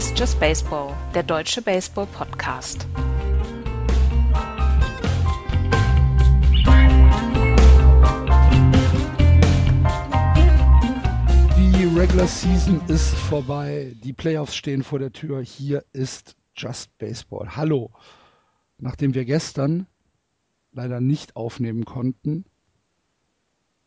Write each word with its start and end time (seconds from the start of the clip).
Hier 0.00 0.08
ist 0.08 0.18
Just 0.18 0.40
Baseball, 0.40 0.96
der 1.14 1.22
deutsche 1.22 1.60
Baseball-Podcast. 1.60 2.86
Die 11.54 11.84
Regular 11.94 12.26
Season 12.26 12.80
ist 12.88 13.10
vorbei. 13.10 13.94
Die 14.02 14.14
Playoffs 14.14 14.56
stehen 14.56 14.82
vor 14.82 14.98
der 15.00 15.12
Tür. 15.12 15.42
Hier 15.42 15.84
ist 15.92 16.34
Just 16.56 16.96
Baseball. 16.96 17.54
Hallo. 17.54 17.92
Nachdem 18.78 19.12
wir 19.12 19.26
gestern 19.26 19.86
leider 20.72 21.02
nicht 21.02 21.36
aufnehmen 21.36 21.84
konnten, 21.84 22.46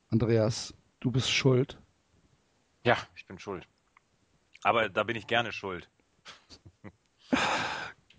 Andreas, 0.10 0.76
du 1.00 1.10
bist 1.10 1.32
schuld. 1.32 1.80
Ja, 2.86 2.98
ich 3.16 3.26
bin 3.26 3.40
schuld. 3.40 3.68
Aber 4.62 4.90
da 4.90 5.02
bin 5.04 5.16
ich 5.16 5.26
gerne 5.26 5.52
schuld. 5.52 5.90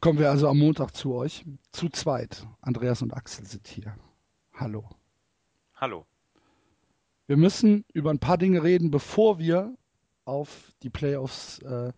Kommen 0.01 0.19
wir 0.19 0.31
also 0.31 0.49
am 0.49 0.59
Montag 0.59 0.95
zu 0.95 1.15
euch. 1.15 1.45
Zu 1.73 1.89
zweit. 1.89 2.47
Andreas 2.61 3.01
und 3.03 3.15
Axel 3.15 3.47
sind 3.47 3.67
hier. 3.67 3.97
Hallo. 4.53 4.85
Hallo. 5.77 6.07
Wir 7.27 7.39
müssen 7.39 7.85
über 7.95 8.11
ein 8.11 8.19
paar 8.19 8.37
Dinge 8.37 8.63
reden, 8.63 8.91
bevor 8.91 9.39
wir 9.39 9.75
auf 10.27 10.73
die 10.83 10.91
Playoffs 10.91 11.59
äh, 11.61 11.93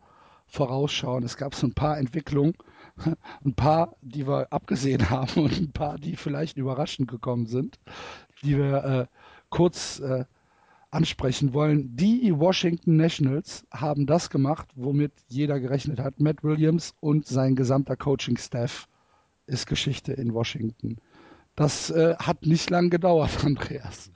vorausschauen. 0.46 1.24
Es 1.24 1.37
gab 1.37 1.55
so 1.55 1.66
ein 1.66 1.74
paar 1.74 1.98
Entwicklungen, 1.98 2.54
ein 3.45 3.54
paar, 3.54 3.96
die 4.02 4.27
wir 4.27 4.52
abgesehen 4.52 5.10
haben 5.10 5.43
und 5.43 5.59
ein 5.60 5.73
paar, 5.73 5.99
die 5.99 6.16
vielleicht 6.16 6.57
überraschend 6.57 7.09
gekommen 7.09 7.46
sind, 7.46 7.79
die 8.43 8.57
wir 8.57 8.84
äh, 8.84 9.07
kurz 9.51 9.99
äh, 9.99 10.24
ansprechen 10.90 11.52
wollen. 11.52 11.96
Die 11.96 12.32
Washington 12.38 12.96
Nationals 12.96 13.66
haben 13.73 14.06
das 14.06 14.30
gemacht, 14.30 14.68
womit 14.74 15.12
jeder 15.28 15.60
gerechnet 15.60 15.98
hat. 15.98 16.20
Matt 16.20 16.43
Williams 16.43 16.95
und 17.01 17.26
sein 17.26 17.56
gesamter 17.56 17.96
Coaching-Staff 17.96 18.88
ist 19.46 19.66
Geschichte 19.66 20.12
in 20.12 20.32
Washington. 20.32 20.98
Das 21.54 21.90
äh, 21.90 22.16
hat 22.16 22.46
nicht 22.46 22.70
lang 22.70 22.90
gedauert, 22.90 23.30
Andreas. 23.45 24.10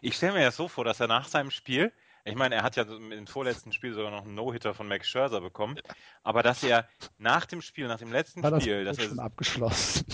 Ich 0.00 0.16
stelle 0.16 0.34
mir 0.34 0.44
das 0.44 0.56
so 0.56 0.68
vor, 0.68 0.84
dass 0.84 1.00
er 1.00 1.08
nach 1.08 1.28
seinem 1.28 1.50
Spiel 1.50 1.92
ich 2.24 2.34
meine, 2.34 2.56
er 2.56 2.62
hat 2.62 2.76
ja 2.76 2.84
im 2.84 3.26
vorletzten 3.26 3.72
Spiel 3.72 3.94
sogar 3.94 4.10
noch 4.10 4.24
einen 4.24 4.34
No-Hitter 4.34 4.74
von 4.74 4.88
Max 4.88 5.08
Scherzer 5.08 5.40
bekommen. 5.40 5.78
Aber 6.22 6.42
dass 6.42 6.62
er 6.62 6.88
nach 7.18 7.46
dem 7.46 7.62
Spiel, 7.62 7.88
nach 7.88 7.98
dem 7.98 8.12
letzten 8.12 8.42
War 8.42 8.60
Spiel, 8.60 8.84
das 8.84 8.96
dass 8.96 9.06
er 9.06 9.10
schon 9.10 9.20
abgeschlossen. 9.20 10.04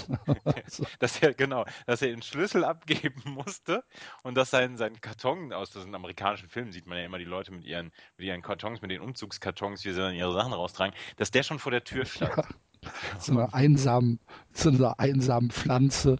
dass 0.98 1.22
er 1.22 1.34
genau, 1.34 1.64
dass 1.86 2.02
er 2.02 2.08
den 2.08 2.22
Schlüssel 2.22 2.64
abgeben 2.64 3.22
musste 3.24 3.84
und 4.22 4.36
dass 4.36 4.50
sein, 4.50 4.76
sein 4.76 5.00
Karton 5.00 5.52
aus 5.52 5.70
diesen 5.70 5.94
amerikanischen 5.94 6.48
Filmen 6.48 6.72
sieht 6.72 6.86
man 6.86 6.98
ja 6.98 7.04
immer 7.04 7.18
die 7.18 7.24
Leute 7.24 7.52
mit 7.52 7.64
ihren, 7.64 7.92
mit 8.16 8.26
ihren 8.26 8.42
Kartons, 8.42 8.82
mit 8.82 8.90
den 8.90 9.00
Umzugskartons, 9.00 9.84
wie 9.84 9.92
sie 9.92 10.00
dann 10.00 10.14
ihre 10.14 10.32
Sachen 10.32 10.52
raustragen, 10.52 10.94
dass 11.16 11.30
der 11.30 11.42
schon 11.42 11.58
vor 11.58 11.72
der 11.72 11.84
Tür 11.84 12.04
stand. 12.04 12.36
Ja. 12.36 12.44
So 13.18 13.32
eine 13.32 13.52
einsamen, 13.54 14.20
so 14.52 14.68
eine 14.68 14.98
einsamen 14.98 15.50
Pflanze. 15.50 16.18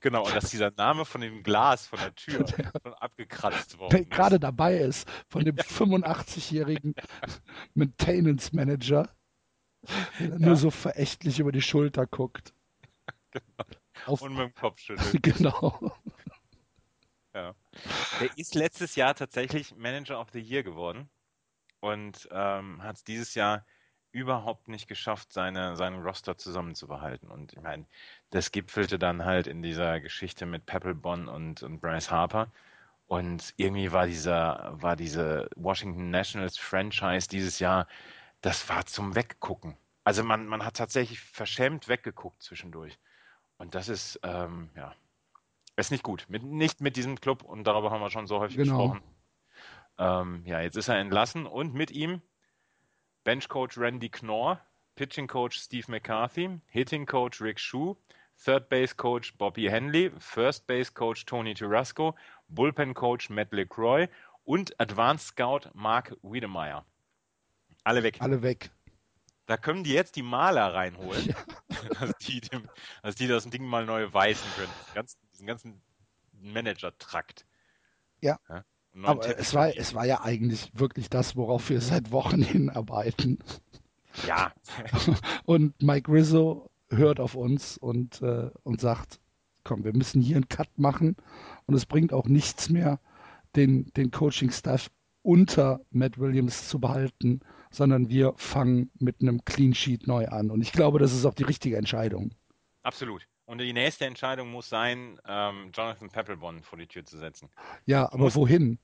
Genau, 0.00 0.24
und 0.26 0.34
dass 0.34 0.50
dieser 0.50 0.70
Name 0.72 1.04
von 1.04 1.20
dem 1.20 1.42
Glas 1.42 1.86
von 1.86 1.98
der 1.98 2.14
Tür 2.14 2.46
schon 2.82 2.94
abgekratzt 2.94 3.78
worden 3.78 3.90
der 3.90 4.00
ist. 4.02 4.10
gerade 4.10 4.38
dabei 4.40 4.78
ist, 4.78 5.08
von 5.28 5.44
dem 5.44 5.56
85-jährigen 5.56 6.94
Maintenance 7.74 8.52
Manager, 8.52 9.08
der 10.18 10.28
Ja. 10.28 10.38
nur 10.38 10.56
so 10.56 10.70
verächtlich 10.70 11.38
über 11.40 11.52
die 11.52 11.62
Schulter 11.62 12.06
guckt. 12.06 12.52
Genau. 13.30 13.64
Auf, 14.06 14.22
Und 14.22 14.32
mit 14.32 14.40
dem 14.40 14.54
Kopf 14.54 14.80
schüttelt. 14.80 15.22
genau. 15.22 15.92
Ja. 17.34 17.54
Der 18.20 18.38
ist 18.38 18.54
letztes 18.54 18.96
Jahr 18.96 19.14
tatsächlich 19.14 19.76
Manager 19.76 20.18
of 20.18 20.28
the 20.32 20.40
Year 20.40 20.62
geworden 20.62 21.10
und 21.80 22.26
ähm, 22.32 22.82
hat 22.82 22.96
es 22.96 23.04
dieses 23.04 23.34
Jahr 23.34 23.66
überhaupt 24.12 24.68
nicht 24.68 24.88
geschafft, 24.88 25.32
seine, 25.32 25.76
seinen 25.76 26.02
Roster 26.02 26.36
zusammenzubehalten. 26.38 27.28
Und 27.30 27.52
ich 27.52 27.60
meine, 27.60 27.86
das 28.30 28.52
gipfelte 28.52 28.98
dann 28.98 29.24
halt 29.24 29.46
in 29.46 29.62
dieser 29.62 30.00
Geschichte 30.00 30.46
mit 30.46 30.66
Papelbon 30.66 31.28
und, 31.28 31.62
und 31.62 31.80
Bryce 31.80 32.10
Harper. 32.10 32.50
Und 33.06 33.54
irgendwie 33.56 33.92
war 33.92 34.06
dieser, 34.06 34.70
war 34.80 34.96
diese 34.96 35.48
Washington 35.56 36.10
Nationals 36.10 36.58
Franchise 36.58 37.28
dieses 37.28 37.58
Jahr, 37.58 37.86
das 38.42 38.68
war 38.68 38.86
zum 38.86 39.14
Weggucken. 39.14 39.76
Also 40.04 40.22
man, 40.24 40.46
man 40.46 40.64
hat 40.64 40.76
tatsächlich 40.76 41.20
verschämt 41.20 41.88
weggeguckt 41.88 42.42
zwischendurch. 42.42 42.98
Und 43.58 43.74
das 43.74 43.88
ist, 43.88 44.20
ähm, 44.22 44.70
ja, 44.76 44.94
ist 45.76 45.90
nicht 45.90 46.02
gut. 46.02 46.26
Mit, 46.28 46.42
nicht 46.42 46.80
mit 46.80 46.96
diesem 46.96 47.20
Club 47.20 47.42
und 47.42 47.64
darüber 47.64 47.90
haben 47.90 48.00
wir 48.00 48.10
schon 48.10 48.26
so 48.26 48.40
häufig 48.40 48.56
Genau. 48.56 48.92
gesprochen. 48.92 49.02
Ähm, 49.98 50.42
ja, 50.46 50.60
jetzt 50.60 50.76
ist 50.76 50.88
er 50.88 50.96
entlassen 50.98 51.46
und 51.46 51.74
mit 51.74 51.90
ihm 51.90 52.22
Benchcoach 53.28 53.76
Randy 53.76 54.08
Knorr, 54.08 54.58
Pitching 54.96 55.26
Coach 55.26 55.58
Steve 55.58 55.90
McCarthy, 55.90 56.62
Hitting 56.68 57.04
Coach 57.04 57.42
Rick 57.42 57.60
Shue, 57.60 57.94
Third 58.42 58.70
Base 58.70 58.96
Coach 58.96 59.36
Bobby 59.36 59.68
Henley, 59.68 60.10
First 60.18 60.66
Base 60.66 60.90
Coach 60.94 61.26
Tony 61.26 61.52
Turasco, 61.52 62.14
Bullpen 62.48 62.94
Coach 62.94 63.28
Matt 63.28 63.52
LeCroy 63.52 64.08
und 64.44 64.74
Advanced 64.80 65.26
Scout 65.26 65.68
Mark 65.74 66.16
Wiedemeyer. 66.22 66.86
Alle 67.84 68.02
weg. 68.02 68.16
Alle 68.20 68.40
weg. 68.40 68.70
Da 69.44 69.58
können 69.58 69.84
die 69.84 69.92
jetzt 69.92 70.16
die 70.16 70.22
Maler 70.22 70.72
reinholen, 70.72 71.26
Ja. 71.26 71.34
dass, 72.00 72.16
die 72.22 72.40
dem, 72.40 72.66
dass 73.02 73.14
die 73.14 73.28
das 73.28 73.44
Ding 73.44 73.66
mal 73.66 73.84
neu 73.84 74.10
weißen 74.10 74.50
können. 74.56 74.72
Ganzen, 74.94 75.18
diesen 75.34 75.46
ganzen 75.46 75.82
Manager-Trakt. 76.32 77.44
Ja. 78.22 78.38
Neuen 78.48 78.64
Aber 79.06 79.20
Teppich 79.20 79.40
es 79.40 79.54
war, 79.54 79.76
es 79.76 79.94
war 79.94 80.06
ja 80.06 80.22
eigentlich 80.22 80.70
wirklich 80.74 81.10
das, 81.10 81.36
worauf 81.36 81.68
wir 81.70 81.80
seit 81.80 82.10
Wochen 82.10 82.42
hinarbeiten. 82.42 83.38
Ja, 84.26 84.52
Und 85.44 85.80
Mike 85.82 86.10
Rizzo 86.10 86.70
hört 86.90 87.20
auf 87.20 87.34
uns 87.34 87.78
und, 87.78 88.22
äh, 88.22 88.50
und 88.62 88.80
sagt, 88.80 89.20
komm, 89.64 89.84
wir 89.84 89.94
müssen 89.94 90.20
hier 90.20 90.36
einen 90.36 90.48
Cut 90.48 90.78
machen. 90.78 91.16
Und 91.66 91.74
es 91.74 91.86
bringt 91.86 92.12
auch 92.12 92.26
nichts 92.26 92.70
mehr, 92.70 92.98
den, 93.56 93.92
den 93.96 94.10
Coaching-Staff 94.10 94.90
unter 95.22 95.80
Matt 95.90 96.18
Williams 96.18 96.68
zu 96.68 96.80
behalten, 96.80 97.40
sondern 97.70 98.08
wir 98.08 98.32
fangen 98.36 98.90
mit 98.98 99.20
einem 99.20 99.44
Clean 99.44 99.74
Sheet 99.74 100.06
neu 100.06 100.26
an. 100.28 100.50
Und 100.50 100.62
ich 100.62 100.72
glaube, 100.72 100.98
das 100.98 101.12
ist 101.12 101.26
auch 101.26 101.34
die 101.34 101.44
richtige 101.44 101.76
Entscheidung. 101.76 102.30
absolut. 102.82 103.26
Und 103.44 103.62
die 103.62 103.72
nächste 103.72 104.04
Entscheidung 104.04 104.50
muss 104.50 104.68
sein, 104.68 105.18
ähm, 105.26 105.70
Jonathan 105.72 106.10
Peppelbon 106.10 106.62
vor 106.62 106.78
die 106.78 106.86
Tür 106.86 107.06
zu 107.06 107.16
setzen. 107.16 107.48
Ja, 107.86 108.12
aber 108.12 108.34
wohin? 108.34 108.78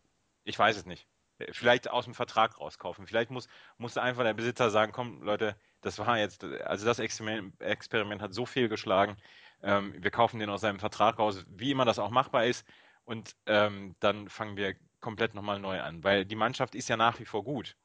Ich 0.44 0.58
weiß 0.58 0.76
es 0.76 0.86
nicht. 0.86 1.08
Vielleicht 1.50 1.90
aus 1.90 2.04
dem 2.04 2.14
Vertrag 2.14 2.58
rauskaufen. 2.60 3.06
Vielleicht 3.06 3.30
muss, 3.30 3.48
muss 3.76 3.98
einfach 3.98 4.22
der 4.22 4.34
Besitzer 4.34 4.70
sagen, 4.70 4.92
komm, 4.92 5.22
Leute, 5.22 5.56
das 5.80 5.98
war 5.98 6.16
jetzt, 6.18 6.44
also 6.44 6.86
das 6.86 7.00
Experiment, 7.00 7.60
Experiment 7.60 8.22
hat 8.22 8.32
so 8.32 8.46
viel 8.46 8.68
geschlagen. 8.68 9.16
Ähm, 9.62 9.94
wir 9.98 10.10
kaufen 10.10 10.38
den 10.38 10.50
aus 10.50 10.60
seinem 10.60 10.78
Vertrag 10.78 11.18
raus, 11.18 11.44
wie 11.48 11.72
immer 11.72 11.84
das 11.84 11.98
auch 11.98 12.10
machbar 12.10 12.44
ist. 12.46 12.66
Und 13.04 13.34
ähm, 13.46 13.96
dann 14.00 14.28
fangen 14.28 14.56
wir 14.56 14.76
komplett 15.00 15.34
nochmal 15.34 15.58
neu 15.58 15.80
an. 15.80 16.04
Weil 16.04 16.24
die 16.24 16.36
Mannschaft 16.36 16.74
ist 16.74 16.88
ja 16.88 16.96
nach 16.96 17.18
wie 17.18 17.26
vor 17.26 17.42
gut. 17.42 17.76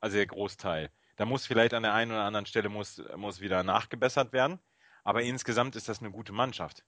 Also 0.00 0.16
der 0.16 0.26
Großteil. 0.26 0.90
Da 1.16 1.24
muss 1.24 1.46
vielleicht 1.46 1.74
an 1.74 1.82
der 1.82 1.94
einen 1.94 2.12
oder 2.12 2.22
anderen 2.22 2.46
Stelle 2.46 2.68
muss, 2.68 3.02
muss 3.16 3.40
wieder 3.40 3.62
nachgebessert 3.62 4.32
werden. 4.32 4.60
Aber 5.02 5.22
insgesamt 5.22 5.76
ist 5.76 5.88
das 5.88 6.00
eine 6.00 6.10
gute 6.10 6.32
Mannschaft. 6.32 6.84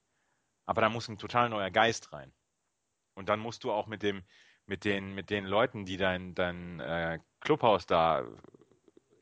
Aber 0.65 0.81
da 0.81 0.89
muss 0.89 1.09
ein 1.09 1.17
total 1.17 1.49
neuer 1.49 1.71
Geist 1.71 2.13
rein. 2.13 2.31
Und 3.13 3.27
dann 3.27 3.39
musst 3.39 3.63
du 3.63 3.71
auch 3.71 3.87
mit 3.87 4.03
dem, 4.03 4.23
mit 4.71 4.85
den, 4.85 5.13
mit 5.13 5.29
den 5.29 5.43
Leuten, 5.43 5.83
die 5.83 5.97
dein, 5.97 6.33
dein 6.33 6.79
äh, 6.79 7.19
Clubhaus 7.41 7.85
da 7.85 8.23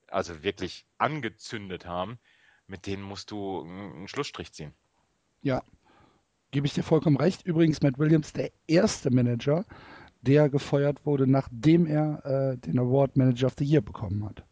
also 0.08 0.44
wirklich 0.44 0.86
angezündet 1.00 1.88
haben, 1.88 2.20
mit 2.68 2.86
denen 2.86 3.02
musst 3.02 3.32
du 3.32 3.64
einen 3.64 4.08
Schlussstrich 4.08 4.54
ziehen. 4.54 4.74
Ja, 5.42 5.64
gebe 6.52 6.68
ich 6.68 6.76
dir 6.76 6.84
vollkommen 6.84 7.18
recht. 7.18 7.48
Übrigens, 7.48 7.82
Matt 7.82 7.98
Williams, 7.98 8.32
der 8.32 8.52
erste 8.68 9.10
Manager, 9.10 9.66
der 10.22 10.50
gefeuert 10.50 11.04
wurde, 11.04 11.26
nachdem 11.26 11.88
er 11.88 12.24
äh, 12.54 12.58
den 12.58 12.78
Award 12.78 13.18
Manager 13.18 13.48
of 13.48 13.56
the 13.58 13.66
Year 13.66 13.82
bekommen 13.82 14.24
hat. 14.26 14.44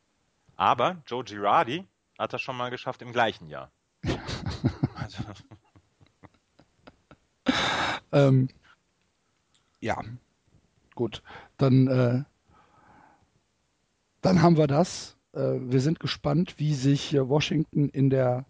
Aber 0.55 1.03
Joe 1.05 1.23
Girardi 1.23 1.85
hat 2.17 2.33
das 2.33 2.41
schon 2.41 2.57
mal 2.57 2.71
geschafft 2.71 3.03
im 3.03 3.13
gleichen 3.13 3.49
Jahr. 3.49 3.71
Also, 4.99 5.23
Ähm, 8.11 8.49
ja, 9.79 10.01
gut. 10.97 11.23
Dann, 11.55 11.87
äh, 11.87 12.23
dann 14.21 14.41
haben 14.41 14.57
wir 14.57 14.67
das. 14.67 15.17
Äh, 15.31 15.39
wir 15.61 15.79
sind 15.79 16.01
gespannt, 16.01 16.55
wie 16.57 16.73
sich 16.73 17.13
Washington 17.13 17.87
in 17.87 18.09
der, 18.09 18.45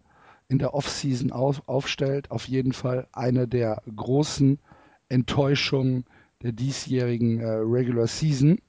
in 0.48 0.58
der 0.58 0.74
Offseason 0.74 1.30
auf, 1.30 1.62
aufstellt. 1.68 2.32
Auf 2.32 2.48
jeden 2.48 2.72
Fall 2.72 3.06
eine 3.12 3.46
der 3.46 3.82
großen 3.94 4.58
Enttäuschungen 5.08 6.04
der 6.42 6.52
diesjährigen 6.52 7.40
äh, 7.40 7.46
Regular 7.46 8.06
Season. 8.06 8.60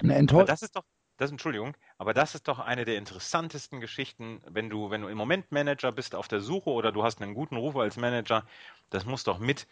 Eine 0.00 0.14
Enttäuschung. 0.14 0.46
das 0.46 0.62
ist 0.62 0.76
doch, 0.76 0.84
das, 1.16 1.30
Entschuldigung, 1.30 1.76
aber 1.98 2.14
das 2.14 2.34
ist 2.34 2.46
doch 2.48 2.58
eine 2.58 2.84
der 2.84 2.96
interessantesten 2.98 3.80
Geschichten, 3.80 4.40
wenn 4.48 4.70
du, 4.70 4.90
wenn 4.90 5.02
du 5.02 5.08
im 5.08 5.18
Moment 5.18 5.50
Manager 5.50 5.92
bist 5.92 6.14
auf 6.14 6.28
der 6.28 6.40
Suche 6.40 6.70
oder 6.70 6.92
du 6.92 7.02
hast 7.02 7.20
einen 7.20 7.34
guten 7.34 7.56
Ruf 7.56 7.76
als 7.76 7.96
Manager, 7.96 8.44
das 8.90 9.04
muss 9.04 9.24
doch 9.24 9.38
mit 9.38 9.66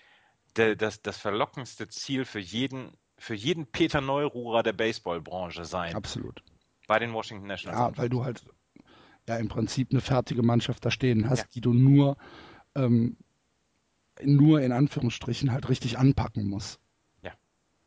der, 0.56 0.76
das, 0.76 1.02
das 1.02 1.18
verlockendste 1.18 1.88
Ziel 1.88 2.24
für 2.24 2.38
jeden, 2.38 2.90
für 3.18 3.34
jeden 3.34 3.66
Peter 3.66 4.00
Neururer 4.00 4.62
der 4.62 4.72
Baseballbranche 4.72 5.64
sein. 5.64 5.94
Absolut. 5.94 6.42
Bei 6.86 6.98
den 6.98 7.12
Washington 7.12 7.46
Nationals. 7.46 7.78
Ja, 7.78 7.96
weil 7.96 8.08
du 8.08 8.24
halt 8.24 8.44
ja 9.28 9.36
im 9.36 9.48
Prinzip 9.48 9.90
eine 9.90 10.00
fertige 10.00 10.42
Mannschaft 10.42 10.84
da 10.84 10.90
stehen 10.90 11.28
hast, 11.28 11.40
ja. 11.40 11.46
die 11.54 11.60
du 11.60 11.72
nur, 11.72 12.16
ähm, 12.74 13.16
nur 14.22 14.62
in 14.62 14.72
Anführungsstrichen 14.72 15.52
halt 15.52 15.68
richtig 15.68 15.98
anpacken 15.98 16.48
musst. 16.48 16.80
Ja. 17.22 17.32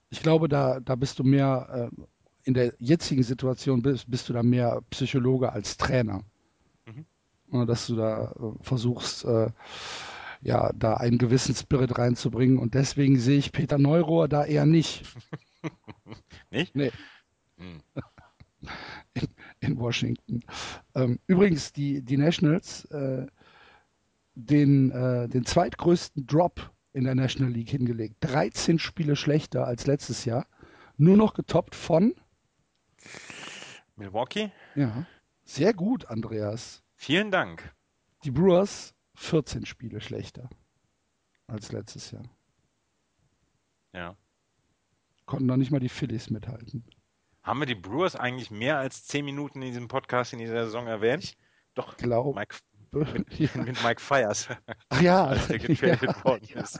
Ich 0.09 0.21
glaube, 0.21 0.49
da, 0.49 0.79
da 0.79 0.95
bist 0.95 1.19
du 1.19 1.23
mehr, 1.23 1.89
äh, 1.91 2.01
in 2.43 2.53
der 2.53 2.73
jetzigen 2.79 3.23
Situation 3.23 3.81
bist, 3.81 4.09
bist 4.09 4.27
du 4.29 4.33
da 4.33 4.43
mehr 4.43 4.81
Psychologe 4.89 5.51
als 5.51 5.77
Trainer. 5.77 6.23
Mhm. 6.85 7.65
Dass 7.65 7.87
du 7.87 7.95
da 7.95 8.31
äh, 8.31 8.63
versuchst, 8.63 9.25
äh, 9.25 9.49
ja, 10.41 10.71
da 10.73 10.95
einen 10.95 11.17
gewissen 11.17 11.55
Spirit 11.55 11.97
reinzubringen. 11.97 12.57
Und 12.57 12.73
deswegen 12.73 13.19
sehe 13.19 13.37
ich 13.37 13.51
Peter 13.51 13.77
Neurohr 13.77 14.27
da 14.27 14.45
eher 14.45 14.65
nicht. 14.65 15.03
nicht? 16.51 16.75
Nee. 16.75 16.91
Hm. 17.57 17.81
In, 19.13 19.27
in, 19.59 19.79
Washington. 19.79 20.41
Ähm, 20.95 21.19
übrigens, 21.27 21.73
die, 21.73 22.01
die 22.01 22.17
Nationals, 22.17 22.85
äh, 22.85 23.25
den, 24.35 24.91
äh, 24.91 25.27
den 25.27 25.45
zweitgrößten 25.45 26.25
Drop 26.25 26.71
in 26.93 27.03
der 27.03 27.15
National 27.15 27.51
League 27.51 27.69
hingelegt. 27.69 28.15
13 28.21 28.79
Spiele 28.79 29.15
schlechter 29.15 29.65
als 29.65 29.85
letztes 29.85 30.25
Jahr. 30.25 30.47
Nur 30.97 31.17
noch 31.17 31.33
getoppt 31.33 31.75
von 31.75 32.13
Milwaukee? 33.95 34.51
Ja. 34.75 35.05
Sehr 35.43 35.73
gut, 35.73 36.05
Andreas. 36.05 36.83
Vielen 36.95 37.31
Dank. 37.31 37.73
Die 38.23 38.31
Brewers 38.31 38.93
14 39.19 39.65
Spiele 39.65 39.99
schlechter 40.01 40.49
als 41.47 41.71
letztes 41.71 42.11
Jahr. 42.11 42.23
Ja. 43.93 44.15
Konnten 45.25 45.45
noch 45.45 45.57
nicht 45.57 45.71
mal 45.71 45.79
die 45.79 45.89
Phillies 45.89 46.29
mithalten. 46.29 46.85
Haben 47.43 47.59
wir 47.59 47.65
die 47.65 47.75
Brewers 47.75 48.15
eigentlich 48.15 48.49
mehr 48.49 48.77
als 48.77 49.05
10 49.05 49.25
Minuten 49.25 49.61
in 49.61 49.69
diesem 49.69 49.87
Podcast 49.87 50.33
in 50.33 50.39
dieser 50.39 50.65
Saison 50.65 50.87
erwähnt? 50.87 51.35
Doch, 51.73 51.97
glaube 51.97 52.33
Mike, 52.33 52.55
mit, 52.91 53.39
ja. 53.39 53.49
mit 53.61 53.83
Mike 53.83 54.01
Fires. 54.01 54.47
Ach 54.89 55.01
ja, 55.01 55.25
als 55.25 55.47
der 55.47 55.59
getradet 55.59 56.01
ja, 56.01 56.23
worden 56.23 56.47
ja. 56.53 56.61
ist. 56.61 56.79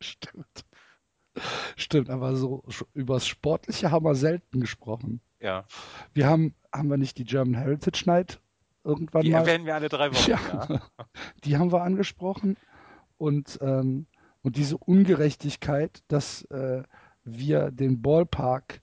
Stimmt. 0.00 0.64
Stimmt, 1.76 2.10
aber 2.10 2.36
so 2.36 2.64
über 2.94 3.14
das 3.14 3.26
Sportliche 3.26 3.90
haben 3.90 4.04
wir 4.04 4.14
selten 4.14 4.60
gesprochen. 4.60 5.20
Ja. 5.40 5.66
Wir 6.12 6.26
haben, 6.26 6.54
haben 6.72 6.88
wir 6.88 6.98
nicht 6.98 7.18
die 7.18 7.24
German 7.24 7.54
Heritage 7.54 8.04
Night 8.06 8.40
irgendwann 8.84 9.22
die 9.22 9.30
mal. 9.30 9.42
Die 9.42 9.50
erwähnen 9.50 9.66
wir 9.66 9.74
alle 9.74 9.88
drei 9.88 10.10
Wochen. 10.12 10.18
Ja, 10.30 10.38
ja. 10.68 10.80
Die 11.44 11.56
haben 11.56 11.72
wir 11.72 11.82
angesprochen 11.82 12.56
und, 13.16 13.58
ähm, 13.62 14.06
und 14.42 14.56
diese 14.56 14.78
Ungerechtigkeit, 14.78 16.02
dass 16.08 16.42
äh, 16.44 16.82
wir 17.24 17.70
den 17.70 18.00
Ballpark 18.02 18.80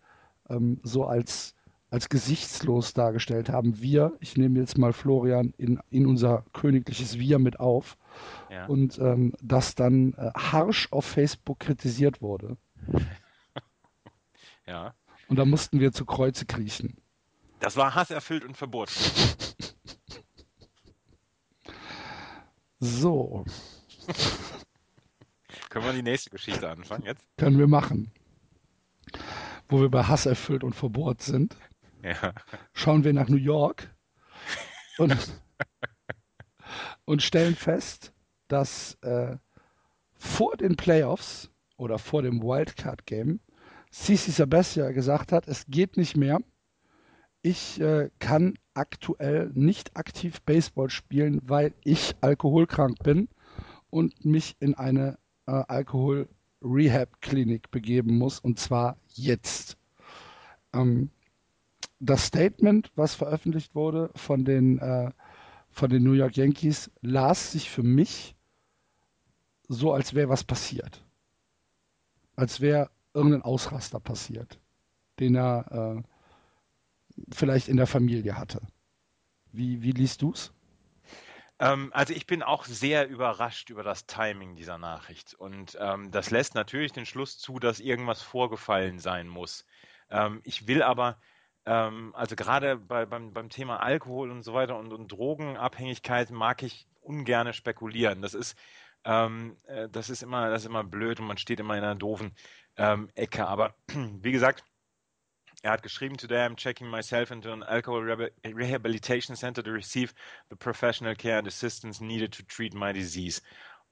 ähm, 0.50 0.80
so 0.84 1.06
als, 1.06 1.56
als 1.90 2.10
gesichtslos 2.10 2.94
dargestellt 2.94 3.50
haben. 3.50 3.82
Wir, 3.82 4.14
ich 4.20 4.38
nehme 4.38 4.60
jetzt 4.60 4.78
mal 4.78 4.94
Florian 4.94 5.54
in, 5.58 5.80
in 5.90 6.06
unser 6.06 6.46
königliches 6.54 7.18
Wir 7.18 7.40
mit 7.40 7.60
auf 7.60 7.98
ja. 8.50 8.66
und 8.66 9.00
ähm, 9.00 9.34
das 9.42 9.76
dann 9.76 10.14
äh, 10.14 10.32
harsch 10.36 10.92
auf 10.92 11.06
Facebook 11.06 11.60
kritisiert 11.60 12.22
wurde. 12.22 12.58
ja. 14.68 14.94
Und 15.28 15.40
da 15.40 15.46
mussten 15.46 15.80
wir 15.80 15.92
zu 15.92 16.06
Kreuze 16.06 16.46
kriechen. 16.46 16.98
Das 17.60 17.78
war 17.78 17.96
hasserfüllt 17.96 18.46
und 18.46 18.58
verboten. 18.58 18.94
So. 22.80 23.46
Können 25.70 25.86
wir 25.86 25.94
die 25.94 26.04
nächste 26.04 26.30
Geschichte 26.30 26.70
anfangen 26.70 27.04
jetzt? 27.06 27.26
Können 27.38 27.58
wir 27.58 27.68
machen. 27.68 28.12
Wo 29.68 29.82
wir 29.82 29.90
bei 29.90 30.04
Hass 30.04 30.26
erfüllt 30.26 30.64
und 30.64 30.74
verbohrt 30.74 31.22
sind, 31.22 31.58
ja. 32.04 32.34
schauen 32.74 33.04
wir 33.04 33.14
nach 33.14 33.30
New 33.30 33.38
York 33.38 33.94
und, 34.98 35.16
und 37.06 37.24
stellen 37.24 37.56
fest, 37.56 38.14
dass 38.48 38.96
äh, 39.02 39.38
vor 40.18 40.56
den 40.58 40.76
Playoffs 40.76 41.50
oder 41.78 41.98
vor 41.98 42.22
dem 42.22 42.42
Wildcard-Game 42.42 43.40
Sisi 43.92 44.32
Sabathia 44.32 44.92
gesagt 44.92 45.32
hat, 45.32 45.48
es 45.48 45.66
geht 45.68 45.98
nicht 45.98 46.18
mehr. 46.18 46.40
Ich 47.42 47.80
äh, 47.80 48.10
kann 48.20 48.56
aktuell 48.76 49.52
nicht 49.54 49.98
aktiv 49.98 50.42
Baseball 50.42 50.90
spielen, 50.90 51.42
weil 51.46 51.74
ich 51.84 52.16
alkoholkrank 52.22 53.04
bin 53.04 53.28
und 53.90 54.26
mich 54.26 54.56
in 54.60 54.76
eine 54.76 55.18
äh, 55.48 55.52
Alkohol-Rehab-Klinik 55.52 57.72
begeben 57.72 58.18
muss, 58.18 58.40
und 58.40 58.60
zwar 58.60 58.98
jetzt. 59.14 59.78
Ähm, 60.74 61.10
das 62.00 62.26
Statement, 62.26 62.92
was 62.96 63.16
veröffentlicht 63.16 63.74
wurde 63.74 64.12
von 64.16 64.46
den, 64.46 64.80
äh, 64.80 65.12
von 65.70 65.90
den 65.90 66.04
New 66.04 66.14
York 66.14 66.38
Yankees, 66.38 66.92
las 67.02 67.54
sich 67.54 67.70
für 67.70 67.84
mich 67.84 68.36
so, 69.68 69.94
als 69.94 70.14
wäre 70.14 70.30
was 70.30 70.44
passiert. 70.44 71.04
Als 72.36 72.62
wäre 72.62 72.90
irgendein 73.14 73.44
Ausraster 73.44 74.00
passiert, 74.00 74.60
den 75.20 75.36
er 75.36 75.98
äh, 75.98 76.04
vielleicht 77.32 77.68
in 77.68 77.78
der 77.78 77.88
Familie 77.88 78.38
hatte. 78.38 78.62
Wie, 79.52 79.82
wie 79.82 79.92
liest 79.92 80.22
du 80.22 80.32
es? 80.32 80.52
Ähm, 81.60 81.92
also 81.94 82.14
ich 82.14 82.28
bin 82.28 82.44
auch 82.44 82.66
sehr 82.66 83.08
überrascht 83.08 83.70
über 83.70 83.84
das 83.84 84.06
Timing 84.06 84.56
dieser 84.56 84.78
Nachricht. 84.78 85.34
Und 85.34 85.78
ähm, 85.80 86.12
das 86.12 86.32
lässt 86.32 86.56
natürlich 86.56 86.92
den 86.92 87.06
Schluss 87.06 87.38
zu, 87.38 87.60
dass 87.60 87.80
irgendwas 87.80 88.22
vorgefallen 88.22 89.00
sein 89.00 89.28
muss. 89.28 89.66
Ähm, 90.10 90.42
ich 90.44 90.68
will 90.68 90.84
aber, 90.84 91.18
ähm, 91.66 92.14
also 92.16 92.36
gerade 92.36 92.78
bei, 92.78 93.06
beim, 93.06 93.34
beim 93.34 93.50
Thema 93.50 93.78
Alkohol 93.82 94.32
und 94.32 94.44
so 94.44 94.54
weiter 94.54 94.78
und, 94.78 94.92
und 94.92 95.12
Drogenabhängigkeit 95.12 96.32
mag 96.32 96.64
ich 96.64 96.88
ungern 97.02 97.54
spekulieren. 97.54 98.22
Das 98.22 98.34
ist, 98.34 98.58
ähm, 99.06 99.58
äh, 99.68 99.88
das 99.90 100.10
ist 100.10 100.24
immer, 100.24 100.50
das 100.50 100.64
ist 100.64 100.68
immer 100.68 100.84
blöd 100.84 101.20
und 101.20 101.28
man 101.28 101.38
steht 101.38 101.60
immer 101.60 101.78
in 101.78 101.84
einer 101.84 101.96
doofen 101.96 102.36
ähm, 102.78 103.10
Ecke. 103.16 103.48
Aber 103.48 103.76
wie 104.22 104.32
gesagt, 104.32 104.66
er 105.66 105.72
hat 105.72 105.82
geschrieben, 105.82 106.16
Today 106.16 106.46
I'm 106.46 106.56
checking 106.56 106.88
myself 106.88 107.32
into 107.32 107.52
an 107.52 107.64
alcohol 107.64 108.02
rehabilitation 108.44 109.36
center 109.36 109.64
to 109.64 109.72
receive 109.72 110.14
the 110.50 110.56
professional 110.56 111.16
care 111.16 111.40
and 111.40 111.48
assistance 111.48 112.00
needed 112.00 112.32
to 112.34 112.44
treat 112.44 112.76
my 112.76 112.94
disease. 112.94 113.42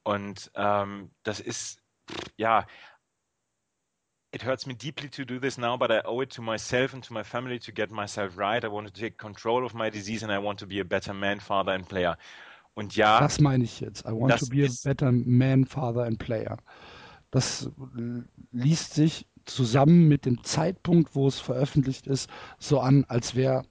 Und 0.03 0.51
ähm, 0.55 1.09
das 1.23 1.39
ist, 1.39 1.79
ja, 2.37 2.65
it 4.31 4.43
hurts 4.43 4.67
me 4.67 4.75
deeply 4.75 5.09
to 5.09 5.25
do 5.25 5.39
this 5.39 5.57
now, 5.57 5.75
but 5.75 5.91
I 5.91 6.01
owe 6.05 6.21
it 6.21 6.29
to 6.31 6.43
myself 6.43 6.93
and 6.93 7.03
to 7.05 7.13
my 7.13 7.23
family 7.23 7.57
to 7.59 7.71
get 7.71 7.89
myself 7.89 8.37
right. 8.37 8.63
I 8.63 8.67
want 8.67 8.87
to 8.87 8.93
take 8.93 9.17
control 9.17 9.65
of 9.65 9.73
my 9.73 9.89
disease 9.89 10.21
and 10.23 10.31
I 10.31 10.37
want 10.37 10.59
to 10.59 10.67
be 10.67 10.79
a 10.79 10.85
better 10.85 11.13
man, 11.13 11.39
father 11.39 11.71
and 11.71 11.87
player. 11.87 12.17
Und 12.75 12.95
ja. 12.95 13.19
Das 13.19 13.39
meine 13.39 13.63
ich 13.63 13.79
jetzt. 13.79 14.05
I 14.05 14.11
want 14.11 14.37
to 14.39 14.45
be 14.47 14.65
a 14.65 14.69
better 14.83 15.11
man, 15.11 15.65
father 15.65 16.03
and 16.03 16.19
player. 16.19 16.57
Das 17.31 17.71
liest 18.51 18.93
sich 18.93 19.25
zusammen 19.45 20.07
mit 20.07 20.25
dem 20.25 20.43
Zeitpunkt, 20.43 21.15
wo 21.15 21.27
es 21.27 21.39
veröffentlicht 21.39 22.07
ist, 22.07 22.29
so 22.59 22.79
an, 22.79 23.05
als 23.07 23.35
wäre 23.35 23.63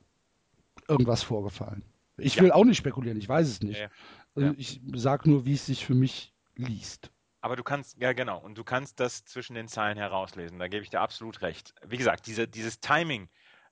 irgendwas 0.88 1.22
vorgefallen. 1.22 1.84
Ich 2.18 2.40
will 2.40 2.52
auch 2.52 2.64
nicht 2.64 2.78
spekulieren, 2.78 3.18
ich 3.18 3.28
weiß 3.28 3.48
es 3.48 3.62
nicht. 3.62 3.78
Ja, 3.78 3.84
ja. 3.84 3.90
Also 4.34 4.54
ich 4.58 4.80
sage 4.94 5.28
nur, 5.28 5.44
wie 5.44 5.54
es 5.54 5.66
sich 5.66 5.84
für 5.84 5.94
mich 5.94 6.34
liest. 6.54 7.10
Aber 7.40 7.56
du 7.56 7.64
kannst, 7.64 7.98
ja 7.98 8.12
genau, 8.12 8.38
und 8.38 8.56
du 8.56 8.64
kannst 8.64 9.00
das 9.00 9.24
zwischen 9.24 9.54
den 9.54 9.66
Zeilen 9.66 9.98
herauslesen, 9.98 10.58
da 10.58 10.68
gebe 10.68 10.84
ich 10.84 10.90
dir 10.90 11.00
absolut 11.00 11.42
recht. 11.42 11.74
Wie 11.84 11.96
gesagt, 11.96 12.26
diese, 12.26 12.46
dieses 12.46 12.78
Timing, 12.80 13.28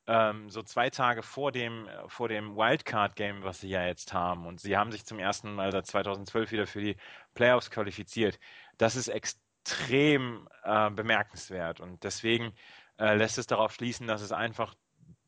ähm, 0.08 0.50
so 0.50 0.62
zwei 0.62 0.90
Tage 0.90 1.22
vor 1.22 1.52
dem, 1.52 1.86
vor 2.08 2.28
dem 2.28 2.56
Wildcard-Game, 2.56 3.44
was 3.44 3.60
sie 3.60 3.68
ja 3.68 3.86
jetzt 3.86 4.12
haben, 4.12 4.46
und 4.46 4.60
sie 4.60 4.76
haben 4.76 4.90
sich 4.90 5.04
zum 5.04 5.20
ersten 5.20 5.54
Mal 5.54 5.70
seit 5.70 5.86
2012 5.86 6.50
wieder 6.50 6.66
für 6.66 6.80
die 6.80 6.96
Playoffs 7.34 7.70
qualifiziert, 7.70 8.40
das 8.76 8.96
ist 8.96 9.08
extrem 9.08 9.49
extrem 9.70 10.48
äh, 10.64 10.90
bemerkenswert. 10.90 11.80
Und 11.80 12.02
deswegen 12.04 12.52
äh, 12.98 13.14
lässt 13.16 13.38
es 13.38 13.46
darauf 13.46 13.72
schließen, 13.72 14.06
dass 14.06 14.22
es 14.22 14.32
einfach 14.32 14.74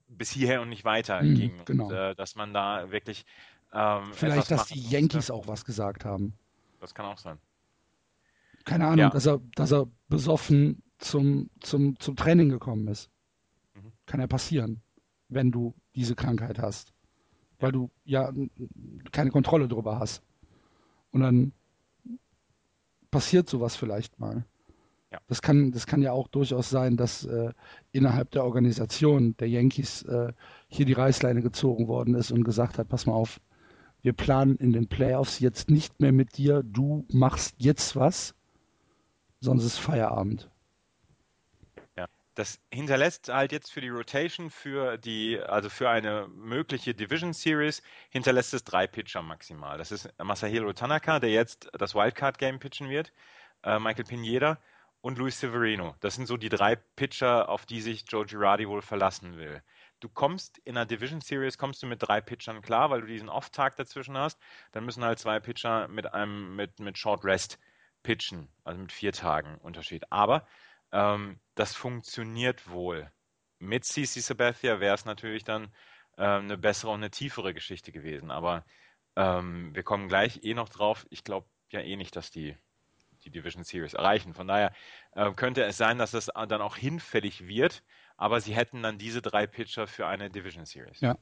bis 0.08 0.30
hierher 0.30 0.60
und 0.60 0.68
nicht 0.68 0.84
weiter 0.84 1.22
mhm, 1.22 1.34
ging. 1.34 1.64
Genau. 1.64 1.86
Und, 1.86 1.92
äh, 1.92 2.14
dass 2.14 2.34
man 2.34 2.52
da 2.52 2.90
wirklich. 2.90 3.24
Ähm, 3.72 4.12
Vielleicht, 4.12 4.50
dass 4.50 4.66
die 4.66 4.80
Yankees 4.80 5.30
auch 5.30 5.46
was 5.46 5.64
gesagt 5.64 6.04
haben. 6.04 6.34
Das 6.80 6.94
kann 6.94 7.06
auch 7.06 7.18
sein. 7.18 7.38
Keine 8.64 8.86
Ahnung, 8.86 8.98
ja. 8.98 9.10
dass, 9.10 9.26
er, 9.26 9.40
dass 9.54 9.72
er 9.72 9.86
besoffen 10.08 10.82
zum, 10.98 11.50
zum, 11.60 11.98
zum 11.98 12.16
Training 12.16 12.48
gekommen 12.48 12.86
ist. 12.88 13.10
Mhm. 13.74 13.92
Kann 14.06 14.20
ja 14.20 14.26
passieren, 14.26 14.82
wenn 15.28 15.50
du 15.50 15.74
diese 15.94 16.14
Krankheit 16.14 16.58
hast. 16.58 16.92
Weil 17.58 17.72
du 17.72 17.90
ja 18.04 18.32
keine 19.12 19.30
Kontrolle 19.30 19.68
darüber 19.68 19.98
hast. 19.98 20.22
Und 21.12 21.20
dann 21.20 21.52
passiert 23.12 23.48
sowas 23.48 23.76
vielleicht 23.76 24.18
mal. 24.18 24.44
Ja. 25.12 25.20
Das, 25.28 25.42
kann, 25.42 25.70
das 25.70 25.86
kann 25.86 26.02
ja 26.02 26.10
auch 26.10 26.26
durchaus 26.26 26.70
sein, 26.70 26.96
dass 26.96 27.24
äh, 27.24 27.52
innerhalb 27.92 28.30
der 28.32 28.44
Organisation 28.44 29.36
der 29.36 29.48
Yankees 29.48 30.02
äh, 30.02 30.32
hier 30.66 30.86
die 30.86 30.94
Reißleine 30.94 31.42
gezogen 31.42 31.86
worden 31.86 32.14
ist 32.14 32.32
und 32.32 32.42
gesagt 32.42 32.78
hat, 32.78 32.88
pass 32.88 33.06
mal 33.06 33.12
auf, 33.12 33.40
wir 34.00 34.14
planen 34.14 34.56
in 34.56 34.72
den 34.72 34.88
Playoffs 34.88 35.38
jetzt 35.38 35.70
nicht 35.70 36.00
mehr 36.00 36.12
mit 36.12 36.36
dir, 36.38 36.62
du 36.64 37.04
machst 37.12 37.54
jetzt 37.58 37.94
was, 37.94 38.34
sonst 39.40 39.64
ist 39.64 39.78
Feierabend. 39.78 40.50
Das 42.34 42.60
hinterlässt 42.72 43.28
halt 43.28 43.52
jetzt 43.52 43.72
für 43.72 43.82
die 43.82 43.90
Rotation, 43.90 44.50
für 44.50 44.96
die, 44.96 45.38
also 45.38 45.68
für 45.68 45.90
eine 45.90 46.28
mögliche 46.28 46.94
Division 46.94 47.34
Series, 47.34 47.82
hinterlässt 48.10 48.54
es 48.54 48.64
drei 48.64 48.86
Pitcher 48.86 49.22
maximal. 49.22 49.76
Das 49.76 49.92
ist 49.92 50.08
Masahiro 50.18 50.72
Tanaka, 50.72 51.20
der 51.20 51.30
jetzt 51.30 51.68
das 51.74 51.94
Wildcard 51.94 52.38
Game 52.38 52.58
pitchen 52.58 52.88
wird, 52.88 53.12
äh, 53.64 53.78
Michael 53.78 54.04
Pineda 54.04 54.58
und 55.02 55.18
Luis 55.18 55.40
Severino. 55.40 55.94
Das 56.00 56.14
sind 56.14 56.26
so 56.26 56.38
die 56.38 56.48
drei 56.48 56.76
Pitcher, 56.76 57.48
auf 57.50 57.66
die 57.66 57.82
sich 57.82 58.04
Joe 58.08 58.24
Girardi 58.24 58.66
wohl 58.66 58.82
verlassen 58.82 59.36
will. 59.36 59.62
Du 60.00 60.08
kommst 60.08 60.58
in 60.58 60.76
einer 60.76 60.86
Division 60.86 61.20
Series, 61.20 61.58
kommst 61.58 61.82
du 61.82 61.86
mit 61.86 62.02
drei 62.02 62.20
Pitchern 62.20 62.62
klar, 62.62 62.90
weil 62.90 63.02
du 63.02 63.06
diesen 63.06 63.28
Off-Tag 63.28 63.76
dazwischen 63.76 64.16
hast. 64.16 64.38
Dann 64.72 64.84
müssen 64.84 65.04
halt 65.04 65.18
zwei 65.18 65.38
Pitcher 65.38 65.86
mit 65.88 66.12
einem, 66.14 66.56
mit, 66.56 66.80
mit 66.80 66.96
Short 66.98 67.24
Rest 67.24 67.58
pitchen, 68.02 68.48
also 68.64 68.80
mit 68.80 68.90
vier 68.90 69.12
Tagen 69.12 69.58
Unterschied. 69.58 70.10
Aber 70.10 70.46
ähm, 70.92 71.40
das 71.54 71.74
funktioniert 71.74 72.68
wohl. 72.70 73.10
Mit 73.58 73.84
CC 73.84 74.20
Sabathia 74.20 74.80
wäre 74.80 74.94
es 74.94 75.04
natürlich 75.04 75.44
dann 75.44 75.72
äh, 76.16 76.22
eine 76.22 76.58
bessere 76.58 76.90
und 76.90 77.00
eine 77.00 77.10
tiefere 77.10 77.54
Geschichte 77.54 77.92
gewesen. 77.92 78.30
Aber 78.30 78.64
ähm, 79.16 79.74
wir 79.74 79.82
kommen 79.82 80.08
gleich 80.08 80.40
eh 80.42 80.54
noch 80.54 80.68
drauf. 80.68 81.06
Ich 81.10 81.24
glaube 81.24 81.46
ja 81.70 81.80
eh 81.80 81.96
nicht, 81.96 82.16
dass 82.16 82.30
die 82.30 82.56
die 83.24 83.30
Division 83.30 83.64
Series 83.64 83.94
erreichen. 83.94 84.34
Von 84.34 84.48
daher 84.48 84.72
äh, 85.12 85.30
könnte 85.32 85.62
es 85.64 85.76
sein, 85.76 85.98
dass 85.98 86.14
es 86.14 86.26
dann 86.26 86.60
auch 86.60 86.76
hinfällig 86.76 87.46
wird, 87.46 87.82
aber 88.16 88.40
sie 88.40 88.54
hätten 88.54 88.82
dann 88.82 88.98
diese 88.98 89.22
drei 89.22 89.46
Pitcher 89.46 89.86
für 89.86 90.06
eine 90.06 90.30
Division 90.30 90.64
Series. 90.64 91.00
Ja. 91.00 91.18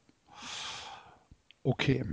Okay. 1.63 2.05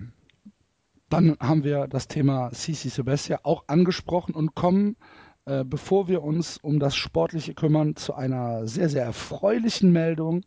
Dann 1.10 1.38
haben 1.40 1.64
wir 1.64 1.88
das 1.88 2.10
Thema 2.10 2.52
CC 2.52 2.90
Sebastian 2.90 3.40
auch 3.44 3.68
angesprochen 3.68 4.36
und 4.36 4.56
kommen 4.56 4.98
äh, 5.48 5.64
bevor 5.64 6.10
wir 6.10 6.24
uns 6.24 6.58
um 6.58 6.78
das 6.78 6.98
Sportliche 6.98 7.54
kümmern, 7.54 7.96
zu 7.96 8.14
einer 8.14 8.68
sehr, 8.68 8.90
sehr 8.90 9.06
erfreulichen 9.06 9.94
Meldung, 9.94 10.44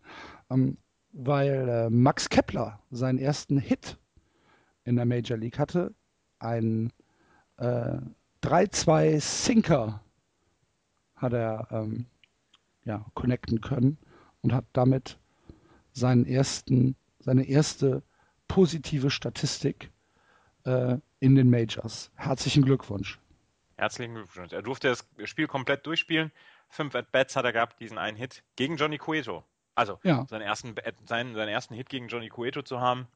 ähm, 0.51 0.77
weil 1.13 1.69
äh, 1.69 1.91
Max 1.91 2.29
Kepler 2.29 2.79
seinen 2.91 3.19
ersten 3.19 3.59
Hit 3.59 3.97
in 4.85 4.97
der 4.97 5.07
Major 5.07 5.39
League 5.39 5.59
hatte. 5.59 5.95
Ein 6.39 6.93
äh, 7.57 7.97
3-2 8.43 9.21
Sinker 9.21 10.03
hat 11.17 11.33
er 11.33 11.67
ähm, 11.71 12.05
ja, 12.85 13.07
connecten 13.15 13.63
können 13.63 13.97
und 14.43 14.53
hat 14.53 14.67
damit 14.75 15.19
seinen 15.93 16.27
ersten, 16.27 16.95
seine 17.21 17.45
erste 17.49 18.03
positive 18.49 19.09
Statistik 19.09 19.91
äh, 20.65 20.99
in 21.21 21.37
den 21.37 21.49
Majors. 21.49 22.11
Herzlichen 22.17 22.65
Glückwunsch. 22.67 23.19
Herzlichen 23.81 24.15
Glückwunsch. 24.15 24.53
Er 24.53 24.61
durfte 24.61 24.89
das 24.89 25.07
Spiel 25.25 25.47
komplett 25.47 25.87
durchspielen. 25.87 26.33
Fünf 26.69 26.95
At-Bats 26.95 27.35
hat 27.35 27.47
er 27.47 27.55
gehabt, 27.55 27.81
diesen 27.81 27.97
einen 27.97 28.15
Hit 28.15 28.43
gegen 28.55 28.77
Johnny 28.77 28.99
Cueto. 28.99 29.43
Also 29.75 29.99
ja. 30.03 30.27
seinen, 30.29 30.43
ersten, 30.43 30.75
seinen, 31.07 31.35
seinen 31.35 31.49
ersten 31.49 31.75
Hit 31.75 31.89
gegen 31.89 32.09
Johnny 32.09 32.29
Cueto 32.29 32.61
zu 32.61 32.79
haben, 32.79 33.07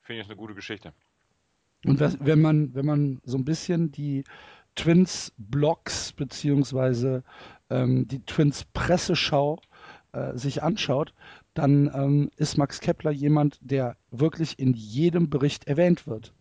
finde 0.00 0.22
ich 0.22 0.26
eine 0.26 0.34
gute 0.34 0.56
Geschichte. 0.56 0.92
Und 1.84 2.00
wenn 2.00 2.40
man, 2.40 2.74
wenn 2.74 2.84
man 2.84 3.20
so 3.22 3.38
ein 3.38 3.44
bisschen 3.44 3.92
die 3.92 4.24
Twins 4.74 5.32
Blogs 5.38 6.12
beziehungsweise 6.12 7.22
ähm, 7.70 8.08
die 8.08 8.24
Twins 8.24 8.64
Presseschau 8.64 9.60
äh, 10.10 10.36
sich 10.36 10.64
anschaut, 10.64 11.14
dann 11.54 11.92
ähm, 11.94 12.30
ist 12.36 12.58
Max 12.58 12.80
Kepler 12.80 13.12
jemand, 13.12 13.60
der 13.60 13.96
wirklich 14.10 14.58
in 14.58 14.74
jedem 14.74 15.30
Bericht 15.30 15.68
erwähnt 15.68 16.08
wird. 16.08 16.34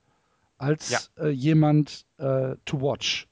Als 0.58 0.90
ja. 0.90 1.00
äh, 1.24 1.30
jemand 1.30 2.08
äh, 2.18 2.56
to 2.66 2.82
watch. 2.82 3.28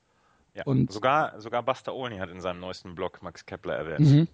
Ja, 0.56 0.64
und 0.64 0.92
sogar, 0.92 1.40
sogar 1.42 1.64
Buster 1.64 1.94
Olney 1.94 2.18
hat 2.18 2.30
in 2.30 2.40
seinem 2.40 2.62
neuesten 2.62 2.96
Blog 2.96 3.22
Max 3.22 3.46
Kepler 3.46 3.76
erwähnt. 3.76 4.10
Mhm. 4.10 4.28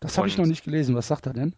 Das 0.00 0.16
habe 0.16 0.28
ich 0.28 0.38
noch 0.38 0.46
nicht 0.46 0.64
gelesen. 0.64 0.94
Was 0.96 1.08
sagt 1.08 1.26
er 1.26 1.34
denn? 1.34 1.54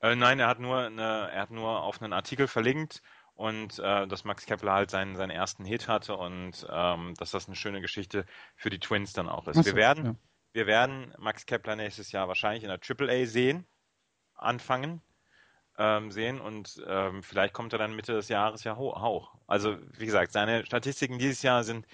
Äh, 0.00 0.16
nein, 0.16 0.40
er 0.40 0.48
hat 0.48 0.58
nur 0.58 0.78
eine, 0.78 1.30
er 1.30 1.42
hat 1.42 1.50
nur 1.50 1.82
auf 1.82 2.02
einen 2.02 2.12
Artikel 2.12 2.48
verlinkt 2.48 3.02
und 3.34 3.78
äh, 3.78 4.06
dass 4.08 4.24
Max 4.24 4.46
Kepler 4.46 4.72
halt 4.72 4.90
seinen, 4.90 5.14
seinen 5.14 5.30
ersten 5.30 5.64
Hit 5.64 5.86
hatte 5.86 6.16
und 6.16 6.66
ähm, 6.68 7.14
dass 7.16 7.30
das 7.30 7.46
eine 7.46 7.54
schöne 7.54 7.80
Geschichte 7.80 8.26
für 8.56 8.68
die 8.68 8.80
Twins 8.80 9.12
dann 9.12 9.28
auch 9.28 9.46
ist. 9.46 9.56
So, 9.56 9.64
wir 9.64 9.76
werden, 9.76 10.04
ja. 10.04 10.14
wir 10.52 10.66
werden 10.66 11.14
Max 11.18 11.46
Kepler 11.46 11.76
nächstes 11.76 12.10
Jahr 12.10 12.26
wahrscheinlich 12.26 12.64
in 12.64 12.68
der 12.68 12.80
AAA 12.80 13.26
sehen, 13.26 13.64
anfangen. 14.34 15.00
Ähm, 15.76 16.12
sehen 16.12 16.40
und 16.40 16.80
ähm, 16.86 17.24
vielleicht 17.24 17.52
kommt 17.52 17.72
er 17.72 17.80
dann 17.80 17.96
Mitte 17.96 18.12
des 18.12 18.28
Jahres 18.28 18.62
ja 18.62 18.76
hoch. 18.76 19.34
Also 19.48 19.76
wie 19.98 20.06
gesagt, 20.06 20.30
seine 20.30 20.64
Statistiken 20.64 21.18
dieses 21.18 21.42
Jahr 21.42 21.64
sind 21.64 21.84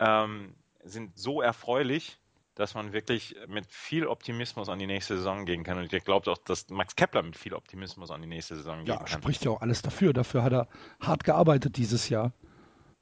ähm, 0.00 0.54
sind 0.82 1.16
so 1.16 1.40
erfreulich, 1.42 2.18
dass 2.54 2.74
man 2.74 2.92
wirklich 2.92 3.36
mit 3.48 3.66
viel 3.66 4.06
Optimismus 4.06 4.68
an 4.68 4.78
die 4.78 4.86
nächste 4.86 5.16
Saison 5.16 5.46
gehen 5.46 5.62
kann. 5.62 5.78
Und 5.78 5.92
ich 5.92 6.04
glaube 6.04 6.30
auch, 6.30 6.38
dass 6.38 6.68
Max 6.68 6.96
Kepler 6.96 7.22
mit 7.22 7.36
viel 7.36 7.54
Optimismus 7.54 8.10
an 8.10 8.20
die 8.20 8.28
nächste 8.28 8.56
Saison 8.56 8.78
gehen 8.78 8.88
ja, 8.88 8.96
kann. 8.96 9.06
Ja, 9.06 9.12
spricht 9.12 9.44
ja 9.44 9.50
auch 9.52 9.62
alles 9.62 9.82
dafür. 9.82 10.12
Dafür 10.12 10.42
hat 10.42 10.52
er 10.52 10.68
hart 11.00 11.24
gearbeitet 11.24 11.76
dieses 11.76 12.08
Jahr. 12.08 12.32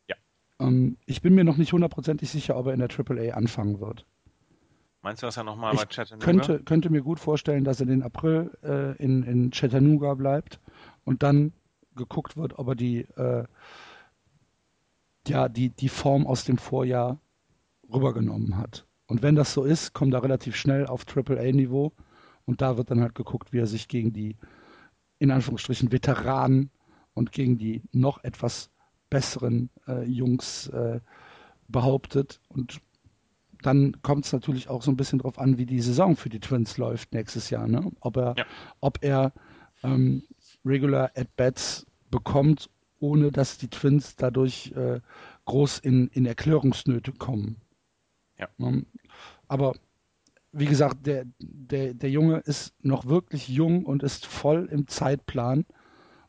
Ja. 0.07 0.17
Ähm, 0.61 0.99
ich 1.07 1.23
bin 1.23 1.35
mir 1.35 1.45
noch 1.45 1.57
nicht 1.57 1.73
hundertprozentig 1.73 2.29
sicher, 2.31 2.57
ob 2.57 2.67
er 2.67 2.75
in 2.75 2.81
der 2.81 2.91
AAA 2.91 3.35
anfangen 3.35 3.81
wird. 3.81 4.05
Meinst 5.03 5.23
du, 5.23 5.27
dass 5.27 5.37
er 5.37 5.45
nochmal 5.45 5.75
bei 5.75 5.87
Chattanooga? 5.87 6.25
Könnte, 6.25 6.63
könnte 6.63 6.91
mir 6.91 7.03
gut 7.03 7.21
vorstellen, 7.21 7.65
dass 7.65 7.81
er 7.81 7.87
den 7.87 8.03
April 8.03 8.57
äh, 8.63 8.97
in, 9.03 9.23
in 9.23 9.51
Chattanooga 9.51 10.15
bleibt 10.15 10.61
und 11.05 11.23
dann 11.23 11.53
geguckt 11.97 12.37
wird, 12.37 12.59
ob 12.59 12.69
er 12.69 12.75
die 12.75 13.01
äh, 13.17 13.45
ja 15.29 15.49
die, 15.49 15.71
die 15.71 15.89
Form 15.89 16.27
aus 16.27 16.45
dem 16.45 16.59
Vorjahr 16.59 17.21
rübergenommen 17.93 18.57
hat. 18.57 18.87
Und 19.07 19.23
wenn 19.23 19.35
das 19.35 19.53
so 19.53 19.65
ist, 19.65 19.95
kommt 19.95 20.15
er 20.15 20.23
relativ 20.23 20.57
schnell 20.57 20.87
auf 20.87 21.07
AAA-Niveau 21.07 21.93
und 22.45 22.61
da 22.61 22.77
wird 22.77 22.91
dann 22.91 23.01
halt 23.01 23.15
geguckt, 23.15 23.53
wie 23.53 23.59
er 23.59 23.67
sich 23.67 23.89
gegen 23.89 24.13
die 24.13 24.37
in 25.19 25.31
Anführungsstrichen 25.31 25.91
Veteranen 25.91 26.71
und 27.15 27.33
gegen 27.33 27.59
die 27.59 27.83
noch 27.93 28.23
etwas 28.23 28.71
besseren 29.11 29.71
äh, 29.87 30.05
Jungs 30.05 30.69
äh, 30.69 31.01
behauptet. 31.69 32.41
Und 32.49 32.81
dann 33.63 34.01
kommt 34.03 34.27
es 34.27 34.33
natürlich 34.33 34.69
auch 34.69 34.83
so 34.83 34.91
ein 34.91 34.97
bisschen 34.97 35.19
darauf 35.19 35.39
an, 35.39 35.59
wie 35.59 35.67
die 35.67 35.81
Saison 35.81 36.15
für 36.15 36.29
die 36.29 36.41
Twins 36.41 36.77
läuft 36.77 37.13
nächstes 37.13 37.51
Jahr. 37.51 37.67
Ne? 37.67 37.91
Ob 38.01 38.17
er, 38.17 38.35
ja. 38.37 38.45
ob 38.81 38.99
er 39.03 39.33
ähm, 39.83 40.23
Regular 40.65 41.11
At-Bats 41.17 41.87
bekommt 42.11 42.71
ohne 43.01 43.31
dass 43.31 43.59
die 43.59 43.69
Twins 43.69 44.17
dadurch 44.17 44.73
äh, 44.73 45.01
groß 45.45 45.79
in, 45.79 46.09
in 46.09 46.27
Erklärungsnöte 46.27 47.13
kommen. 47.13 47.61
Ja. 48.39 48.49
Um, 48.59 48.87
aber 49.49 49.75
wie 50.53 50.67
gesagt, 50.67 51.07
der, 51.07 51.25
der, 51.39 51.95
der 51.95 52.11
Junge 52.11 52.39
ist 52.39 52.75
noch 52.83 53.07
wirklich 53.07 53.49
jung 53.49 53.85
und 53.85 54.03
ist 54.03 54.27
voll 54.27 54.69
im 54.71 54.87
Zeitplan 54.87 55.67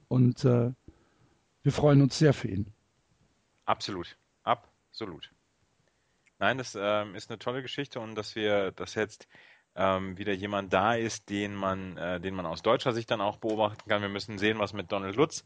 und 0.07 0.43
äh, 0.45 0.71
wir 1.63 1.71
freuen 1.71 2.01
uns 2.01 2.17
sehr 2.17 2.33
für 2.33 2.47
ihn. 2.47 2.73
Absolut, 3.65 4.17
absolut. 4.43 5.31
Nein, 6.39 6.57
das 6.57 6.77
ähm, 6.79 7.15
ist 7.15 7.29
eine 7.29 7.37
tolle 7.39 7.61
Geschichte 7.61 7.99
und 7.99 8.15
dass 8.15 8.35
wir, 8.35 8.71
dass 8.71 8.95
jetzt 8.95 9.27
ähm, 9.75 10.17
wieder 10.17 10.33
jemand 10.33 10.73
da 10.73 10.95
ist, 10.95 11.29
den 11.29 11.53
man, 11.53 11.97
äh, 11.97 12.19
den 12.19 12.33
man 12.33 12.45
aus 12.45 12.61
deutscher 12.61 12.93
Sicht 12.93 13.11
dann 13.11 13.21
auch 13.21 13.37
beobachten 13.37 13.87
kann. 13.89 14.01
Wir 14.01 14.09
müssen 14.09 14.37
sehen, 14.37 14.59
was 14.59 14.73
mit 14.73 14.91
Donald 14.91 15.15
Lutz 15.15 15.45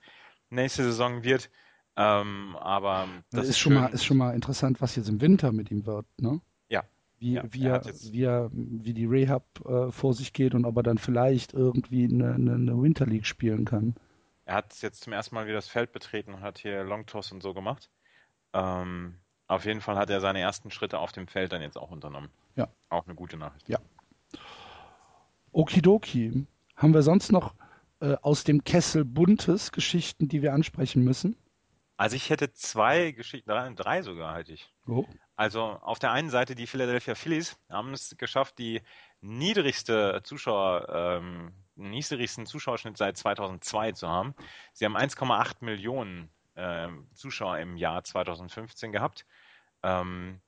nächste 0.54 0.84
Saison 0.84 1.24
wird. 1.24 1.50
Ähm, 1.96 2.56
aber 2.60 3.08
das, 3.30 3.42
das 3.42 3.44
ist, 3.44 3.50
ist, 3.52 3.60
schon 3.60 3.74
mal, 3.76 3.94
ist 3.94 4.06
schon 4.06 4.18
mal 4.18 4.34
interessant, 4.34 4.82
was 4.82 4.96
jetzt 4.96 5.10
im 5.10 5.22
Winter 5.22 5.52
mit 5.52 5.70
ihm 5.70 5.86
wird, 5.86 6.08
ne? 6.20 6.42
Ja. 6.70 6.84
Wie, 7.20 7.34
ja, 7.34 7.44
wie, 7.52 7.66
er, 7.66 7.84
wie, 7.86 8.24
er, 8.24 8.50
wie 8.52 8.94
die 8.94 9.06
Rehab 9.06 9.46
äh, 9.66 9.92
vor 9.92 10.14
sich 10.14 10.34
geht 10.34 10.56
und 10.56 10.66
ob 10.66 10.76
er 10.78 10.84
dann 10.84 10.98
vielleicht 10.98 11.54
irgendwie 11.54 12.06
eine, 12.06 12.34
eine, 12.34 12.54
eine 12.56 12.82
Winter 12.82 13.06
League 13.06 13.28
spielen 13.28 13.66
kann. 13.66 13.96
Er 14.46 14.56
hat 14.56 14.82
jetzt 14.82 15.04
zum 15.04 15.14
ersten 15.14 15.36
Mal 15.36 15.46
wieder 15.46 15.56
das 15.56 15.68
Feld 15.68 15.92
betreten 15.92 16.34
und 16.34 16.42
hat 16.42 16.58
hier 16.58 16.84
Long 16.84 17.06
Toss 17.06 17.32
und 17.32 17.42
so 17.42 17.54
gemacht. 17.54 17.90
Ähm, 18.54 19.20
auf 19.48 19.66
jeden 19.66 19.82
Fall 19.82 19.98
hat 19.98 20.10
er 20.10 20.20
seine 20.20 20.40
ersten 20.40 20.72
Schritte 20.72 21.00
auf 21.00 21.12
dem 21.12 21.28
Feld 21.28 21.52
dann 21.52 21.62
jetzt 21.62 21.78
auch 21.78 21.92
unternommen. 21.92 22.30
Ja. 22.56 22.68
Auch 22.90 23.06
eine 23.06 23.16
gute 23.16 23.38
Nachricht. 23.38 23.70
Ja. 23.70 23.80
Okidoki. 25.52 26.46
Haben 26.76 26.94
wir 26.94 27.04
sonst 27.04 27.32
noch 27.32 27.54
äh, 28.04 28.18
aus 28.22 28.44
dem 28.44 28.66
Kessel 28.66 29.06
Buntes 29.06 29.72
Geschichten, 29.72 30.28
die 30.28 30.42
wir 30.42 30.54
ansprechen 30.54 31.06
müssen? 31.06 31.38
Also 31.96 32.18
ich 32.18 32.30
hätte 32.30 32.52
zwei 32.52 33.12
Geschichten, 33.12 33.50
drei, 33.50 33.70
drei 33.74 34.02
sogar 34.02 34.36
hätte 34.38 34.52
ich. 34.52 34.70
Oh. 34.88 35.06
Also 35.38 35.62
auf 35.62 36.00
der 36.00 36.12
einen 36.12 36.30
Seite 36.30 36.54
die 36.54 36.68
Philadelphia 36.68 37.16
Phillies 37.16 37.58
haben 37.70 37.94
es 37.94 38.14
geschafft, 38.18 38.60
die 38.60 38.82
niedrigste 39.22 40.20
Zuschauer, 40.26 40.90
ähm, 40.90 41.54
niedrigsten 41.76 42.46
Zuschauerschnitt 42.46 42.98
seit 42.98 43.16
2002 43.16 43.94
zu 43.94 44.10
haben. 44.10 44.36
Sie 44.74 44.84
haben 44.84 44.98
1,8 44.98 45.64
Millionen 45.64 46.30
äh, 46.56 46.90
Zuschauer 47.14 47.60
im 47.60 47.78
Jahr 47.78 48.04
2015 48.04 48.92
gehabt. 48.92 49.26
Ähm, 49.82 50.42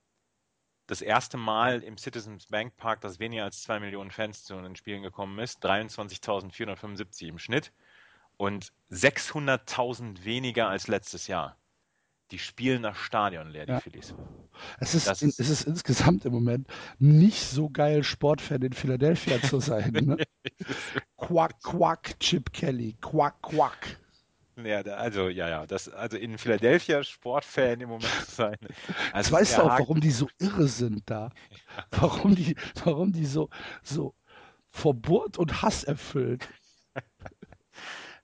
das 0.86 1.02
erste 1.02 1.36
Mal 1.36 1.82
im 1.82 1.96
Citizens 1.98 2.46
Bank 2.46 2.76
Park, 2.76 3.00
dass 3.00 3.18
weniger 3.18 3.44
als 3.44 3.62
zwei 3.62 3.80
Millionen 3.80 4.10
Fans 4.10 4.44
zu 4.44 4.60
den 4.60 4.76
Spielen 4.76 5.02
gekommen 5.02 5.38
ist, 5.38 5.64
23.475 5.64 7.28
im 7.28 7.38
Schnitt 7.38 7.72
und 8.36 8.72
600.000 8.90 10.24
weniger 10.24 10.68
als 10.68 10.86
letztes 10.88 11.26
Jahr. 11.26 11.56
Die 12.32 12.38
spielen 12.38 12.82
nach 12.82 12.96
Stadion 12.96 13.48
leer, 13.50 13.66
die 13.66 13.72
Ja. 13.72 13.80
Phillies. 13.80 14.14
Es 14.80 14.94
ist, 14.94 15.06
Das 15.06 15.22
ist- 15.22 15.38
es 15.38 15.48
ist 15.48 15.62
insgesamt 15.66 16.24
im 16.24 16.32
Moment 16.32 16.66
nicht 16.98 17.40
so 17.42 17.68
geil, 17.68 18.02
Sportfan 18.02 18.62
in 18.62 18.72
Philadelphia 18.72 19.40
zu 19.42 19.60
sein. 19.60 19.92
Ne? 19.92 20.16
Quack, 21.18 21.60
quack, 21.62 22.18
Chip 22.20 22.52
Kelly, 22.52 22.96
quack, 23.00 23.40
quack. 23.42 23.98
Ja, 24.66 24.80
also, 24.82 25.28
ja, 25.28 25.48
ja, 25.48 25.66
das, 25.66 25.88
also 25.88 26.16
in 26.16 26.38
Philadelphia 26.38 27.02
Sportfan 27.02 27.80
im 27.80 27.88
Moment 27.88 28.10
zu 28.26 28.30
sein. 28.34 28.56
Also 29.12 29.30
Jetzt 29.30 29.32
weißt 29.32 29.58
du 29.58 29.62
auch, 29.62 29.70
Haken- 29.70 29.82
warum 29.84 30.00
die 30.00 30.10
so 30.10 30.28
irre 30.38 30.68
sind 30.68 31.08
da. 31.08 31.30
Warum 31.92 32.34
die, 32.34 32.56
warum 32.84 33.12
die 33.12 33.26
so, 33.26 33.48
so 33.82 34.14
Verburt 34.70 35.38
und 35.38 35.62
Hass 35.62 35.84
erfüllt. 35.84 36.48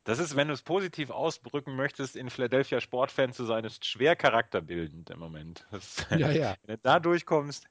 Das 0.05 0.19
ist, 0.19 0.35
wenn 0.35 0.49
du 0.49 0.55
es 0.55 0.63
positiv 0.63 1.11
ausdrücken 1.11 1.77
möchtest, 1.77 2.17
in 2.17 2.29
Philadelphia 2.29 2.81
Sportfan 2.81 3.33
zu 3.33 3.45
sein, 3.45 3.65
ist 3.65 3.85
schwer 3.85 4.17
charakterbildend 4.17 5.11
im 5.11 5.19
Moment. 5.21 5.65
Das, 5.71 6.05
Ja, 6.11 6.31
ja. 6.33 6.55
Wenn 6.65 6.77
du 6.77 6.83
da 6.83 6.99
durchkommst. 6.99 7.67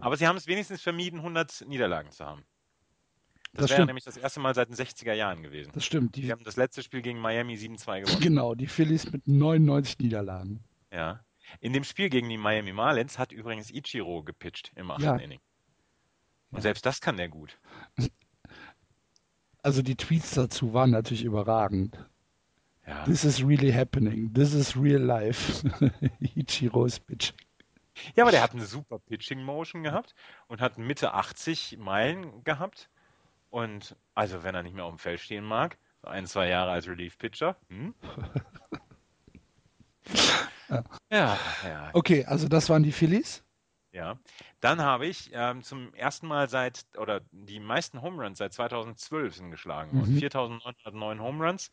Aber 0.00 0.16
sie 0.16 0.26
haben 0.28 0.36
es 0.36 0.46
wenigstens 0.46 0.80
vermieden, 0.82 1.18
100 1.20 1.64
Niederlagen 1.66 2.10
zu 2.12 2.24
haben. 2.24 2.44
Das, 3.54 3.68
Das 3.68 3.70
wäre 3.76 3.86
nämlich 3.86 4.04
das 4.04 4.16
erste 4.16 4.40
Mal 4.40 4.54
seit 4.54 4.68
den 4.68 4.76
60er 4.76 5.12
Jahren 5.12 5.42
gewesen. 5.42 5.72
Das 5.74 5.84
stimmt. 5.84 6.16
Sie 6.16 6.22
Die, 6.22 6.32
haben 6.32 6.42
das 6.44 6.56
letzte 6.56 6.82
Spiel 6.82 7.02
gegen 7.02 7.18
Miami 7.20 7.54
7-2 7.54 8.00
gewonnen. 8.02 8.20
genau, 8.20 8.54
die 8.54 8.66
Phillies 8.66 9.10
mit 9.12 9.28
99 9.28 9.98
Niederlagen. 9.98 10.64
Ja. 10.90 11.20
In 11.60 11.72
dem 11.74 11.84
Spiel 11.84 12.08
gegen 12.08 12.28
die 12.30 12.38
Miami 12.38 12.72
Marlins 12.72 13.18
hat 13.18 13.30
übrigens 13.32 13.70
Ichiro 13.70 14.22
gepitcht 14.22 14.72
im 14.74 14.90
achten 14.90 15.02
Ja. 15.02 15.16
Inning. 15.16 15.40
Und 16.50 16.58
Ja. 16.58 16.62
selbst 16.62 16.86
das 16.86 17.00
kann 17.00 17.16
der 17.16 17.28
gut. 17.28 17.58
Also 19.64 19.80
die 19.80 19.94
Tweets 19.94 20.32
dazu 20.32 20.72
waren 20.74 20.90
natürlich 20.90 21.22
überragend. 21.22 21.96
Ja. 22.84 23.04
This 23.04 23.22
is 23.22 23.46
really 23.46 23.70
happening. 23.72 24.32
This 24.34 24.54
is 24.54 24.76
real 24.76 25.00
life. 25.00 25.62
Ichiro's 26.20 26.98
pitch. 26.98 27.32
Ja, 28.16 28.24
aber 28.24 28.32
der 28.32 28.42
hat 28.42 28.54
eine 28.54 28.64
super 28.64 28.98
Pitching 28.98 29.40
Motion 29.44 29.84
gehabt 29.84 30.14
und 30.48 30.60
hat 30.60 30.78
Mitte 30.78 31.14
80 31.14 31.76
Meilen 31.78 32.42
gehabt. 32.42 32.90
Und 33.52 33.96
also, 34.14 34.44
wenn 34.44 34.54
er 34.54 34.62
nicht 34.62 34.74
mehr 34.74 34.86
auf 34.86 34.94
dem 34.94 34.98
Feld 34.98 35.20
stehen 35.20 35.44
mag, 35.44 35.76
so 36.00 36.08
ein, 36.08 36.26
zwei 36.26 36.48
Jahre 36.48 36.70
als 36.70 36.88
Relief 36.88 37.18
Pitcher. 37.18 37.56
Hm? 37.68 37.94
Ja, 41.10 41.38
ja, 41.64 41.90
Okay, 41.92 42.24
also 42.24 42.48
das 42.48 42.70
waren 42.70 42.82
die 42.82 42.92
Phillies. 42.92 43.44
ja. 43.92 44.18
Dann 44.60 44.80
habe 44.80 45.06
ich 45.06 45.30
ähm, 45.34 45.62
zum 45.62 45.92
ersten 45.94 46.26
Mal 46.26 46.48
seit, 46.48 46.86
oder 46.96 47.20
die 47.30 47.60
meisten 47.60 48.00
Home 48.00 48.22
Runs 48.24 48.38
seit 48.38 48.54
2012 48.54 49.36
sind 49.36 49.50
geschlagen. 49.50 49.98
Mhm. 49.98 50.18
4909 50.18 51.20
Home 51.20 51.46
Runs. 51.46 51.70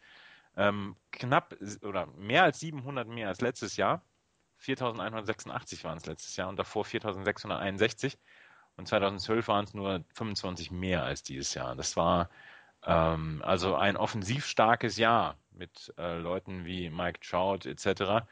Ähm, 0.57 0.97
knapp 1.11 1.55
oder 1.81 2.07
mehr 2.07 2.43
als 2.43 2.59
700 2.59 3.07
mehr 3.07 3.29
als 3.29 3.39
letztes 3.39 3.77
Jahr. 3.77 4.03
4186 4.57 5.85
waren 5.85 5.97
es 5.97 6.05
letztes 6.05 6.35
Jahr 6.35 6.49
und 6.49 6.59
davor 6.59 6.83
4661. 6.83 8.17
Und 8.79 8.87
2012 8.87 9.49
waren 9.49 9.65
es 9.65 9.73
nur 9.73 10.05
25 10.13 10.71
mehr 10.71 11.03
als 11.03 11.21
dieses 11.21 11.53
Jahr. 11.53 11.75
Das 11.75 11.97
war 11.97 12.29
ähm, 12.85 13.41
also 13.45 13.75
ein 13.75 13.97
offensiv 13.97 14.45
starkes 14.45 14.95
Jahr 14.95 15.35
mit 15.51 15.93
äh, 15.97 16.17
Leuten 16.17 16.63
wie 16.63 16.89
Mike 16.89 17.19
Trout 17.19 17.65
etc. 17.65 18.25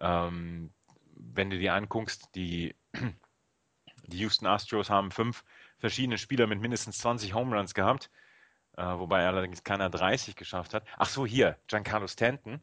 Ähm, 0.00 0.72
wenn 1.14 1.50
du 1.50 1.58
dir 1.58 1.74
anguckst, 1.74 2.34
die, 2.34 2.74
die 4.08 4.18
Houston 4.18 4.48
Astros 4.48 4.90
haben 4.90 5.12
fünf 5.12 5.44
verschiedene 5.78 6.18
Spieler 6.18 6.48
mit 6.48 6.60
mindestens 6.60 6.98
20 6.98 7.34
Home 7.34 7.56
Runs 7.56 7.72
gehabt, 7.72 8.10
äh, 8.76 8.82
wobei 8.82 9.24
allerdings 9.24 9.62
keiner 9.62 9.88
30 9.88 10.34
geschafft 10.34 10.74
hat. 10.74 10.84
Ach 10.96 11.08
so, 11.08 11.24
hier, 11.24 11.60
Giancarlo 11.68 12.08
Stanton 12.08 12.60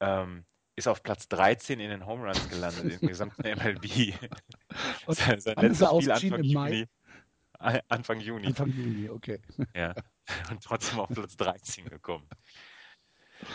ähm, 0.00 0.44
ist 0.76 0.88
auf 0.88 1.02
Platz 1.02 1.28
13 1.28 1.80
in 1.80 1.90
den 1.90 2.06
Home 2.06 2.26
Runs 2.26 2.48
gelandet 2.48 3.00
im 3.00 3.08
gesamten 3.08 3.42
MLB. 3.42 4.14
Sein 5.08 5.40
sein 5.40 5.56
letztes 5.56 5.88
Spiel? 5.88 6.34
Anfang 6.34 6.44
Im 6.44 6.52
Mai? 6.52 6.68
Juni. 6.70 6.86
Äh, 7.60 7.80
Anfang 7.88 8.20
Juni. 8.20 8.46
Anfang 8.48 8.70
Juni, 8.70 9.08
okay. 9.08 9.40
Ja. 9.74 9.94
Und 10.50 10.62
trotzdem 10.62 11.00
auf 11.00 11.08
Platz 11.08 11.36
13 11.36 11.86
gekommen. 11.86 12.28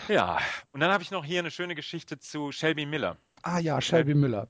Ja, 0.08 0.40
und 0.72 0.80
dann 0.80 0.92
habe 0.92 1.04
ich 1.04 1.12
noch 1.12 1.26
hier 1.26 1.40
eine 1.40 1.52
schöne 1.52 1.76
Geschichte 1.76 2.20
zu 2.20 2.52
Shelby 2.52 2.86
Miller. 2.86 3.18
Ah 3.42 3.60
ja, 3.60 3.82
Shelby 3.82 4.14
Miller. 4.14 4.48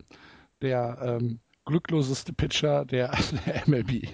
Der 0.62 0.98
ähm, 1.02 1.40
glückloseste 1.66 2.34
Pitcher 2.34 2.86
der, 2.86 3.16
der 3.46 3.64
MLB. 3.68 4.08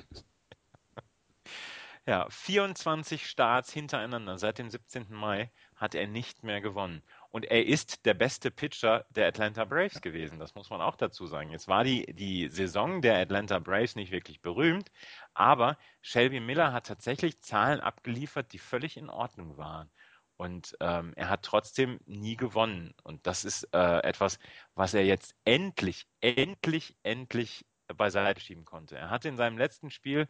Ja, 2.08 2.27
24 2.29 3.27
Starts 3.27 3.73
hintereinander 3.73 4.38
seit 4.38 4.60
dem 4.60 4.69
17. 4.69 5.08
Mai 5.10 5.51
hat 5.75 5.95
er 5.95 6.06
nicht 6.06 6.43
mehr 6.43 6.62
gewonnen. 6.62 7.01
Und 7.36 7.43
er 7.43 7.65
ist 7.65 8.06
der 8.06 8.13
beste 8.13 8.50
Pitcher 8.50 9.06
der 9.10 9.28
Atlanta 9.28 9.65
Braves 9.65 10.00
gewesen. 10.00 10.39
Das 10.39 10.56
muss 10.56 10.69
man 10.69 10.80
auch 10.80 10.95
dazu 10.95 11.28
sagen. 11.28 11.52
Jetzt 11.52 11.67
war 11.67 11.84
die, 11.84 12.06
die 12.13 12.48
Saison 12.48 13.02
der 13.02 13.19
Atlanta 13.19 13.60
Braves 13.60 13.98
nicht 13.98 14.13
wirklich 14.13 14.41
berühmt, 14.41 14.89
aber 15.34 15.78
Shelby 16.00 16.39
Miller 16.39 16.71
hat 16.71 16.88
tatsächlich 16.88 17.41
Zahlen 17.41 17.82
abgeliefert, 17.82 18.54
die 18.54 18.58
völlig 18.58 18.95
in 18.95 19.10
Ordnung 19.10 19.58
waren. 19.58 19.91
Und 20.38 20.78
ähm, 20.80 21.12
er 21.17 21.28
hat 21.28 21.43
trotzdem 21.43 22.00
nie 22.06 22.38
gewonnen. 22.38 22.93
Und 23.04 23.28
das 23.28 23.43
ist 23.43 23.67
äh, 23.74 24.00
etwas, 24.04 24.39
was 24.74 24.93
er 24.93 25.04
jetzt 25.04 25.36
endlich, 25.43 26.08
endlich, 26.21 26.95
endlich 27.04 27.65
beiseite 27.88 28.39
schieben 28.39 28.63
konnte. 28.63 28.95
Er 28.95 29.10
hatte 29.10 29.28
in 29.28 29.36
seinem 29.36 29.58
letzten 29.58 29.91
Spiel 29.91 30.30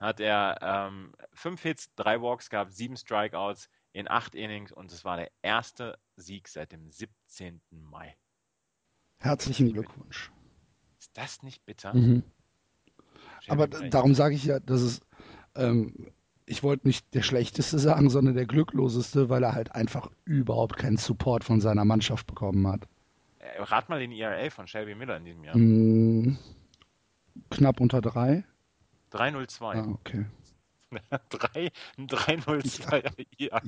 hat 0.00 0.18
er 0.18 0.58
ähm, 0.62 1.12
fünf 1.32 1.62
Hits, 1.62 1.94
drei 1.94 2.20
Walks 2.20 2.50
gehabt, 2.50 2.72
sieben 2.72 2.96
Strikeouts 2.96 3.70
in 3.92 4.08
acht 4.10 4.34
Innings 4.34 4.72
und 4.72 4.92
es 4.92 5.04
war 5.04 5.16
der 5.16 5.30
erste 5.42 5.98
Sieg 6.16 6.48
seit 6.48 6.72
dem 6.72 6.90
17. 6.90 7.60
Mai. 7.70 8.14
Herzlichen 9.18 9.72
Glückwunsch. 9.72 10.30
Ist 10.98 11.16
das 11.16 11.42
nicht 11.42 11.64
bitter? 11.66 11.94
Mhm. 11.94 12.22
Aber 13.48 13.66
darum 13.66 14.14
sage 14.14 14.34
ich 14.34 14.44
ja, 14.44 14.60
dass 14.60 14.80
es, 14.80 15.00
ähm, 15.56 16.12
ich 16.46 16.62
wollte 16.62 16.86
nicht 16.86 17.12
der 17.14 17.22
schlechteste 17.22 17.78
sagen, 17.78 18.10
sondern 18.10 18.34
der 18.34 18.46
glückloseste, 18.46 19.28
weil 19.28 19.42
er 19.42 19.54
halt 19.54 19.74
einfach 19.74 20.10
überhaupt 20.24 20.76
keinen 20.76 20.96
Support 20.96 21.44
von 21.44 21.60
seiner 21.60 21.84
Mannschaft 21.84 22.26
bekommen 22.26 22.66
hat. 22.66 22.86
äh, 23.38 23.60
rat 23.62 23.88
mal 23.88 23.98
den 23.98 24.12
ERA 24.12 24.50
von 24.50 24.66
Shelby 24.66 24.94
Miller 24.94 25.16
in 25.16 25.24
diesem 25.24 25.44
Jahr. 25.44 25.56
Mm, 25.56 26.36
knapp 27.50 27.80
unter 27.80 28.00
drei. 28.00 28.44
302. 29.10 29.74
Ah, 29.74 29.88
okay. 29.88 30.26
Drei- 31.30 31.72
ein 31.96 32.06
302 32.06 33.02
ERA. 33.38 33.62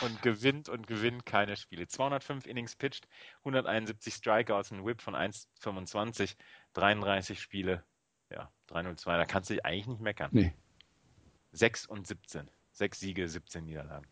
Und 0.00 0.22
gewinnt 0.22 0.68
und 0.70 0.86
gewinnt 0.86 1.26
keine 1.26 1.56
Spiele. 1.56 1.86
205 1.86 2.46
Innings 2.46 2.76
pitched, 2.76 3.06
171 3.40 4.14
Strikeouts, 4.14 4.70
ein 4.72 4.84
Whip 4.86 5.02
von 5.02 5.14
1,25, 5.14 6.34
33 6.72 7.40
Spiele. 7.40 7.84
Ja, 8.30 8.50
302. 8.68 9.16
Da 9.18 9.24
kannst 9.26 9.50
du 9.50 9.54
dich 9.54 9.64
eigentlich 9.64 9.86
nicht 9.86 10.00
meckern. 10.00 10.30
Nee. 10.32 10.54
6 11.52 11.86
und 11.86 12.06
17. 12.06 12.50
6 12.72 13.00
Siege, 13.00 13.28
17 13.28 13.64
Niederlagen. 13.64 14.06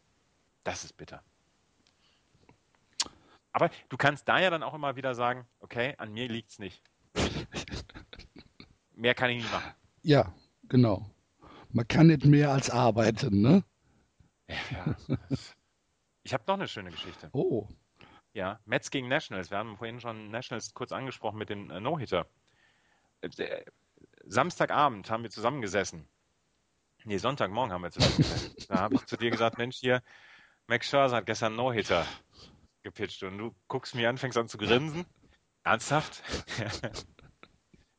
Das 0.65 0.85
ist 0.85 0.95
bitter. 0.97 1.23
Aber 3.53 3.71
du 3.89 3.97
kannst 3.97 4.29
da 4.29 4.41
ja 4.41 4.51
dann 4.51 4.63
auch 4.63 4.75
immer 4.75 4.97
wieder 4.97 5.15
sagen, 5.15 5.47
okay, 5.61 5.95
an 5.99 6.13
mir 6.13 6.29
liegt's 6.29 6.59
nicht. 6.59 6.83
Mehr 8.95 9.15
kann 9.15 9.31
ich 9.31 9.43
nicht 9.43 9.53
machen. 9.53 9.73
Ja, 10.03 10.35
genau. 10.65 11.09
Man 11.75 11.89
kann 11.89 12.07
nicht 12.07 12.25
mehr 12.25 12.53
als 12.53 12.71
arbeiten, 12.71 13.41
ne? 13.41 13.65
Ja. 14.49 14.97
Ich 16.23 16.33
habe 16.33 16.45
noch 16.47 16.55
eine 16.55 16.69
schöne 16.69 16.93
Geschichte. 16.93 17.29
Oh, 17.33 17.69
Ja, 18.33 18.61
Mets 18.65 18.91
gegen 18.91 19.09
Nationals. 19.09 19.51
Wir 19.51 19.59
haben 19.59 19.77
vorhin 19.77 20.01
schon 20.01 20.31
Nationals 20.31 20.73
kurz 20.73 20.93
angesprochen 20.93 21.37
mit 21.37 21.51
dem 21.51 21.71
äh, 21.71 21.81
No-Hitter. 21.81 22.29
Äh, 23.23 23.65
Samstagabend 24.25 25.11
haben 25.11 25.25
wir 25.25 25.31
zusammengesessen. 25.31 26.09
Nee, 27.05 27.19
Sonntagmorgen 27.19 27.73
haben 27.73 27.83
wir 27.83 27.91
zusammengesessen. 27.91 28.55
da 28.69 28.77
habe 28.77 28.95
ich 28.95 29.05
zu 29.07 29.17
dir 29.17 29.31
gesagt, 29.31 29.59
Mensch, 29.59 29.77
hier, 29.77 30.01
Max 30.69 30.89
Scherzer 30.89 31.17
hat 31.17 31.27
gestern 31.27 31.57
No-Hitter 31.57 32.07
gepitcht. 32.85 33.25
Und 33.25 33.37
du 33.37 33.55
guckst 33.67 33.97
mir 33.97 34.09
an, 34.09 34.17
fängst 34.17 34.39
an 34.39 34.49
zu 34.49 34.59
grinsen. 34.59 35.07
Ernsthaft? 35.65 36.23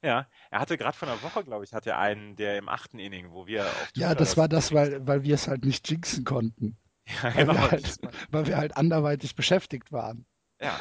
ja, 0.06 0.28
er 0.52 0.60
hatte 0.60 0.78
gerade 0.78 0.96
vor 0.96 1.08
einer 1.08 1.22
Woche, 1.22 1.44
glaube 1.44 1.66
ich, 1.66 1.74
hatte 1.74 1.92
er 1.92 2.00
einen, 2.00 2.36
der 2.36 2.58
im 2.58 2.70
achten 2.70 3.00
Inning, 3.00 3.32
wo 3.32 3.48
wir 3.48 3.66
auf 3.66 3.92
ja, 3.96 4.08
Twitter 4.08 4.16
das 4.16 4.38
war 4.38 4.48
das, 4.48 4.74
weil, 4.74 5.06
weil 5.08 5.24
wir 5.24 5.36
es 5.36 5.48
halt 5.48 5.66
nicht 5.66 5.90
jinxen 5.90 6.24
konnten. 6.24 6.78
Ja, 7.08 7.36
Weil, 7.36 7.46
genau. 7.46 7.54
wir 7.54 7.70
halt, 7.70 8.00
weil 8.32 8.48
wir 8.48 8.58
halt 8.58 8.78
anderweitig 8.78 9.36
beschäftigt 9.36 9.92
waren. 9.92 10.26
Ja. 10.60 10.76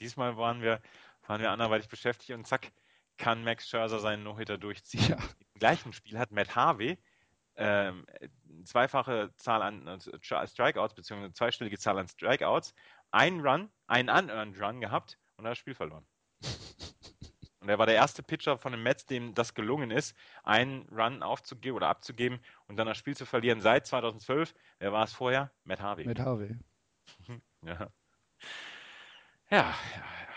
Diesmal 0.00 0.36
waren 0.36 0.62
wir, 0.62 0.82
waren 1.28 1.40
wir 1.40 1.52
anderweitig 1.52 1.88
beschäftigt 1.88 2.32
und 2.32 2.44
zack, 2.44 2.72
kann 3.18 3.44
Max 3.44 3.68
Scherzer 3.68 4.00
seinen 4.00 4.24
No-Hitter 4.24 4.58
durchziehen. 4.58 5.10
Ja. 5.10 5.16
Im 5.54 5.60
gleichen 5.60 5.92
Spiel 5.92 6.18
hat 6.18 6.32
Matt 6.32 6.56
Harvey 6.56 6.98
ähm, 7.54 8.04
zweifache 8.64 9.32
Zahl 9.36 9.62
an 9.62 9.86
äh, 9.86 10.46
Strikeouts, 10.46 10.94
beziehungsweise 10.94 11.34
zweistellige 11.34 11.78
Zahl 11.78 11.98
an 11.98 12.08
Strikeouts, 12.08 12.74
einen 13.12 13.46
Run, 13.46 13.70
einen 13.86 14.08
unearned 14.08 14.60
Run 14.60 14.80
gehabt 14.80 15.18
und 15.36 15.44
hat 15.44 15.52
das 15.52 15.58
Spiel 15.58 15.74
verloren. 15.74 16.06
Und 17.62 17.68
er 17.68 17.78
war 17.78 17.86
der 17.86 17.94
erste 17.94 18.24
Pitcher 18.24 18.58
von 18.58 18.72
den 18.72 18.82
Mets, 18.82 19.06
dem 19.06 19.34
das 19.34 19.54
gelungen 19.54 19.92
ist, 19.92 20.16
einen 20.42 20.82
Run 20.88 21.22
aufzugeben 21.22 21.76
oder 21.76 21.88
abzugeben 21.88 22.40
und 22.66 22.76
dann 22.76 22.88
das 22.88 22.98
Spiel 22.98 23.16
zu 23.16 23.24
verlieren 23.24 23.60
seit 23.60 23.86
2012. 23.86 24.52
Wer 24.80 24.92
war 24.92 25.04
es 25.04 25.12
vorher? 25.12 25.52
Matt 25.62 25.80
Harvey. 25.80 26.06
Mit 26.06 26.18
Harvey. 26.18 26.56
Ja. 27.64 27.88
Ja, 29.50 29.58
ja, 29.58 29.66
ja. 29.94 30.32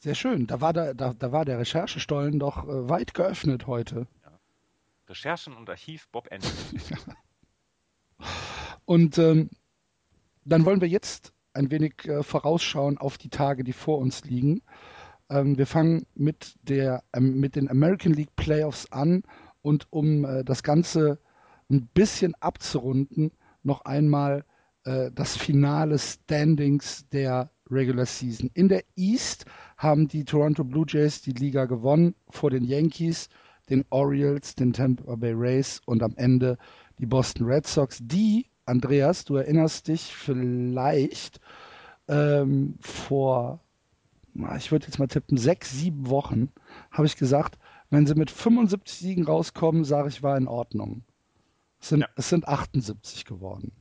Sehr 0.00 0.16
schön. 0.16 0.48
Da 0.48 0.60
war 0.60 0.72
der, 0.72 0.94
da, 0.94 1.12
da 1.12 1.30
war 1.30 1.44
der 1.44 1.60
Recherchestollen 1.60 2.40
doch 2.40 2.64
äh, 2.64 2.88
weit 2.88 3.14
geöffnet 3.14 3.68
heute. 3.68 4.08
Recherchen 5.08 5.54
und 5.54 5.70
Archiv 5.70 6.08
Bob 6.08 6.26
Anderson. 6.32 6.80
Und 8.84 9.18
ähm, 9.18 9.50
dann 10.44 10.64
wollen 10.64 10.80
wir 10.80 10.88
jetzt 10.88 11.32
ein 11.52 11.70
wenig 11.70 12.04
äh, 12.06 12.24
vorausschauen 12.24 12.98
auf 12.98 13.18
die 13.18 13.28
Tage, 13.28 13.62
die 13.62 13.72
vor 13.72 13.98
uns 13.98 14.24
liegen. 14.24 14.62
Ähm, 15.30 15.56
wir 15.56 15.66
fangen 15.66 16.06
mit, 16.14 16.56
der, 16.62 17.02
ähm, 17.14 17.40
mit 17.40 17.56
den 17.56 17.70
American 17.70 18.12
League 18.12 18.34
Playoffs 18.36 18.90
an 18.92 19.22
und 19.62 19.86
um 19.90 20.24
äh, 20.24 20.44
das 20.44 20.62
Ganze 20.62 21.18
ein 21.70 21.86
bisschen 21.94 22.34
abzurunden, 22.40 23.30
noch 23.62 23.84
einmal 23.84 24.44
äh, 24.84 25.10
das 25.14 25.36
finale 25.36 25.98
Standings 25.98 27.06
der 27.12 27.50
Regular 27.70 28.06
Season. 28.06 28.50
In 28.54 28.68
der 28.68 28.82
East 28.96 29.44
haben 29.76 30.08
die 30.08 30.24
Toronto 30.24 30.64
Blue 30.64 30.86
Jays 30.88 31.22
die 31.22 31.32
Liga 31.32 31.66
gewonnen 31.66 32.14
vor 32.28 32.50
den 32.50 32.64
Yankees, 32.64 33.28
den 33.68 33.84
Orioles, 33.90 34.56
den 34.56 34.72
Tampa 34.72 35.14
Bay 35.14 35.32
Rays 35.32 35.80
und 35.86 36.02
am 36.02 36.14
Ende 36.16 36.58
die 36.98 37.06
Boston 37.06 37.46
Red 37.46 37.66
Sox, 37.66 38.00
die, 38.02 38.46
Andreas, 38.66 39.24
du 39.24 39.36
erinnerst 39.36 39.88
dich 39.88 40.14
vielleicht 40.14 41.40
ähm, 42.08 42.74
vor, 42.80 43.60
ich 44.56 44.70
würde 44.70 44.86
jetzt 44.86 44.98
mal 44.98 45.08
tippen, 45.08 45.36
sechs, 45.36 45.72
sieben 45.72 46.08
Wochen, 46.08 46.50
habe 46.90 47.06
ich 47.06 47.16
gesagt, 47.16 47.58
wenn 47.90 48.06
sie 48.06 48.14
mit 48.14 48.30
75 48.30 48.98
Siegen 48.98 49.26
rauskommen, 49.26 49.84
sage 49.84 50.08
ich, 50.08 50.22
war 50.22 50.36
in 50.36 50.46
Ordnung. 50.46 51.02
Es 51.80 51.88
sind, 51.88 52.00
ja. 52.00 52.08
es 52.16 52.28
sind 52.28 52.46
78 52.46 53.24
geworden. 53.24 53.72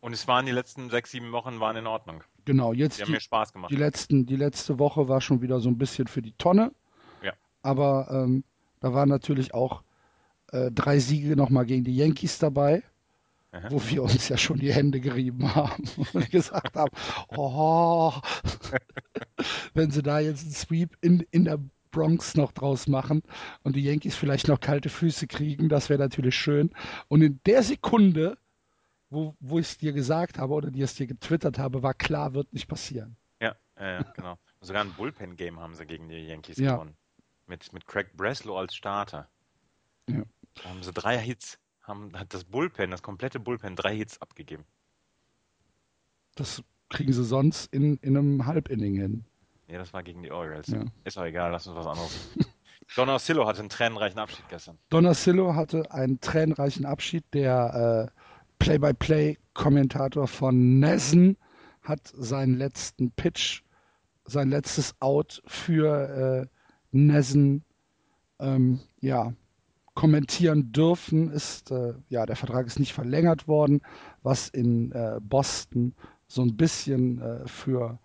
Und 0.00 0.12
es 0.12 0.26
waren 0.26 0.46
die 0.46 0.52
letzten 0.52 0.90
sechs, 0.90 1.10
sieben 1.10 1.32
Wochen 1.32 1.60
waren 1.60 1.76
in 1.76 1.86
Ordnung. 1.86 2.24
Genau, 2.44 2.72
jetzt 2.72 2.98
die, 2.98 3.02
haben 3.02 3.12
mir 3.12 3.20
Spaß 3.20 3.52
gemacht. 3.52 3.70
Die, 3.70 3.76
letzten, 3.76 4.26
die 4.26 4.36
letzte 4.36 4.78
Woche 4.78 5.08
war 5.08 5.20
schon 5.20 5.42
wieder 5.42 5.60
so 5.60 5.68
ein 5.68 5.78
bisschen 5.78 6.06
für 6.06 6.22
die 6.22 6.32
Tonne. 6.32 6.72
Ja. 7.22 7.32
Aber 7.62 8.08
ähm, 8.10 8.44
da 8.80 8.94
waren 8.94 9.08
natürlich 9.08 9.54
auch 9.54 9.82
äh, 10.52 10.70
drei 10.70 10.98
Siege 10.98 11.36
nochmal 11.36 11.66
gegen 11.66 11.84
die 11.84 11.94
Yankees 11.94 12.38
dabei, 12.38 12.82
Aha. 13.52 13.68
wo 13.70 13.82
wir 13.88 14.04
uns 14.04 14.28
ja 14.28 14.38
schon 14.38 14.60
die 14.60 14.72
Hände 14.72 15.00
gerieben 15.00 15.54
haben 15.54 15.84
und 16.12 16.30
gesagt 16.30 16.76
haben, 16.76 16.92
oh, 17.36 18.12
wenn 19.74 19.90
sie 19.90 20.02
da 20.02 20.20
jetzt 20.20 20.44
einen 20.44 20.52
Sweep 20.52 20.96
in, 21.00 21.26
in 21.32 21.46
der 21.46 21.58
Bronx 21.90 22.36
noch 22.36 22.52
draus 22.52 22.86
machen 22.86 23.22
und 23.64 23.74
die 23.74 23.82
Yankees 23.82 24.14
vielleicht 24.14 24.46
noch 24.46 24.60
kalte 24.60 24.88
Füße 24.88 25.26
kriegen, 25.26 25.68
das 25.68 25.88
wäre 25.88 25.98
natürlich 25.98 26.36
schön. 26.36 26.70
Und 27.08 27.22
in 27.22 27.40
der 27.44 27.64
Sekunde 27.64 28.38
wo, 29.10 29.36
wo 29.40 29.58
ich 29.58 29.66
es 29.66 29.78
dir 29.78 29.92
gesagt 29.92 30.38
habe 30.38 30.54
oder 30.54 30.70
dir 30.70 30.84
es 30.84 30.94
dir 30.94 31.06
getwittert 31.06 31.58
habe, 31.58 31.82
war 31.82 31.94
klar, 31.94 32.32
wird 32.32 32.52
nicht 32.52 32.68
passieren. 32.68 33.16
Ja, 33.40 33.56
äh, 33.74 34.04
genau. 34.14 34.38
Sogar 34.60 34.84
ein 34.84 34.92
Bullpen-Game 34.92 35.58
haben 35.58 35.74
sie 35.74 35.84
gegen 35.84 36.08
die 36.08 36.26
Yankees 36.26 36.58
ja. 36.58 36.74
gewonnen. 36.74 36.96
Mit, 37.46 37.72
mit 37.72 37.86
Craig 37.86 38.16
Breslow 38.16 38.56
als 38.56 38.74
Starter. 38.74 39.28
Ja. 40.08 40.22
Da 40.54 40.70
haben 40.70 40.82
sie 40.82 40.92
drei 40.92 41.18
Hits, 41.18 41.58
haben, 41.90 42.12
hat 42.18 42.32
das 42.32 42.44
Bullpen, 42.44 42.90
das 42.90 43.02
komplette 43.02 43.38
Bullpen, 43.38 43.76
drei 43.76 43.94
Hits 43.94 44.20
abgegeben. 44.22 44.64
Das 46.36 46.62
kriegen 46.88 47.12
sie 47.12 47.24
sonst 47.24 47.72
in, 47.74 47.98
in 47.98 48.16
einem 48.16 48.46
Halbinning 48.46 48.94
hin. 48.94 49.24
Ja, 49.68 49.78
das 49.78 49.92
war 49.92 50.02
gegen 50.02 50.22
die 50.22 50.32
Orioles. 50.32 50.68
Ja. 50.68 50.84
Ist 51.04 51.18
auch 51.18 51.24
egal, 51.24 51.52
lass 51.52 51.66
uns 51.66 51.76
was 51.76 51.86
anderes. 51.86 52.28
Don 52.96 53.08
Orsillo 53.08 53.46
hatte 53.46 53.60
einen 53.60 53.68
tränenreichen 53.68 54.18
Abschied 54.18 54.48
gestern. 54.48 54.78
Don 54.88 55.06
Orsillo 55.06 55.54
hatte 55.54 55.92
einen 55.92 56.20
tränenreichen 56.20 56.86
Abschied, 56.86 57.24
der 57.34 58.10
äh, 58.10 58.20
Play-by-Play-Kommentator 58.58 60.26
von 60.26 60.80
Nessen 60.80 61.36
hat 61.82 62.00
seinen 62.14 62.56
letzten 62.56 63.12
Pitch, 63.12 63.62
sein 64.24 64.50
letztes 64.50 64.94
Out 65.00 65.40
für 65.46 66.48
äh, 66.48 66.56
Nessen 66.90 67.64
ähm, 68.40 68.80
ja, 69.00 69.32
kommentieren 70.00 70.72
dürfen. 70.72 71.30
Ist, 71.30 71.70
äh, 71.70 71.92
ja, 72.08 72.24
der 72.24 72.36
Vertrag 72.36 72.66
ist 72.66 72.80
nicht 72.80 72.94
verlängert 72.94 73.46
worden, 73.46 73.82
was 74.22 74.48
in 74.48 74.92
äh, 74.92 75.20
Boston 75.20 75.94
so 76.26 76.40
ein 76.40 76.56
bisschen 76.56 77.20
äh, 77.20 77.46
für, 77.46 77.98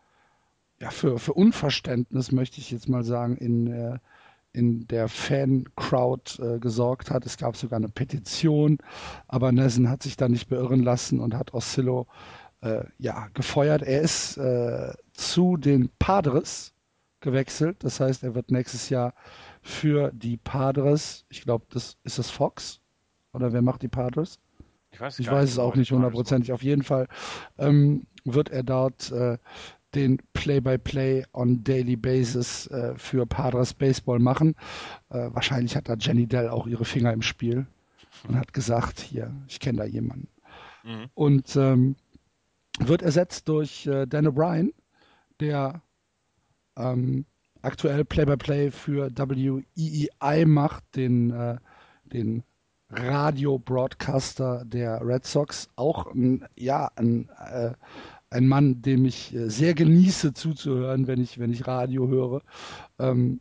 ja, 0.81 0.89
für, 0.89 1.17
für 1.19 1.33
Unverständnis, 1.33 2.33
möchte 2.33 2.59
ich 2.59 2.69
jetzt 2.71 2.89
mal 2.89 3.03
sagen, 3.03 3.37
in 3.37 3.67
äh, 3.67 3.97
in 4.51 4.87
der 4.87 5.09
Fan-Crowd 5.09 6.41
äh, 6.41 6.59
gesorgt 6.59 7.11
hat. 7.11 7.25
Es 7.25 7.35
gab 7.37 7.57
sogar 7.57 7.75
eine 7.75 7.89
Petition, 7.89 8.77
aber 9.27 9.51
Nessen 9.51 9.89
hat 9.89 10.01
sich 10.01 10.15
da 10.15 10.29
nicht 10.29 10.47
beirren 10.47 10.81
lassen 10.81 11.19
und 11.19 11.33
hat 11.33 11.53
Oscillo 11.53 12.07
äh, 12.61 12.85
ja, 12.97 13.27
gefeuert. 13.33 13.81
Er 13.81 14.01
ist 14.01 14.39
zu 15.11 15.57
den 15.57 15.89
Padres 15.99 16.73
gewechselt. 17.19 17.83
Das 17.83 17.99
heißt, 17.99 18.23
er 18.23 18.33
wird 18.33 18.51
nächstes 18.51 18.87
Jahr 18.89 19.13
für 19.65 20.11
die 20.13 20.37
Padres, 20.37 21.25
ich 21.29 21.41
glaube, 21.41 21.65
das 21.71 21.97
ist 22.03 22.19
das 22.19 22.29
Fox 22.29 22.79
oder 23.33 23.51
wer 23.51 23.63
macht 23.63 23.81
die 23.81 23.87
Padres? 23.87 24.39
Ich 24.91 25.01
weiß, 25.01 25.17
ich 25.17 25.29
weiß 25.29 25.49
es 25.49 25.59
auch 25.59 25.75
nicht 25.75 25.91
hundertprozentig. 25.91 26.53
Auf 26.53 26.61
jeden 26.61 26.83
Fall 26.83 27.07
ähm, 27.57 28.05
wird 28.23 28.49
er 28.49 28.61
dort 28.61 29.11
äh, 29.11 29.39
den 29.95 30.21
Play-by-Play 30.33 31.25
on 31.33 31.63
Daily 31.63 31.95
Basis 31.95 32.67
äh, 32.67 32.93
für 32.95 33.25
Padres 33.25 33.73
Baseball 33.73 34.19
machen. 34.19 34.55
Äh, 35.09 35.29
wahrscheinlich 35.31 35.75
hat 35.75 35.89
da 35.89 35.95
Jenny 35.95 36.27
Dell 36.27 36.47
auch 36.47 36.67
ihre 36.67 36.85
Finger 36.85 37.11
im 37.11 37.23
Spiel 37.23 37.65
und 38.27 38.37
hat 38.37 38.53
gesagt, 38.53 38.99
hier, 38.99 39.33
ich 39.47 39.59
kenne 39.59 39.79
da 39.79 39.85
jemanden. 39.85 40.27
Mhm. 40.83 41.09
Und 41.15 41.55
ähm, 41.55 41.95
wird 42.77 43.01
ersetzt 43.01 43.49
durch 43.49 43.87
äh, 43.87 44.05
Dan 44.05 44.27
O'Brien, 44.27 44.73
der 45.39 45.81
ähm, 46.77 47.25
aktuell 47.65 48.05
Play-by-Play 48.05 48.71
für 48.71 49.09
WEEI 49.11 50.45
macht, 50.45 50.83
den, 50.95 51.31
äh, 51.31 51.57
den 52.05 52.43
Radio-Broadcaster 52.89 54.63
der 54.65 55.05
Red 55.05 55.25
Sox. 55.25 55.69
Auch 55.75 56.13
ein, 56.13 56.45
ja, 56.55 56.89
ein 56.95 57.29
äh, 57.39 57.73
ein 58.35 58.47
Mann, 58.47 58.81
dem 58.81 59.05
ich 59.05 59.33
äh, 59.33 59.49
sehr 59.49 59.73
genieße 59.73 60.33
zuzuhören, 60.33 61.07
wenn 61.07 61.21
ich, 61.21 61.39
wenn 61.39 61.51
ich 61.51 61.67
Radio 61.67 62.07
höre. 62.07 62.41
Ähm, 62.99 63.39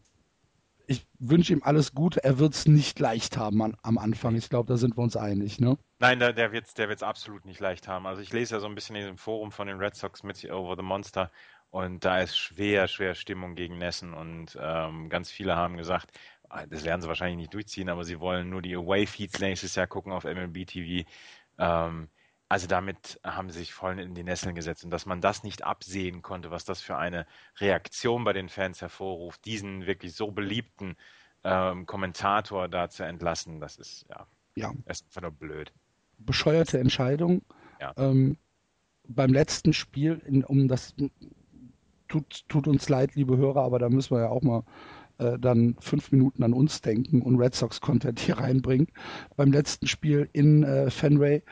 ich 0.87 1.07
wünsche 1.19 1.53
ihm 1.55 1.63
alles 1.63 1.95
Gute. 1.95 2.23
Er 2.23 2.39
wird 2.39 2.55
es 2.55 2.67
nicht 2.67 2.99
leicht 3.01 3.39
haben 3.39 3.63
an, 3.63 3.77
am 3.83 3.97
Anfang. 3.97 4.37
Ich 4.37 4.51
glaube, 4.51 4.69
da 4.69 4.77
sind 4.77 4.97
wir 4.97 5.03
uns 5.03 5.17
einig, 5.17 5.59
ne? 5.59 5.79
Nein, 5.99 6.19
der, 6.19 6.35
der 6.35 6.53
wird 6.53 6.67
es 6.67 6.75
der 6.75 6.91
wird's 6.91 7.03
absolut 7.03 7.47
nicht 7.47 7.61
leicht 7.61 7.89
haben. 7.89 8.07
Also 8.07 8.21
ich 8.21 8.33
lese 8.33 8.55
ja 8.55 8.61
so 8.61 8.67
ein 8.67 8.75
bisschen 8.75 8.97
in 8.97 9.07
dem 9.07 9.17
Forum 9.17 9.51
von 9.51 9.67
den 9.67 9.79
Red 9.79 9.97
Sox 9.97 10.23
mit 10.23 10.45
Over 10.51 10.77
the 10.77 10.83
Monster 10.83 11.31
und 11.75 12.05
da 12.05 12.21
ist 12.21 12.39
schwer, 12.39 12.87
schwer 12.87 13.17
Stimmung 13.17 13.57
gegen 13.57 13.79
Nessen 13.79 14.15
und 14.15 14.57
ähm, 14.61 15.09
ganz 15.09 15.33
viele 15.33 15.57
haben 15.57 15.77
gesagt, 15.77 16.17
ah, 16.49 16.65
das 16.67 16.85
werden 16.85 17.03
sie 17.03 17.09
wahrscheinlich 17.09 17.37
nicht 17.37 17.53
durchziehen, 17.53 17.89
aber 17.89 18.05
sie 18.05 18.21
wollen 18.21 18.49
nur 18.49 18.63
die 18.63 18.77
Away-Feeds 18.77 19.41
nächstes 19.41 19.75
Jahr 19.75 19.89
gucken 19.89 20.13
auf 20.13 20.23
MLB 20.23 20.69
TV. 20.69 21.05
Ähm, 21.59 22.09
also 22.49 22.69
damit 22.69 23.19
haben 23.25 23.51
sie 23.51 23.59
sich 23.59 23.75
voll 23.75 23.99
in 23.99 24.15
die 24.15 24.23
Nesseln 24.23 24.55
gesetzt 24.55 24.85
und 24.85 24.93
dass 24.93 25.05
man 25.05 25.21
das 25.21 25.43
nicht 25.43 25.65
absehen 25.65 26.23
konnte, 26.23 26.53
was 26.53 26.65
das 26.65 26.81
für 26.81 26.97
eine 26.97 27.27
Reaktion 27.59 28.23
bei 28.23 28.33
den 28.33 28.49
Fans 28.49 28.81
hervorruft, 28.81 29.45
diesen 29.45 29.85
wirklich 29.85 30.15
so 30.15 30.31
beliebten 30.31 30.95
ähm, 31.43 31.87
Kommentator 31.87 32.69
da 32.69 32.89
zu 32.89 33.03
entlassen, 33.03 33.59
das 33.59 33.79
ist 33.79 34.07
ja, 34.09 34.29
ja. 34.55 34.73
ist 34.87 35.07
einfach 35.07 35.23
nur 35.23 35.33
blöd. 35.33 35.73
Bescheuerte 36.19 36.79
Entscheidung. 36.79 37.43
Ja. 37.81 37.95
Ähm, 37.97 38.39
beim 39.09 39.33
letzten 39.33 39.73
Spiel, 39.73 40.23
in, 40.25 40.45
um 40.45 40.69
das 40.69 40.95
tut, 42.15 42.45
tut 42.49 42.69
uns 42.69 42.89
leid, 42.89 43.15
liebe 43.17 43.37
Hörer, 43.37 43.63
aber 43.63 43.79
da 43.79 43.89
müssen 43.89 44.17
wir 44.17 44.23
ja 44.23 44.29
auch 44.29 44.43
mal 44.43 44.63
äh, 45.19 45.39
dann 45.39 45.77
fünf 45.81 46.13
Minuten 46.13 46.45
an 46.45 46.53
uns 46.53 46.81
denken 46.81 47.23
und 47.23 47.37
Red 47.41 47.55
Sox 47.55 47.81
Content 47.81 48.21
hier 48.21 48.39
reinbringen. 48.39 48.87
Beim 49.37 49.51
letzten 49.51 49.89
Spiel 49.89 50.29
in 50.33 50.63
äh, 50.63 50.91
Fenway 50.91 51.43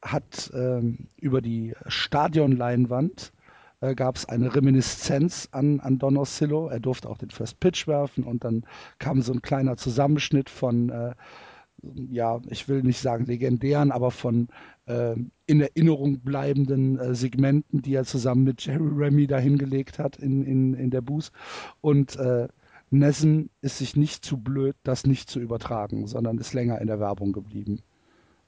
hat 0.00 0.50
ähm, 0.54 1.08
über 1.16 1.40
die 1.40 1.74
Stadionleinwand 1.86 3.32
äh, 3.80 3.94
gab 3.96 4.16
es 4.16 4.26
eine 4.26 4.54
Reminiszenz 4.54 5.48
an, 5.50 5.80
an 5.80 5.98
Don 5.98 6.16
Oscillo. 6.16 6.68
Er 6.68 6.80
durfte 6.80 7.08
auch 7.08 7.18
den 7.18 7.30
First 7.30 7.58
Pitch 7.58 7.88
werfen 7.88 8.22
und 8.22 8.44
dann 8.44 8.64
kam 9.00 9.22
so 9.22 9.32
ein 9.32 9.42
kleiner 9.42 9.76
Zusammenschnitt 9.76 10.50
von, 10.50 10.90
äh, 10.90 11.14
ja, 12.10 12.40
ich 12.48 12.68
will 12.68 12.82
nicht 12.82 13.00
sagen 13.00 13.26
legendären, 13.26 13.90
aber 13.92 14.10
von 14.10 14.48
äh, 14.86 15.14
in 15.46 15.60
Erinnerung 15.60 16.20
bleibenden 16.20 16.98
äh, 16.98 17.14
Segmenten, 17.14 17.82
die 17.82 17.94
er 17.94 18.04
zusammen 18.04 18.44
mit 18.44 18.64
Jerry 18.64 18.88
Remy 18.88 19.26
da 19.26 19.38
hingelegt 19.38 19.98
hat 19.98 20.16
in, 20.16 20.44
in, 20.44 20.74
in 20.74 20.90
der 20.90 21.00
Booth. 21.00 21.32
Und 21.80 22.16
äh, 22.16 22.48
Nessen 22.90 23.50
ist 23.62 23.78
sich 23.78 23.96
nicht 23.96 24.24
zu 24.24 24.36
blöd, 24.36 24.76
das 24.82 25.06
nicht 25.06 25.30
zu 25.30 25.40
übertragen, 25.40 26.06
sondern 26.06 26.38
ist 26.38 26.52
länger 26.52 26.80
in 26.80 26.86
der 26.86 27.00
Werbung 27.00 27.32
geblieben. 27.32 27.80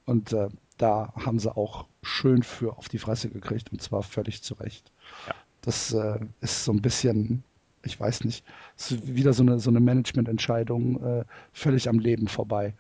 Und 0.05 0.33
äh, 0.33 0.49
da 0.77 1.13
haben 1.17 1.39
sie 1.39 1.55
auch 1.57 1.87
schön 2.03 2.43
für 2.43 2.77
auf 2.77 2.89
die 2.89 2.99
Fresse 2.99 3.31
gekriegt 3.31 3.73
und 3.73 3.81
zwar 3.81 4.03
völlig 4.03 4.43
zu 4.43 4.55
Recht. 4.55 4.93
Ja. 5.27 5.35
Das 5.63 5.95
äh, 5.95 6.19
ist 6.43 6.65
so 6.65 6.73
ein 6.73 6.83
bisschen, 6.83 7.43
ich 7.85 7.99
weiß 7.99 8.25
nicht, 8.25 8.45
wieder 8.91 9.33
so 9.33 9.43
eine, 9.43 9.59
so 9.61 9.71
eine 9.71 9.81
Managemententscheidung 9.81 11.03
äh, 11.03 11.25
völlig 11.53 11.89
am 11.89 11.99
Leben 11.99 12.29
vorbei. 12.29 12.75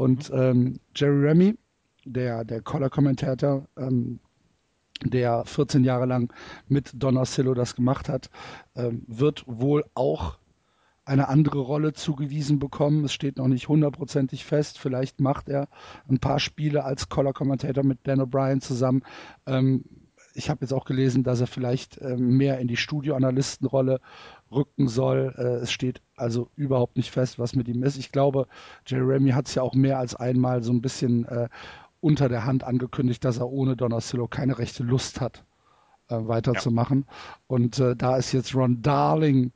Und 0.00 0.30
mhm. 0.30 0.38
ähm, 0.38 0.80
Jerry 0.96 1.28
Remy, 1.28 1.58
der, 2.06 2.42
der 2.46 2.62
Color-Kommentator, 2.62 3.66
ähm, 3.76 4.18
der 5.04 5.44
14 5.44 5.84
Jahre 5.84 6.06
lang 6.06 6.32
mit 6.68 6.92
Don 6.94 7.18
Orsillo 7.18 7.52
das 7.52 7.76
gemacht 7.76 8.08
hat, 8.08 8.30
ähm, 8.74 9.02
wird 9.06 9.44
wohl 9.46 9.84
auch 9.92 10.38
eine 11.04 11.28
andere 11.28 11.58
Rolle 11.58 11.92
zugewiesen 11.92 12.58
bekommen. 12.58 13.04
Es 13.04 13.12
steht 13.12 13.36
noch 13.36 13.48
nicht 13.48 13.68
hundertprozentig 13.68 14.46
fest. 14.46 14.78
Vielleicht 14.78 15.20
macht 15.20 15.50
er 15.50 15.68
ein 16.08 16.18
paar 16.18 16.40
Spiele 16.40 16.84
als 16.84 17.10
Color 17.10 17.34
Commentator 17.34 17.84
mit 17.84 17.98
Dan 18.04 18.22
O'Brien 18.22 18.62
zusammen. 18.62 19.02
Ähm, 19.44 19.84
ich 20.32 20.48
habe 20.48 20.62
jetzt 20.62 20.72
auch 20.72 20.86
gelesen, 20.86 21.24
dass 21.24 21.42
er 21.42 21.46
vielleicht 21.46 21.98
äh, 21.98 22.16
mehr 22.16 22.58
in 22.58 22.68
die 22.68 22.78
Studioanalystenrolle 22.78 24.00
rücken 24.50 24.88
soll. 24.88 25.34
Äh, 25.36 25.62
es 25.62 25.72
steht 25.72 26.00
also 26.20 26.50
überhaupt 26.56 26.96
nicht 26.96 27.10
fest, 27.10 27.38
was 27.38 27.54
mit 27.54 27.68
ihm 27.68 27.82
ist. 27.82 27.96
Ich 27.96 28.12
glaube, 28.12 28.46
Jeremy 28.86 29.30
hat 29.30 29.48
es 29.48 29.54
ja 29.54 29.62
auch 29.62 29.74
mehr 29.74 29.98
als 29.98 30.14
einmal 30.14 30.62
so 30.62 30.72
ein 30.72 30.82
bisschen 30.82 31.24
äh, 31.26 31.48
unter 32.00 32.28
der 32.28 32.44
Hand 32.44 32.64
angekündigt, 32.64 33.24
dass 33.24 33.38
er 33.38 33.48
ohne 33.50 33.76
Donacillo 33.76 34.28
keine 34.28 34.58
rechte 34.58 34.82
Lust 34.82 35.20
hat, 35.20 35.44
äh, 36.08 36.16
weiterzumachen. 36.16 37.06
Ja. 37.06 37.14
Und 37.46 37.78
äh, 37.78 37.96
da 37.96 38.16
ist 38.16 38.32
jetzt 38.32 38.54
Ron 38.54 38.82
Darling 38.82 39.52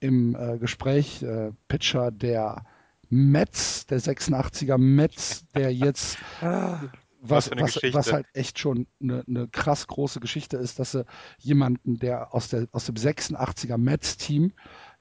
im 0.00 0.34
äh, 0.34 0.58
Gespräch, 0.58 1.24
Pitcher 1.68 2.10
der 2.10 2.64
Mets, 3.08 3.86
der 3.86 4.00
86er 4.00 4.78
Mets, 4.78 5.46
der 5.54 5.72
jetzt 5.72 6.18
ah 6.40 6.80
was, 7.22 7.50
was, 7.52 7.76
was, 7.92 8.12
halt 8.12 8.26
echt 8.34 8.58
schon 8.58 8.86
eine, 9.00 9.24
eine, 9.28 9.48
krass 9.48 9.86
große 9.86 10.20
Geschichte 10.20 10.56
ist, 10.56 10.78
dass 10.78 10.92
sie 10.92 11.04
jemanden, 11.38 11.98
der 11.98 12.34
aus, 12.34 12.48
der, 12.48 12.66
aus 12.72 12.86
dem 12.86 12.96
86er 12.96 13.78
Mets-Team 13.78 14.52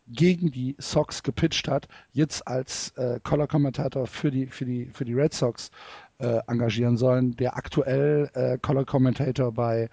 gegen 0.07 0.51
die 0.51 0.75
Sox 0.79 1.23
gepitcht 1.23 1.67
hat, 1.67 1.87
jetzt 2.11 2.47
als 2.47 2.89
äh, 2.97 3.19
Color-Kommentator 3.23 4.07
für 4.07 4.31
die, 4.31 4.47
für, 4.47 4.65
die, 4.65 4.85
für 4.87 5.05
die 5.05 5.13
Red 5.13 5.33
Sox 5.33 5.71
äh, 6.19 6.39
engagieren 6.47 6.97
sollen, 6.97 7.35
der 7.35 7.55
aktuell 7.55 8.29
äh, 8.33 8.57
Color-Commentator 8.59 9.51
bei 9.51 9.89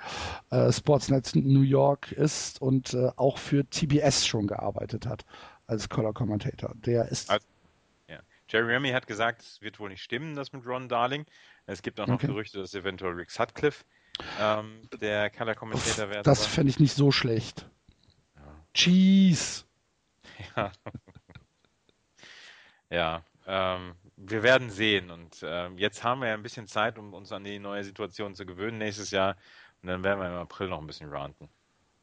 äh, 0.51 0.73
Sportsnet 0.73 1.35
New 1.35 1.63
York 1.63 2.13
ist 2.13 2.61
und 2.61 2.95
äh, 2.95 3.11
auch 3.17 3.39
für 3.39 3.65
TBS 3.69 4.27
schon 4.27 4.47
gearbeitet 4.47 5.07
hat 5.07 5.25
als 5.67 5.89
Color-Commentator. 5.89 6.73
Der 6.77 7.09
ist... 7.09 7.31
Also, 7.31 7.47
ja. 8.09 8.19
Jerry 8.49 8.75
Remy 8.75 8.91
hat 8.91 9.07
gesagt, 9.07 9.43
es 9.43 9.61
wird 9.63 9.79
wohl 9.81 9.91
nicht 9.91 10.03
stimmen, 10.03 10.35
das 10.35 10.53
mit 10.53 10.67
Ron 10.67 10.89
Darling. 10.89 11.25
Es 11.67 11.83
gibt 11.83 12.01
auch 12.01 12.07
noch 12.07 12.15
okay. 12.15 12.29
Gerüchte, 12.29 12.59
dass 12.59 12.75
eventuell 12.75 13.13
Rick 13.13 13.31
Sutcliffe 13.31 13.85
ähm, 14.41 14.83
der 15.01 15.31
Color 15.31 15.55
Commentator 15.55 16.11
werden 16.11 16.23
Das 16.25 16.47
fände 16.47 16.71
ich 16.71 16.81
nicht 16.81 16.95
so 16.95 17.13
schlecht. 17.13 17.69
Ja. 18.37 18.43
Cheese! 18.75 19.68
Ja. 20.57 20.73
ja, 22.91 23.23
ähm, 23.47 23.95
wir 24.17 24.43
werden 24.43 24.71
sehen. 24.71 25.11
Und 25.11 25.41
ähm, 25.43 25.79
jetzt 25.79 26.05
haben 26.05 26.21
wir 26.21 26.29
ja 26.29 26.35
ein 26.35 26.43
bisschen 26.43 26.67
Zeit, 26.67 26.99
um 26.99 27.13
uns 27.15 27.33
an 27.33 27.45
die 27.45 27.59
neue 27.59 27.85
Situation 27.85 28.35
zu 28.35 28.47
gewöhnen 28.47 28.79
nächstes 28.79 29.11
Jahr. 29.11 29.37
Und 29.83 29.89
dann 29.89 30.03
werden 30.03 30.21
wir 30.21 30.29
im 30.29 30.35
April 30.35 30.69
noch 30.69 30.81
ein 30.81 30.87
bisschen 30.87 31.11
ranten. 31.11 31.49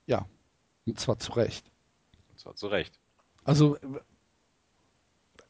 Ja, 0.06 0.26
und 0.86 1.00
zwar 1.00 1.17
zu 1.17 1.34
Recht. 1.34 1.71
Und 2.30 2.39
zwar 2.39 2.56
zu 2.56 2.67
Recht. 2.67 3.00
Also 3.43 3.78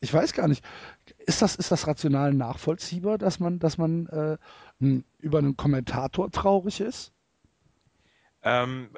ich 0.06 0.13
weiß 0.13 0.34
gar 0.34 0.48
nicht, 0.48 0.63
ist 1.17 1.41
das, 1.41 1.56
ist 1.56 1.71
das 1.71 1.88
rational 1.88 2.34
nachvollziehbar, 2.34 3.17
dass 3.17 3.39
man, 3.39 3.60
dass 3.60 3.78
man 3.78 4.08
äh, 4.08 4.38
über 5.19 5.39
einen 5.39 5.58
Kommentator 5.58 6.30
traurig 6.32 6.80
ist? 6.80 7.12
Ähm, 8.43 8.89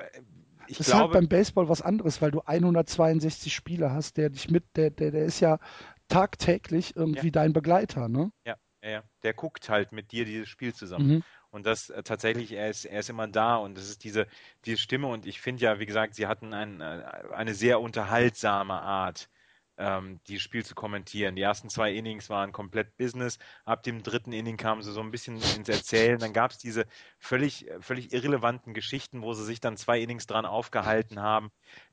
ich 0.68 0.78
das 0.78 0.88
glaube, 0.88 1.00
ist 1.00 1.04
halt 1.04 1.14
beim 1.14 1.28
Baseball 1.28 1.70
was 1.70 1.82
anderes, 1.82 2.22
weil 2.22 2.32
du 2.32 2.42
162 2.42 3.54
Spieler 3.54 3.92
hast, 3.92 4.18
der 4.18 4.30
dich 4.30 4.50
mit, 4.50 4.64
der, 4.76 4.90
der, 4.90 5.12
der 5.12 5.26
ist 5.26 5.40
ja 5.40 5.60
tagtäglich 6.08 6.96
irgendwie 6.96 7.28
ja. 7.28 7.32
dein 7.32 7.54
Begleiter, 7.54 8.08
ne? 8.08 8.32
Ja, 8.46 8.56
ja, 8.84 9.04
der 9.24 9.34
guckt 9.34 9.70
halt 9.70 9.92
mit 9.92 10.12
dir 10.12 10.26
dieses 10.26 10.50
Spiel 10.50 10.74
zusammen. 10.74 11.08
Mhm. 11.08 11.24
Und 11.50 11.66
das 11.66 11.90
äh, 11.90 12.04
tatsächlich, 12.04 12.52
er 12.52 12.70
ist, 12.70 12.86
er 12.86 13.00
ist 13.00 13.10
immer 13.10 13.28
da 13.28 13.56
und 13.56 13.78
es 13.78 13.90
ist 13.90 14.04
diese, 14.04 14.28
diese 14.66 14.78
Stimme 14.78 15.08
und 15.08 15.26
ich 15.26 15.42
finde 15.42 15.64
ja, 15.64 15.80
wie 15.80 15.86
gesagt, 15.86 16.16
sie 16.16 16.28
hatten 16.28 16.54
ein, 16.54 16.82
äh, 16.82 17.04
eine 17.34 17.54
sehr 17.54 17.82
unterhaltsame 17.82 18.74
Art 18.74 19.30
ähm, 19.78 20.20
die 20.28 20.40
Spiel 20.40 20.66
zu 20.66 20.76
kommentieren. 20.76 21.36
Die 21.36 21.42
ersten 21.42 21.70
zwei 21.70 21.94
Innings 21.94 22.30
waren 22.30 22.52
komplett 22.52 22.98
Business. 22.98 23.40
Ab 23.66 23.84
dem 23.84 24.04
dritten 24.04 24.34
Inning 24.34 24.58
kamen 24.58 24.82
sie 24.82 24.92
so 24.92 25.02
ein 25.02 25.12
bisschen 25.12 25.36
ins 25.36 25.70
Erzählen. 25.70 26.20
Dann 26.20 26.34
gab 26.34 26.52
es 26.52 26.58
diese 26.58 26.86
völlig, 27.20 27.68
völlig 27.80 28.14
irrelevanten 28.14 28.74
Geschichten, 28.74 29.22
wo 29.22 29.34
sie 29.34 29.46
sich 29.46 29.60
dann 29.60 29.78
zwei 29.78 30.00
Innings 30.00 30.28
dran 30.28 30.46
aufgehalten 30.46 31.22
haben 31.22 31.52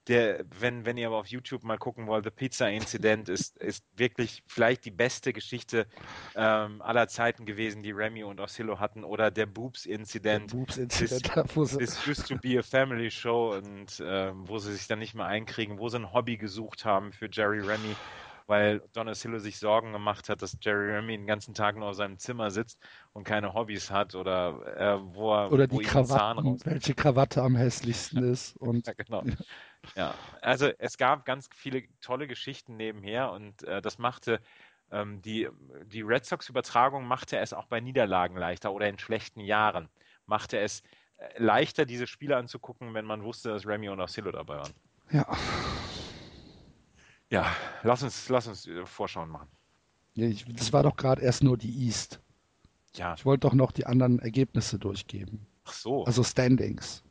der, 0.08 0.44
wenn, 0.58 0.84
wenn 0.84 0.96
ihr 0.96 1.06
aber 1.06 1.18
auf 1.18 1.26
YouTube 1.26 1.64
mal 1.64 1.78
gucken 1.78 2.06
wollt, 2.06 2.24
The 2.24 2.30
Pizza 2.30 2.70
Incident 2.70 3.28
ist, 3.28 3.56
ist 3.58 3.84
wirklich 3.96 4.42
vielleicht 4.46 4.84
die 4.84 4.90
beste 4.90 5.32
Geschichte 5.32 5.86
ähm, 6.34 6.82
aller 6.82 7.08
Zeiten 7.08 7.46
gewesen, 7.46 7.82
die 7.82 7.92
Remy 7.92 8.24
und 8.24 8.40
Oscillo 8.40 8.78
hatten, 8.78 9.04
oder 9.04 9.30
der 9.30 9.46
Boobs 9.46 9.86
Incident. 9.86 10.52
Boobs 10.52 10.76
Incident. 10.76 11.30
This, 11.54 11.76
this 11.76 12.06
used 12.06 12.28
to 12.28 12.36
be 12.36 12.58
a 12.58 12.62
family 12.62 13.10
show 13.10 13.54
und 13.54 14.02
ähm, 14.04 14.46
wo 14.46 14.58
sie 14.58 14.72
sich 14.72 14.86
dann 14.86 14.98
nicht 14.98 15.14
mehr 15.14 15.26
einkriegen, 15.26 15.78
wo 15.78 15.88
sie 15.88 15.98
ein 15.98 16.12
Hobby 16.12 16.36
gesucht 16.36 16.84
haben 16.84 17.12
für 17.12 17.28
Jerry 17.30 17.60
Remy 17.60 17.96
weil 18.46 18.82
Donacillo 18.92 19.38
sich 19.38 19.58
Sorgen 19.58 19.92
gemacht 19.92 20.28
hat, 20.28 20.42
dass 20.42 20.56
Jerry 20.60 20.92
Remy 20.92 21.16
den 21.16 21.26
ganzen 21.26 21.54
Tag 21.54 21.76
nur 21.76 21.88
auf 21.88 21.96
seinem 21.96 22.18
Zimmer 22.18 22.50
sitzt 22.50 22.78
und 23.12 23.24
keine 23.24 23.54
Hobbys 23.54 23.90
hat 23.90 24.14
oder 24.14 24.76
äh, 24.76 25.14
wo 25.14 25.34
er 25.34 25.52
oder 25.52 25.70
wo 25.70 25.78
die 25.78 25.86
Krawatten, 25.86 26.58
welche 26.64 26.94
Krawatte 26.94 27.42
am 27.42 27.56
hässlichsten 27.56 28.22
ist 28.22 28.56
und 28.56 28.86
ja, 28.86 28.92
genau. 28.92 29.24
Ja, 29.96 30.14
also 30.40 30.70
es 30.78 30.98
gab 30.98 31.24
ganz 31.24 31.48
viele 31.54 31.84
tolle 32.00 32.26
Geschichten 32.26 32.76
nebenher 32.76 33.32
und 33.32 33.62
äh, 33.64 33.80
das 33.80 33.98
machte 33.98 34.40
ähm, 34.90 35.22
die, 35.22 35.48
die 35.86 36.02
Red 36.02 36.24
Sox-Übertragung 36.24 37.06
machte 37.06 37.38
es 37.38 37.52
auch 37.52 37.66
bei 37.66 37.80
Niederlagen 37.80 38.36
leichter 38.36 38.72
oder 38.72 38.88
in 38.88 38.98
schlechten 38.98 39.40
Jahren 39.40 39.88
machte 40.26 40.58
es 40.58 40.82
äh, 41.16 41.42
leichter, 41.42 41.84
diese 41.84 42.06
Spiele 42.06 42.36
anzugucken, 42.36 42.94
wenn 42.94 43.04
man 43.04 43.22
wusste, 43.22 43.50
dass 43.50 43.66
Remy 43.66 43.88
und 43.88 44.00
Oscillo 44.00 44.30
dabei 44.30 44.56
waren. 44.56 44.72
Ja. 45.10 45.26
Ja, 47.34 47.52
lass 47.82 48.04
uns, 48.04 48.28
lass 48.28 48.46
uns 48.46 48.64
äh, 48.68 48.86
Vorschauen 48.86 49.28
machen. 49.28 49.48
Ich, 50.14 50.44
das 50.44 50.72
war 50.72 50.84
doch 50.84 50.94
gerade 50.94 51.20
erst 51.20 51.42
nur 51.42 51.58
die 51.58 51.84
East. 51.84 52.20
Ja. 52.94 53.14
Ich 53.14 53.26
wollte 53.26 53.48
doch 53.48 53.54
noch 53.54 53.72
die 53.72 53.86
anderen 53.86 54.20
Ergebnisse 54.20 54.78
durchgeben. 54.78 55.44
Ach 55.64 55.72
so. 55.72 56.04
Also 56.04 56.22
Standings. 56.22 57.02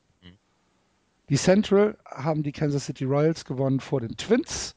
Die 1.27 1.35
Central 1.35 1.97
haben 2.05 2.41
die 2.41 2.53
Kansas 2.53 2.85
City 2.85 3.03
Royals 3.03 3.43
gewonnen 3.43 3.81
vor 3.81 3.99
den 3.99 4.15
Twins, 4.15 4.75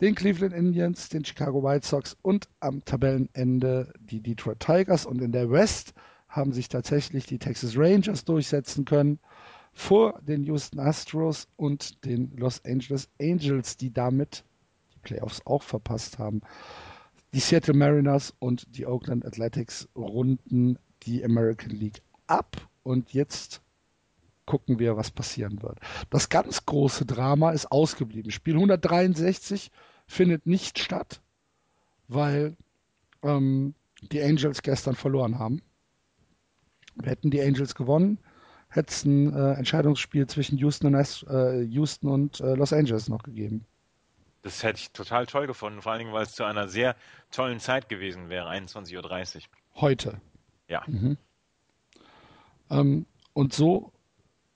den 0.00 0.16
Cleveland 0.16 0.52
Indians, 0.52 1.08
den 1.08 1.24
Chicago 1.24 1.62
White 1.62 1.86
Sox 1.86 2.16
und 2.22 2.48
am 2.58 2.84
Tabellenende 2.84 3.92
die 4.00 4.20
Detroit 4.20 4.58
Tigers. 4.58 5.06
Und 5.06 5.22
in 5.22 5.30
der 5.30 5.50
West 5.52 5.94
haben 6.28 6.52
sich 6.52 6.68
tatsächlich 6.68 7.26
die 7.26 7.38
Texas 7.38 7.76
Rangers 7.76 8.24
durchsetzen 8.24 8.84
können 8.84 9.20
vor 9.72 10.20
den 10.22 10.42
Houston 10.42 10.80
Astros 10.80 11.46
und 11.56 12.04
den 12.04 12.36
Los 12.36 12.64
Angeles 12.64 13.08
Angels, 13.20 13.76
die 13.76 13.92
damit 13.92 14.44
Playoffs 15.08 15.40
auch 15.46 15.62
verpasst 15.62 16.18
haben. 16.18 16.42
Die 17.32 17.40
Seattle 17.40 17.74
Mariners 17.74 18.34
und 18.38 18.76
die 18.76 18.86
Oakland 18.86 19.24
Athletics 19.24 19.88
runden 19.96 20.78
die 21.04 21.24
American 21.24 21.70
League 21.70 22.02
ab 22.26 22.68
und 22.82 23.12
jetzt 23.12 23.62
gucken 24.44 24.78
wir, 24.78 24.96
was 24.96 25.10
passieren 25.10 25.62
wird. 25.62 25.78
Das 26.10 26.28
ganz 26.28 26.64
große 26.64 27.06
Drama 27.06 27.52
ist 27.52 27.72
ausgeblieben. 27.72 28.30
Spiel 28.30 28.54
163 28.54 29.70
findet 30.06 30.46
nicht 30.46 30.78
statt, 30.78 31.20
weil 32.08 32.56
ähm, 33.22 33.74
die 34.02 34.22
Angels 34.22 34.62
gestern 34.62 34.94
verloren 34.94 35.38
haben. 35.38 35.62
Hätten 37.02 37.30
die 37.30 37.42
Angels 37.42 37.74
gewonnen, 37.74 38.18
hätte 38.68 38.90
es 38.90 39.04
ein 39.04 39.32
äh, 39.34 39.52
Entscheidungsspiel 39.52 40.26
zwischen 40.26 40.58
Houston 40.58 40.94
und, 40.94 41.26
äh, 41.28 41.62
Houston 41.62 42.08
und 42.08 42.40
äh, 42.40 42.54
Los 42.54 42.72
Angeles 42.72 43.08
noch 43.08 43.22
gegeben. 43.22 43.66
Das 44.42 44.62
hätte 44.62 44.78
ich 44.78 44.92
total 44.92 45.26
toll 45.26 45.46
gefunden, 45.46 45.82
vor 45.82 45.92
allen 45.92 46.00
Dingen, 46.00 46.12
weil 46.12 46.22
es 46.22 46.32
zu 46.32 46.44
einer 46.44 46.68
sehr 46.68 46.96
tollen 47.30 47.60
Zeit 47.60 47.88
gewesen 47.88 48.28
wäre, 48.28 48.48
21.30 48.48 49.36
Uhr. 49.36 49.42
Heute. 49.74 50.20
Ja. 50.68 50.82
Mhm. 50.86 51.18
Ähm, 52.70 53.06
und 53.32 53.52
so 53.52 53.92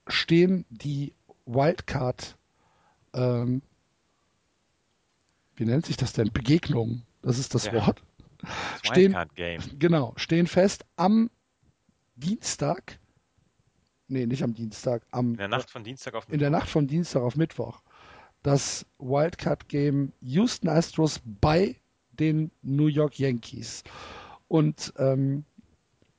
stehen 0.06 0.64
die 0.70 1.14
Wildcard, 1.46 2.36
ähm, 3.14 3.62
wie 5.56 5.64
nennt 5.64 5.86
sich 5.86 5.96
das 5.96 6.12
denn? 6.12 6.32
Begegnungen, 6.32 7.04
das 7.22 7.38
ist 7.38 7.54
das 7.54 7.66
ja. 7.66 7.74
Wort. 7.74 8.02
Das 8.38 8.50
stehen, 8.82 9.16
Game. 9.34 9.62
Genau, 9.78 10.14
stehen 10.16 10.46
fest 10.46 10.84
am 10.96 11.30
Dienstag, 12.16 12.98
nee, 14.08 14.26
nicht 14.26 14.42
am 14.42 14.54
Dienstag, 14.54 15.04
am, 15.10 15.32
in 15.32 15.36
der 15.36 15.48
Nacht 15.48 15.70
von 15.70 15.84
Dienstag 15.84 16.14
auf 16.14 16.24
Mittwoch. 16.24 16.34
In 16.34 16.40
der 16.40 16.50
Nacht 16.50 16.68
von 16.68 16.86
Dienstag 16.86 17.22
auf 17.22 17.36
Mittwoch. 17.36 17.82
Das 18.42 18.86
Wildcard 18.98 19.68
Game 19.68 20.12
Houston 20.20 20.68
Astros 20.68 21.20
bei 21.24 21.76
den 22.12 22.50
New 22.62 22.86
York 22.86 23.18
Yankees. 23.18 23.84
Und 24.48 24.92
ähm, 24.98 25.44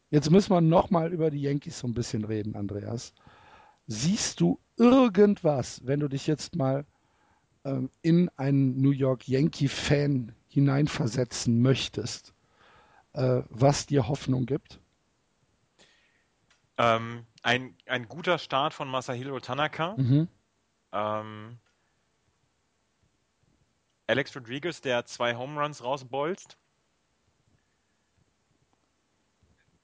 jetzt 0.09 0.31
müssen 0.31 0.51
wir 0.51 0.61
nochmal 0.61 1.13
über 1.13 1.29
die 1.29 1.41
Yankees 1.41 1.79
so 1.79 1.87
ein 1.87 1.93
bisschen 1.93 2.23
reden, 2.25 2.55
Andreas. 2.55 3.13
Siehst 3.87 4.39
du 4.39 4.59
irgendwas, 4.77 5.85
wenn 5.85 5.99
du 5.99 6.07
dich 6.07 6.25
jetzt 6.27 6.55
mal 6.55 6.85
ähm, 7.65 7.89
in 8.01 8.29
einen 8.37 8.81
New 8.81 8.91
York 8.91 9.27
Yankee-Fan 9.27 10.33
hineinversetzen 10.47 11.61
möchtest, 11.61 12.33
äh, 13.13 13.41
was 13.49 13.85
dir 13.85 14.07
Hoffnung 14.07 14.45
gibt? 14.45 14.79
Ähm, 16.77 17.25
ein, 17.43 17.75
ein 17.85 18.07
guter 18.07 18.37
Start 18.37 18.73
von 18.73 18.87
Masahiro 18.87 19.39
Tanaka. 19.39 19.95
Mhm. 19.97 20.27
Ähm, 20.91 21.59
Alex 24.07 24.35
Rodriguez, 24.35 24.81
der 24.81 25.05
zwei 25.05 25.35
Home 25.35 25.61
Runs 25.61 25.83
rausbolzt. 25.83 26.57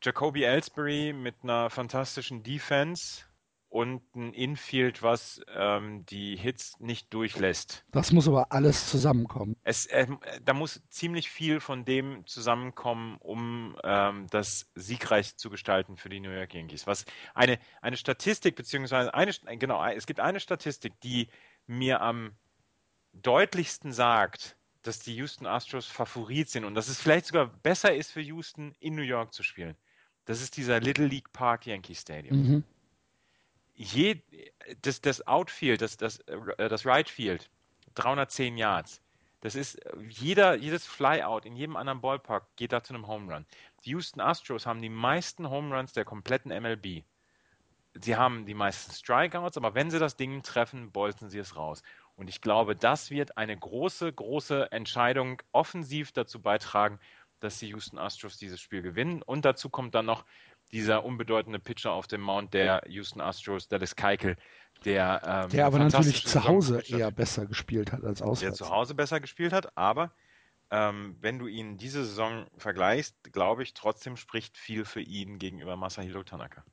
Jacoby 0.02 0.44
Ellsbury 0.44 1.14
mit 1.14 1.36
einer 1.44 1.70
fantastischen 1.70 2.42
Defense 2.44 3.24
und 3.70 4.02
ein 4.16 4.34
Infield, 4.34 5.04
was 5.04 5.42
ähm, 5.54 6.06
die 6.08 6.36
Hits 6.36 6.80
nicht 6.80 7.14
durchlässt. 7.14 7.86
Das 7.92 8.12
muss 8.12 8.28
aber 8.28 8.52
alles 8.52 8.90
zusammenkommen. 8.90 9.56
Es, 9.64 9.86
äh, 9.88 10.08
da 10.44 10.54
muss 10.54 10.82
ziemlich 10.90 11.30
viel 11.30 11.60
von 11.60 11.86
dem 11.86 12.26
zusammenkommen, 12.26 13.18
um 13.20 13.78
ähm, 13.84 14.26
das 14.32 14.72
siegreich 14.74 15.38
zu 15.38 15.50
gestalten 15.50 15.98
für 15.98 16.10
die 16.10 16.20
New 16.20 16.32
York 16.32 16.54
Yankees. 16.54 16.88
Was 16.88 17.06
eine, 17.36 17.60
eine 17.82 17.96
Statistik, 17.96 18.56
beziehungsweise 18.56 19.14
eine, 19.14 19.32
genau, 19.58 19.86
es 19.86 20.08
gibt 20.08 20.20
eine 20.20 20.40
Statistik, 20.40 21.00
die 21.02 21.30
mir 21.68 22.02
am 22.02 22.32
deutlichsten 23.14 23.92
sagt, 23.92 24.56
dass 24.84 25.00
die 25.00 25.16
Houston 25.16 25.46
Astros 25.46 25.88
Favorit 25.88 26.50
sind 26.50 26.66
und 26.66 26.76
dass 26.76 26.88
es 26.88 27.02
vielleicht 27.02 27.26
sogar 27.26 27.48
besser 27.48 27.94
ist 27.94 28.12
für 28.12 28.22
Houston, 28.22 28.76
in 28.80 28.96
New 28.96 29.02
York 29.02 29.34
zu 29.34 29.44
spielen. 29.44 29.76
Das 30.26 30.42
ist 30.42 30.58
dieser 30.58 30.80
Little 30.80 31.08
League 31.08 31.32
Park 31.34 31.66
Yankee 31.66 31.96
Stadium. 31.96 32.38
Mhm. 32.38 32.64
Je, 33.76 34.22
das, 34.82 35.02
das 35.02 35.26
Outfield, 35.26 35.82
das, 35.82 35.98
das, 35.98 36.20
äh, 36.20 36.70
das 36.70 36.86
Right 36.86 37.10
Field, 37.10 37.50
310 37.96 38.58
Yards. 38.58 39.02
Das 39.42 39.56
ist 39.56 39.80
jeder, 40.10 40.56
jedes 40.56 40.86
Flyout 40.86 41.46
in 41.46 41.56
jedem 41.56 41.78
anderen 41.78 42.02
Ballpark 42.02 42.46
geht 42.58 42.74
da 42.74 42.84
zu 42.84 42.94
einem 42.94 43.08
Home 43.08 43.34
Run. 43.34 43.46
Die 43.86 43.92
Houston 43.92 44.20
Astros 44.20 44.66
haben 44.66 44.82
die 44.82 44.90
meisten 44.90 45.50
Home 45.50 45.76
Runs 45.76 45.94
der 45.94 46.04
kompletten 46.04 46.52
MLB. 46.52 47.04
Sie 47.94 48.16
haben 48.16 48.46
die 48.46 48.54
meisten 48.54 48.92
Strikeouts, 48.92 49.58
aber 49.58 49.74
wenn 49.76 49.90
sie 49.90 50.00
das 50.00 50.18
Ding 50.18 50.44
treffen, 50.44 50.92
bolzen 50.92 51.30
sie 51.30 51.40
es 51.40 51.56
raus. 51.56 51.82
Und 52.20 52.28
ich 52.28 52.42
glaube, 52.42 52.76
das 52.76 53.12
wird 53.12 53.38
eine 53.38 53.56
große, 53.58 54.12
große 54.12 54.74
Entscheidung 54.74 55.42
offensiv 55.54 56.12
dazu 56.12 56.42
beitragen, 56.42 57.00
dass 57.40 57.60
die 57.60 57.68
Houston 57.70 57.98
Astros 57.98 58.38
dieses 58.38 58.60
Spiel 58.60 58.82
gewinnen. 58.82 59.22
Und 59.22 59.46
dazu 59.46 59.70
kommt 59.70 59.96
dann 59.96 60.06
noch 60.06 60.26
dieser 60.74 61.06
unbedeutende 61.06 61.60
Pitcher 61.60 61.94
auf 61.94 62.08
dem 62.08 62.20
Mount 62.20 62.54
der 62.54 62.84
Houston 62.88 63.22
Astros, 63.22 63.70
Dallas 63.70 63.96
Keikel, 63.96 64.36
der, 64.84 65.22
ähm, 65.46 65.50
der 65.50 65.66
aber 65.66 65.80
natürlich 65.80 66.28
zu 66.28 66.44
Hause 66.44 66.82
eher 66.82 67.10
besser 67.10 67.46
gespielt 67.46 67.94
hat 67.94 68.04
als 68.04 68.20
der 68.20 68.28
auswärts. 68.28 68.58
zu 68.58 68.70
Hause 68.70 68.96
besser 68.96 69.22
gespielt 69.22 69.54
hat, 69.54 69.78
aber 69.78 70.14
ähm, 70.72 71.16
wenn 71.22 71.40
du 71.40 71.48
ihn 71.48 71.78
diese 71.78 72.04
Saison 72.04 72.48
vergleichst, 72.58 73.16
glaube 73.32 73.64
ich, 73.64 73.74
trotzdem 73.74 74.18
spricht 74.18 74.58
viel 74.58 74.84
für 74.84 75.02
ihn 75.02 75.40
gegenüber 75.40 75.78
Masahiro 75.78 76.24
Tanaka. 76.24 76.66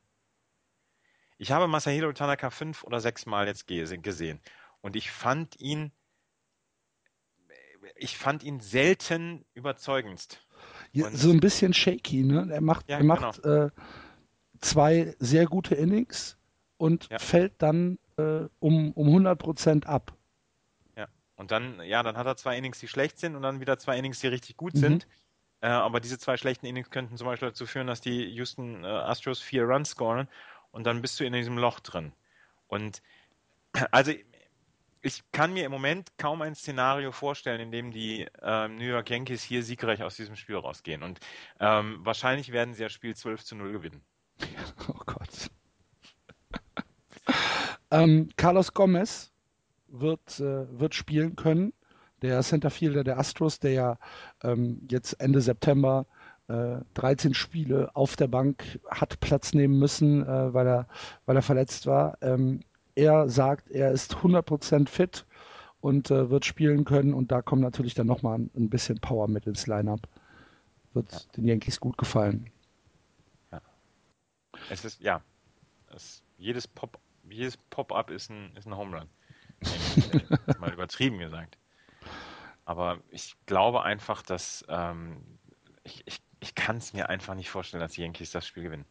Ich 1.38 1.52
habe 1.52 1.68
Masahiro 1.68 2.12
Tanaka 2.12 2.50
fünf 2.50 2.82
oder 2.82 2.98
sechs 2.98 3.26
Mal 3.26 3.46
jetzt 3.46 3.68
ge- 3.68 3.96
gesehen 3.98 4.40
und 4.86 4.94
ich 4.94 5.10
fand 5.10 5.60
ihn, 5.60 5.90
ich 7.96 8.16
fand 8.16 8.44
ihn 8.44 8.60
selten 8.60 9.44
überzeugendst. 9.54 10.40
Ja, 10.92 11.10
so 11.10 11.30
ein 11.30 11.40
bisschen 11.40 11.74
shaky, 11.74 12.22
ne? 12.22 12.46
Er 12.52 12.60
macht, 12.60 12.88
Ja, 12.88 12.98
er 12.98 13.04
macht 13.04 13.44
äh, 13.44 13.68
zwei 14.60 15.16
sehr 15.18 15.46
gute 15.46 15.74
Innings 15.74 16.36
und 16.78 17.08
Ja. 17.10 17.18
fällt 17.18 17.54
dann 17.58 17.98
äh, 18.16 18.44
um, 18.60 18.92
um 18.92 19.08
100 19.08 19.36
Prozent 19.40 19.86
ab. 19.88 20.14
Ja. 20.96 21.08
Und 21.34 21.50
dann, 21.50 21.80
ja, 21.82 22.04
dann 22.04 22.16
hat 22.16 22.26
er 22.26 22.36
zwei 22.36 22.56
Innings, 22.56 22.78
die 22.78 22.86
schlecht 22.88 23.18
sind 23.18 23.34
und 23.34 23.42
dann 23.42 23.58
wieder 23.58 23.80
zwei 23.80 23.98
Innings, 23.98 24.20
die 24.20 24.28
richtig 24.28 24.56
gut 24.56 24.74
Mhm. 24.74 24.78
sind. 24.78 25.08
Äh, 25.62 25.66
aber 25.66 25.98
diese 25.98 26.16
zwei 26.18 26.36
schlechten 26.36 26.66
Innings 26.66 26.90
könnten 26.90 27.16
zum 27.16 27.26
Beispiel 27.26 27.48
dazu 27.48 27.66
führen, 27.66 27.88
dass 27.88 28.00
die 28.00 28.24
Houston 28.26 28.84
äh, 28.84 28.86
Astros 28.86 29.40
vier 29.42 29.64
Runs 29.64 29.90
scoren 29.90 30.28
und 30.70 30.84
dann 30.86 31.02
bist 31.02 31.18
du 31.18 31.24
in 31.24 31.32
diesem 31.32 31.58
Loch 31.58 31.80
drin. 31.80 32.12
Und 32.68 33.02
also 33.90 34.12
ich 35.02 35.22
kann 35.32 35.52
mir 35.52 35.64
im 35.64 35.72
Moment 35.72 36.10
kaum 36.18 36.42
ein 36.42 36.54
Szenario 36.54 37.12
vorstellen, 37.12 37.60
in 37.60 37.70
dem 37.70 37.90
die 37.90 38.26
ähm, 38.42 38.76
New 38.76 38.84
York 38.84 39.10
Yankees 39.10 39.42
hier 39.42 39.62
siegreich 39.62 40.02
aus 40.02 40.16
diesem 40.16 40.36
Spiel 40.36 40.56
rausgehen. 40.56 41.02
Und 41.02 41.20
ähm, 41.60 41.98
wahrscheinlich 42.00 42.52
werden 42.52 42.74
sie 42.74 42.82
das 42.82 42.92
Spiel 42.92 43.14
12 43.14 43.44
zu 43.44 43.56
0 43.56 43.72
gewinnen. 43.72 44.02
Oh 44.88 45.00
Gott. 45.06 45.50
ähm, 47.90 48.28
Carlos 48.36 48.72
Gomez 48.72 49.32
wird, 49.88 50.38
äh, 50.38 50.78
wird 50.78 50.94
spielen 50.94 51.34
können. 51.34 51.72
Der 52.22 52.42
Centerfielder 52.42 53.04
der 53.04 53.18
Astros, 53.18 53.58
der 53.58 53.72
ja 53.72 53.98
ähm, 54.42 54.86
jetzt 54.90 55.14
Ende 55.14 55.40
September 55.40 56.06
äh, 56.48 56.76
13 56.94 57.34
Spiele 57.34 57.90
auf 57.94 58.16
der 58.16 58.28
Bank 58.28 58.80
hat 58.88 59.20
Platz 59.20 59.52
nehmen 59.54 59.78
müssen, 59.78 60.22
äh, 60.22 60.54
weil, 60.54 60.66
er, 60.66 60.88
weil 61.24 61.36
er 61.36 61.42
verletzt 61.42 61.86
war. 61.86 62.16
Er 62.96 63.28
sagt, 63.28 63.70
er 63.70 63.92
ist 63.92 64.16
100% 64.16 64.88
fit 64.88 65.24
und 65.80 66.10
äh, 66.10 66.30
wird 66.30 66.44
spielen 66.44 66.84
können. 66.84 67.14
Und 67.14 67.30
da 67.30 67.42
kommt 67.42 67.62
natürlich 67.62 67.94
dann 67.94 68.08
nochmal 68.08 68.38
ein, 68.38 68.50
ein 68.56 68.68
bisschen 68.68 68.98
Power 68.98 69.28
mit 69.28 69.46
ins 69.46 69.66
Lineup. 69.66 70.08
Wird 70.94 71.28
den 71.36 71.46
Yankees 71.46 71.78
gut 71.78 71.96
gefallen. 71.96 72.50
Es 74.70 74.84
ist, 74.84 75.00
ja, 75.00 75.22
es, 75.94 76.22
jedes 76.38 76.66
Pop, 76.66 76.98
jedes 77.28 77.56
Pop-up 77.56 78.10
ist 78.10 78.30
ein, 78.30 78.54
ist 78.56 78.66
ein 78.66 78.76
Home 78.76 78.98
Run. 78.98 79.08
Jetzt 79.60 80.60
mal 80.60 80.72
übertrieben 80.72 81.18
gesagt. 81.18 81.58
Aber 82.64 82.98
ich 83.10 83.36
glaube 83.46 83.82
einfach, 83.82 84.22
dass 84.22 84.64
ähm, 84.68 85.22
ich, 85.84 86.02
ich, 86.06 86.20
ich 86.40 86.54
kann 86.54 86.78
es 86.78 86.92
mir 86.92 87.08
einfach 87.08 87.34
nicht 87.34 87.50
vorstellen, 87.50 87.80
dass 87.80 87.92
die 87.92 88.02
Yankees 88.02 88.32
das 88.32 88.46
Spiel 88.46 88.64
gewinnen. 88.64 88.86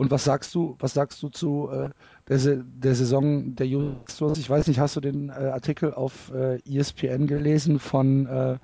Und 0.00 0.12
was 0.12 0.22
sagst 0.22 0.54
du, 0.54 0.76
was 0.78 0.94
sagst 0.94 1.20
du 1.24 1.28
zu 1.28 1.70
äh, 1.72 1.90
der, 2.28 2.62
der 2.62 2.94
Saison 2.94 3.56
der 3.56 3.66
Justus? 3.66 4.38
Ich 4.38 4.48
weiß 4.48 4.68
nicht, 4.68 4.78
hast 4.78 4.94
du 4.94 5.00
den 5.00 5.28
äh, 5.28 5.32
Artikel 5.32 5.92
auf 5.92 6.32
äh, 6.32 6.60
ESPN 6.64 7.26
gelesen 7.26 7.80
von, 7.80 8.26
äh, 8.26 8.58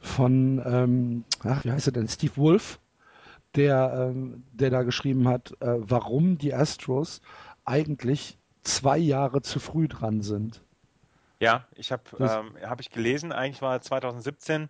von 0.00 0.60
ähm, 0.66 1.24
ach, 1.44 1.64
wie 1.64 1.70
heißt 1.70 1.86
er 1.86 1.92
denn, 1.92 2.08
Steve 2.08 2.36
Wolf, 2.36 2.80
der, 3.54 4.10
ähm, 4.10 4.42
der 4.50 4.70
da 4.70 4.82
geschrieben 4.82 5.28
hat, 5.28 5.52
äh, 5.60 5.76
warum 5.78 6.36
die 6.36 6.52
Astros 6.52 7.22
eigentlich 7.64 8.36
zwei 8.62 8.98
Jahre 8.98 9.40
zu 9.40 9.60
früh 9.60 9.86
dran 9.86 10.20
sind. 10.20 10.62
Ja, 11.38 11.64
ich 11.76 11.92
habe 11.92 12.02
ähm, 12.18 12.56
hab 12.68 12.80
ich 12.80 12.90
gelesen, 12.90 13.30
eigentlich 13.30 13.62
war 13.62 13.80
2017 13.80 14.68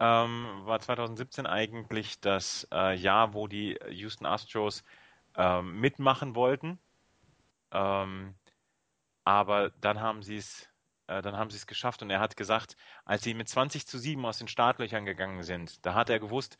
ähm, 0.00 0.46
war 0.64 0.80
2017 0.80 1.46
eigentlich 1.46 2.20
das 2.20 2.68
äh, 2.70 2.94
Jahr, 2.94 3.32
wo 3.32 3.46
die 3.46 3.78
Houston 3.88 4.26
Astros 4.26 4.84
ähm, 5.36 5.80
mitmachen 5.80 6.34
wollten. 6.34 6.78
Ähm, 7.72 8.34
aber 9.24 9.70
dann 9.80 10.00
haben 10.00 10.22
sie 10.22 10.36
es 10.36 10.68
äh, 11.08 11.22
dann 11.22 11.36
haben 11.36 11.50
sie 11.50 11.56
es 11.56 11.66
geschafft 11.66 12.02
und 12.02 12.10
er 12.10 12.20
hat 12.20 12.36
gesagt, 12.36 12.76
als 13.04 13.22
sie 13.22 13.34
mit 13.34 13.48
20 13.48 13.86
zu 13.86 13.98
7 13.98 14.24
aus 14.24 14.38
den 14.38 14.48
Startlöchern 14.48 15.04
gegangen 15.04 15.42
sind, 15.42 15.84
da 15.86 15.94
hat 15.94 16.10
er 16.10 16.18
gewusst, 16.20 16.58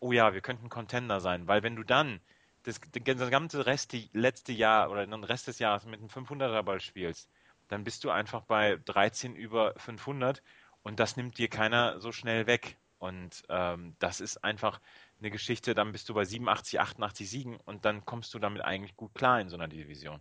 oh 0.00 0.12
ja, 0.12 0.34
wir 0.34 0.40
könnten 0.40 0.68
Contender 0.68 1.20
sein, 1.20 1.46
weil 1.46 1.62
wenn 1.62 1.76
du 1.76 1.84
dann 1.84 2.20
das, 2.64 2.80
das 2.92 3.30
ganze 3.30 3.66
Rest, 3.66 3.94
letzte 4.12 4.52
Jahr 4.52 4.90
oder 4.90 5.06
den 5.06 5.24
Rest 5.24 5.48
des 5.48 5.58
Jahres 5.58 5.86
mit 5.86 6.00
einem 6.00 6.08
500er 6.08 6.62
Ball 6.62 6.80
spielst, 6.80 7.30
dann 7.68 7.84
bist 7.84 8.04
du 8.04 8.10
einfach 8.10 8.42
bei 8.42 8.78
13 8.84 9.34
über 9.34 9.74
500 9.76 10.42
und 10.82 11.00
das 11.00 11.16
nimmt 11.16 11.38
dir 11.38 11.48
keiner 11.48 12.00
so 12.00 12.12
schnell 12.12 12.46
weg. 12.46 12.76
Und 12.98 13.44
ähm, 13.48 13.96
das 13.98 14.20
ist 14.20 14.44
einfach 14.44 14.80
eine 15.20 15.30
Geschichte, 15.30 15.74
dann 15.74 15.92
bist 15.92 16.08
du 16.08 16.14
bei 16.14 16.24
87, 16.24 16.80
88 16.80 17.30
Siegen 17.30 17.56
und 17.66 17.84
dann 17.84 18.04
kommst 18.04 18.34
du 18.34 18.38
damit 18.38 18.62
eigentlich 18.62 18.96
gut 18.96 19.14
klar 19.14 19.40
in 19.40 19.48
so 19.48 19.56
einer 19.56 19.68
Division. 19.68 20.20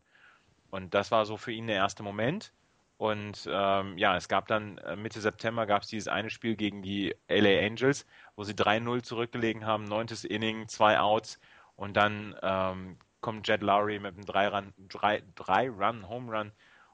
Und 0.72 0.94
das 0.94 1.12
war 1.12 1.26
so 1.26 1.38
für 1.38 1.52
ihn 1.52 1.68
der 1.68 1.78
erste 1.78 2.04
Moment. 2.04 2.54
Und 2.98 3.48
ähm, 3.50 3.98
ja, 3.98 4.18
es 4.18 4.28
gab 4.28 4.48
dann 4.48 4.78
äh, 4.80 4.98
Mitte 4.98 5.22
September 5.22 5.66
gab 5.66 5.84
es 5.84 5.88
dieses 5.88 6.10
eine 6.10 6.30
Spiel 6.30 6.58
gegen 6.58 6.82
die 6.82 7.16
LA 7.30 7.66
Angels, 7.66 8.06
wo 8.36 8.44
sie 8.44 8.54
3-0 8.54 9.04
zurückgelegen 9.04 9.66
haben, 9.66 9.86
neuntes 9.86 10.26
Inning, 10.26 10.68
zwei 10.68 11.00
Outs 11.00 11.40
und 11.78 11.96
dann 11.96 12.36
ähm, 12.42 12.98
kommt 13.22 13.48
Jed 13.48 13.62
Lowry 13.62 14.00
mit 14.00 14.16
einem 14.16 14.26
3-Run, 14.26 16.06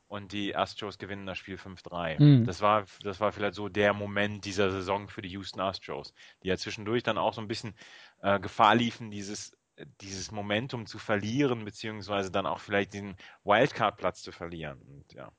3, 0.10 0.18
3 0.18 0.18
Run 0.18 0.22
Home 0.22 0.22
Run 0.22 0.24
und 0.24 0.32
die 0.32 0.56
Astros 0.56 0.98
gewinnen 0.98 1.26
das 1.26 1.38
Spiel 1.38 1.56
5-3. 1.58 2.20
Mhm. 2.22 2.46
Das 2.46 2.62
war 2.62 2.86
das 3.04 3.20
war 3.20 3.32
vielleicht 3.32 3.56
so 3.56 3.70
der 3.70 3.94
Moment 3.94 4.46
dieser 4.46 4.72
Saison 4.72 5.08
für 5.08 5.22
die 5.22 5.30
Houston 5.30 5.62
Astros, 5.62 6.14
die 6.44 6.48
ja 6.48 6.58
zwischendurch 6.58 7.04
dann 7.04 7.18
auch 7.18 7.34
so 7.34 7.42
ein 7.42 7.48
bisschen 7.48 7.74
äh, 8.22 8.40
Gefahr 8.40 8.76
liefen, 8.76 9.12
dieses 9.12 9.56
dieses 10.00 10.32
Momentum 10.32 10.86
zu 10.86 10.98
verlieren, 11.00 11.66
beziehungsweise 11.66 12.32
dann 12.32 12.46
auch 12.46 12.60
vielleicht 12.60 12.94
diesen 12.94 13.18
Wildcard-Platz 13.44 14.22
zu 14.22 14.32
verlieren. 14.32 14.80
Und, 14.88 15.14
ja. 15.14 15.32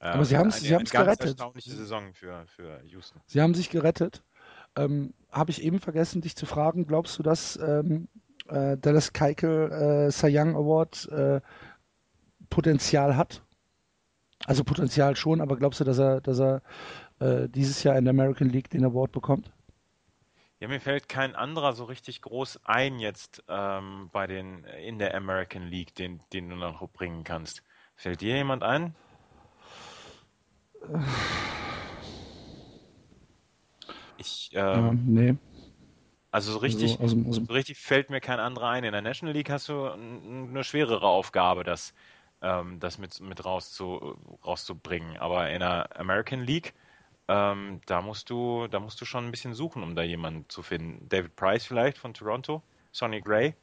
Aber 0.00 0.24
sie 0.24 0.34
Äh, 0.34 0.38
eine- 0.38 0.50
sie 0.50 0.66
eine 0.74 0.78
ganz 0.78 0.90
gerettet. 0.90 1.26
erstaunliche 1.28 1.70
Saison 1.70 2.12
für, 2.12 2.44
für 2.48 2.82
Houston. 2.84 3.20
Sie 3.26 3.40
haben 3.40 3.54
sich 3.54 3.70
gerettet. 3.70 4.24
Ähm, 4.74 5.14
Habe 5.30 5.50
ich 5.52 5.62
eben 5.62 5.78
vergessen, 5.78 6.22
dich 6.22 6.34
zu 6.34 6.44
fragen, 6.44 6.86
glaubst 6.86 7.18
du, 7.18 7.22
dass 7.22 7.56
ähm, 7.56 8.08
äh, 8.48 8.76
Dallas 8.78 9.12
Keuchel 9.12 9.70
äh, 10.08 10.10
Cy 10.10 10.36
Young 10.36 10.56
Award 10.56 11.08
äh, 11.12 11.40
Potenzial 12.52 13.16
hat? 13.16 13.42
Also 14.46 14.62
Potenzial 14.62 15.16
schon, 15.16 15.40
aber 15.40 15.56
glaubst 15.56 15.80
du, 15.80 15.84
dass 15.84 15.98
er, 15.98 16.20
dass 16.20 16.38
er 16.40 16.62
äh, 17.20 17.48
dieses 17.48 17.82
Jahr 17.84 17.96
in 17.98 18.04
der 18.06 18.12
American 18.12 18.50
League 18.50 18.70
den 18.70 18.84
Award 18.84 19.12
bekommt? 19.12 19.52
Ja, 20.60 20.68
mir 20.68 20.80
fällt 20.80 21.10
kein 21.10 21.34
anderer 21.36 21.74
so 21.74 21.84
richtig 21.84 22.22
groß 22.22 22.64
ein 22.64 22.98
jetzt 22.98 23.44
ähm, 23.48 24.08
bei 24.12 24.26
den 24.26 24.64
in 24.64 24.98
der 24.98 25.14
American 25.14 25.64
League, 25.64 25.94
den, 25.94 26.22
den 26.32 26.48
du 26.48 26.56
noch 26.56 26.88
bringen 26.90 27.22
kannst. 27.24 27.62
Fällt 27.96 28.20
dir 28.22 28.36
jemand 28.36 28.62
ein? 28.62 28.96
Ich, 34.16 34.50
ähm, 34.54 34.90
Ja, 34.90 34.92
nee. 34.94 35.36
also 36.30 36.52
so 36.52 36.58
richtig, 36.58 37.00
Also, 37.00 37.16
dem- 37.16 37.26
aus 37.26 37.36
dem- 37.36 37.48
so 37.48 37.52
richtig 37.52 37.78
fällt 37.78 38.10
mir 38.10 38.20
kein 38.20 38.40
anderer 38.40 38.68
ein. 38.70 38.84
In 38.84 38.92
der 38.92 39.02
National 39.02 39.34
League 39.34 39.50
hast 39.50 39.68
du 39.68 39.86
eine 39.90 40.64
schwerere 40.64 41.06
Aufgabe, 41.06 41.64
das, 41.64 41.94
ähm, 42.42 42.80
das 42.80 42.98
mit, 42.98 43.20
mit 43.20 43.44
rauszu, 43.44 44.18
rauszubringen. 44.44 45.16
Aber 45.18 45.50
in 45.50 45.60
der 45.60 45.88
American 45.98 46.42
League, 46.42 46.74
ähm, 47.28 47.80
da 47.86 48.02
musst 48.02 48.30
du, 48.30 48.66
da 48.68 48.80
musst 48.80 49.00
du 49.00 49.04
schon 49.04 49.26
ein 49.26 49.30
bisschen 49.30 49.54
suchen, 49.54 49.82
um 49.82 49.94
da 49.94 50.02
jemanden 50.02 50.48
zu 50.48 50.62
finden. 50.62 51.08
David 51.08 51.36
Price 51.36 51.64
vielleicht 51.64 51.98
von 51.98 52.14
Toronto, 52.14 52.62
Sonny 52.92 53.20
Gray. 53.20 53.54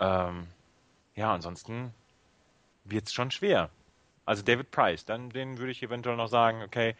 Ähm, 0.00 0.48
ja, 1.14 1.32
ansonsten 1.32 1.94
wird 2.84 3.06
es 3.06 3.12
schon 3.12 3.30
schwer. 3.30 3.70
Also 4.26 4.42
David 4.42 4.70
Price, 4.70 5.04
dann 5.04 5.30
den 5.30 5.58
würde 5.58 5.72
ich 5.72 5.82
eventuell 5.82 6.16
noch 6.16 6.28
sagen, 6.28 6.62
okay, 6.62 6.96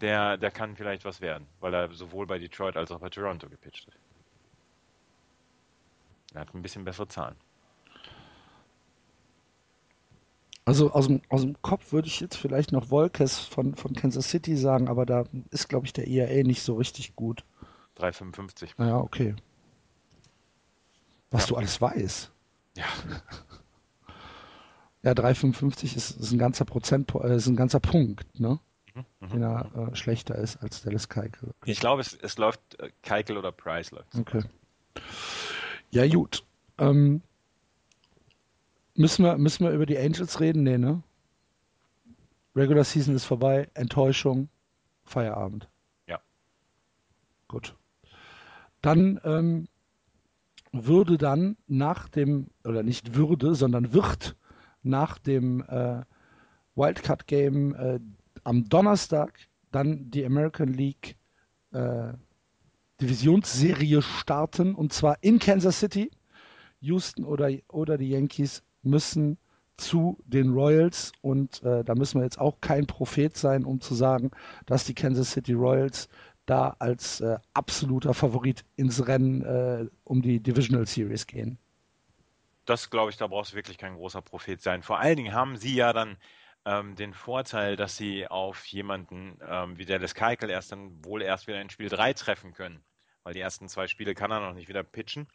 der, 0.00 0.36
der 0.36 0.50
kann 0.50 0.76
vielleicht 0.76 1.04
was 1.04 1.20
werden, 1.20 1.46
weil 1.60 1.74
er 1.74 1.92
sowohl 1.92 2.26
bei 2.26 2.38
Detroit 2.38 2.76
als 2.76 2.90
auch 2.90 3.00
bei 3.00 3.08
Toronto 3.10 3.48
gepitcht 3.48 3.86
hat. 3.86 3.94
Er 6.34 6.40
hat 6.42 6.54
ein 6.54 6.62
bisschen 6.62 6.84
bessere 6.84 7.08
Zahlen. 7.08 7.36
Also 10.64 10.92
aus 10.92 11.08
dem, 11.08 11.20
aus 11.28 11.42
dem 11.42 11.60
Kopf 11.62 11.92
würde 11.92 12.06
ich 12.08 12.20
jetzt 12.20 12.36
vielleicht 12.36 12.70
noch 12.72 12.86
Volkes 12.86 13.38
von, 13.38 13.74
von 13.74 13.94
Kansas 13.94 14.28
City 14.30 14.56
sagen, 14.56 14.88
aber 14.88 15.06
da 15.06 15.24
ist, 15.50 15.68
glaube 15.68 15.86
ich, 15.86 15.92
der 15.92 16.06
ERA 16.06 16.44
nicht 16.46 16.62
so 16.62 16.76
richtig 16.76 17.16
gut. 17.16 17.44
3,55. 17.98 18.70
Naja, 18.78 18.98
okay. 18.98 19.34
Was 21.30 21.42
Ja. 21.44 21.48
du 21.48 21.56
alles 21.56 21.80
weißt. 21.80 22.30
Ja, 22.76 22.84
Ja, 25.04 25.12
3,55 25.12 25.96
ist, 25.96 26.12
ist 26.12 26.30
ein 26.30 26.38
ganzer 26.38 26.64
Prozent, 26.64 27.12
äh, 27.16 27.34
ist 27.34 27.48
ein 27.48 27.56
ganzer 27.56 27.80
Punkt, 27.80 28.38
ne? 28.38 28.60
Mhm, 28.94 29.28
Den 29.30 29.42
er 29.42 29.70
äh, 29.90 29.96
schlechter 29.96 30.36
ist 30.36 30.58
als 30.58 30.82
Dallas 30.82 31.08
Keuchel. 31.08 31.54
ich 31.64 31.80
glaube, 31.80 32.02
es, 32.02 32.14
es 32.14 32.38
läuft 32.38 32.60
äh, 32.78 32.90
Keikel 33.02 33.36
oder 33.36 33.50
Price 33.50 33.90
läuft. 33.90 34.14
Okay. 34.14 34.44
Ja, 35.90 36.06
gut. 36.06 36.44
Ähm, 36.78 37.22
müssen 39.02 39.24
wir, 39.24 39.36
müssen 39.36 39.64
wir 39.64 39.72
über 39.72 39.84
die 39.84 39.98
Angels 39.98 40.38
reden? 40.38 40.62
Nee, 40.62 40.78
ne? 40.78 41.02
Regular 42.54 42.84
Season 42.84 43.16
ist 43.16 43.24
vorbei, 43.24 43.68
Enttäuschung, 43.74 44.48
Feierabend. 45.02 45.68
Ja. 46.06 46.20
Gut. 47.48 47.74
Dann 48.80 49.20
ähm, 49.24 49.66
würde 50.70 51.18
dann 51.18 51.56
nach 51.66 52.08
dem, 52.08 52.46
oder 52.64 52.84
nicht 52.84 53.16
würde, 53.16 53.56
sondern 53.56 53.92
wird 53.92 54.36
nach 54.84 55.18
dem 55.18 55.62
äh, 55.68 56.02
Wildcard-Game 56.76 57.74
äh, 57.74 58.00
am 58.44 58.68
Donnerstag 58.68 59.36
dann 59.72 60.10
die 60.10 60.24
American 60.24 60.68
League 60.68 61.16
äh, 61.72 62.12
Divisionsserie 63.00 64.00
starten 64.00 64.76
und 64.76 64.92
zwar 64.92 65.16
in 65.22 65.40
Kansas 65.40 65.80
City. 65.80 66.10
Houston 66.80 67.24
oder, 67.24 67.50
oder 67.68 67.96
die 67.98 68.10
Yankees 68.10 68.62
müssen 68.82 69.38
zu 69.76 70.18
den 70.26 70.52
Royals 70.52 71.12
und 71.22 71.62
äh, 71.62 71.82
da 71.82 71.94
müssen 71.94 72.20
wir 72.20 72.24
jetzt 72.24 72.38
auch 72.38 72.60
kein 72.60 72.86
Prophet 72.86 73.36
sein, 73.36 73.64
um 73.64 73.80
zu 73.80 73.94
sagen, 73.94 74.30
dass 74.66 74.84
die 74.84 74.94
Kansas 74.94 75.32
City 75.32 75.54
Royals 75.54 76.08
da 76.46 76.76
als 76.78 77.20
äh, 77.20 77.38
absoluter 77.54 78.14
Favorit 78.14 78.64
ins 78.76 79.06
Rennen 79.06 79.42
äh, 79.42 79.86
um 80.04 80.22
die 80.22 80.40
Divisional 80.40 80.86
Series 80.86 81.26
gehen. 81.26 81.58
Das 82.64 82.90
glaube 82.90 83.10
ich, 83.10 83.16
da 83.16 83.26
brauchst 83.26 83.52
du 83.52 83.56
wirklich 83.56 83.78
kein 83.78 83.94
großer 83.94 84.22
Prophet 84.22 84.60
sein. 84.60 84.82
Vor 84.82 84.98
allen 84.98 85.16
Dingen 85.16 85.32
haben 85.32 85.56
sie 85.56 85.74
ja 85.74 85.92
dann 85.92 86.16
ähm, 86.64 86.94
den 86.94 87.12
Vorteil, 87.12 87.76
dass 87.76 87.96
sie 87.96 88.28
auf 88.28 88.64
jemanden 88.66 89.38
ähm, 89.46 89.78
wie 89.78 89.84
Dallas 89.84 90.14
Keuchel 90.14 90.50
erst 90.50 90.72
dann 90.72 91.04
wohl 91.04 91.22
erst 91.22 91.46
wieder 91.46 91.60
in 91.60 91.70
Spiel 91.70 91.88
3 91.88 92.12
treffen 92.12 92.52
können. 92.52 92.84
Weil 93.24 93.34
die 93.34 93.40
ersten 93.40 93.68
zwei 93.68 93.86
Spiele 93.86 94.14
kann 94.14 94.30
er 94.30 94.40
noch 94.40 94.54
nicht 94.54 94.68
wieder 94.68 94.82
pitchen. 94.82 95.28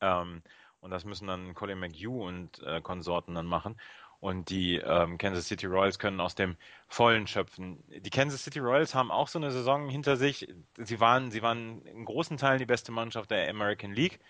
Ähm, 0.00 0.42
und 0.86 0.92
das 0.92 1.04
müssen 1.04 1.26
dann 1.26 1.52
Colin 1.54 1.80
McHugh 1.80 2.24
und 2.24 2.62
äh, 2.62 2.80
Konsorten 2.80 3.34
dann 3.34 3.46
machen. 3.46 3.76
Und 4.20 4.50
die 4.50 4.76
ähm, 4.76 5.18
Kansas 5.18 5.48
City 5.48 5.66
Royals 5.66 5.98
können 5.98 6.20
aus 6.20 6.36
dem 6.36 6.56
Vollen 6.86 7.26
schöpfen. 7.26 7.82
Die 7.88 8.08
Kansas 8.08 8.44
City 8.44 8.60
Royals 8.60 8.94
haben 8.94 9.10
auch 9.10 9.26
so 9.26 9.40
eine 9.40 9.50
Saison 9.50 9.88
hinter 9.88 10.16
sich. 10.16 10.46
Sie 10.78 11.00
waren, 11.00 11.32
sie 11.32 11.42
waren 11.42 11.82
in 11.82 12.04
großen 12.04 12.36
Teilen 12.36 12.60
die 12.60 12.66
beste 12.66 12.92
Mannschaft 12.92 13.32
der 13.32 13.50
American 13.50 13.92
League. 13.94 14.20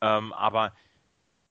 Ähm, 0.00 0.32
aber 0.32 0.72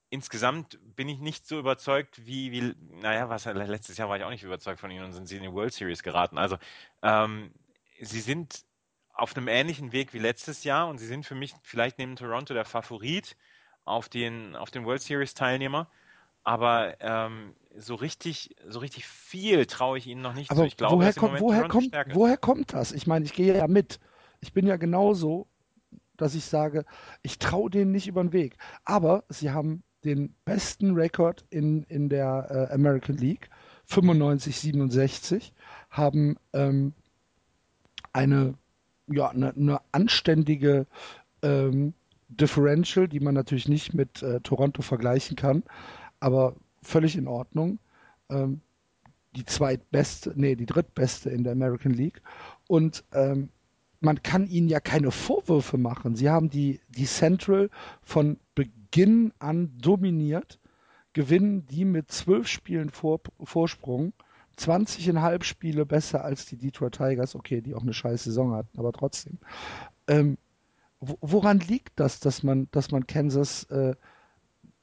insgesamt 0.10 0.80
bin 0.96 1.08
ich 1.08 1.20
nicht 1.20 1.46
so 1.46 1.60
überzeugt, 1.60 2.26
wie, 2.26 2.52
wie, 2.52 2.74
naja, 3.00 3.30
was 3.30 3.46
letztes 3.46 3.98
Jahr 3.98 4.10
war 4.10 4.18
ich 4.18 4.24
auch 4.24 4.32
nicht 4.32 4.44
überzeugt 4.44 4.80
von 4.80 4.90
ihnen 4.90 5.06
und 5.06 5.14
sind 5.14 5.28
sie 5.28 5.38
in 5.38 5.44
die 5.44 5.54
World 5.54 5.72
Series 5.72 6.02
geraten. 6.02 6.40
Also 6.40 6.58
ähm, 7.04 7.52
sie 8.02 8.22
sind 8.22 8.66
auf 9.14 9.38
einem 9.38 9.50
ähnlichen 9.50 9.92
Weg 9.92 10.16
wie 10.16 10.20
letztes 10.20 10.64
Jahr 10.64 10.88
und 10.88 10.98
sie 10.98 11.08
sind 11.08 11.28
für 11.28 11.36
mich 11.36 11.54
vielleicht 11.62 12.00
neben 12.00 12.16
Toronto 12.16 12.56
der 12.56 12.66
Favorit 12.66 13.38
auf 13.88 14.10
den, 14.10 14.56
auf 14.56 14.72
den 14.72 14.86
World 14.86 15.02
Series 15.02 15.34
Teilnehmer. 15.34 15.88
Aber 16.44 16.96
ähm, 17.02 17.54
so 17.76 17.96
richtig, 17.96 18.56
so 18.68 18.80
richtig 18.80 19.06
viel 19.06 19.66
traue 19.66 19.98
ich 19.98 20.08
ihnen 20.08 20.22
noch 20.22 20.34
nicht 20.34 20.50
Aber 20.50 20.62
zu. 20.62 20.68
Ich 20.68 20.78
glaube, 20.78 20.96
woher, 20.96 21.14
kommt, 21.14 21.40
woher, 21.40 21.68
kommt, 21.68 21.92
woher 22.14 22.38
kommt 22.38 22.74
das? 22.74 22.92
Ich 22.92 23.08
meine, 23.08 23.26
ich 23.26 23.34
gehe 23.34 23.56
ja 23.56 23.68
mit. 23.68 24.00
Ich 24.40 24.54
bin 24.54 24.66
ja 24.66 24.78
genauso, 24.78 25.48
dass 26.16 26.36
ich 26.36 26.46
sage, 26.46 26.86
ich 27.22 27.40
traue 27.40 27.70
denen 27.70 27.92
nicht 27.92 28.08
über 28.08 28.24
den 28.24 28.34
Weg. 28.34 28.58
Aber 28.86 29.24
sie 29.30 29.52
haben 29.52 29.84
den 30.04 30.36
besten 30.46 30.94
Rekord 30.94 31.46
in, 31.50 31.84
in 31.84 32.10
der 32.10 32.70
äh, 32.70 32.74
American 32.74 33.18
League, 33.18 33.50
95, 33.86 34.58
67, 34.60 35.54
haben 35.90 36.38
ähm, 36.54 36.94
eine, 38.14 38.54
ja, 39.08 39.30
eine, 39.30 39.54
eine 39.54 39.82
anständige 39.92 40.88
ähm, 41.42 41.94
Differential, 42.30 43.08
die 43.08 43.20
man 43.20 43.34
natürlich 43.34 43.68
nicht 43.68 43.94
mit 43.94 44.22
äh, 44.22 44.40
Toronto 44.42 44.82
vergleichen 44.82 45.36
kann, 45.36 45.64
aber 46.20 46.56
völlig 46.82 47.16
in 47.16 47.28
Ordnung. 47.28 47.80
Ähm, 48.30 48.62
die 49.36 49.46
zweitbeste, 49.46 50.34
nee, 50.36 50.56
die 50.56 50.66
drittbeste 50.66 51.30
in 51.30 51.44
der 51.44 51.54
American 51.54 51.94
League. 51.94 52.22
Und 52.68 53.04
ähm, 53.14 53.50
man 54.00 54.22
kann 54.24 54.48
ihnen 54.48 54.68
ja 54.68 54.80
keine 54.80 55.12
Vorwürfe 55.12 55.78
machen. 55.78 56.16
Sie 56.16 56.30
haben 56.30 56.50
die, 56.50 56.82
die 56.90 57.06
Central 57.06 57.70
von 58.02 58.40
Beginn 58.56 59.34
an 59.40 59.78
dominiert, 59.80 60.60
gewinnen 61.14 61.66
die 61.68 61.86
mit 61.86 62.12
zwölf 62.12 62.48
Spielen 62.48 62.90
vor, 62.90 63.22
Vorsprung, 63.44 64.14
20,5 64.60 65.44
Spiele 65.44 65.86
besser 65.86 66.24
als 66.24 66.46
die 66.46 66.58
Detroit 66.58 66.94
Tigers, 66.94 67.36
okay, 67.36 67.62
die 67.62 67.76
auch 67.76 67.84
eine 67.84 67.94
scheiß 67.94 68.24
Saison 68.24 68.54
hatten, 68.54 68.80
aber 68.80 68.92
trotzdem. 68.92 69.38
Ähm, 70.08 70.38
woran 71.00 71.60
liegt 71.60 72.00
das, 72.00 72.20
dass 72.20 72.44
man, 72.44 72.70
dass 72.72 72.92
man 72.92 73.06
Kansas 73.08 73.64
äh, 73.66 73.96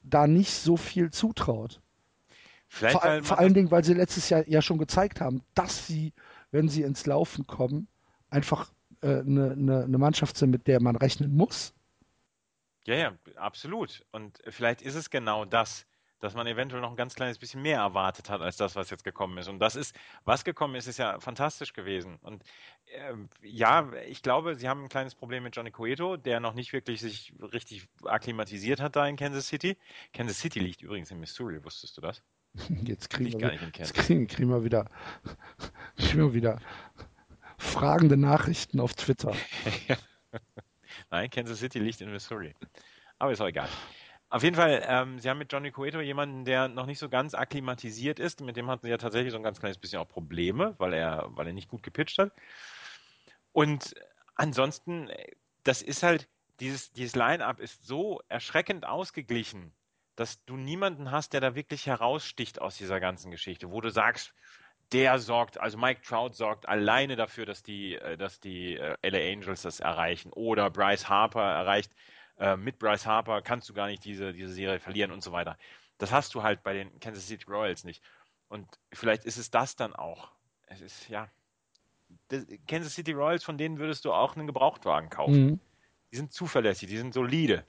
da 0.03 0.27
nicht 0.27 0.53
so 0.53 0.77
viel 0.77 1.11
zutraut? 1.11 1.81
Vielleicht, 2.67 2.93
Vor, 2.93 3.03
weil 3.03 3.23
vor 3.23 3.39
allen 3.39 3.53
Dingen, 3.53 3.71
weil 3.71 3.83
sie 3.83 3.93
letztes 3.93 4.29
Jahr 4.29 4.47
ja 4.47 4.61
schon 4.61 4.77
gezeigt 4.77 5.21
haben, 5.21 5.43
dass 5.53 5.87
sie, 5.87 6.13
wenn 6.51 6.67
sie 6.67 6.81
ins 6.83 7.05
Laufen 7.05 7.45
kommen, 7.47 7.87
einfach 8.29 8.71
äh, 9.01 9.19
eine, 9.19 9.51
eine, 9.51 9.83
eine 9.83 9.97
Mannschaft 9.97 10.37
sind, 10.37 10.51
mit 10.51 10.67
der 10.67 10.81
man 10.81 10.95
rechnen 10.95 11.35
muss. 11.35 11.73
Ja, 12.85 12.95
ja, 12.95 13.17
absolut. 13.35 14.05
Und 14.11 14.41
vielleicht 14.47 14.81
ist 14.81 14.95
es 14.95 15.09
genau 15.09 15.45
das, 15.45 15.85
dass 16.25 16.33
man 16.33 16.47
eventuell 16.47 16.81
noch 16.81 16.89
ein 16.89 16.95
ganz 16.95 17.13
kleines 17.13 17.37
bisschen 17.37 17.61
mehr 17.61 17.77
erwartet 17.77 18.29
hat 18.29 18.41
als 18.41 18.57
das, 18.57 18.75
was 18.75 18.89
jetzt 18.89 19.03
gekommen 19.03 19.37
ist. 19.37 19.47
Und 19.47 19.59
das 19.59 19.75
ist, 19.75 19.95
was 20.25 20.43
gekommen 20.43 20.73
ist, 20.75 20.87
ist 20.87 20.97
ja 20.97 21.19
fantastisch 21.19 21.73
gewesen. 21.73 22.17
Und 22.23 22.43
ähm, 22.93 23.29
ja, 23.43 23.91
ich 24.07 24.23
glaube, 24.23 24.55
sie 24.55 24.67
haben 24.67 24.83
ein 24.83 24.89
kleines 24.89 25.13
Problem 25.13 25.43
mit 25.43 25.55
Johnny 25.55 25.69
Cueto, 25.69 26.17
der 26.17 26.39
noch 26.39 26.55
nicht 26.55 26.73
wirklich 26.73 26.99
sich 26.99 27.33
richtig 27.53 27.87
akklimatisiert 28.03 28.81
hat 28.81 28.95
da 28.95 29.07
in 29.07 29.17
Kansas 29.17 29.47
City. 29.47 29.77
Kansas 30.13 30.39
City 30.39 30.59
liegt 30.59 30.81
übrigens 30.81 31.11
in 31.11 31.19
Missouri, 31.19 31.63
wusstest 31.63 31.95
du 31.97 32.01
das? 32.01 32.23
Jetzt 32.83 33.09
kriegen, 33.11 33.39
wir, 33.39 33.53
jetzt 33.53 33.73
Kansas. 33.73 33.93
kriegen, 33.93 34.27
kriegen 34.27 34.49
wir 34.49 34.63
wieder, 34.63 34.85
kriegen 35.97 36.19
wir 36.19 36.33
wieder 36.33 36.59
fragende 37.57 38.17
Nachrichten 38.17 38.79
auf 38.79 38.95
Twitter. 38.95 39.33
Nein, 41.11 41.29
Kansas 41.29 41.59
City 41.59 41.79
liegt 41.79 42.01
in 42.01 42.11
Missouri. 42.11 42.55
Aber 43.19 43.31
ist 43.31 43.41
auch 43.41 43.47
egal. 43.47 43.69
Auf 44.35 44.43
jeden 44.43 44.57
Fall, 44.57 44.83
ähm, 44.85 45.17
sie 45.17 45.29
haben 45.29 45.37
mit 45.37 45.49
Johnny 45.53 45.71
Cueto 45.71 46.01
jemanden, 46.01 46.43
der 46.43 46.67
noch 46.67 46.87
nicht 46.87 46.99
so 46.99 47.07
ganz 47.07 47.33
akklimatisiert 47.33 48.19
ist. 48.19 48.41
Mit 48.41 48.57
dem 48.57 48.69
hatten 48.69 48.85
sie 48.85 48.89
ja 48.89 48.97
tatsächlich 48.97 49.31
so 49.31 49.37
ein 49.37 49.43
ganz 49.43 49.61
kleines 49.61 49.77
bisschen 49.77 49.99
auch 49.99 50.09
Probleme, 50.09 50.75
weil 50.77 50.91
er, 50.91 51.29
weil 51.29 51.47
er 51.47 51.53
nicht 51.53 51.69
gut 51.69 51.83
gepitcht 51.83 52.17
hat. 52.17 52.33
Und 53.53 53.95
ansonsten, 54.35 55.09
das 55.63 55.81
ist 55.81 56.03
halt, 56.03 56.27
dieses, 56.59 56.91
dieses 56.91 57.15
Line-Up 57.15 57.61
ist 57.61 57.87
so 57.87 58.19
erschreckend 58.27 58.85
ausgeglichen, 58.85 59.73
dass 60.17 60.43
du 60.43 60.57
niemanden 60.57 61.11
hast, 61.11 61.31
der 61.31 61.39
da 61.39 61.55
wirklich 61.55 61.87
heraussticht 61.87 62.59
aus 62.59 62.75
dieser 62.77 62.99
ganzen 62.99 63.31
Geschichte, 63.31 63.71
wo 63.71 63.79
du 63.79 63.89
sagst, 63.89 64.33
der 64.91 65.17
sorgt, 65.19 65.61
also 65.61 65.77
Mike 65.77 66.01
Trout 66.01 66.33
sorgt 66.33 66.67
alleine 66.67 67.15
dafür, 67.15 67.45
dass 67.45 67.63
die, 67.63 67.95
äh, 67.95 68.17
dass 68.17 68.41
die 68.41 68.75
äh, 68.75 68.97
LA 69.01 69.31
Angels 69.31 69.61
das 69.61 69.79
erreichen 69.79 70.33
oder 70.33 70.69
Bryce 70.69 71.07
Harper 71.07 71.41
erreicht. 71.41 71.93
Äh, 72.37 72.57
mit 72.57 72.79
Bryce 72.79 73.05
Harper 73.05 73.41
kannst 73.41 73.69
du 73.69 73.73
gar 73.73 73.87
nicht 73.87 74.03
diese, 74.03 74.33
diese 74.33 74.53
Serie 74.53 74.79
verlieren 74.79 75.11
und 75.11 75.23
so 75.23 75.31
weiter. 75.31 75.57
Das 75.97 76.11
hast 76.11 76.35
du 76.35 76.43
halt 76.43 76.63
bei 76.63 76.73
den 76.73 76.99
Kansas 76.99 77.27
City 77.27 77.45
Royals 77.47 77.83
nicht. 77.83 78.03
Und 78.49 78.67
vielleicht 78.91 79.25
ist 79.25 79.37
es 79.37 79.49
das 79.49 79.75
dann 79.75 79.93
auch. 79.95 80.31
Es 80.67 80.81
ist, 80.81 81.09
ja. 81.09 81.29
Das, 82.27 82.45
Kansas 82.67 82.93
City 82.93 83.13
Royals, 83.13 83.43
von 83.43 83.57
denen 83.57 83.79
würdest 83.79 84.05
du 84.05 84.13
auch 84.13 84.35
einen 84.35 84.47
Gebrauchtwagen 84.47 85.09
kaufen. 85.09 85.45
Mhm. 85.45 85.59
Die 86.11 86.17
sind 86.17 86.33
zuverlässig, 86.33 86.89
die 86.89 86.97
sind 86.97 87.13
solide. 87.13 87.65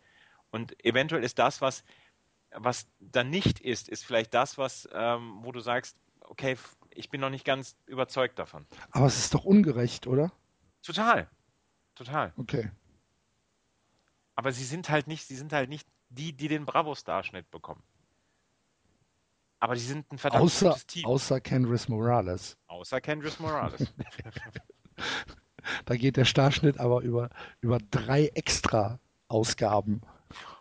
Und 0.51 0.85
eventuell 0.85 1.25
ist 1.25 1.39
das, 1.39 1.61
was, 1.61 1.85
was 2.51 2.89
dann 3.01 3.31
nicht 3.31 3.61
ist, 3.61 3.89
ist 3.89 4.05
vielleicht 4.05 4.35
das, 4.35 4.59
was, 4.59 4.89
ähm, 4.93 5.39
wo 5.43 5.53
du 5.53 5.61
sagst, 5.61 5.97
okay, 6.21 6.57
ich 6.91 7.11
bin 7.11 7.21
noch 7.21 7.31
nicht 7.31 7.45
ganz 7.45 7.77
überzeugt 7.87 8.39
davon. 8.39 8.67
Aber 8.91 9.07
es 9.07 9.19
ist 9.19 9.35
doch 9.35 9.45
ungerecht, 9.45 10.07
oder? 10.07 10.33
Total. 10.83 11.29
Total. 11.95 12.33
Okay. 12.37 12.71
Aber 14.37 14.53
sie 14.53 14.65
sind 14.65 14.89
halt 14.91 15.07
nicht, 15.09 15.27
sie 15.27 15.35
sind 15.35 15.53
halt 15.53 15.69
nicht 15.69 15.89
die, 16.11 16.33
die 16.33 16.49
den 16.49 16.67
Bravo-Starschnitt 16.67 17.51
bekommen. 17.51 17.83
Aber 19.59 19.75
sie 19.77 19.87
sind 19.87 20.13
ein 20.13 20.19
verdammt 20.19 20.45
außer, 20.45 20.69
gutes 20.69 20.87
Team. 20.87 21.07
Außer 21.07 21.41
Kendris 21.41 21.89
Morales. 21.89 22.59
Außer 22.67 23.01
Kendris 23.01 23.41
Morales. 23.41 23.93
da 25.87 25.97
geht 25.97 26.19
der 26.19 26.27
Starschnitt 26.27 26.79
aber 26.79 27.01
über, 27.01 27.31
über 27.63 27.79
drei 27.91 28.27
extra 28.35 29.01
Ausgaben. 29.29 30.03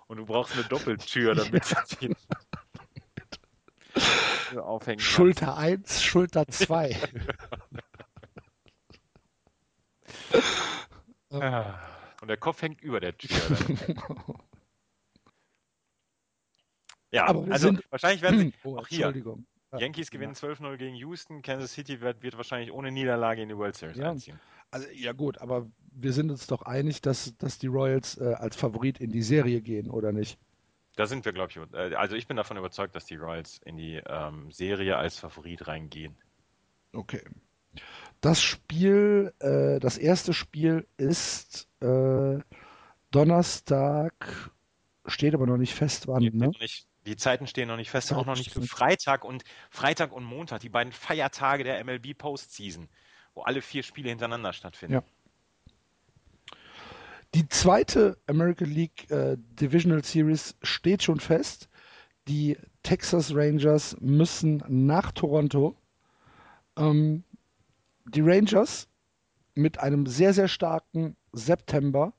Und 0.08 0.18
du 0.18 0.26
brauchst 0.26 0.54
eine 0.54 0.64
Doppeltür, 0.64 1.36
damit 1.36 1.66
ja. 4.54 4.62
aufhängen 4.62 5.00
Schulter 5.00 5.58
1, 5.58 6.02
Schulter 6.02 6.48
2. 6.48 6.98
Ah, 11.32 11.80
und 12.26 12.30
der 12.30 12.38
Kopf 12.38 12.60
hängt 12.64 12.82
über 12.82 13.00
der 13.00 13.16
Tür. 13.16 13.38
ja, 17.12 17.28
also 17.28 17.68
sind... 17.68 17.84
wahrscheinlich 17.92 18.24
werden 18.24 18.40
sie 18.40 18.54
oh, 18.64 18.78
auch 18.80 18.88
hier. 18.88 19.14
Yankees 19.78 20.10
gewinnen 20.10 20.34
ja. 20.34 20.50
12-0 20.50 20.78
gegen 20.78 20.96
Houston, 20.96 21.44
Kansas 21.44 21.74
City 21.74 22.02
wird, 22.02 22.24
wird, 22.24 22.36
wahrscheinlich 22.36 22.72
ohne 22.72 22.92
Niederlage 22.92 23.44
in 23.44 23.50
die 23.50 23.58
World 23.58 23.76
Series 23.76 23.98
ja. 23.98 24.10
einziehen. 24.10 24.40
Also 24.72 24.88
ja 24.92 25.12
gut, 25.12 25.38
aber 25.38 25.70
wir 25.92 26.14
sind 26.14 26.32
uns 26.32 26.48
doch 26.48 26.64
einig, 26.64 27.04
dass, 27.04 27.38
dass 27.38 27.60
die 27.60 27.68
Royals 27.68 28.18
äh, 28.18 28.34
als 28.34 28.56
Favorit 28.56 29.00
in 29.00 29.12
die 29.12 29.22
Serie 29.22 29.62
gehen, 29.62 29.92
oder 29.92 30.12
nicht? 30.12 30.40
Da 30.96 31.06
sind 31.06 31.26
wir, 31.26 31.32
glaube 31.32 31.52
ich, 31.52 31.58
äh, 31.74 31.94
also 31.94 32.16
ich 32.16 32.26
bin 32.26 32.38
davon 32.38 32.58
überzeugt, 32.58 32.96
dass 32.96 33.06
die 33.06 33.18
Royals 33.18 33.60
in 33.66 33.78
die 33.78 34.02
ähm, 34.08 34.52
Serie 34.52 34.98
als 34.98 35.20
Favorit 35.20 35.68
reingehen. 35.68 36.16
Okay. 36.92 37.22
Das 38.22 38.42
Spiel, 38.42 39.34
äh, 39.40 39.80
das 39.80 39.98
erste 39.98 40.34
Spiel 40.34 40.88
ist 40.98 41.68
äh, 41.82 42.40
Donnerstag, 43.12 44.52
steht 45.06 45.34
aber 45.34 45.46
noch 45.46 45.58
nicht 45.58 45.74
fest, 45.74 46.08
wann, 46.08 46.24
ne? 46.24 46.52
Nicht, 46.60 46.88
die 47.06 47.16
Zeiten 47.16 47.48
stehen 47.48 47.68
noch 47.68 47.78
nicht 47.78 47.92
fest, 47.92 48.12
auch 48.14 48.26
noch 48.26 48.36
nicht 48.36 48.52
für 48.52 48.64
Freitag 48.64 49.24
und 49.24 49.44
Freitag 49.70 50.12
und 50.12 50.24
Montag, 50.24 50.62
die 50.62 50.70
beiden 50.70 50.92
Feiertage 50.92 51.64
der 51.64 51.84
MLB 51.84 52.18
Postseason, 52.18 52.90
wo 53.36 53.44
alle 53.44 53.62
vier 53.62 53.84
Spiele 53.84 54.10
hintereinander 54.10 54.54
stattfinden. 54.54 54.96
Ja. 54.96 55.04
Die 57.36 57.48
zweite 57.50 58.18
American 58.28 58.72
League 58.72 59.12
äh, 59.12 59.36
Divisional 59.38 60.04
Series 60.04 60.56
steht 60.62 61.04
schon 61.04 61.20
fest. 61.20 61.70
Die 62.28 62.58
Texas 62.82 63.36
Rangers 63.36 63.98
müssen 64.00 64.64
nach 64.68 65.12
Toronto. 65.12 65.76
Ähm, 66.78 67.24
die 68.06 68.22
Rangers 68.22 68.88
mit 69.56 69.80
einem 69.80 70.06
sehr, 70.06 70.34
sehr 70.34 70.48
starken 70.48 71.16
September 71.32 72.14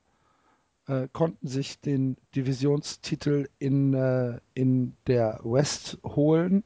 äh, 0.87 1.09
konnten 1.13 1.49
sich 1.49 1.81
den 1.81 2.17
Divisionstitel 2.35 3.49
in, 3.59 3.95
äh, 3.95 4.41
in 4.55 4.97
der 5.07 5.41
West 5.43 5.99
holen. 6.05 6.65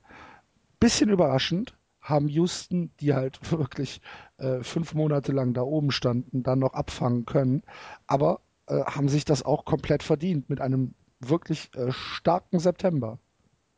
Bisschen 0.79 1.11
überraschend 1.11 1.77
haben 2.01 2.29
Houston, 2.29 2.91
die 3.01 3.15
halt 3.15 3.39
wirklich 3.51 4.01
äh, 4.39 4.63
fünf 4.63 4.95
Monate 4.95 5.33
lang 5.33 5.55
da 5.55 5.63
oben 5.63 5.91
standen, 5.91 6.43
dann 6.43 6.59
noch 6.59 6.75
abfangen 6.75 7.27
können. 7.27 7.63
Aber 8.07 8.41
äh, 8.67 8.83
haben 8.85 9.09
sich 9.09 9.25
das 9.25 9.43
auch 9.43 9.65
komplett 9.65 10.03
verdient 10.03 10.49
mit 10.49 10.61
einem 10.61 10.95
wirklich 11.21 11.71
äh, 11.75 11.93
starken 11.93 12.59
September. 12.59 13.19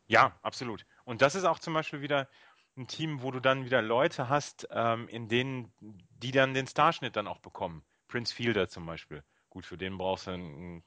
Ja, 0.06 0.36
absolut. 0.42 0.84
Und 1.04 1.22
das 1.22 1.34
ist 1.34 1.44
auch 1.44 1.58
zum 1.58 1.74
Beispiel 1.74 2.00
wieder 2.00 2.28
ein 2.76 2.86
Team, 2.86 3.22
wo 3.22 3.30
du 3.30 3.40
dann 3.40 3.64
wieder 3.64 3.82
Leute 3.82 4.28
hast, 4.28 4.68
ähm, 4.70 5.08
in 5.08 5.28
denen, 5.28 5.72
die 5.80 6.30
dann 6.30 6.54
den 6.54 6.66
Starschnitt 6.66 7.16
dann 7.16 7.26
auch 7.26 7.40
bekommen. 7.40 7.84
Prince 8.08 8.34
Fielder 8.34 8.68
zum 8.68 8.86
Beispiel. 8.86 9.22
Gut, 9.50 9.66
für 9.66 9.76
den 9.76 9.98
brauchst 9.98 10.26
du 10.26 10.32
einen, 10.32 10.84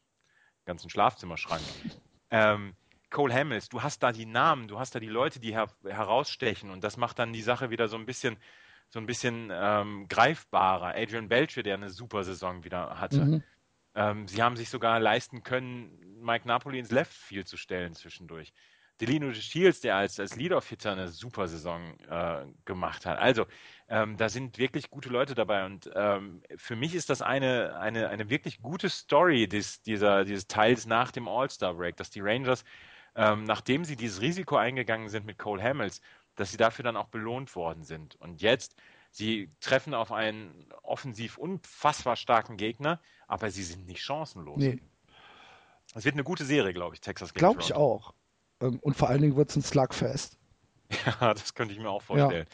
ganzen 0.65 0.89
Schlafzimmerschrank. 0.89 1.61
ähm, 2.31 2.75
Cole 3.11 3.33
Hamels, 3.33 3.69
du 3.69 3.83
hast 3.83 4.01
da 4.01 4.11
die 4.11 4.25
Namen, 4.25 4.67
du 4.67 4.79
hast 4.79 4.95
da 4.95 4.99
die 4.99 5.07
Leute, 5.07 5.39
die 5.39 5.53
her 5.53 5.67
herausstechen 5.83 6.71
und 6.71 6.83
das 6.83 6.97
macht 6.97 7.19
dann 7.19 7.33
die 7.33 7.43
Sache 7.43 7.69
wieder 7.69 7.88
so 7.88 7.97
ein 7.97 8.05
bisschen 8.07 8.38
so 8.89 8.99
ein 8.99 9.05
bisschen 9.05 9.51
ähm, 9.53 10.07
greifbarer. 10.07 10.95
Adrian 10.95 11.27
Belcher, 11.27 11.63
der 11.63 11.75
eine 11.75 11.89
super 11.89 12.23
Saison 12.23 12.63
wieder 12.63 12.99
hatte. 12.99 13.25
Mhm. 13.25 13.43
Ähm, 13.95 14.27
sie 14.27 14.41
haben 14.41 14.57
sich 14.57 14.69
sogar 14.69 14.99
leisten 14.99 15.43
können, 15.43 15.99
Mike 16.21 16.47
Napoli 16.47 16.79
ins 16.79 16.91
Left 16.91 17.13
Field 17.13 17.47
zu 17.47 17.57
stellen 17.57 17.93
zwischendurch. 17.93 18.53
Delino 19.01 19.33
Shields, 19.33 19.81
der 19.81 19.95
als, 19.97 20.19
als 20.19 20.35
Leadoff-Hitter 20.35 20.93
eine 20.93 21.09
super 21.09 21.47
Saison 21.47 21.97
äh, 22.09 22.45
gemacht 22.63 23.05
hat. 23.05 23.17
Also, 23.19 23.45
ähm, 23.89 24.15
da 24.17 24.29
sind 24.29 24.57
wirklich 24.57 24.89
gute 24.89 25.09
Leute 25.09 25.35
dabei 25.35 25.65
und 25.65 25.89
ähm, 25.95 26.41
für 26.55 26.75
mich 26.75 26.95
ist 26.95 27.09
das 27.09 27.21
eine, 27.21 27.77
eine, 27.77 28.09
eine 28.09 28.29
wirklich 28.29 28.61
gute 28.61 28.89
Story 28.89 29.47
des, 29.47 29.81
dieser, 29.81 30.23
dieses 30.23 30.47
Teils 30.47 30.85
nach 30.85 31.11
dem 31.11 31.27
All-Star-Break, 31.27 31.97
dass 31.97 32.09
die 32.09 32.21
Rangers, 32.21 32.63
ähm, 33.15 33.43
nachdem 33.43 33.83
sie 33.83 33.95
dieses 33.95 34.21
Risiko 34.21 34.55
eingegangen 34.55 35.09
sind 35.09 35.25
mit 35.25 35.37
Cole 35.37 35.61
Hamels, 35.61 36.01
dass 36.35 36.51
sie 36.51 36.57
dafür 36.57 36.83
dann 36.83 36.97
auch 36.97 37.07
belohnt 37.07 37.55
worden 37.55 37.83
sind. 37.83 38.15
Und 38.15 38.41
jetzt, 38.41 38.75
sie 39.11 39.49
treffen 39.59 39.93
auf 39.93 40.11
einen 40.11 40.67
offensiv 40.83 41.37
unfassbar 41.37 42.15
starken 42.15 42.57
Gegner, 42.57 43.01
aber 43.27 43.51
sie 43.51 43.63
sind 43.63 43.87
nicht 43.87 44.01
chancenlos. 44.01 44.57
Nee. 44.57 44.79
Es 45.93 46.03
wird 46.03 46.15
eine 46.15 46.23
gute 46.23 46.45
Serie, 46.45 46.73
glaube 46.73 46.95
ich, 46.95 47.01
Texas 47.01 47.33
gegen 47.33 47.39
Glaube 47.39 47.61
ich 47.61 47.73
auch. 47.73 48.13
Ähm, 48.61 48.79
und 48.81 48.95
vor 48.95 49.09
allen 49.09 49.21
Dingen 49.21 49.35
wird 49.35 49.49
es 49.49 49.55
ein 49.55 49.63
Slugfest. 49.63 50.37
Ja, 51.19 51.33
das 51.33 51.55
könnte 51.55 51.73
ich 51.73 51.79
mir 51.79 51.89
auch 51.89 52.03
vorstellen. 52.03 52.45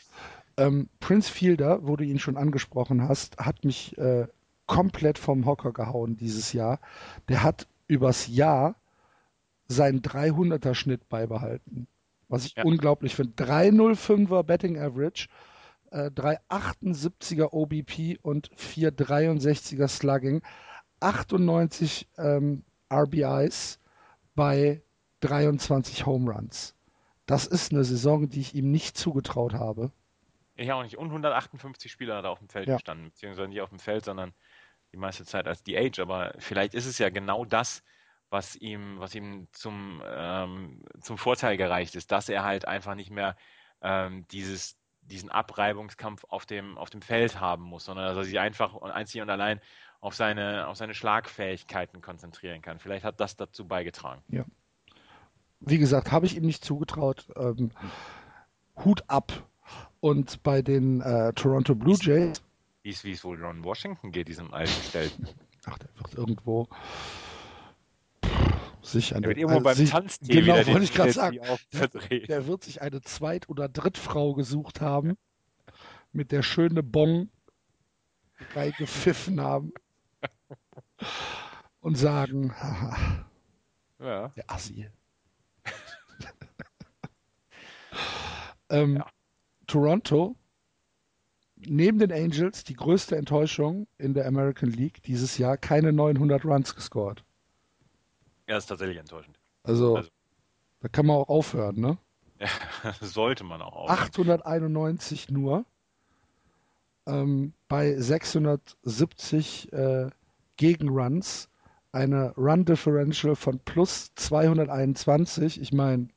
Ja. 0.57 0.65
Ähm, 0.65 0.89
Prince 1.01 1.29
Fielder, 1.29 1.85
wo 1.85 1.97
du 1.97 2.05
ihn 2.05 2.17
schon 2.17 2.37
angesprochen 2.37 3.07
hast, 3.07 3.37
hat 3.37 3.65
mich 3.65 3.97
äh, 3.97 4.25
komplett 4.67 5.17
vom 5.17 5.45
Hocker 5.45 5.73
gehauen 5.73 6.15
dieses 6.15 6.53
Jahr. 6.53 6.79
Der 7.27 7.43
hat 7.43 7.67
übers 7.87 8.27
Jahr 8.27 8.75
seinen 9.67 10.01
300er 10.01 10.73
Schnitt 10.73 11.09
beibehalten. 11.09 11.87
Was 12.29 12.45
ich 12.45 12.55
ja. 12.55 12.63
unglaublich 12.63 13.15
finde. 13.15 13.33
305er 13.43 14.43
Betting 14.43 14.79
Average, 14.79 15.27
äh, 15.91 16.09
378er 16.09 17.51
OBP 17.51 18.19
und 18.21 18.49
463er 18.55 19.89
Slugging. 19.89 20.41
98 21.01 22.07
ähm, 22.17 22.63
RBIs 22.91 23.79
bei 24.35 24.81
23 25.21 26.05
Home 26.05 26.31
Runs. 26.31 26.75
Das 27.25 27.47
ist 27.47 27.71
eine 27.71 27.83
Saison, 27.83 28.29
die 28.29 28.41
ich 28.41 28.55
ihm 28.55 28.71
nicht 28.71 28.97
zugetraut 28.97 29.53
habe. 29.53 29.91
Ich 30.55 30.71
auch 30.71 30.83
nicht. 30.83 30.97
Und 30.97 31.07
158 31.07 31.91
Spieler 31.91 32.17
hat 32.17 32.25
er 32.25 32.31
auf 32.31 32.39
dem 32.39 32.49
Feld 32.49 32.67
ja. 32.67 32.75
gestanden, 32.75 33.09
beziehungsweise 33.09 33.47
nicht 33.47 33.61
auf 33.61 33.69
dem 33.69 33.79
Feld, 33.79 34.05
sondern 34.05 34.33
die 34.91 34.97
meiste 34.97 35.25
Zeit 35.25 35.47
als 35.47 35.63
DH. 35.63 36.01
Aber 36.01 36.33
vielleicht 36.37 36.73
ist 36.73 36.85
es 36.85 36.97
ja 36.97 37.09
genau 37.09 37.45
das, 37.45 37.83
was 38.29 38.55
ihm, 38.55 38.99
was 38.99 39.15
ihm 39.15 39.47
zum, 39.51 40.01
ähm, 40.05 40.83
zum 41.01 41.17
Vorteil 41.17 41.57
gereicht 41.57 41.95
ist, 41.95 42.11
dass 42.11 42.29
er 42.29 42.43
halt 42.43 42.67
einfach 42.67 42.95
nicht 42.95 43.11
mehr 43.11 43.35
ähm, 43.81 44.25
dieses, 44.31 44.77
diesen 45.01 45.29
Abreibungskampf 45.29 46.25
auf 46.29 46.45
dem, 46.45 46.77
auf 46.77 46.89
dem 46.89 47.01
Feld 47.01 47.39
haben 47.39 47.63
muss, 47.63 47.85
sondern 47.85 48.05
dass 48.05 48.17
er 48.17 48.23
sich 48.23 48.39
einfach 48.39 48.81
einzig 48.81 49.21
und 49.21 49.29
allein 49.29 49.59
auf 49.99 50.15
seine, 50.15 50.67
auf 50.67 50.77
seine 50.77 50.93
Schlagfähigkeiten 50.93 52.01
konzentrieren 52.01 52.61
kann. 52.61 52.79
Vielleicht 52.79 53.05
hat 53.05 53.19
das 53.19 53.35
dazu 53.35 53.67
beigetragen. 53.67 54.23
Ja. 54.29 54.45
Wie 55.61 55.77
gesagt, 55.77 56.11
habe 56.11 56.25
ich 56.25 56.35
ihm 56.35 56.45
nicht 56.45 56.65
zugetraut. 56.65 57.27
Ähm, 57.35 57.71
Hut 58.83 59.03
ab. 59.07 59.47
Und 59.99 60.41
bei 60.43 60.61
den 60.61 61.01
äh, 61.01 61.31
Toronto 61.33 61.75
Blue 61.75 61.97
Jays. 61.99 62.41
Wie 62.83 62.89
es 62.89 63.23
wohl 63.23 63.43
Ron 63.43 63.63
Washington 63.63 64.11
geht, 64.11 64.27
diesem 64.27 64.51
alten 64.53 64.71
Stelten. 64.71 65.27
Ach, 65.65 65.77
der 65.77 65.89
wird 65.95 66.15
irgendwo 66.15 66.67
sich 68.81 69.13
eine. 69.13 69.21
Der 69.21 69.29
wird 69.29 69.37
irgendwo 69.37 69.67
also 69.69 69.83
beim 69.83 69.91
Tanztee 69.91 70.41
Genau, 70.41 70.55
wollte 70.55 70.83
ich 70.83 70.93
gerade 70.93 71.11
sagen. 71.11 71.39
Der, 71.73 71.87
der, 72.19 72.47
wird 72.47 72.63
sich 72.63 72.81
eine 72.81 73.01
Zweit- 73.01 73.49
oder 73.49 73.69
Drittfrau 73.69 74.33
gesucht 74.33 74.81
haben, 74.81 75.17
mit 76.11 76.31
der 76.31 76.41
schöne 76.41 76.81
Bon 76.81 77.29
beigepfiffen 78.55 79.39
haben 79.39 79.73
und 81.81 81.95
sagen, 81.95 82.53
ja. 83.99 84.29
der 84.29 84.49
Assi. 84.49 84.89
Ähm, 88.71 88.97
ja. 88.97 89.07
Toronto 89.67 90.35
neben 91.67 91.99
den 91.99 92.11
Angels 92.11 92.63
die 92.63 92.73
größte 92.73 93.15
Enttäuschung 93.15 93.87
in 93.97 94.13
der 94.13 94.27
American 94.27 94.69
League 94.69 95.03
dieses 95.03 95.37
Jahr, 95.37 95.57
keine 95.57 95.93
900 95.93 96.43
Runs 96.45 96.75
gescored. 96.75 97.23
Ja, 98.47 98.57
ist 98.57 98.65
tatsächlich 98.67 98.97
enttäuschend. 98.97 99.39
Also, 99.63 99.97
also. 99.97 100.09
da 100.81 100.87
kann 100.87 101.05
man 101.05 101.17
auch 101.17 101.29
aufhören, 101.29 101.79
ne? 101.79 101.97
Ja, 102.39 102.47
sollte 103.01 103.43
man 103.43 103.61
auch 103.61 103.75
aufhören. 103.75 104.41
891 104.41 105.29
nur. 105.29 105.65
Ähm, 107.05 107.53
bei 107.67 107.95
670 107.95 109.71
äh, 109.73 110.09
Gegenruns 110.57 111.49
eine 111.91 112.33
Run 112.35 112.65
Differential 112.65 113.35
von 113.35 113.59
plus 113.59 114.13
221. 114.15 115.59
Ich 115.61 115.73
meine, 115.73 116.07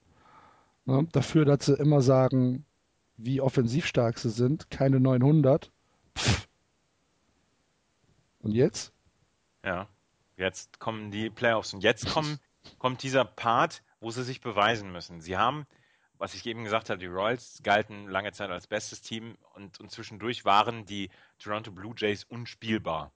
ne, 0.85 1.07
dafür, 1.13 1.45
dass 1.45 1.67
sie 1.67 1.75
immer 1.75 2.01
sagen, 2.01 2.65
wie 3.17 3.41
offensiv 3.41 3.87
stark 3.87 4.19
sie 4.19 4.31
sind, 4.31 4.71
keine 4.71 5.01
900. 5.01 5.71
Pff. 6.17 6.49
Und 8.41 8.53
jetzt? 8.53 8.93
Ja, 9.65 9.89
jetzt 10.37 10.79
kommen 10.79 11.11
die 11.11 11.31
Playoffs 11.31 11.73
und 11.73 11.83
jetzt 11.83 12.07
kommen, 12.07 12.39
kommt 12.79 13.03
dieser 13.03 13.25
Part, 13.25 13.83
wo 14.01 14.11
sie 14.11 14.23
sich 14.23 14.41
beweisen 14.41 14.93
müssen. 14.93 15.21
Sie 15.21 15.37
haben, 15.37 15.67
was 16.19 16.35
ich 16.35 16.45
eben 16.47 16.65
gesagt 16.65 16.91
habe, 16.91 17.01
die 17.01 17.07
Royals 17.07 17.61
galten 17.63 18.09
lange 18.09 18.33
Zeit 18.33 18.51
als 18.51 18.67
bestes 18.67 19.01
Team 19.01 19.37
und, 19.55 19.81
und 19.81 19.91
zwischendurch 19.91 20.45
waren 20.45 20.85
die 20.85 21.11
Toronto 21.39 21.71
Blue 21.71 21.95
Jays 21.97 22.25
unspielbar, 22.25 23.13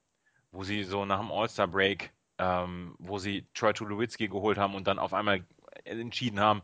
wo 0.50 0.64
sie 0.64 0.84
so 0.84 1.04
nach 1.04 1.20
dem 1.20 1.30
All-Star-Break, 1.30 2.12
ähm, 2.38 2.94
wo 2.98 3.18
sie 3.18 3.46
Troy 3.52 3.74
Tulowitzki 3.74 4.28
geholt 4.28 4.56
haben 4.56 4.74
und 4.74 4.86
dann 4.86 4.98
auf 4.98 5.12
einmal 5.12 5.44
entschieden 5.84 6.40
haben, 6.40 6.62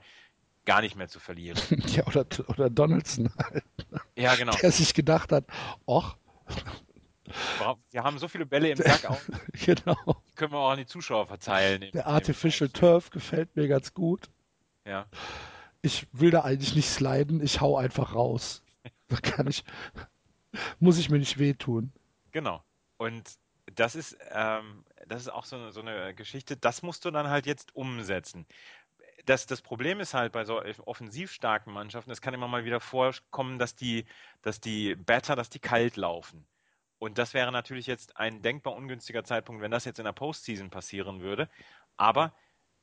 gar 0.65 0.81
nicht 0.81 0.97
mehr 0.97 1.09
zu 1.09 1.21
verlieren. 1.21 1.59
ja, 1.89 2.07
oder, 2.07 2.27
oder 2.49 2.71
Donaldson 2.71 3.31
halt. 3.39 3.65
Ja, 4.17 4.35
genau. 4.35 4.53
Der 4.57 4.71
sich 4.71 4.95
gedacht 4.95 5.33
hat, 5.33 5.45
ach. 5.87 6.17
Wir 7.91 8.05
haben 8.05 8.19
so 8.19 8.29
viele 8.29 8.47
Bälle 8.47 8.71
im 8.71 8.79
auch. 8.81 9.21
genau. 9.65 9.97
Die 10.29 10.35
können 10.35 10.53
wir 10.53 10.59
auch 10.59 10.71
an 10.71 10.79
die 10.79 10.87
Zuschauer 10.87 11.27
verteilen. 11.27 11.91
Der 11.93 12.07
Artificial 12.07 12.69
Turf 12.69 13.11
gefällt 13.11 13.57
mir 13.57 13.67
ganz 13.67 13.95
gut. 13.95 14.29
Ja. 14.87 15.07
Ich 15.83 16.07
will 16.13 16.31
da 16.31 16.43
eigentlich 16.43 16.75
nicht 16.75 16.89
sliden, 16.89 17.43
ich 17.43 17.61
hau 17.61 17.77
einfach 17.77 18.15
raus. 18.15 18.63
Da 19.09 19.17
kann 19.17 19.47
ich, 19.47 19.65
muss 20.79 20.99
ich 20.99 21.11
mir 21.11 21.19
nicht 21.19 21.39
wehtun. 21.39 21.93
Genau. 22.33 22.63
Und 22.97 23.39
das 23.75 23.95
ist, 23.95 24.17
ähm, 24.31 24.85
das 25.07 25.23
ist 25.23 25.29
auch 25.29 25.45
so 25.45 25.71
so 25.71 25.81
eine 25.81 26.15
Geschichte, 26.15 26.57
das 26.57 26.83
musst 26.83 27.05
du 27.05 27.11
dann 27.11 27.29
halt 27.29 27.47
jetzt 27.47 27.75
umsetzen 27.75 28.47
das, 29.27 29.47
das 29.47 29.63
Problem 29.63 30.01
ist 30.01 30.15
halt 30.15 30.33
bei 30.33 30.45
so 30.45 30.63
offensiv 30.85 31.33
starken 31.33 31.73
Mannschaften, 31.73 32.11
es 32.11 32.21
kann 32.21 32.35
immer 32.35 32.49
mal 32.49 32.65
wieder 32.65 32.81
vorkommen, 32.81 33.59
dass 33.59 33.75
die, 33.75 34.05
dass 34.43 34.61
die 34.61 34.95
Batter, 34.95 35.37
dass 35.37 35.51
die 35.51 35.61
kalt 35.61 35.97
laufen. 35.97 36.47
Und 36.99 37.19
das 37.19 37.35
wäre 37.35 37.53
natürlich 37.53 37.87
jetzt 37.87 38.17
ein 38.17 38.43
denkbar 38.43 38.75
ungünstiger 38.75 39.25
Zeitpunkt, 39.25 39.63
wenn 39.63 39.71
das 39.71 39.85
jetzt 39.85 39.99
in 39.99 40.05
der 40.05 40.13
Postseason 40.13 40.71
passieren 40.71 41.21
würde. 41.21 41.49
Aber 41.97 42.35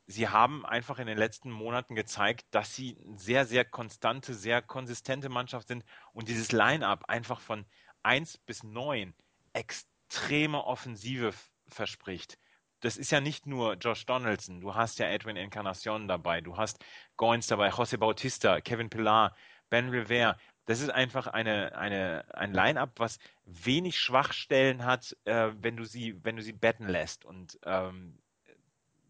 sie 0.07 0.29
haben 0.29 0.65
einfach 0.65 0.99
in 0.99 1.07
den 1.07 1.17
letzten 1.17 1.51
Monaten 1.51 1.95
gezeigt, 1.95 2.45
dass 2.51 2.75
sie 2.75 2.97
eine 3.05 3.17
sehr, 3.17 3.45
sehr 3.45 3.65
konstante, 3.65 4.33
sehr 4.33 4.61
konsistente 4.61 5.29
Mannschaft 5.29 5.67
sind 5.67 5.83
und 6.13 6.27
dieses 6.27 6.51
Line-up 6.51 7.05
einfach 7.09 7.39
von 7.39 7.65
1 8.03 8.39
bis 8.39 8.63
9 8.63 9.13
extreme 9.53 10.63
Offensive 10.63 11.33
verspricht 11.67 12.37
das 12.81 12.97
ist 12.97 13.11
ja 13.11 13.21
nicht 13.21 13.45
nur 13.45 13.75
Josh 13.75 14.05
Donaldson, 14.05 14.59
du 14.59 14.75
hast 14.75 14.99
ja 14.99 15.07
Edwin 15.07 15.37
Encarnacion 15.37 16.07
dabei, 16.07 16.41
du 16.41 16.57
hast 16.57 16.83
Goins 17.15 17.47
dabei, 17.47 17.69
José 17.69 17.97
Bautista, 17.97 18.59
Kevin 18.59 18.89
Pillar, 18.89 19.35
Ben 19.69 19.89
Rivera. 19.89 20.37
Das 20.65 20.81
ist 20.81 20.89
einfach 20.89 21.27
eine, 21.27 21.75
eine, 21.75 22.25
ein 22.33 22.53
Line-up, 22.53 22.93
was 22.97 23.19
wenig 23.45 23.99
Schwachstellen 23.99 24.85
hat, 24.85 25.15
äh, 25.25 25.51
wenn 25.59 25.77
du 25.77 25.85
sie, 25.85 26.23
wenn 26.23 26.35
du 26.35 26.41
sie 26.41 26.53
betten 26.53 26.87
lässt. 26.87 27.25
Und 27.25 27.59
ähm, 27.65 28.17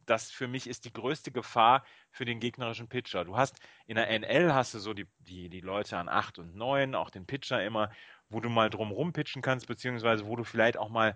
das 0.05 0.31
für 0.31 0.47
mich 0.47 0.67
ist 0.67 0.85
die 0.85 0.93
größte 0.93 1.31
Gefahr 1.31 1.85
für 2.11 2.25
den 2.25 2.39
gegnerischen 2.39 2.87
Pitcher. 2.87 3.25
Du 3.25 3.37
hast 3.37 3.59
in 3.85 3.95
der 3.95 4.09
NL 4.19 4.53
hast 4.53 4.73
du 4.73 4.79
so 4.79 4.93
die, 4.93 5.07
die, 5.19 5.49
die 5.49 5.61
Leute 5.61 5.97
an 5.97 6.09
8 6.09 6.39
und 6.39 6.55
9, 6.55 6.95
auch 6.95 7.09
den 7.09 7.25
Pitcher 7.25 7.63
immer, 7.63 7.91
wo 8.29 8.39
du 8.39 8.49
mal 8.49 8.69
drumrum 8.69 9.13
pitchen 9.13 9.41
kannst, 9.41 9.67
beziehungsweise 9.67 10.25
wo 10.25 10.35
du 10.35 10.43
vielleicht 10.43 10.77
auch 10.77 10.89
mal 10.89 11.15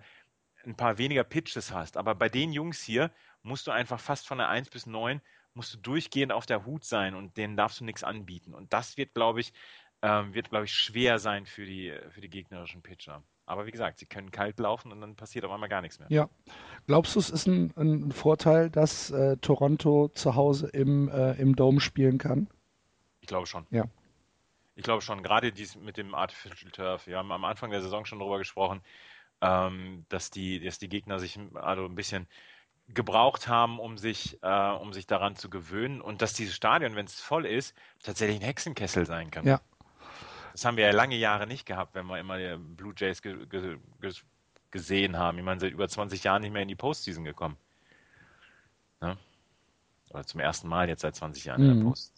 ein 0.66 0.76
paar 0.76 0.98
weniger 0.98 1.24
Pitches 1.24 1.72
hast. 1.72 1.96
Aber 1.96 2.14
bei 2.14 2.28
den 2.28 2.52
Jungs 2.52 2.82
hier 2.82 3.10
musst 3.42 3.66
du 3.66 3.70
einfach 3.70 4.00
fast 4.00 4.26
von 4.26 4.38
der 4.38 4.48
1 4.48 4.70
bis 4.70 4.86
9 4.86 5.20
musst 5.54 5.72
du 5.72 5.78
durchgehend 5.78 6.32
auf 6.32 6.44
der 6.44 6.66
Hut 6.66 6.84
sein 6.84 7.14
und 7.14 7.36
denen 7.36 7.56
darfst 7.56 7.80
du 7.80 7.84
nichts 7.84 8.04
anbieten. 8.04 8.52
Und 8.52 8.72
das 8.72 8.96
wird, 8.98 9.14
glaube 9.14 9.40
ich, 9.40 9.54
ähm, 10.02 10.34
wird, 10.34 10.50
glaube 10.50 10.66
ich, 10.66 10.72
schwer 10.72 11.18
sein 11.18 11.46
für 11.46 11.64
die, 11.64 11.94
für 12.10 12.20
die 12.20 12.28
gegnerischen 12.28 12.82
Pitcher. 12.82 13.22
Aber 13.46 13.64
wie 13.64 13.70
gesagt, 13.70 13.98
sie 13.98 14.06
können 14.06 14.30
kalt 14.30 14.58
laufen 14.58 14.92
und 14.92 15.00
dann 15.00 15.14
passiert 15.14 15.44
auf 15.44 15.52
einmal 15.52 15.68
gar 15.68 15.80
nichts 15.80 15.98
mehr. 15.98 16.08
Ja. 16.10 16.28
Glaubst 16.86 17.14
du, 17.14 17.20
es 17.20 17.30
ist 17.30 17.46
ein, 17.46 17.72
ein 17.76 18.12
Vorteil, 18.12 18.68
dass 18.68 19.10
äh, 19.10 19.36
Toronto 19.38 20.08
zu 20.08 20.34
Hause 20.34 20.68
im, 20.68 21.08
äh, 21.08 21.32
im 21.40 21.56
Dome 21.56 21.80
spielen 21.80 22.18
kann? 22.18 22.48
Ich 23.20 23.28
glaube 23.28 23.46
schon. 23.46 23.66
Ja. 23.70 23.84
Ich 24.74 24.82
glaube 24.82 25.00
schon, 25.00 25.22
gerade 25.22 25.52
dies 25.52 25.76
mit 25.76 25.96
dem 25.96 26.14
Artificial 26.14 26.70
Turf. 26.70 27.06
Wir 27.06 27.16
haben 27.16 27.32
am 27.32 27.44
Anfang 27.44 27.70
der 27.70 27.80
Saison 27.80 28.04
schon 28.04 28.18
darüber 28.18 28.38
gesprochen 28.38 28.82
ähm, 29.40 30.04
dass, 30.08 30.30
die, 30.30 30.60
dass 30.60 30.78
die 30.78 30.88
Gegner 30.88 31.18
sich 31.18 31.38
also 31.54 31.84
ein 31.84 31.94
bisschen 31.94 32.26
gebraucht 32.88 33.48
haben, 33.48 33.80
um 33.80 33.98
sich, 33.98 34.38
äh, 34.42 34.70
um 34.70 34.92
sich 34.92 35.06
daran 35.06 35.36
zu 35.36 35.50
gewöhnen 35.50 36.00
und 36.00 36.22
dass 36.22 36.34
dieses 36.34 36.54
Stadion, 36.54 36.94
wenn 36.94 37.06
es 37.06 37.20
voll 37.20 37.44
ist, 37.44 37.74
tatsächlich 38.02 38.40
ein 38.40 38.44
Hexenkessel 38.44 39.06
sein 39.06 39.30
kann. 39.30 39.46
Ja. 39.46 39.60
Das 40.52 40.64
haben 40.64 40.76
wir 40.76 40.86
ja 40.86 40.92
lange 40.92 41.16
Jahre 41.16 41.46
nicht 41.46 41.66
gehabt, 41.66 41.94
wenn 41.94 42.06
wir 42.06 42.18
immer 42.18 42.38
die 42.38 42.56
Blue 42.56 42.94
Jays 42.96 43.20
ge 43.20 43.46
ge 43.46 43.78
gesehen 44.70 45.16
haben. 45.16 45.38
Ich 45.38 45.44
meine, 45.44 45.60
seit 45.60 45.72
über 45.72 45.88
20 45.88 46.24
Jahren 46.24 46.42
nicht 46.42 46.52
mehr 46.52 46.62
in 46.62 46.68
die 46.68 46.74
Postseason 46.74 47.24
gekommen. 47.24 47.56
Ne? 49.00 49.16
Oder 50.10 50.24
zum 50.24 50.40
ersten 50.40 50.68
Mal 50.68 50.88
jetzt 50.88 51.02
seit 51.02 51.14
20 51.14 51.44
Jahren 51.44 51.62
mhm. 51.62 51.70
in 51.70 51.74
der 51.74 51.84
mhm. 51.84 51.88
Post. 51.90 52.12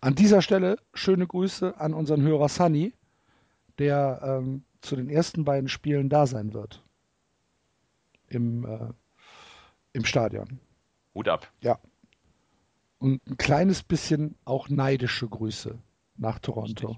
An 0.00 0.14
dieser 0.14 0.42
Stelle 0.42 0.78
schöne 0.92 1.26
Grüße 1.26 1.78
an 1.78 1.94
unseren 1.94 2.22
Hörer 2.22 2.48
Sunny, 2.48 2.92
der 3.78 4.20
ähm, 4.22 4.64
zu 4.84 4.96
den 4.96 5.08
ersten 5.08 5.44
beiden 5.44 5.68
Spielen 5.68 6.08
da 6.08 6.26
sein 6.26 6.52
wird. 6.52 6.82
Im, 8.28 8.64
äh, 8.64 8.92
im 9.92 10.04
Stadion. 10.04 10.60
Hut 11.14 11.28
ab. 11.28 11.50
Ja. 11.60 11.78
Und 12.98 13.26
ein 13.26 13.36
kleines 13.36 13.82
bisschen 13.82 14.36
auch 14.44 14.68
neidische 14.68 15.28
Grüße 15.28 15.78
nach 16.16 16.38
Toronto. 16.38 16.96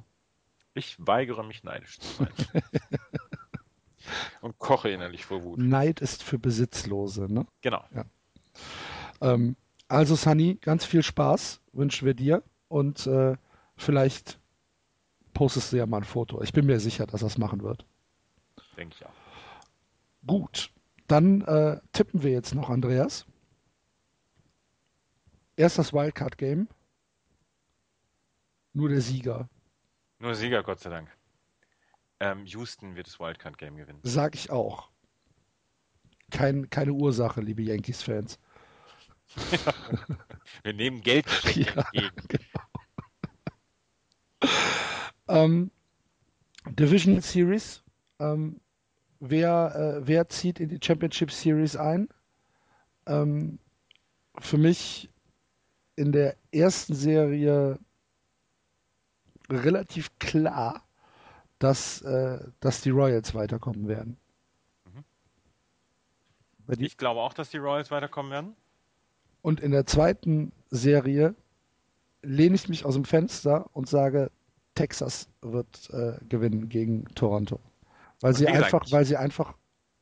Ich 0.75 0.97
weigere 0.99 1.43
mich 1.43 1.65
neidisch 1.65 1.99
zu 1.99 2.25
sein. 2.25 2.29
Und 4.41 4.59
koche 4.59 4.91
innerlich 4.91 5.25
vor 5.25 5.43
Wut. 5.43 5.59
Neid 5.59 6.01
ist 6.01 6.23
für 6.23 6.39
Besitzlose, 6.39 7.33
ne? 7.33 7.47
Genau. 7.61 7.83
Ja. 7.93 8.05
Ähm, 9.21 9.57
also, 9.89 10.15
Sunny, 10.15 10.57
ganz 10.61 10.85
viel 10.85 11.03
Spaß 11.03 11.61
wünschen 11.73 12.07
wir 12.07 12.15
dir 12.15 12.43
und 12.69 13.07
äh, 13.07 13.37
vielleicht 13.77 14.39
postest 15.37 15.71
du 15.71 15.77
ja 15.77 15.85
mal 15.85 15.99
ein 15.99 16.05
Foto. 16.05 16.41
Ich 16.43 16.55
bin 16.55 16.65
mir 16.65 16.81
sicher, 16.81 17.07
dass 17.07 17.23
er 17.23 17.27
es 17.27 17.37
machen 17.37 17.63
wird. 17.63 17.85
Denke 18.75 18.97
ich 18.99 19.05
auch. 19.05 19.13
Gut, 20.27 20.73
dann 21.09 21.43
äh, 21.43 21.79
tippen 21.93 22.23
wir 22.23 22.31
jetzt 22.31 22.55
noch, 22.55 22.71
Andreas. 22.71 23.27
Erst 25.57 25.79
das 25.79 25.93
Wildcard-Game. 25.93 26.69
Nur 28.73 28.89
der 28.89 29.03
Sieger. 29.03 29.49
Nur 30.21 30.35
Sieger, 30.35 30.63
Gott 30.63 30.81
sei 30.81 30.89
Dank. 30.89 31.15
Ähm, 32.19 32.47
Houston 32.47 32.97
wird 32.97 33.07
das 33.07 33.21
Wildcard-Game 33.21 33.77
gewinnen. 33.77 34.01
Sag 34.05 34.35
ich 34.35 34.51
auch. 34.51 34.89
Kein, 36.31 36.71
keine 36.71 36.95
Ursache, 36.95 37.43
liebe 37.43 37.63
Yankees-Fans. 37.63 38.39
wir 40.63 40.73
nehmen 40.73 41.03
Geld 41.03 41.27
ja, 41.55 41.73
entgegen. 41.93 42.11
Genau. 42.27 42.67
Ähm, 45.29 45.71
Division 46.67 47.21
Series. 47.21 47.83
Ähm, 48.19 48.61
wer, 49.21 50.01
äh, 50.03 50.07
wer 50.07 50.29
zieht 50.29 50.61
in 50.61 50.69
die 50.69 50.81
Championship 50.83 51.31
Series 51.31 51.77
ein? 51.77 52.09
Ähm, 53.07 53.59
für 54.39 54.59
mich 54.59 55.11
in 55.97 56.13
der 56.13 56.37
ersten 56.53 56.95
Serie 56.95 57.79
relativ 59.49 60.19
klar, 60.19 60.83
dass, 61.59 62.03
äh, 62.03 62.39
dass 62.61 62.83
die 62.83 62.91
Royals 62.91 63.35
weiterkommen 63.35 63.89
werden. 63.89 64.17
Mhm. 64.85 65.05
Ich 66.79 66.97
glaube 66.97 67.21
auch, 67.21 67.33
dass 67.33 67.51
die 67.51 67.59
Royals 67.59 67.91
weiterkommen 67.91 68.31
werden. 68.33 68.57
Und 69.43 69.61
in 69.61 69.71
der 69.71 69.87
zweiten 69.87 70.53
Serie 70.71 71.35
lehne 72.23 72.57
ich 72.57 72.69
mich 72.69 72.85
aus 72.85 72.95
dem 72.95 73.05
Fenster 73.05 73.71
und 73.73 73.89
sage, 73.89 74.31
Texas 74.77 75.29
wird 75.43 75.91
äh, 75.91 76.13
gewinnen 76.29 76.69
gegen 76.69 77.05
Toronto. 77.17 77.59
Weil 78.21 78.35
sie 78.35 78.47
einfach, 78.47 78.85
weil 78.91 79.05
sie 79.05 79.17
einfach 79.17 79.55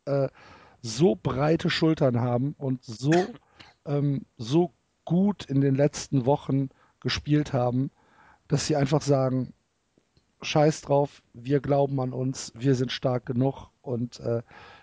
äh, 0.05 0.29
so 0.83 1.17
breite 1.17 1.71
Schultern 1.71 2.21
haben 2.21 2.55
und 2.59 2.85
so, 2.85 3.13
ähm, 3.87 4.27
so 4.37 4.73
gut 5.07 5.47
in 5.47 5.63
den 5.63 5.75
letzten 5.75 6.27
Wochen 6.27 6.69
gespielt 7.01 7.53
haben, 7.53 7.91
dass 8.49 8.67
sie 8.67 8.77
einfach 8.77 9.01
sagen, 9.01 9.55
scheiß 10.43 10.83
drauf, 10.83 11.23
wir 11.33 11.61
glauben 11.61 11.99
an 12.01 12.13
uns, 12.13 12.53
wir 12.55 12.75
sind 12.75 12.93
stark 12.93 13.25
genug 13.25 13.71
und 13.81 14.21
äh, 14.21 14.43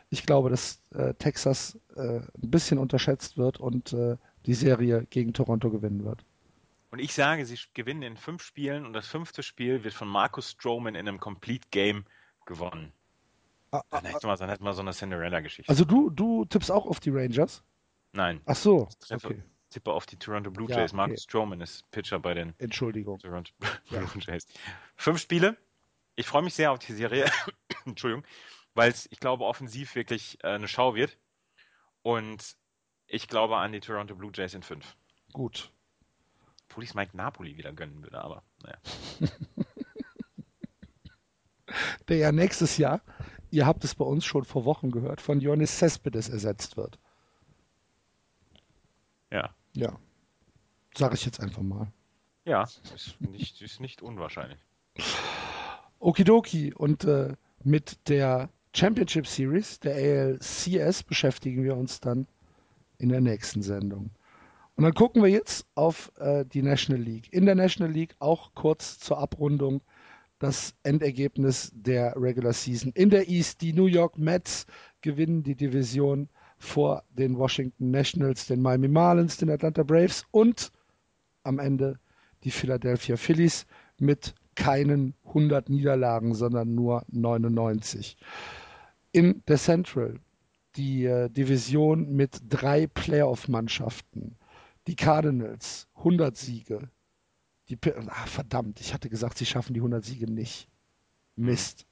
ich 0.10 0.26
glaube, 0.26 0.50
dass 0.50 0.82
äh, 0.94 1.14
Texas 1.14 1.80
äh, 1.96 2.20
ein 2.20 2.52
bisschen 2.52 2.78
unterschätzt 2.78 3.38
wird 3.38 3.60
und 3.60 3.94
äh, 3.94 4.18
die 4.46 4.54
Serie 4.54 5.06
gegen 5.10 5.34
Toronto 5.34 5.70
gewinnen 5.70 6.04
wird. 6.04 6.26
Und 6.92 7.00
ich 7.00 7.14
sage, 7.14 7.46
sie 7.46 7.58
gewinnen 7.74 8.04
in 8.04 8.18
fünf 8.18 8.44
Spielen 8.44 8.86
und 8.86 8.92
das 8.92 9.08
fünfte 9.08 9.44
Spiel 9.44 9.84
wird 9.86 9.94
von 9.94 10.10
Marcus 10.10 10.52
Stroman 10.52 10.96
in 10.96 11.08
einem 11.08 11.20
Complete 11.20 11.68
Game 11.72 12.06
gewonnen. 12.46 12.92
Ah, 13.72 13.82
dann, 13.90 14.06
ah, 14.06 14.10
hätten 14.10 14.28
wir, 14.28 14.36
dann 14.36 14.50
hätten 14.50 14.66
wir 14.66 14.74
so 14.74 14.82
eine 14.82 14.92
Cinderella-Geschichte. 14.92 15.70
Also 15.70 15.86
du, 15.86 16.10
du 16.10 16.44
tippst 16.44 16.70
auch 16.70 16.86
auf 16.86 17.00
die 17.00 17.10
Rangers? 17.10 17.64
Nein. 18.12 18.42
Ach 18.46 18.58
so. 18.58 18.90
Ich 19.06 19.12
okay. 19.12 19.42
tippe 19.70 19.94
auf 19.94 20.06
die 20.06 20.18
Toronto 20.18 20.52
Blue 20.52 20.68
Jays. 20.68 20.78
Ja, 20.78 20.84
okay. 20.84 20.96
Marcus 20.98 21.24
Stroman 21.24 21.62
ist 21.62 21.90
Pitcher 21.92 22.20
bei 22.20 22.34
den 22.34 22.54
Entschuldigung. 22.58 23.20
Toronto 23.20 23.54
Blue 23.90 24.10
Jays. 24.20 24.46
Fünf 24.98 25.22
Spiele. 25.22 25.56
Ich 26.18 26.28
freue 26.28 26.42
mich 26.42 26.54
sehr 26.54 26.74
auf 26.74 26.80
die 26.80 26.92
Serie. 26.92 27.32
Entschuldigung. 27.86 28.26
Weil 28.74 28.92
es, 28.92 29.08
ich 29.10 29.22
glaube, 29.22 29.46
offensiv 29.46 29.96
wirklich 29.96 30.44
äh, 30.44 30.48
eine 30.48 30.68
Schau 30.68 30.94
wird. 30.96 31.18
Und 32.02 32.58
ich 33.08 33.30
glaube 33.30 33.56
an 33.58 33.72
die 33.72 33.80
Toronto 33.80 34.14
Blue 34.16 34.32
Jays 34.34 34.54
in 34.54 34.64
fünf. 34.64 34.98
Gut. 35.32 35.72
Obwohl 36.72 36.86
ich 36.86 36.92
es 36.92 36.96
Mike 36.96 37.18
Napoli 37.18 37.58
wieder 37.58 37.74
gönnen 37.74 38.02
würde, 38.02 38.22
aber 38.22 38.44
naja. 38.64 38.78
Der 42.08 42.18
ja 42.18 42.32
nächstes 42.32 42.78
Jahr, 42.78 43.02
ihr 43.50 43.66
habt 43.66 43.84
es 43.84 43.94
bei 43.94 44.06
uns 44.06 44.24
schon 44.24 44.46
vor 44.46 44.64
Wochen 44.64 44.90
gehört, 44.90 45.20
von 45.20 45.42
Johannes 45.42 45.78
Cespedes 45.78 46.30
ersetzt 46.30 46.78
wird. 46.78 46.98
Ja. 49.32 49.54
Ja. 49.74 50.00
Sag 50.96 51.14
ich 51.14 51.26
jetzt 51.26 51.42
einfach 51.42 51.62
mal. 51.62 51.92
Ja, 52.46 52.64
ist 52.64 53.20
nicht, 53.20 53.62
ist 53.62 53.82
nicht 53.82 54.02
unwahrscheinlich. 54.02 54.60
Okidoki. 56.00 56.74
Und 56.74 57.04
äh, 57.04 57.36
mit 57.66 58.08
der 58.08 58.50
Championship 58.74 59.28
Series, 59.28 59.82
der 59.82 59.96
ALCS, 59.96 61.04
beschäftigen 61.04 61.66
wir 61.66 61.76
uns 61.76 62.00
dann 62.00 62.28
in 62.98 63.10
der 63.10 63.20
nächsten 63.20 63.62
Sendung. 63.62 64.10
Und 64.82 64.86
dann 64.86 64.94
gucken 64.96 65.22
wir 65.22 65.30
jetzt 65.30 65.68
auf 65.76 66.12
äh, 66.18 66.44
die 66.44 66.64
National 66.64 67.00
League. 67.00 67.32
In 67.32 67.46
der 67.46 67.54
National 67.54 67.94
League 67.94 68.16
auch 68.18 68.56
kurz 68.56 68.98
zur 68.98 69.20
Abrundung 69.20 69.84
das 70.40 70.74
Endergebnis 70.82 71.72
der 71.76 72.16
Regular 72.16 72.52
Season. 72.52 72.92
In 72.96 73.12
der 73.12 73.30
East 73.30 73.62
die 73.62 73.74
New 73.74 73.86
York 73.86 74.18
Mets 74.18 74.66
gewinnen 75.02 75.44
die 75.44 75.54
Division 75.54 76.30
vor 76.58 77.04
den 77.12 77.38
Washington 77.38 77.92
Nationals, 77.92 78.48
den 78.48 78.60
Miami 78.60 78.88
Marlins, 78.88 79.38
den 79.38 79.52
Atlanta 79.52 79.84
Braves 79.84 80.26
und 80.32 80.72
am 81.44 81.60
Ende 81.60 82.00
die 82.44 82.50
Philadelphia 82.50 83.18
Phillies 83.18 83.68
mit 84.00 84.34
keinen 84.56 85.14
100 85.28 85.70
Niederlagen, 85.70 86.34
sondern 86.34 86.74
nur 86.74 87.06
99. 87.12 88.18
In 89.12 89.44
der 89.48 89.60
Central 89.60 90.20
die 90.76 91.06
äh, 91.06 91.30
Division 91.30 92.16
mit 92.16 92.42
drei 92.50 92.88
Playoff-Mannschaften. 92.88 94.38
Die 94.88 94.96
Cardinals, 94.96 95.88
100 95.98 96.36
Siege. 96.36 96.90
Die, 97.70 97.78
ach, 98.08 98.28
verdammt, 98.28 98.82
ich 98.82 98.94
hatte 98.94 99.10
gesagt, 99.10 99.38
sie 99.38 99.46
schaffen 99.46 99.74
die 99.74 99.80
100 99.80 100.04
Siege 100.04 100.30
nicht. 100.30 100.68
Mist. 101.36 101.86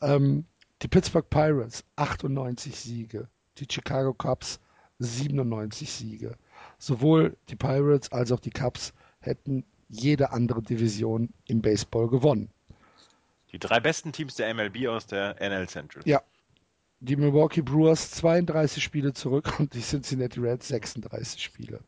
Ähm, 0.00 0.46
die 0.82 0.88
Pittsburgh 0.88 1.28
Pirates, 1.28 1.84
98 1.96 2.78
Siege. 2.78 3.28
Die 3.58 3.66
Chicago 3.70 4.14
Cubs, 4.14 4.60
97 4.98 5.90
Siege. 5.90 6.36
Sowohl 6.78 7.36
die 7.48 7.56
Pirates 7.56 8.10
als 8.12 8.32
auch 8.32 8.40
die 8.40 8.50
Cubs 8.50 8.92
hätten 9.20 9.64
jede 9.88 10.30
andere 10.32 10.62
Division 10.62 11.30
im 11.46 11.62
Baseball 11.62 12.08
gewonnen. 12.08 12.50
Die 13.52 13.58
drei 13.58 13.80
besten 13.80 14.12
Teams 14.12 14.34
der 14.34 14.52
MLB 14.52 14.88
aus 14.88 15.06
der 15.06 15.36
NL 15.40 15.68
Central. 15.68 16.02
Ja, 16.06 16.22
die 17.00 17.16
Milwaukee 17.16 17.62
Brewers 17.62 18.10
32 18.12 18.82
Spiele 18.82 19.12
zurück 19.12 19.60
und 19.60 19.74
die 19.74 19.80
Cincinnati 19.80 20.40
Reds 20.40 20.68
36 20.68 21.42
Spiele. 21.42 21.80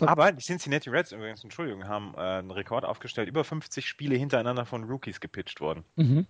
Aber 0.00 0.32
die 0.32 0.42
Cincinnati 0.42 0.90
Reds 0.90 1.12
übrigens, 1.12 1.42
Entschuldigung, 1.44 1.86
haben 1.86 2.14
äh, 2.16 2.20
einen 2.20 2.50
Rekord 2.50 2.84
aufgestellt. 2.84 3.28
Über 3.28 3.44
50 3.44 3.86
Spiele 3.86 4.16
hintereinander 4.16 4.64
von 4.64 4.84
Rookies 4.84 5.20
gepitcht 5.20 5.60
worden. 5.60 5.84
Mhm. 5.96 6.26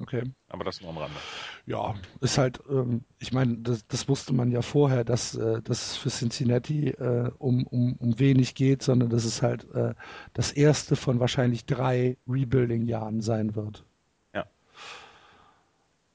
Okay. 0.00 0.24
Aber 0.48 0.64
das 0.64 0.80
nur 0.80 0.90
am 0.90 0.98
Rande. 0.98 1.16
Ja, 1.66 1.94
ist 2.20 2.36
halt, 2.36 2.60
ähm, 2.68 3.04
ich 3.18 3.32
meine, 3.32 3.58
das, 3.58 3.86
das, 3.86 4.08
wusste 4.08 4.32
man 4.32 4.50
ja 4.50 4.60
vorher, 4.60 5.04
dass, 5.04 5.36
äh, 5.36 5.62
dass 5.62 5.92
es 5.92 5.96
für 5.96 6.08
Cincinnati 6.08 6.88
äh, 6.88 7.30
um, 7.38 7.66
um, 7.68 7.94
um 7.96 8.18
wenig 8.18 8.54
geht, 8.54 8.82
sondern 8.82 9.10
dass 9.10 9.24
es 9.24 9.42
halt 9.42 9.70
äh, 9.74 9.94
das 10.32 10.50
erste 10.50 10.96
von 10.96 11.20
wahrscheinlich 11.20 11.66
drei 11.66 12.16
Rebuilding-Jahren 12.26 13.20
sein 13.20 13.54
wird. 13.54 13.84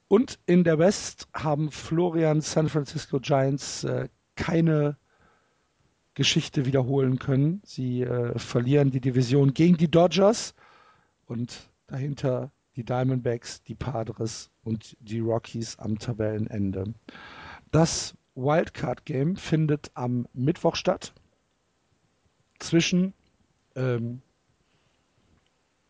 Und 0.08 0.38
in 0.46 0.64
der 0.64 0.78
West 0.78 1.28
haben 1.34 1.70
Florian 1.70 2.40
San 2.40 2.68
Francisco 2.68 3.20
Giants 3.20 3.84
äh, 3.84 4.08
keine 4.36 4.96
Geschichte 6.18 6.66
wiederholen 6.66 7.20
können. 7.20 7.62
Sie 7.64 8.02
äh, 8.02 8.36
verlieren 8.36 8.90
die 8.90 9.00
Division 9.00 9.54
gegen 9.54 9.76
die 9.76 9.88
Dodgers 9.88 10.52
und 11.26 11.70
dahinter 11.86 12.50
die 12.74 12.82
Diamondbacks, 12.84 13.62
die 13.62 13.76
Padres 13.76 14.50
und 14.64 14.96
die 14.98 15.20
Rockies 15.20 15.78
am 15.78 15.96
Tabellenende. 15.96 16.92
Das 17.70 18.14
Wildcard 18.34 19.04
Game 19.04 19.36
findet 19.36 19.92
am 19.94 20.26
Mittwoch 20.32 20.74
statt 20.74 21.12
zwischen 22.58 23.14
ähm, 23.76 24.20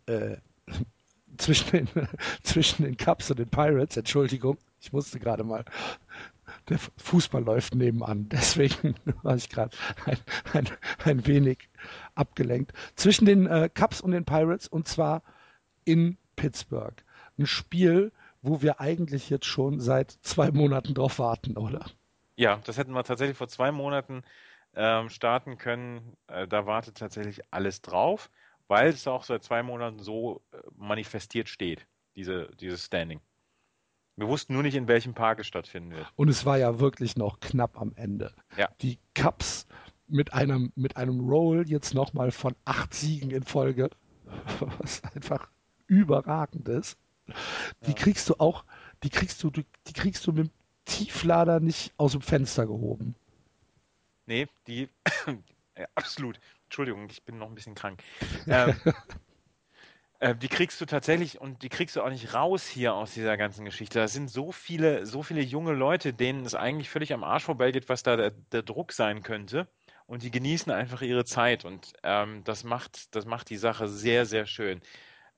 äh, 0.05 0.37
zwischen 1.39 1.70
den, 1.70 1.89
zwischen 2.43 2.83
den 2.85 2.99
Cubs 2.99 3.31
und 3.31 3.39
den 3.39 3.49
Pirates, 3.49 3.97
Entschuldigung, 3.97 4.59
ich 4.79 4.93
musste 4.93 5.18
gerade 5.18 5.43
mal, 5.43 5.64
der 6.69 6.79
Fußball 6.97 7.43
läuft 7.43 7.75
nebenan, 7.75 8.29
deswegen 8.33 8.95
war 9.23 9.37
ich 9.37 9.49
gerade 9.49 9.77
ein, 10.07 10.19
ein, 10.53 10.69
ein, 11.05 11.27
wenig 11.27 11.69
abgelenkt. 12.14 12.73
Zwischen 12.95 13.27
den 13.27 13.47
äh, 13.47 13.69
Cubs 13.73 14.01
und 14.01 14.12
den 14.12 14.25
Pirates 14.25 14.69
und 14.69 14.89
zwar 14.89 15.23
in 15.85 16.19
Pittsburgh. 16.37 17.03
Ein 17.39 17.47
Spiel, 17.47 18.12
wo 18.43 18.62
wir 18.62 18.81
eigentlich 18.81 19.31
jetzt 19.31 19.47
schon 19.47 19.81
seit 19.81 20.11
zwei 20.23 20.51
Monaten 20.51 20.95
drauf 20.95 21.19
warten, 21.19 21.57
oder? 21.57 21.87
Ja, 22.37 22.61
das 22.64 22.79
hätten 22.79 22.93
wir 22.93 23.05
tatsächlich 23.05 23.37
vor 23.37 23.49
zwei 23.49 23.73
Monaten 23.73 24.23
ähm, 24.75 25.09
starten 25.09 25.59
können. 25.59 26.16
Äh, 26.29 26.47
da 26.47 26.66
wartet 26.66 26.97
tatsächlich 26.99 27.41
alles 27.51 27.83
drauf 27.83 28.31
weil 28.69 28.91
es 28.91 29.09
auch 29.09 29.25
seit 29.25 29.43
zwei 29.43 29.62
Monaten 29.62 29.99
so 29.99 30.43
äh, 30.53 30.59
manifestiert 30.77 31.49
steht, 31.49 31.87
diese, 32.14 32.51
dieses 32.61 32.85
Standing. 32.85 33.21
Wir 34.19 34.27
wussten 34.27 34.55
nur 34.55 34.64
nicht, 34.64 34.75
in 34.75 34.89
welchem 34.89 35.14
Park 35.14 35.39
es 35.39 35.47
stattfinden 35.47 35.93
wird. 35.93 36.05
Und 36.16 36.29
es 36.29 36.45
war 36.45 36.59
ja 36.59 36.81
wirklich 36.81 37.16
noch 37.16 37.39
knapp 37.39 37.81
am 37.81 37.93
Ende. 37.95 38.35
Ja. 38.57 38.69
Die 38.81 38.99
Cups 39.14 39.69
mit 40.09 40.33
einem, 40.33 40.73
mit 40.75 40.97
einem 40.97 41.21
Roll 41.21 41.69
jetzt 41.69 41.95
nochmal 41.95 42.33
von 42.33 42.57
acht 42.64 42.93
Siegen 42.93 43.31
in 43.31 43.45
Folge, 43.45 43.91
was 44.79 45.05
einfach 45.14 45.49
überragend 45.87 46.69
ist. 46.69 46.99
Die 47.87 47.91
ja. 47.91 47.97
kriegst 47.97 48.29
du 48.29 48.35
auch, 48.39 48.64
die 49.05 49.11
kriegst 49.11 49.41
du, 49.45 49.51
die 49.51 49.93
kriegst 49.93 50.27
du 50.27 50.33
mit 50.33 50.49
dem 50.49 50.51
Tieflader 50.85 51.61
nicht 51.61 51.93
aus 51.97 52.11
dem 52.11 52.21
Fenster 52.21 52.66
gehoben. 52.66 53.14
Nee, 54.27 54.49
die, 54.66 54.89
ja, 55.79 55.87
absolut. 55.95 56.41
Entschuldigung, 56.64 57.09
ich 57.09 57.23
bin 57.23 57.39
noch 57.39 57.49
ein 57.49 57.55
bisschen 57.55 57.77
krank. 57.77 58.03
ähm, 58.49 58.75
äh, 60.21 60.35
die 60.35 60.49
kriegst 60.49 60.81
du 60.81 60.87
tatsächlich 60.87 61.41
und 61.41 61.62
die 61.62 61.69
kriegst 61.69 61.97
du 61.97 62.03
auch 62.03 62.11
nicht 62.11 62.35
raus 62.35 62.66
hier 62.66 62.95
aus 62.95 63.14
dieser 63.14 63.37
ganzen 63.37 63.64
Geschichte. 63.64 63.99
Da 63.99 64.09
sind 64.09 64.29
so 64.31 64.53
viele, 64.53 65.07
so 65.07 65.23
viele 65.23 65.41
junge 65.43 65.73
Leute, 65.73 66.12
denen 66.12 66.45
es 66.45 66.55
eigentlich 66.55 66.91
völlig 66.91 67.12
am 67.12 67.25
Arsch 67.25 67.45
vorbeigeht, 67.45 67.89
was 67.89 68.03
da 68.03 68.16
der, 68.16 68.31
der 68.53 68.62
Druck 68.62 68.93
sein 68.93 69.23
könnte. 69.23 69.69
Und 70.07 70.23
die 70.23 70.31
genießen 70.31 70.73
einfach 70.73 71.03
ihre 71.03 71.25
Zeit 71.27 71.64
und 71.66 71.93
ähm, 72.03 72.43
das 72.45 72.64
macht, 72.64 73.14
das 73.14 73.27
macht 73.27 73.51
die 73.51 73.59
Sache 73.59 73.89
sehr, 73.89 74.25
sehr 74.25 74.47
schön. 74.47 74.81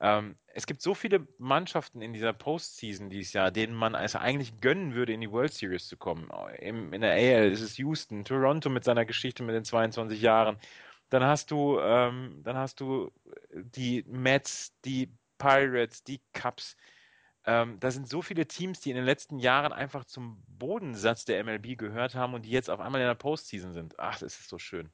Ähm, 0.01 0.37
es 0.55 0.67
gibt 0.67 0.81
so 0.81 0.95
viele 0.95 1.27
Mannschaften 1.39 2.01
in 2.03 2.13
dieser 2.13 2.33
Postseason 2.33 3.11
dieses 3.11 3.33
Jahr, 3.33 3.51
denen 3.51 3.75
man 3.75 3.95
es 3.95 4.17
eigentlich 4.17 4.61
gönnen 4.61 4.95
würde, 4.95 5.13
in 5.13 5.21
die 5.21 5.31
World 5.31 5.53
Series 5.53 5.89
zu 5.89 5.97
kommen. 5.97 6.31
Im, 6.59 6.93
in 6.93 7.03
der 7.03 7.13
AL 7.13 7.51
ist 7.51 7.61
es 7.61 7.77
Houston, 7.79 8.25
Toronto 8.25 8.71
mit 8.71 8.85
seiner 8.85 9.05
Geschichte 9.05 9.43
mit 9.43 9.55
den 9.55 9.65
22 9.65 10.21
Jahren. 10.23 10.57
Dann 11.11 11.25
hast 11.25 11.51
du, 11.51 11.79
ähm, 11.81 12.41
dann 12.43 12.57
hast 12.57 12.81
du 12.81 13.11
die 13.53 14.05
Mets, 14.09 14.73
die 14.85 15.13
Pirates, 15.39 16.05
die 16.05 16.21
Cubs. 16.33 16.77
Ähm, 17.45 17.79
da 17.81 17.91
sind 17.91 18.09
so 18.09 18.23
viele 18.23 18.47
Teams, 18.47 18.81
die 18.81 18.91
in 18.91 18.97
den 18.97 19.05
letzten 19.05 19.39
Jahren 19.39 19.73
einfach 19.73 20.05
zum 20.05 20.43
Bodensatz 20.47 21.25
der 21.25 21.43
MLB 21.43 21.77
gehört 21.77 22.15
haben 22.15 22.35
und 22.35 22.45
die 22.45 22.51
jetzt 22.51 22.71
auf 22.71 22.81
einmal 22.81 23.01
in 23.01 23.07
der 23.07 23.15
Postseason 23.15 23.73
sind. 23.73 23.99
Ach, 23.99 24.19
das 24.19 24.39
ist 24.39 24.49
so 24.49 24.59
schön. 24.59 24.91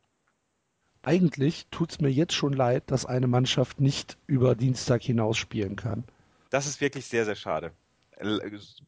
Eigentlich 1.03 1.67
tut 1.71 1.93
es 1.93 2.01
mir 2.01 2.09
jetzt 2.09 2.35
schon 2.35 2.53
leid, 2.53 2.85
dass 2.87 3.05
eine 3.05 3.27
Mannschaft 3.27 3.81
nicht 3.81 4.17
über 4.27 4.55
Dienstag 4.55 5.03
hinaus 5.03 5.37
spielen 5.37 5.77
kann. 5.77 6.05
Das 6.51 6.67
ist 6.67 6.81
wirklich 6.81 7.07
sehr, 7.07 7.25
sehr 7.25 7.37
schade. 7.37 7.73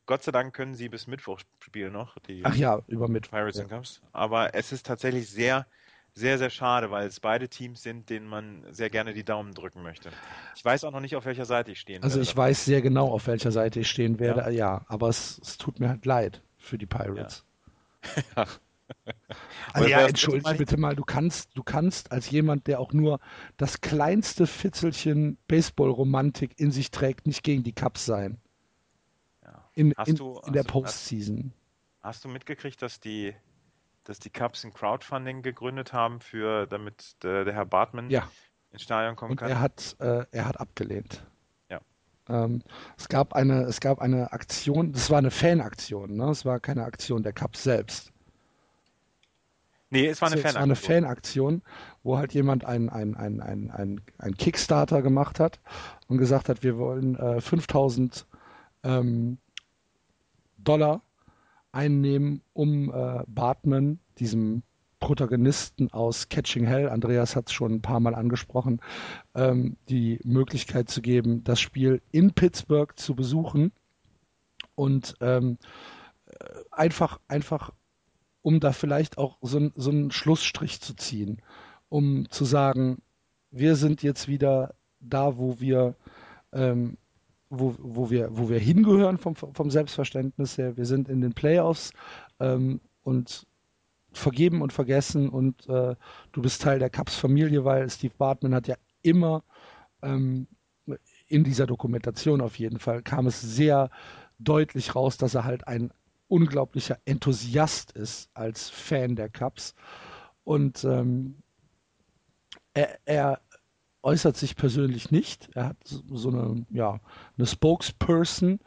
Gott 0.07 0.23
sei 0.23 0.33
Dank 0.33 0.55
können 0.55 0.75
sie 0.75 0.89
bis 0.89 1.07
Mittwoch 1.07 1.41
spielen 1.61 1.93
noch. 1.93 2.17
Ach 2.45 2.55
ja, 2.55 2.81
über 2.87 3.09
Mittwoch. 3.09 3.33
Pirates 3.33 3.59
ja. 3.59 3.65
Cubs. 3.65 4.01
Aber 4.13 4.55
es 4.55 4.73
ist 4.73 4.87
tatsächlich 4.87 5.29
sehr, 5.29 5.67
sehr, 6.19 6.39
sehr 6.39 6.51
schade, 6.51 6.91
weil 6.91 7.07
es 7.07 7.21
beide 7.21 7.49
Teams 7.49 7.83
sind, 7.83 8.11
denen 8.11 8.27
man 8.27 8.65
sehr 8.71 8.91
gerne 8.91 9.15
die 9.15 9.25
Daumen 9.25 9.55
drücken 9.55 9.83
möchte. 9.83 10.11
Ich 10.57 10.65
weiß 10.65 10.85
auch 10.85 10.91
noch 10.91 11.01
nicht, 11.01 11.17
auf 11.17 11.25
welcher 11.25 11.45
Seite 11.45 11.73
ich 11.73 11.81
stehen 11.81 12.03
Also 12.03 12.17
werde. 12.17 12.29
ich 12.29 12.37
weiß 12.37 12.65
sehr 12.65 12.83
genau, 12.83 13.09
auf 13.11 13.27
welcher 13.27 13.53
Seite 13.53 13.81
ich 13.81 13.89
stehen 13.89 14.19
werde, 14.19 14.41
ja, 14.41 14.49
ja 14.49 14.85
aber 14.89 15.09
es, 15.09 15.41
es, 15.43 15.57
tut 15.59 15.81
mir 15.81 15.89
halt 15.89 16.05
leid 16.05 16.43
für 16.57 16.77
die 16.77 16.87
Pirates. 16.87 17.45
Ja. 18.37 18.47
also 19.73 19.89
ja, 19.89 20.07
entschuldige 20.07 20.55
bitte 20.55 20.77
mal, 20.77 20.97
du 20.97 21.05
kannst, 21.05 21.51
du 21.55 21.63
kannst 21.63 22.11
als 22.11 22.31
jemand, 22.31 22.67
der 22.67 22.81
auch 22.81 22.93
nur 22.93 23.21
das 23.57 23.81
kleinste 23.81 24.47
Fitzelchen 24.47 25.39
Baseball-Romantik 25.47 26.59
in 26.59 26.71
sich 26.71 26.91
trägt, 26.91 27.27
nicht 27.27 27.43
gegen 27.43 27.63
die 27.63 27.73
Cubs 27.73 28.05
sein. 28.05 28.41
In, 29.75 29.93
in, 30.07 30.17
du, 30.17 30.41
in 30.45 30.55
der 30.55 30.65
Postseason. 30.65 31.53
Hast, 32.01 32.17
hast 32.17 32.25
du 32.25 32.29
mitgekriegt, 32.29 32.83
dass 32.83 32.99
die 32.99 33.33
dass 34.09 34.19
die 34.19 34.31
Cubs 34.31 34.65
ein 34.65 34.73
Crowdfunding 34.73 35.43
gegründet 35.43 35.93
haben, 35.93 36.21
für, 36.21 36.67
damit 36.67 37.23
der, 37.23 37.45
der 37.45 37.53
Herr 37.53 37.67
Bartman 37.67 38.09
ja. 38.09 38.27
ins 38.71 38.83
Stadion 38.83 39.17
kommen 39.17 39.33
Und 39.33 39.37
kann. 39.37 39.51
Er 39.51 39.61
hat, 39.61 39.97
äh, 40.01 40.25
er 40.31 40.49
hat 40.49 40.59
abgelehnt. 40.59 41.27
Ja. 41.69 41.81
Ähm, 42.31 42.63
es, 42.97 43.11
gab 43.11 43.35
eine, 43.35 43.65
es 43.65 43.81
gab 43.81 44.01
eine 44.01 44.33
Aktion, 44.33 44.93
das 44.93 45.11
war 45.11 45.19
eine 45.19 45.31
Fanaktion, 45.31 46.17
ne? 46.17 46.31
es 46.31 46.47
war 46.47 46.59
keine 46.59 46.85
Aktion 46.85 47.23
der 47.23 47.35
Cubs 47.35 47.63
selbst. 47.63 48.11
Nee, 49.91 50.07
es 50.07 50.23
war 50.23 50.29
eine 50.29 50.39
Fanaktion. 50.39 50.49
Es 50.49 50.55
war 50.55 50.63
eine 50.63 51.03
Fanaktion, 51.03 51.63
wo 52.03 52.17
halt 52.17 52.33
jemand 52.33 52.65
ein, 52.65 52.89
ein, 52.89 53.15
ein, 53.15 53.43
ein, 53.43 53.71
ein, 53.71 54.01
ein 54.17 54.35
Kickstarter 54.39 55.03
gemacht 55.03 55.39
hat 55.39 55.61
und 56.07 56.17
gesagt 56.17 56.49
hat, 56.49 56.63
wir 56.63 56.79
wollen 56.79 57.15
äh, 57.17 57.43
5000 57.43 58.27
ähm, 58.85 59.37
Dollar 60.57 61.03
einnehmen, 61.73 62.43
um 62.53 62.93
äh, 62.93 63.23
Bartman, 63.27 63.99
diesem 64.19 64.63
Protagonisten 65.01 65.93
aus 65.93 66.29
Catching 66.29 66.67
Hell, 66.67 66.89
Andreas 66.89 67.37
hat 67.37 67.47
es 67.49 67.53
schon 67.53 67.75
ein 67.75 67.83
paar 67.83 68.01
Mal 68.01 68.15
angesprochen, 68.15 68.81
ähm, 69.35 69.77
die 69.89 70.19
Möglichkeit 70.25 70.91
zu 70.91 71.03
geben, 71.03 71.45
das 71.45 71.61
Spiel 71.61 72.03
in 72.11 72.33
Pittsburgh 72.33 72.99
zu 72.99 73.15
besuchen 73.15 73.73
und 74.75 75.15
ähm, 75.21 75.59
äh, 76.27 76.45
einfach, 76.73 77.21
einfach, 77.29 77.71
um 78.43 78.61
da 78.61 78.73
vielleicht 78.73 79.19
auch 79.19 79.39
so, 79.41 79.71
so 79.77 79.91
einen 79.91 80.11
Schlussstrich 80.11 80.81
zu 80.81 80.95
ziehen, 80.95 81.43
um 81.89 82.29
zu 82.31 82.45
sagen, 82.45 83.01
wir 83.51 83.77
sind 83.77 84.03
jetzt 84.03 84.27
wieder 84.27 84.75
da, 85.01 85.39
wo 85.39 85.61
wir 85.61 85.95
ähm, 86.53 86.97
wo, 87.51 87.75
wo, 87.79 88.11
wir, 88.11 88.37
wo 88.37 88.49
wir 88.49 88.59
hingehören 88.59 89.19
vom, 89.19 89.35
vom 89.35 89.71
Selbstverständnis 89.71 90.59
her. 90.59 90.77
Wir 90.77 90.87
sind 90.87 91.09
in 91.09 91.21
den 91.21 91.33
Playoffs 91.33 91.93
ähm, 92.41 92.81
und 93.03 93.47
vergeben 94.13 94.63
und 94.63 94.73
vergessen 94.73 95.29
und 95.29 95.69
äh, 95.69 95.95
du 96.33 96.43
bist 96.43 96.63
Teil 96.63 96.79
der 96.79 96.91
Cups 96.91 97.17
Familie, 97.17 97.65
weil 97.65 97.89
Steve 97.91 98.15
Bartman 98.17 98.55
hat 98.55 98.69
ja 98.69 98.77
immer 99.03 99.45
ähm, 100.03 100.47
in 101.27 101.45
dieser 101.45 101.67
Dokumentation 101.67 102.41
auf 102.41 102.59
jeden 102.59 102.79
Fall 102.79 103.03
kam 103.03 103.27
es 103.27 103.41
sehr 103.41 103.91
deutlich 104.39 104.95
raus, 104.95 105.19
dass 105.19 105.35
er 105.35 105.45
halt 105.45 105.67
ein 105.69 105.93
unglaublicher 106.29 106.99
Enthusiast 107.05 107.93
ist 107.93 108.31
als 108.35 108.71
Fan 108.71 109.17
der 109.17 109.29
Cups 109.29 109.75
und 110.45 110.85
ähm, 110.85 111.43
er, 112.75 112.99
er, 113.05 113.41
äußert 114.09 114.39
sich 114.39 114.57
persönlich 114.57 115.11
nicht. 115.11 115.51
Er 115.55 115.67
hat 115.67 115.77
so 115.85 116.31
eine, 116.31 116.65
ja, 116.71 116.99
eine 117.37 117.47
Spokesperson 117.47 118.59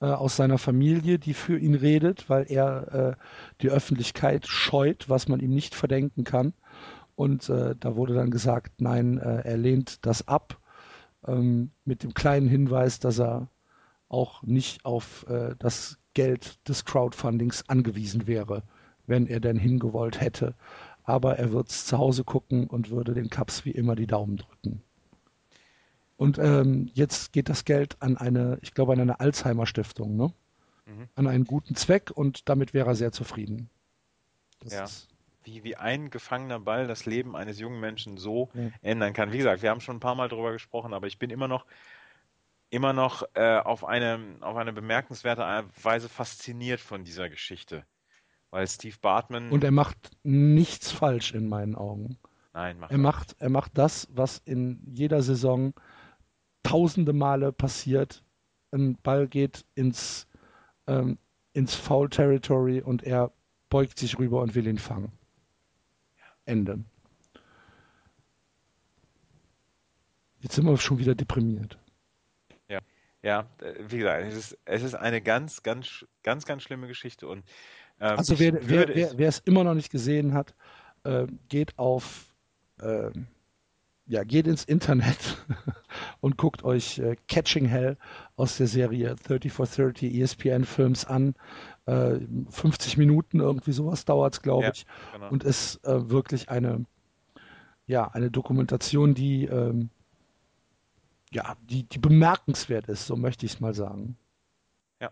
äh, 0.00 0.06
aus 0.06 0.34
seiner 0.34 0.58
Familie, 0.58 1.20
die 1.20 1.34
für 1.34 1.56
ihn 1.56 1.76
redet, 1.76 2.28
weil 2.28 2.46
er 2.50 2.92
äh, 2.92 3.16
die 3.62 3.70
Öffentlichkeit 3.70 4.48
scheut, 4.48 5.08
was 5.08 5.28
man 5.28 5.38
ihm 5.38 5.54
nicht 5.54 5.76
verdenken 5.76 6.24
kann. 6.24 6.52
Und 7.14 7.48
äh, 7.48 7.76
da 7.78 7.94
wurde 7.94 8.14
dann 8.14 8.32
gesagt, 8.32 8.80
nein, 8.80 9.18
äh, 9.18 9.42
er 9.44 9.56
lehnt 9.56 10.04
das 10.04 10.26
ab, 10.26 10.58
ähm, 11.28 11.70
mit 11.84 12.02
dem 12.02 12.12
kleinen 12.12 12.48
Hinweis, 12.48 12.98
dass 12.98 13.20
er 13.20 13.48
auch 14.08 14.42
nicht 14.42 14.84
auf 14.84 15.26
äh, 15.28 15.54
das 15.60 15.98
Geld 16.14 16.58
des 16.68 16.84
Crowdfundings 16.84 17.68
angewiesen 17.68 18.26
wäre, 18.26 18.64
wenn 19.06 19.28
er 19.28 19.38
denn 19.38 19.58
hingewollt 19.58 20.20
hätte 20.20 20.56
aber 21.08 21.38
er 21.38 21.52
wird 21.52 21.70
zu 21.70 21.96
Hause 21.96 22.22
gucken 22.22 22.66
und 22.66 22.90
würde 22.90 23.14
den 23.14 23.30
Cups 23.30 23.64
wie 23.64 23.70
immer 23.70 23.96
die 23.96 24.06
Daumen 24.06 24.36
drücken. 24.36 24.82
Und 26.18 26.36
ähm, 26.38 26.90
jetzt 26.94 27.32
geht 27.32 27.48
das 27.48 27.64
Geld 27.64 27.96
an 28.00 28.16
eine, 28.16 28.58
ich 28.60 28.74
glaube, 28.74 28.92
an 28.92 29.00
eine 29.00 29.20
Alzheimer-Stiftung, 29.20 30.16
ne? 30.16 30.32
Mhm. 30.84 31.08
An 31.14 31.28
einen 31.28 31.44
guten 31.44 31.76
Zweck 31.76 32.10
und 32.10 32.48
damit 32.48 32.74
wäre 32.74 32.88
er 32.88 32.96
sehr 32.96 33.12
zufrieden. 33.12 33.70
Das 34.58 34.72
ja. 34.72 34.86
Wie, 35.44 35.62
wie 35.62 35.76
ein 35.76 36.10
gefangener 36.10 36.58
Ball 36.58 36.88
das 36.88 37.06
Leben 37.06 37.36
eines 37.36 37.60
jungen 37.60 37.78
Menschen 37.78 38.16
so 38.16 38.50
ja. 38.52 38.70
ändern 38.82 39.12
kann. 39.12 39.32
Wie 39.32 39.38
gesagt, 39.38 39.62
wir 39.62 39.70
haben 39.70 39.80
schon 39.80 39.98
ein 39.98 40.00
paar 40.00 40.16
Mal 40.16 40.28
darüber 40.28 40.50
gesprochen, 40.50 40.92
aber 40.92 41.06
ich 41.06 41.20
bin 41.20 41.30
immer 41.30 41.46
noch 41.46 41.64
immer 42.70 42.92
noch 42.92 43.22
äh, 43.34 43.58
auf, 43.58 43.84
eine, 43.84 44.18
auf 44.40 44.56
eine 44.56 44.72
bemerkenswerte 44.72 45.42
Weise 45.82 46.08
fasziniert 46.08 46.80
von 46.80 47.04
dieser 47.04 47.30
Geschichte. 47.30 47.84
Weil 48.50 48.66
Steve 48.66 48.96
Bartman. 49.00 49.50
Und 49.50 49.62
er 49.62 49.70
macht 49.70 50.10
nichts 50.24 50.90
falsch 50.90 51.32
in 51.32 51.48
meinen 51.48 51.76
Augen. 51.76 52.18
Nein, 52.54 52.78
macht 52.80 52.90
er 52.90 52.98
macht, 52.98 53.36
er 53.38 53.50
macht 53.50 53.78
das, 53.78 54.08
was 54.10 54.38
in 54.44 54.82
jeder 54.84 55.22
Saison 55.22 55.74
tausende 56.68 57.14
Male 57.14 57.52
passiert. 57.52 58.22
Ein 58.72 58.96
Ball 59.02 59.26
geht 59.26 59.64
ins, 59.74 60.26
ähm, 60.86 61.18
ins 61.54 61.74
Foul 61.74 62.10
Territory 62.10 62.82
und 62.82 63.02
er 63.04 63.32
beugt 63.70 63.98
sich 63.98 64.18
rüber 64.18 64.42
und 64.42 64.54
will 64.54 64.66
ihn 64.66 64.78
fangen. 64.78 65.12
Ende. 66.44 66.84
Jetzt 70.40 70.54
sind 70.54 70.66
wir 70.66 70.76
schon 70.76 70.98
wieder 70.98 71.14
deprimiert. 71.14 71.78
Ja, 72.68 72.80
ja, 73.22 73.46
äh, 73.60 73.74
wie 73.88 73.98
gesagt, 73.98 74.24
es 74.26 74.34
ist, 74.36 74.58
es 74.66 74.82
ist 74.82 74.94
eine 74.94 75.22
ganz, 75.22 75.62
ganz, 75.62 76.06
ganz, 76.22 76.44
ganz 76.44 76.62
schlimme 76.62 76.86
Geschichte 76.86 77.26
und 77.26 77.44
ähm, 78.00 78.18
also 78.18 78.38
wer, 78.38 78.54
wer, 78.68 78.88
wer, 78.94 79.18
wer, 79.18 79.28
es 79.28 79.40
immer 79.40 79.64
noch 79.64 79.74
nicht 79.74 79.90
gesehen 79.90 80.34
hat, 80.34 80.54
äh, 81.04 81.26
geht 81.48 81.78
auf 81.78 82.32
äh, 82.80 83.10
ja, 84.08 84.24
geht 84.24 84.46
ins 84.46 84.64
Internet 84.64 85.36
und 86.20 86.38
guckt 86.38 86.64
euch 86.64 86.98
äh, 86.98 87.16
Catching 87.28 87.66
Hell 87.66 87.98
aus 88.36 88.56
der 88.56 88.66
Serie 88.66 89.14
30 89.14 89.52
for 89.52 89.66
30 89.66 90.14
ESPN 90.14 90.64
Films 90.64 91.04
an. 91.04 91.34
Äh, 91.84 92.20
50 92.50 92.96
Minuten, 92.96 93.40
irgendwie 93.40 93.72
sowas 93.72 94.06
dauert 94.06 94.34
es, 94.34 94.42
glaube 94.42 94.64
ja, 94.64 94.70
ich. 94.72 94.86
Genau. 95.12 95.28
Und 95.30 95.44
ist 95.44 95.84
äh, 95.84 96.08
wirklich 96.08 96.48
eine, 96.48 96.86
ja, 97.86 98.08
eine 98.08 98.30
Dokumentation, 98.30 99.14
die, 99.14 99.44
ähm, 99.44 99.90
ja, 101.30 101.56
die, 101.60 101.84
die 101.84 101.98
bemerkenswert 101.98 102.88
ist, 102.88 103.06
so 103.06 103.14
möchte 103.14 103.44
ich 103.44 103.52
es 103.52 103.60
mal 103.60 103.74
sagen. 103.74 104.16
Ja. 105.00 105.10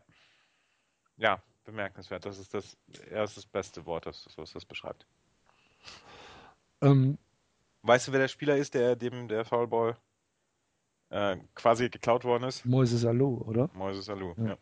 Ja, 1.18 1.42
bemerkenswert. 1.64 2.24
Das 2.24 2.38
ist 2.38 2.55
das, 2.55 2.78
ja, 3.11 3.18
das, 3.18 3.30
ist 3.30 3.36
das 3.36 3.47
beste 3.47 3.84
Wort, 3.84 4.07
das, 4.07 4.26
was 4.36 4.53
das 4.55 4.64
beschreibt. 4.64 5.07
Ähm, 6.80 7.18
Weißt 7.87 8.09
du, 8.09 8.12
wer 8.12 8.20
der 8.20 8.28
Spieler 8.28 8.57
ist, 8.57 8.74
der 8.74 8.97
dem 8.97 9.28
der 9.28 9.45
Foulball 9.45 9.97
äh, 11.11 11.37
quasi 11.55 11.89
geklaut 11.89 12.24
worden 12.24 12.45
ist? 12.45 12.64
Moises 12.64 13.05
Alou, 13.05 13.43
oder? 13.43 13.70
Moises 13.74 14.09
Alou, 14.09 14.34
ja. 14.39 14.49
ja. 14.49 14.59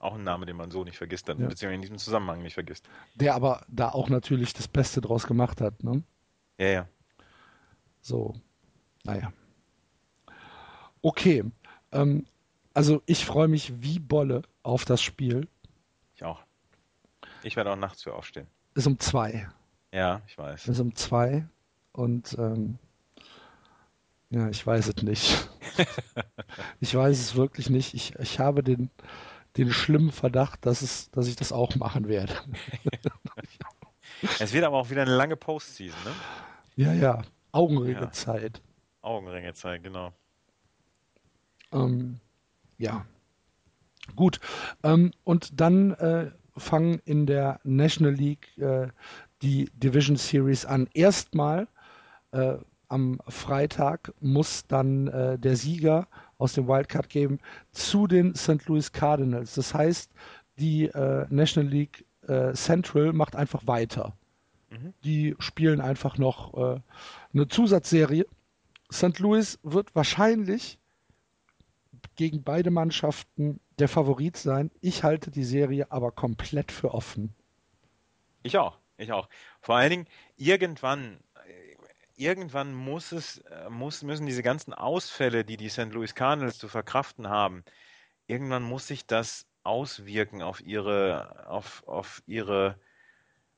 Auch 0.00 0.14
ein 0.14 0.24
Name, 0.24 0.46
den 0.46 0.56
man 0.56 0.70
so 0.70 0.82
nicht 0.82 0.96
vergisst, 0.96 1.28
dann, 1.28 1.38
ja. 1.40 1.46
beziehungsweise 1.46 1.74
in 1.74 1.82
diesem 1.82 1.98
Zusammenhang 1.98 2.42
nicht 2.42 2.54
vergisst. 2.54 2.88
Der 3.14 3.34
aber 3.34 3.64
da 3.68 3.90
auch 3.90 4.08
natürlich 4.08 4.54
das 4.54 4.66
Beste 4.66 5.00
draus 5.00 5.26
gemacht 5.26 5.60
hat, 5.60 5.84
ne? 5.84 6.02
Ja, 6.58 6.66
ja. 6.66 6.88
So, 8.00 8.34
naja. 9.04 9.32
Okay, 11.02 11.44
ähm, 11.92 12.26
also 12.72 13.02
ich 13.06 13.24
freue 13.24 13.48
mich 13.48 13.82
wie 13.82 13.98
Bolle 13.98 14.42
auf 14.62 14.84
das 14.84 15.02
Spiel. 15.02 15.48
Ich 16.14 16.24
auch. 16.24 16.42
Ich 17.42 17.56
werde 17.56 17.72
auch 17.72 17.76
nachts 17.76 18.02
für 18.02 18.14
aufstehen. 18.14 18.46
Ist 18.74 18.86
um 18.86 18.98
zwei. 18.98 19.48
Ja, 19.92 20.22
ich 20.26 20.36
weiß. 20.36 20.66
Ist 20.66 20.80
um 20.80 20.94
zwei. 20.94 21.46
Und 21.94 22.36
ähm, 22.38 22.78
ja, 24.30 24.48
ich 24.48 24.66
weiß 24.66 24.88
es 24.88 25.02
nicht. 25.02 25.48
ich 26.80 26.94
weiß 26.94 27.18
es 27.18 27.36
wirklich 27.36 27.70
nicht. 27.70 27.94
Ich, 27.94 28.16
ich 28.16 28.40
habe 28.40 28.64
den, 28.64 28.90
den 29.56 29.72
schlimmen 29.72 30.10
Verdacht, 30.10 30.66
dass, 30.66 30.82
es, 30.82 31.10
dass 31.12 31.28
ich 31.28 31.36
das 31.36 31.52
auch 31.52 31.76
machen 31.76 32.08
werde. 32.08 32.34
es 34.40 34.52
wird 34.52 34.64
aber 34.64 34.78
auch 34.78 34.90
wieder 34.90 35.02
eine 35.02 35.14
lange 35.14 35.36
Postseason, 35.36 35.98
ne? 36.04 36.12
Ja, 36.74 36.92
ja. 36.92 37.22
Augenringezeit. 37.52 38.58
Ja. 38.58 38.62
Augenringezeit, 39.02 39.84
genau. 39.84 40.12
Ähm, 41.72 42.18
ja. 42.76 43.06
Gut. 44.16 44.40
Ähm, 44.82 45.12
und 45.22 45.60
dann 45.60 45.92
äh, 45.92 46.32
fangen 46.56 47.00
in 47.04 47.26
der 47.26 47.60
National 47.62 48.14
League 48.14 48.58
äh, 48.58 48.88
die 49.42 49.70
Division 49.74 50.16
Series 50.16 50.66
an. 50.66 50.88
Erstmal 50.92 51.68
äh, 52.34 52.58
am 52.88 53.18
Freitag 53.28 54.12
muss 54.20 54.66
dann 54.66 55.08
äh, 55.08 55.38
der 55.38 55.56
Sieger 55.56 56.06
aus 56.38 56.52
dem 56.52 56.68
Wildcard 56.68 57.08
geben 57.08 57.38
zu 57.72 58.06
den 58.06 58.34
St. 58.34 58.66
Louis 58.66 58.92
Cardinals. 58.92 59.54
Das 59.54 59.72
heißt, 59.74 60.12
die 60.58 60.84
äh, 60.86 61.26
National 61.30 61.70
League 61.70 62.04
äh, 62.28 62.52
Central 62.52 63.12
macht 63.12 63.36
einfach 63.36 63.66
weiter. 63.66 64.16
Mhm. 64.70 64.94
Die 65.04 65.34
spielen 65.38 65.80
einfach 65.80 66.18
noch 66.18 66.54
äh, 66.54 66.80
eine 67.32 67.48
Zusatzserie. 67.48 68.26
St. 68.92 69.18
Louis 69.18 69.58
wird 69.62 69.94
wahrscheinlich 69.94 70.78
gegen 72.16 72.42
beide 72.42 72.70
Mannschaften 72.70 73.60
der 73.78 73.88
Favorit 73.88 74.36
sein. 74.36 74.70
Ich 74.80 75.02
halte 75.02 75.30
die 75.30 75.44
Serie 75.44 75.90
aber 75.90 76.12
komplett 76.12 76.70
für 76.70 76.94
offen. 76.94 77.34
Ich 78.42 78.58
auch, 78.58 78.78
ich 78.98 79.10
auch. 79.10 79.28
Vor 79.60 79.76
allen 79.76 79.90
Dingen, 79.90 80.06
irgendwann, 80.36 81.18
irgendwann 82.16 82.74
muss 82.74 83.12
es, 83.12 83.38
äh, 83.38 83.68
muss, 83.70 84.02
müssen 84.02 84.26
diese 84.26 84.42
ganzen 84.42 84.72
Ausfälle, 84.74 85.44
die 85.44 85.56
die 85.56 85.68
St. 85.68 85.92
Louis 85.92 86.14
Cardinals 86.14 86.58
zu 86.58 86.68
verkraften 86.68 87.28
haben, 87.28 87.64
irgendwann 88.26 88.62
muss 88.62 88.86
sich 88.88 89.06
das 89.06 89.46
auswirken 89.62 90.42
auf 90.42 90.60
ihre, 90.60 91.46
auf, 91.48 91.86
auf 91.86 92.22
ihre, 92.26 92.78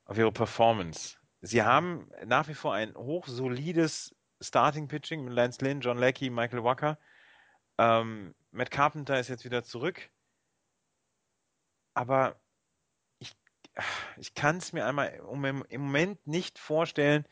auf 0.05 0.17
ihre 0.17 0.31
Performance. 0.31 1.17
Sie 1.41 1.63
haben 1.63 2.09
nach 2.25 2.47
wie 2.47 2.53
vor 2.53 2.73
ein 2.73 2.95
hochsolides 2.95 4.15
Starting 4.41 4.87
Pitching 4.87 5.23
mit 5.23 5.33
Lance 5.33 5.63
Lynn, 5.63 5.81
John 5.81 5.97
Leckie, 5.97 6.29
Michael 6.29 6.63
Wacker. 6.63 6.97
Ähm, 7.77 8.33
Matt 8.51 8.71
Carpenter 8.71 9.19
ist 9.19 9.27
jetzt 9.27 9.45
wieder 9.45 9.63
zurück. 9.63 10.09
Aber 11.93 12.39
ich, 13.19 13.35
ich 14.17 14.33
kann 14.33 14.57
es 14.57 14.73
mir 14.73 14.85
einmal 14.85 15.07
im 15.69 15.81
Moment 15.81 16.25
nicht 16.27 16.59
vorstellen, 16.59 17.25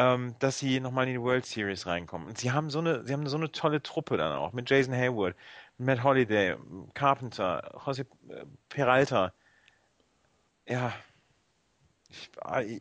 ähm, 0.00 0.34
dass 0.38 0.58
sie 0.58 0.80
nochmal 0.80 1.06
in 1.06 1.12
die 1.12 1.20
World 1.20 1.44
Series 1.44 1.86
reinkommen. 1.86 2.26
Und 2.28 2.38
sie 2.38 2.52
haben 2.52 2.70
so 2.70 2.78
eine, 2.78 3.04
sie 3.06 3.12
haben 3.12 3.26
so 3.28 3.36
eine 3.36 3.52
tolle 3.52 3.82
Truppe 3.82 4.16
dann 4.16 4.32
auch 4.32 4.52
mit 4.54 4.70
Jason 4.70 4.94
Hayward, 4.94 5.36
Matt 5.76 6.02
Holiday, 6.02 6.56
Carpenter, 6.94 7.78
Jose 7.84 8.06
Peralta. 8.70 9.34
Ja. 10.66 10.92
Ich, 12.08 12.30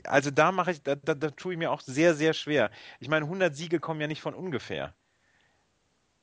also 0.07 0.31
da 0.31 0.51
mache 0.51 0.71
ich, 0.71 0.81
da, 0.83 0.95
da, 0.95 1.13
da 1.13 1.29
tue 1.31 1.53
ich 1.53 1.59
mir 1.59 1.71
auch 1.71 1.81
sehr, 1.81 2.15
sehr 2.15 2.33
schwer. 2.33 2.71
Ich 2.99 3.09
meine, 3.09 3.25
100 3.25 3.55
Siege 3.55 3.79
kommen 3.79 4.01
ja 4.01 4.07
nicht 4.07 4.21
von 4.21 4.33
ungefähr. 4.33 4.95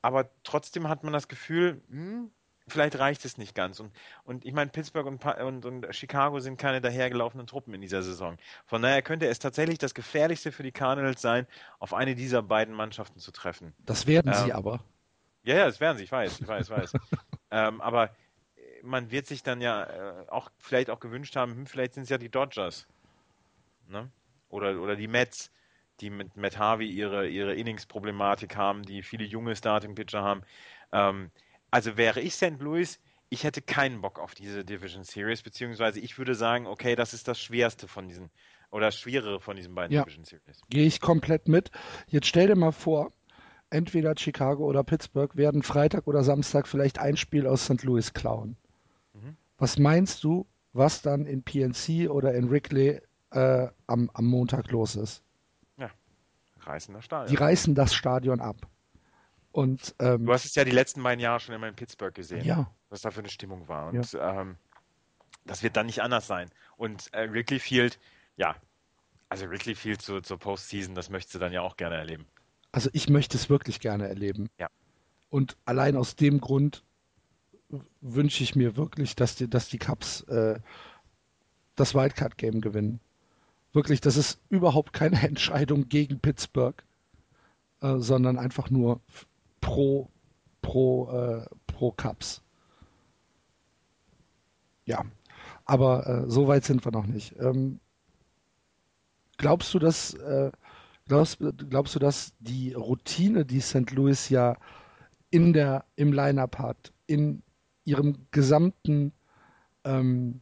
Aber 0.01 0.31
trotzdem 0.43 0.87
hat 0.89 1.03
man 1.03 1.13
das 1.13 1.27
Gefühl, 1.27 1.83
hm, 1.89 2.31
vielleicht 2.67 2.97
reicht 2.99 3.25
es 3.25 3.37
nicht 3.37 3.55
ganz. 3.55 3.79
Und, 3.79 3.91
und 4.23 4.45
ich 4.45 4.53
meine, 4.53 4.69
Pittsburgh 4.69 5.07
und, 5.07 5.23
und, 5.25 5.65
und, 5.65 5.95
Chicago 5.95 6.39
sind 6.39 6.57
keine 6.57 6.81
dahergelaufenen 6.81 7.47
Truppen 7.47 7.73
in 7.73 7.81
dieser 7.81 8.03
Saison. 8.03 8.37
Von 8.65 8.81
daher 8.81 9.01
könnte 9.01 9.27
es 9.27 9.39
tatsächlich 9.39 9.77
das 9.77 9.93
Gefährlichste 9.93 10.51
für 10.51 10.63
die 10.63 10.71
Cardinals 10.71 11.21
sein, 11.21 11.47
auf 11.79 11.93
eine 11.93 12.15
dieser 12.15 12.41
beiden 12.41 12.73
Mannschaften 12.73 13.19
zu 13.19 13.31
treffen. 13.31 13.73
Das 13.85 14.07
werden 14.07 14.33
ähm, 14.33 14.45
sie 14.45 14.53
aber. 14.53 14.83
Ja, 15.43 15.55
ja, 15.55 15.65
das 15.65 15.79
werden 15.79 15.97
sie, 15.97 16.03
ich 16.03 16.11
weiß, 16.11 16.41
ich 16.41 16.47
weiß, 16.47 16.69
ich 16.69 16.75
weiß. 16.75 16.93
ähm, 17.51 17.81
aber 17.81 18.11
man 18.83 19.11
wird 19.11 19.27
sich 19.27 19.43
dann 19.43 19.61
ja 19.61 19.83
äh, 19.83 20.29
auch 20.29 20.49
vielleicht 20.59 20.89
auch 20.89 20.99
gewünscht 20.99 21.35
haben, 21.35 21.55
hm, 21.55 21.65
vielleicht 21.67 21.93
sind 21.93 22.03
es 22.03 22.09
ja 22.09 22.17
die 22.17 22.29
Dodgers. 22.29 22.87
Ne? 23.89 24.09
Oder, 24.49 24.79
oder 24.81 24.95
die 24.95 25.07
Mets, 25.07 25.51
die 25.99 26.09
mit 26.09 26.35
Matt 26.35 26.57
Harvey 26.57 26.87
ihre, 26.87 27.27
ihre 27.27 27.55
Innings-Problematik 27.55 28.55
haben, 28.55 28.83
die 28.83 29.01
viele 29.01 29.23
junge 29.23 29.55
Starting-Pitcher 29.55 30.21
haben. 30.21 30.43
Ähm, 30.91 31.31
also 31.71 31.97
wäre 31.97 32.21
ich 32.21 32.35
St. 32.35 32.59
Louis, 32.59 32.99
ich 33.29 33.43
hätte 33.43 33.61
keinen 33.61 34.01
Bock 34.01 34.19
auf 34.19 34.35
diese 34.35 34.63
Division 34.63 35.03
Series, 35.03 35.41
beziehungsweise 35.41 35.99
ich 35.99 36.17
würde 36.17 36.35
sagen, 36.35 36.65
okay, 36.65 36.95
das 36.95 37.13
ist 37.13 37.27
das 37.27 37.39
Schwerste 37.39 37.87
von 37.87 38.07
diesen, 38.07 38.29
oder 38.71 38.87
das 38.87 38.97
Schwerere 38.97 39.39
von 39.39 39.55
diesen 39.55 39.75
beiden 39.75 39.93
ja, 39.93 40.03
Division 40.03 40.23
Series. 40.23 40.61
Gehe 40.69 40.85
ich 40.85 41.01
komplett 41.01 41.47
mit. 41.47 41.71
Jetzt 42.07 42.27
stell 42.27 42.47
dir 42.47 42.55
mal 42.55 42.71
vor, 42.71 43.11
entweder 43.69 44.13
Chicago 44.17 44.65
oder 44.65 44.83
Pittsburgh 44.83 45.35
werden 45.35 45.61
Freitag 45.61 46.07
oder 46.07 46.23
Samstag 46.23 46.67
vielleicht 46.67 46.99
ein 46.99 47.17
Spiel 47.17 47.47
aus 47.47 47.65
St. 47.65 47.83
Louis 47.83 48.13
klauen. 48.13 48.55
Mhm. 49.13 49.35
Was 49.57 49.77
meinst 49.77 50.23
du, 50.23 50.47
was 50.71 51.01
dann 51.01 51.25
in 51.25 51.43
PNC 51.43 52.09
oder 52.09 52.33
in 52.33 52.49
Wrigley 52.49 53.01
äh, 53.31 53.67
am, 53.87 54.09
am 54.13 54.25
Montag 54.25 54.71
los 54.71 54.95
ist? 54.95 55.21
Ja, 55.77 55.89
reißen 56.61 56.93
das 56.93 57.03
Stadion. 57.03 57.29
Die 57.29 57.35
reißen 57.35 57.75
das 57.75 57.93
Stadion 57.93 58.39
ab. 58.39 58.67
Und, 59.51 59.95
ähm, 59.99 60.25
du 60.25 60.33
hast 60.33 60.45
es 60.45 60.55
ja 60.55 60.63
die 60.63 60.71
letzten 60.71 61.01
beiden 61.01 61.19
Jahre 61.19 61.39
schon 61.39 61.55
immer 61.55 61.67
in 61.67 61.75
Pittsburgh 61.75 62.13
gesehen, 62.13 62.45
ja. 62.45 62.71
was 62.89 63.01
da 63.01 63.11
für 63.11 63.19
eine 63.19 63.29
Stimmung 63.29 63.67
war. 63.67 63.87
Und 63.87 64.13
ja. 64.13 64.41
ähm, 64.41 64.57
das 65.45 65.63
wird 65.63 65.75
dann 65.77 65.87
nicht 65.87 66.01
anders 66.01 66.27
sein. 66.27 66.49
Und 66.75 67.11
äh, 67.13 67.31
Wrigley 67.31 67.59
Field, 67.59 67.99
ja, 68.35 68.55
also 69.29 69.49
Wrigley 69.49 69.75
Field 69.75 70.01
zur, 70.01 70.23
zur 70.23 70.37
Postseason, 70.37 70.95
das 70.95 71.09
möchtest 71.09 71.35
du 71.35 71.39
dann 71.39 71.53
ja 71.53 71.61
auch 71.61 71.77
gerne 71.77 71.95
erleben. 71.95 72.27
Also 72.71 72.89
ich 72.93 73.09
möchte 73.09 73.37
es 73.37 73.49
wirklich 73.49 73.79
gerne 73.79 74.07
erleben. 74.07 74.49
Ja. 74.59 74.67
Und 75.29 75.57
allein 75.65 75.95
aus 75.95 76.15
dem 76.15 76.39
Grund 76.39 76.83
wünsche 78.01 78.43
ich 78.43 78.55
mir 78.55 78.77
wirklich, 78.77 79.15
dass 79.15 79.35
die, 79.35 79.49
dass 79.49 79.69
die 79.69 79.79
Cubs 79.79 80.21
äh, 80.23 80.59
das 81.75 81.95
Wildcard-Game 81.95 82.61
gewinnen. 82.61 82.99
Wirklich, 83.73 84.01
das 84.01 84.17
ist 84.17 84.39
überhaupt 84.49 84.93
keine 84.93 85.21
Entscheidung 85.27 85.89
gegen 85.89 86.19
Pittsburgh, 86.19 86.81
äh, 87.81 87.97
sondern 87.97 88.37
einfach 88.37 88.69
nur 88.69 89.01
pro, 89.67 90.09
pro, 90.61 91.11
äh, 91.11 91.45
pro 91.67 91.91
Cups. 91.91 92.41
Ja, 94.85 95.03
aber 95.65 96.07
äh, 96.07 96.29
so 96.29 96.47
weit 96.47 96.63
sind 96.63 96.85
wir 96.85 96.93
noch 96.93 97.05
nicht. 97.05 97.35
Ähm, 97.37 97.81
glaubst 99.37 99.73
du, 99.73 99.79
dass 99.79 100.13
äh, 100.13 100.51
glaubst, 101.05 101.39
glaubst 101.69 101.95
du, 101.95 101.99
dass 101.99 102.33
die 102.39 102.71
Routine, 102.73 103.45
die 103.45 103.59
St. 103.59 103.91
Louis 103.91 104.29
ja 104.29 104.55
in 105.31 105.51
der 105.51 105.83
im 105.97 106.13
Lineup 106.13 106.57
hat, 106.59 106.93
in 107.05 107.43
ihrem 107.83 108.15
gesamten 108.31 109.11
ähm, 109.83 110.39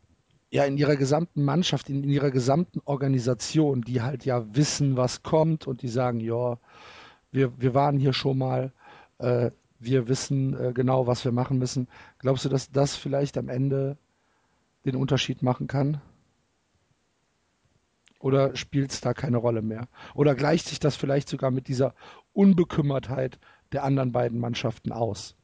ja 0.52 0.66
in 0.66 0.78
ihrer 0.78 0.98
gesamten 0.98 1.44
Mannschaft, 1.44 1.90
in, 1.90 2.04
in, 2.04 2.12
ihrer 2.12 2.30
gesamten 2.30 2.80
Organisation, 2.86 3.82
die 3.82 4.04
halt 4.04 4.24
ja 4.24 4.56
wissen, 4.56 4.98
was 4.98 5.24
kommt 5.24 5.66
und 5.66 5.82
die 5.82 5.88
sagen, 5.88 6.20
ja, 6.20 6.60
wir, 7.32 7.60
wir 7.60 7.74
waren 7.74 7.98
hier 7.98 8.14
schon 8.14 8.38
mal, 8.38 8.72
äh, 9.20 9.52
wir 9.80 10.08
wissen 10.08 10.58
äh, 10.60 10.74
genau, 10.74 11.08
was 11.08 11.26
wir 11.26 11.32
machen 11.32 11.58
müssen. 11.58 11.88
Glaubst 12.20 12.46
du, 12.46 12.50
dass 12.50 12.72
das 12.72 12.96
vielleicht 12.96 13.38
am 13.38 13.50
Ende 13.50 13.98
den 14.86 14.96
Unterschied 14.96 15.42
machen 15.42 15.68
kann? 15.68 16.02
Oder 18.20 18.56
spielt 18.56 18.92
es 18.92 19.02
da 19.02 19.14
keine 19.14 19.38
Rolle 19.38 19.62
mehr? 19.62 19.88
Oder 20.14 20.36
gleicht 20.36 20.68
sich 20.68 20.80
das 20.80 20.96
vielleicht 20.96 21.30
sogar 21.30 21.52
mit 21.52 21.68
dieser 21.68 21.94
Unbekümmertheit 22.34 23.40
der 23.72 23.84
anderen 23.84 24.12
beiden 24.12 24.40
Mannschaften 24.40 24.92
aus? 24.92 25.36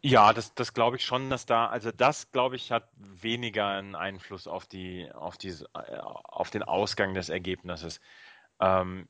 Ja, 0.00 0.32
das, 0.32 0.54
das 0.54 0.74
glaube 0.74 0.96
ich 0.96 1.04
schon, 1.04 1.28
dass 1.28 1.44
da, 1.44 1.66
also 1.66 1.90
das 1.90 2.30
glaube 2.30 2.56
ich 2.56 2.70
hat 2.70 2.88
weniger 2.96 3.66
einen 3.66 3.96
Einfluss 3.96 4.46
auf 4.46 4.66
die, 4.66 5.10
auf 5.12 5.36
die, 5.36 5.54
auf 5.72 6.50
den 6.50 6.62
Ausgang 6.62 7.14
des 7.14 7.28
Ergebnisses. 7.28 8.00
Ähm, 8.60 9.08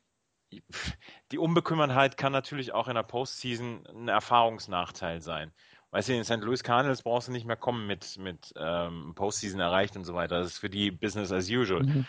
die 1.33 1.39
Unbekümmertheit 1.39 2.17
kann 2.17 2.33
natürlich 2.33 2.73
auch 2.73 2.89
in 2.89 2.95
der 2.95 3.03
Postseason 3.03 3.87
ein 3.87 4.09
Erfahrungsnachteil 4.09 5.21
sein. 5.21 5.53
Weißt 5.91 6.09
du, 6.09 6.15
in 6.15 6.25
St. 6.25 6.41
Louis 6.41 6.63
Cardinals 6.63 7.03
brauchst 7.03 7.29
du 7.29 7.33
nicht 7.33 7.47
mehr 7.47 7.57
kommen 7.57 7.87
mit, 7.87 8.19
mit 8.19 8.53
ähm, 8.57 9.13
Postseason 9.15 9.61
erreicht 9.61 9.97
und 9.97 10.05
so 10.05 10.15
weiter. 10.15 10.39
Das 10.39 10.49
ist 10.49 10.59
für 10.59 10.69
die 10.69 10.91
Business 10.91 11.33
as 11.33 11.49
usual. 11.49 11.83
Mhm. 11.83 12.07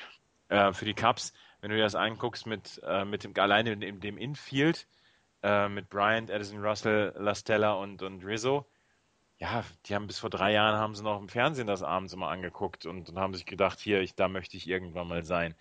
Äh, 0.49 0.73
für 0.73 0.85
die 0.85 0.93
Cubs, 0.93 1.33
wenn 1.61 1.69
du 1.69 1.77
dir 1.77 1.83
das 1.83 1.95
anguckst 1.95 2.45
mit, 2.45 2.81
äh, 2.83 3.05
mit 3.05 3.23
dem, 3.23 3.33
alleine 3.37 3.71
in 3.71 3.99
dem 4.01 4.17
Infield, 4.17 4.87
äh, 5.43 5.69
mit 5.69 5.89
Bryant, 5.89 6.29
Edison 6.29 6.59
Russell, 6.59 7.13
Lastella 7.17 7.73
und, 7.73 8.01
und 8.01 8.25
Rizzo, 8.25 8.65
ja, 9.37 9.63
die 9.85 9.95
haben 9.95 10.07
bis 10.07 10.19
vor 10.19 10.29
drei 10.29 10.51
Jahren 10.51 10.77
haben 10.77 10.95
sie 10.95 11.03
noch 11.03 11.19
im 11.19 11.29
Fernsehen 11.29 11.67
das 11.67 11.81
abends 11.81 12.11
immer 12.11 12.27
angeguckt 12.27 12.85
und, 12.85 13.07
und 13.07 13.17
haben 13.17 13.33
sich 13.33 13.45
gedacht, 13.45 13.79
hier, 13.79 14.01
ich, 14.01 14.15
da 14.15 14.27
möchte 14.27 14.57
ich 14.57 14.67
irgendwann 14.67 15.07
mal 15.07 15.23
sein. 15.23 15.55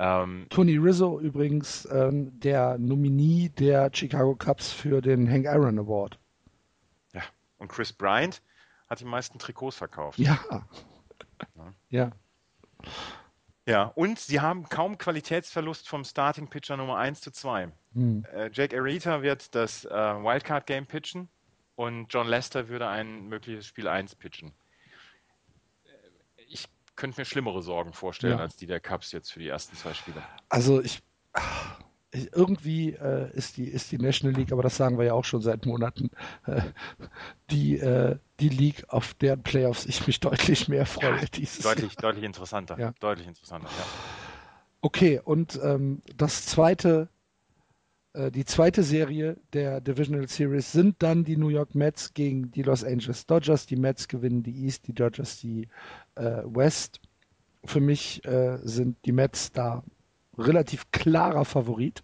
Ähm, 0.00 0.46
Tony 0.48 0.76
Rizzo 0.76 1.18
übrigens 1.18 1.86
ähm, 1.90 2.38
der 2.38 2.78
Nominee 2.78 3.48
der 3.58 3.90
Chicago 3.92 4.36
Cubs 4.36 4.70
für 4.70 5.02
den 5.02 5.28
Hank 5.28 5.46
Aaron 5.46 5.78
Award. 5.78 6.18
Ja, 7.12 7.22
und 7.58 7.68
Chris 7.68 7.92
Bryant 7.92 8.40
hat 8.88 9.00
die 9.00 9.04
meisten 9.04 9.40
Trikots 9.40 9.76
verkauft. 9.76 10.18
Ja. 10.18 10.38
Ja. 11.56 11.74
ja. 11.90 12.12
Ja, 13.66 13.82
und 13.82 14.18
sie 14.18 14.40
haben 14.40 14.68
kaum 14.68 14.96
Qualitätsverlust 14.96 15.88
vom 15.88 16.02
Starting 16.02 16.48
Pitcher 16.48 16.78
Nummer 16.78 16.96
1 16.96 17.20
zu 17.20 17.30
2. 17.30 17.70
Hm. 17.92 18.24
Äh, 18.32 18.50
Jake 18.50 18.74
Arita 18.78 19.20
wird 19.20 19.54
das 19.54 19.84
äh, 19.84 19.90
Wildcard 19.90 20.66
Game 20.66 20.86
pitchen 20.86 21.28
und 21.74 22.06
John 22.08 22.28
Lester 22.28 22.68
würde 22.68 22.88
ein 22.88 23.28
mögliches 23.28 23.66
Spiel 23.66 23.88
1 23.88 24.14
pitchen 24.14 24.52
könnte 26.98 27.20
mir 27.20 27.24
schlimmere 27.24 27.62
Sorgen 27.62 27.92
vorstellen 27.92 28.36
ja. 28.36 28.42
als 28.42 28.56
die 28.56 28.66
der 28.66 28.80
Cubs 28.80 29.12
jetzt 29.12 29.32
für 29.32 29.38
die 29.38 29.48
ersten 29.48 29.76
zwei 29.76 29.94
Spiele. 29.94 30.22
Also 30.48 30.82
ich, 30.82 31.00
irgendwie 32.12 32.92
äh, 32.92 33.30
ist, 33.34 33.56
die, 33.56 33.68
ist 33.68 33.92
die 33.92 33.98
National 33.98 34.36
League, 34.36 34.52
aber 34.52 34.62
das 34.62 34.76
sagen 34.76 34.98
wir 34.98 35.06
ja 35.06 35.12
auch 35.14 35.24
schon 35.24 35.40
seit 35.40 35.64
Monaten, 35.64 36.10
äh, 36.46 36.60
die, 37.50 37.78
äh, 37.78 38.18
die 38.40 38.48
League, 38.48 38.84
auf 38.88 39.14
deren 39.14 39.42
Playoffs 39.42 39.86
ich 39.86 40.06
mich 40.06 40.20
deutlich 40.20 40.68
mehr 40.68 40.86
freue. 40.86 41.16
Ja, 41.16 41.20
deutlich, 41.20 41.64
Jahr. 41.94 42.02
deutlich 42.02 42.24
interessanter. 42.24 42.78
Ja. 42.78 42.92
Deutlich 43.00 43.28
interessanter, 43.28 43.68
ja. 43.68 43.84
Okay, 44.80 45.20
und 45.22 45.58
ähm, 45.62 46.02
das 46.16 46.46
zweite 46.46 47.08
die 48.14 48.44
zweite 48.44 48.82
Serie 48.82 49.36
der 49.52 49.80
Divisional 49.80 50.28
Series 50.28 50.72
sind 50.72 50.96
dann 51.02 51.24
die 51.24 51.36
New 51.36 51.48
York 51.48 51.74
Mets 51.74 52.14
gegen 52.14 52.50
die 52.50 52.62
Los 52.62 52.82
Angeles 52.82 53.26
Dodgers. 53.26 53.66
Die 53.66 53.76
Mets 53.76 54.08
gewinnen 54.08 54.42
die 54.42 54.64
East, 54.64 54.86
die 54.86 54.94
Dodgers 54.94 55.38
die 55.40 55.68
äh, 56.16 56.42
West. 56.44 57.00
für 57.64 57.80
mich 57.80 58.24
äh, 58.24 58.58
sind 58.62 58.96
die 59.04 59.12
Mets 59.12 59.52
da 59.52 59.84
relativ 60.38 60.90
klarer 60.90 61.44
Favorit. 61.44 62.02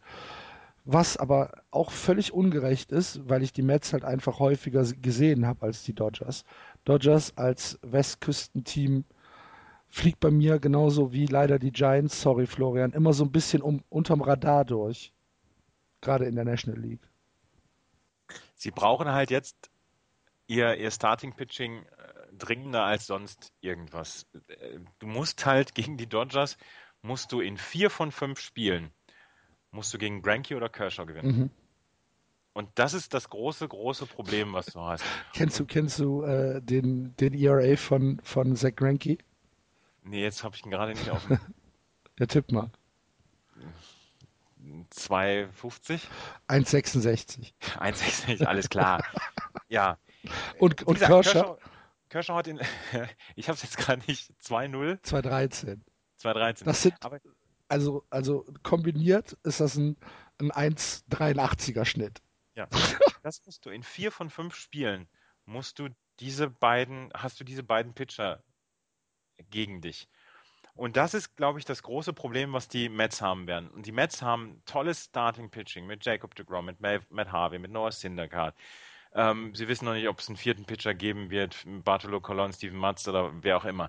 Was 0.85 1.17
aber 1.17 1.63
auch 1.71 1.91
völlig 1.91 2.33
ungerecht 2.35 2.93
ist, 2.93 3.27
weil 3.27 3.43
ich 3.43 3.55
die 3.55 3.63
Mets 3.63 3.95
halt 3.95 4.05
einfach 4.05 4.39
häufiger 4.39 4.85
gesehen 5.01 5.47
habe 5.47 5.63
als 5.63 5.83
die 5.85 5.95
Dodgers. 5.95 6.45
Dodgers 6.85 7.37
als 7.39 7.79
Westküstenteam 7.83 9.05
fliegt 9.89 10.21
bei 10.21 10.31
mir 10.31 10.59
genauso 10.59 11.13
wie 11.13 11.25
leider 11.25 11.59
die 11.59 11.73
Giants, 11.73 12.21
sorry 12.21 12.47
Florian, 12.47 12.93
immer 12.93 13.15
so 13.15 13.25
ein 13.25 13.33
bisschen 13.33 13.63
um, 13.63 13.83
unterm 13.89 14.21
Radar 14.21 14.67
durch. 14.67 15.14
Gerade 16.05 16.27
in 16.27 16.37
der 16.37 16.45
National 16.45 16.81
League. 16.81 17.09
Sie 18.55 18.71
brauchen 18.71 19.11
halt 19.11 19.31
jetzt 19.31 19.71
ihr, 20.47 20.77
ihr 20.77 20.91
Starting-Pitching 20.91 21.83
äh, 21.83 21.87
dringender 22.37 22.85
als 22.85 23.07
sonst 23.07 23.53
irgendwas. 23.61 24.27
Äh, 24.49 24.81
du 24.99 25.07
musst 25.07 25.47
halt 25.47 25.75
gegen 25.75 25.97
die 25.97 26.07
Dodgers, 26.07 26.57
musst 27.03 27.33
du 27.33 27.41
in 27.41 27.57
vier 27.57 27.91
von 27.91 28.13
fünf 28.13 28.41
Spielen, 28.41 28.91
musst 29.71 29.95
du 29.95 29.99
gegen 29.99 30.23
Granky 30.23 30.55
oder 30.55 30.69
Kershaw 30.69 31.07
gewinnen. 31.07 31.39
Mhm. 31.39 31.51
Und 32.53 32.69
das 32.77 32.95
ist 32.95 33.15
das 33.15 33.31
große, 33.31 33.67
große 33.67 34.07
Problem, 34.07 34.53
was 34.53 34.67
du 34.67 34.81
hast. 34.81 35.05
kennst 35.33 35.59
du, 35.59 35.65
kennst 35.65 35.99
du 35.99 36.23
äh, 36.23 36.63
den, 36.63 37.17
den 37.17 37.35
ERA 37.35 37.77
von, 37.77 38.21
von 38.23 38.55
Zach 38.55 38.77
Granky? 38.77 39.19
Nee, 40.05 40.23
jetzt 40.23 40.45
habe 40.45 40.55
ich 40.55 40.65
ihn 40.65 40.71
gerade 40.71 40.93
nicht 40.93 41.11
auf. 41.11 41.27
ja, 42.19 42.27
tipp 42.27 42.53
mal. 42.53 42.71
2,50? 44.93 46.01
1,66. 46.49 47.53
1,66, 47.79 48.45
alles 48.45 48.69
klar. 48.69 49.05
ja. 49.69 49.99
Und, 50.59 50.83
und 50.85 50.95
gesagt? 50.95 51.25
Kershaw? 51.25 51.59
Kershaw 52.09 52.37
hat 52.37 52.47
ihn, 52.47 52.61
ich 53.37 53.49
habe 53.49 53.57
es 53.57 53.63
jetzt 53.63 53.77
gerade 53.77 54.03
nicht, 54.07 54.31
2-0. 54.43 55.03
2-13. 55.03 55.81
2-13. 56.21 56.65
Das 56.65 56.83
sind, 56.83 56.95
Aber, 57.01 57.21
also, 57.69 58.07
also 58.11 58.47
kombiniert 58.63 59.37
ist 59.43 59.61
das 59.61 59.77
ein, 59.77 59.97
ein 60.39 60.53
1,83er 60.53 61.85
Schnitt. 61.85 62.23
Ja, 62.55 62.69
das 63.23 63.45
musst 63.45 63.67
du 63.67 63.71
in 63.71 63.83
vier 63.83 64.13
von 64.13 64.31
fünf 64.31 64.55
Spielen, 64.55 65.09
musst 65.45 65.79
du 65.79 65.89
diese 66.21 66.49
beiden, 66.49 67.11
hast 67.15 67.41
du 67.41 67.45
diese 67.45 67.63
beiden 67.63 67.95
Pitcher 67.95 68.43
gegen 69.51 69.81
dich. 69.81 70.09
Und 70.77 70.97
das 70.97 71.15
ist, 71.15 71.37
glaube 71.37 71.61
ich, 71.61 71.65
das 71.65 71.83
große 71.83 72.13
Problem, 72.13 72.53
was 72.53 72.69
die 72.69 72.89
Mets 72.89 73.23
haben 73.23 73.47
werden. 73.47 73.71
Und 73.71 73.87
die 73.87 73.93
Mets 73.93 74.23
haben 74.23 74.61
tolles 74.67 75.05
Starting-Pitching 75.05 75.87
mit 75.87 76.05
Jacob 76.05 76.35
DeGrom, 76.35 76.67
mit 76.67 76.81
Matt 76.81 77.33
Harvey, 77.33 77.61
mit 77.61 77.71
Noah 77.71 77.93
Syndergaard. 77.93 78.57
Ähm, 79.13 79.55
sie 79.55 79.69
wissen 79.69 79.85
noch 79.85 79.93
nicht, 79.95 80.09
ob 80.09 80.19
es 80.19 80.29
einen 80.29 80.37
vierten 80.37 80.65
Pitcher 80.65 80.93
geben 80.93 81.31
wird, 81.31 81.65
Bartolo 81.65 82.21
Colon, 82.21 82.53
Steven 82.53 82.77
Matz 82.77 83.07
oder 83.07 83.31
wer 83.43 83.57
auch 83.57 83.65
immer. 83.65 83.89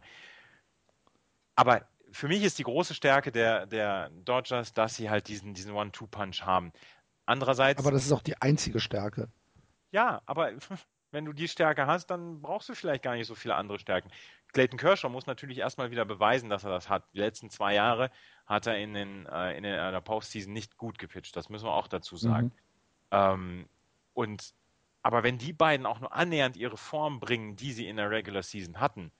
Aber 1.55 1.87
für 2.11 2.27
mich 2.27 2.43
ist 2.43 2.59
die 2.59 2.63
große 2.63 2.93
Stärke 2.93 3.31
der, 3.31 3.65
der 3.65 4.09
Dodgers, 4.09 4.73
dass 4.73 4.95
sie 4.95 5.09
halt 5.09 5.27
diesen, 5.27 5.55
diesen 5.55 5.73
One-Two-Punch 5.73 6.43
haben. 6.43 6.71
Andererseits. 7.25 7.79
Aber 7.79 7.91
das 7.91 8.05
ist 8.05 8.11
auch 8.11 8.21
die 8.21 8.39
einzige 8.39 8.79
Stärke. 8.79 9.29
Ja, 9.91 10.21
aber 10.27 10.51
wenn 11.11 11.25
du 11.25 11.33
die 11.33 11.47
Stärke 11.47 11.87
hast, 11.87 12.07
dann 12.07 12.41
brauchst 12.41 12.69
du 12.69 12.75
vielleicht 12.75 13.03
gar 13.03 13.15
nicht 13.15 13.27
so 13.27 13.33
viele 13.33 13.55
andere 13.55 13.79
Stärken. 13.79 14.11
Clayton 14.55 14.79
Kershaw 14.79 15.09
muss 15.09 15.25
natürlich 15.25 15.57
erstmal 15.57 15.91
wieder 15.91 16.05
beweisen, 16.05 16.49
dass 16.49 16.63
er 16.63 16.69
das 16.69 16.87
hat. 16.87 17.03
Die 17.13 17.19
letzten 17.19 17.49
zwei 17.49 17.73
Jahre 17.73 18.09
hat 18.45 18.67
er 18.67 18.77
in, 18.77 18.93
den, 18.93 19.25
äh, 19.25 19.57
in 19.57 19.63
der 19.63 19.99
Postseason 19.99 20.53
nicht 20.53 20.77
gut 20.77 20.97
gepitcht. 20.97 21.35
Das 21.35 21.49
müssen 21.49 21.65
wir 21.65 21.73
auch 21.73 21.89
dazu 21.89 22.15
sagen. 22.15 22.45
Mhm. 22.45 22.51
Ähm, 23.11 23.69
und 24.13 24.53
aber 25.01 25.23
wenn 25.23 25.37
die 25.37 25.51
beiden 25.51 25.85
auch 25.85 25.99
nur 25.99 26.15
annähernd 26.15 26.55
ihre 26.55 26.77
Form 26.77 27.19
bringen, 27.19 27.57
die 27.57 27.73
sie 27.73 27.85
in 27.85 27.97
der 27.97 28.09
Regular 28.09 28.43
Season 28.43 28.79
hatten, 28.79 29.11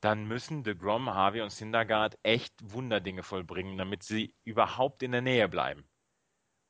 dann 0.00 0.26
müssen 0.26 0.64
DeGrom, 0.64 1.10
Harvey 1.10 1.42
und 1.42 1.52
Syndergaard 1.52 2.18
echt 2.22 2.54
Wunderdinge 2.62 3.22
vollbringen, 3.22 3.76
damit 3.76 4.02
sie 4.02 4.34
überhaupt 4.44 5.02
in 5.02 5.12
der 5.12 5.20
Nähe 5.20 5.50
bleiben. 5.50 5.84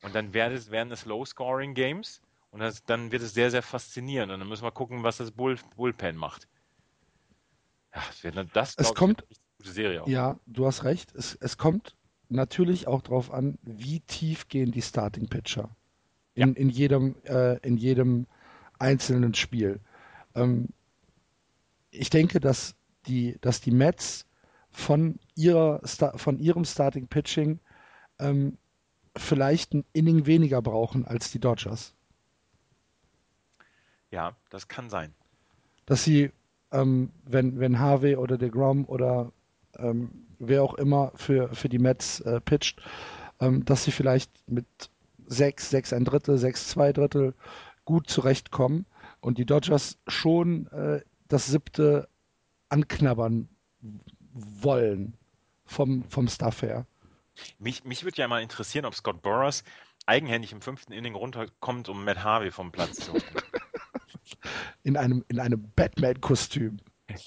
Und 0.02 0.16
dann 0.16 0.34
werden 0.34 0.54
es, 0.54 0.72
werden 0.72 0.92
es 0.92 1.04
Low-Scoring-Games 1.04 2.20
und 2.50 2.58
das, 2.58 2.82
dann 2.82 3.12
wird 3.12 3.22
es 3.22 3.32
sehr, 3.32 3.52
sehr 3.52 3.62
faszinierend. 3.62 4.32
Und 4.32 4.40
dann 4.40 4.48
müssen 4.48 4.64
wir 4.64 4.72
gucken, 4.72 5.04
was 5.04 5.18
das 5.18 5.30
Bull, 5.30 5.56
Bullpen 5.76 6.16
macht. 6.16 6.48
Ja, 7.94 8.02
das 8.06 8.24
wird 8.24 8.56
das, 8.56 8.74
es 8.76 8.94
kommt, 8.94 9.24
ich, 9.28 9.38
eine 9.38 9.56
gute 9.58 9.72
Serie 9.72 10.02
auch. 10.02 10.08
Ja, 10.08 10.38
du 10.46 10.66
hast 10.66 10.84
recht. 10.84 11.14
Es, 11.14 11.34
es 11.34 11.58
kommt 11.58 11.94
natürlich 12.28 12.86
auch 12.86 13.02
darauf 13.02 13.30
an, 13.32 13.58
wie 13.62 14.00
tief 14.00 14.48
gehen 14.48 14.72
die 14.72 14.82
Starting 14.82 15.28
Pitcher 15.28 15.76
in, 16.34 16.54
ja. 16.54 16.56
in 16.56 16.68
jedem, 16.68 17.16
äh, 17.24 17.58
in 17.58 17.76
jedem 17.76 18.26
einzelnen 18.78 19.34
Spiel. 19.34 19.80
Ähm, 20.34 20.68
ich 21.90 22.10
denke, 22.10 22.40
dass 22.40 22.74
die, 23.06 23.36
dass 23.40 23.60
die 23.60 23.70
Mets 23.70 24.26
von, 24.70 25.18
ihrer, 25.34 25.80
von 26.16 26.38
ihrem 26.38 26.64
Starting 26.64 27.06
Pitching 27.08 27.60
ähm, 28.18 28.56
vielleicht 29.16 29.74
ein 29.74 29.84
Inning 29.92 30.26
weniger 30.26 30.62
brauchen 30.62 31.04
als 31.06 31.30
die 31.30 31.38
Dodgers. 31.38 31.94
Ja, 34.10 34.36
das 34.50 34.68
kann 34.68 34.88
sein. 34.90 35.14
Dass 35.86 36.04
sie, 36.04 36.32
ähm, 36.72 37.10
wenn, 37.24 37.58
wenn 37.60 37.78
Harvey 37.78 38.16
oder 38.16 38.38
DeGrom 38.38 38.84
oder 38.86 39.32
ähm, 39.78 40.10
wer 40.38 40.62
auch 40.62 40.74
immer 40.74 41.12
für, 41.14 41.54
für 41.54 41.68
die 41.68 41.78
Mets 41.78 42.20
äh, 42.20 42.40
pitcht, 42.40 42.82
ähm, 43.40 43.64
dass 43.64 43.84
sie 43.84 43.92
vielleicht 43.92 44.30
mit 44.48 44.66
6, 45.26 45.70
6 45.70 45.92
ein 45.92 46.04
Drittel, 46.04 46.38
6, 46.38 46.68
2 46.68 46.92
Drittel 46.92 47.34
gut 47.84 48.08
zurechtkommen 48.08 48.86
und 49.20 49.38
die 49.38 49.46
Dodgers 49.46 49.98
schon 50.06 50.66
äh, 50.68 51.00
das 51.28 51.46
siebte 51.46 52.08
anknabbern 52.68 53.48
wollen 54.32 55.14
vom, 55.64 56.04
vom 56.04 56.28
Stuff 56.28 56.62
her. 56.62 56.86
Mich, 57.58 57.84
mich 57.84 58.04
würde 58.04 58.18
ja 58.18 58.28
mal 58.28 58.42
interessieren, 58.42 58.84
ob 58.84 58.94
Scott 58.94 59.22
Boras 59.22 59.64
eigenhändig 60.06 60.52
im 60.52 60.60
fünften 60.60 60.92
Inning 60.92 61.14
runterkommt, 61.14 61.88
um 61.88 62.04
Matt 62.04 62.22
Harvey 62.22 62.50
vom 62.50 62.72
Platz 62.72 62.96
zu 62.96 63.12
holen. 63.12 63.41
In 64.84 64.96
einem, 64.96 65.24
in 65.28 65.38
einem 65.38 65.70
Batman-Kostüm. 65.76 66.78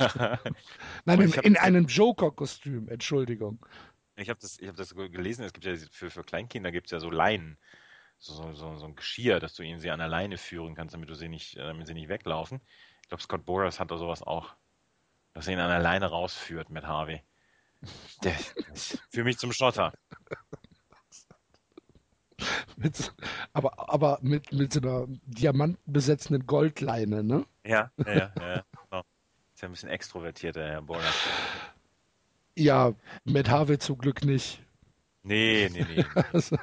Nein, 1.05 1.21
in, 1.21 1.33
in 1.33 1.57
einem 1.57 1.85
Joker-Kostüm, 1.85 2.89
Entschuldigung. 2.89 3.65
Ich 4.15 4.29
habe 4.29 4.39
das, 4.41 4.57
hab 4.65 4.75
das 4.75 4.95
gelesen, 4.95 5.43
es 5.43 5.53
gibt 5.53 5.65
ja 5.65 5.75
für, 5.91 6.09
für 6.09 6.23
Kleinkinder 6.23 6.71
gibt 6.71 6.87
es 6.87 6.91
ja 6.91 6.99
so 6.99 7.09
Leinen 7.09 7.57
so, 8.17 8.53
so, 8.53 8.77
so 8.77 8.85
ein 8.85 8.95
Geschirr, 8.95 9.39
dass 9.39 9.53
du 9.53 9.63
ihnen 9.63 9.79
sie 9.79 9.91
an 9.91 9.99
der 9.99 10.07
Leine 10.07 10.37
führen 10.37 10.75
kannst, 10.75 10.93
damit 10.93 11.09
du 11.09 11.15
sie 11.15 11.29
nicht, 11.29 11.55
äh, 11.55 11.67
damit 11.67 11.87
sie 11.87 11.93
nicht 11.93 12.09
weglaufen. 12.09 12.61
Ich 13.01 13.09
glaube, 13.09 13.23
Scott 13.23 13.45
Boras 13.45 13.79
hat 13.79 13.91
da 13.91 13.97
sowas 13.97 14.23
auch, 14.23 14.55
dass 15.33 15.47
er 15.47 15.53
ihn 15.53 15.59
an 15.59 15.69
der 15.69 15.79
Leine 15.79 16.07
rausführt 16.07 16.69
mit 16.69 16.85
Harvey. 16.85 17.21
Der 18.23 18.33
für 19.09 19.23
mich 19.23 19.37
zum 19.37 19.51
Schotter. 19.51 19.93
mit, 22.77 23.13
aber 23.53 23.89
aber 23.89 24.19
mit, 24.21 24.51
mit 24.51 24.73
so 24.73 24.81
einer 24.81 25.07
diamantenbesetzenden 25.25 26.45
Goldleine, 26.45 27.23
ne? 27.23 27.45
Ja, 27.65 27.91
ja, 28.05 28.13
ja. 28.13 28.31
ja 28.39 28.63
genau. 28.89 29.03
Ist 29.53 29.61
ja 29.61 29.69
ein 29.69 29.71
bisschen 29.71 29.89
extrovertierter, 29.89 30.67
Herr 30.67 30.81
Boras. 30.81 31.15
Ja, 32.57 32.93
mit 33.23 33.49
Harvey 33.49 33.77
zum 33.77 33.97
Glück 33.97 34.23
nicht. 34.25 34.61
Nee, 35.23 35.69
nee, 35.71 35.85
nee. 35.89 36.05
also, 36.33 36.57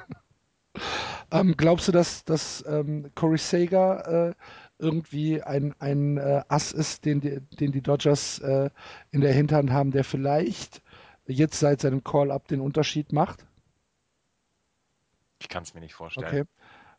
ähm, 1.30 1.56
glaubst 1.56 1.88
du, 1.88 1.92
dass, 1.92 2.24
dass 2.24 2.64
ähm, 2.66 3.10
Corey 3.14 3.38
Sager 3.38 4.28
äh, 4.30 4.34
irgendwie 4.78 5.42
ein, 5.42 5.74
ein 5.78 6.18
äh, 6.18 6.42
Ass 6.48 6.72
ist, 6.72 7.04
den 7.04 7.20
die, 7.20 7.40
den 7.40 7.72
die 7.72 7.80
Dodgers 7.80 8.38
äh, 8.40 8.68
in 9.10 9.20
der 9.20 9.32
Hinterhand 9.32 9.70
haben, 9.70 9.90
der 9.90 10.04
vielleicht 10.04 10.82
jetzt 11.26 11.58
seit 11.58 11.80
seinem 11.80 12.04
Call-Up 12.04 12.48
den 12.48 12.60
Unterschied 12.60 13.12
macht? 13.12 13.46
Ich 15.42 15.48
kann 15.48 15.64
es 15.64 15.74
mir 15.74 15.80
nicht 15.80 15.94
vorstellen. 15.94 16.26
Okay. 16.26 16.44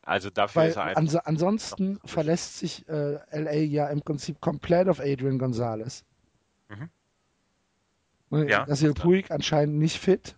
Also 0.02 0.30
dafür 0.30 0.64
Weil 0.64 0.70
ist 0.70 0.76
er 0.76 0.98
ans 0.98 1.15
ansonsten 1.15 1.98
verlässt 2.03 2.60
sich 2.60 2.86
äh, 2.90 3.20
LA 3.32 3.53
ja 3.53 3.88
im 3.88 4.02
Prinzip 4.02 4.41
komplett 4.41 4.90
auf 4.90 4.99
Adrian 4.99 5.40
Gonzalez. 5.40 6.03
Mhm. 6.68 6.90
Ja, 8.49 8.65
das 8.65 8.82
ist 8.82 8.95
Puig 8.95 9.32
anscheinend 9.32 9.78
nicht 9.78 9.98
fit. 9.99 10.36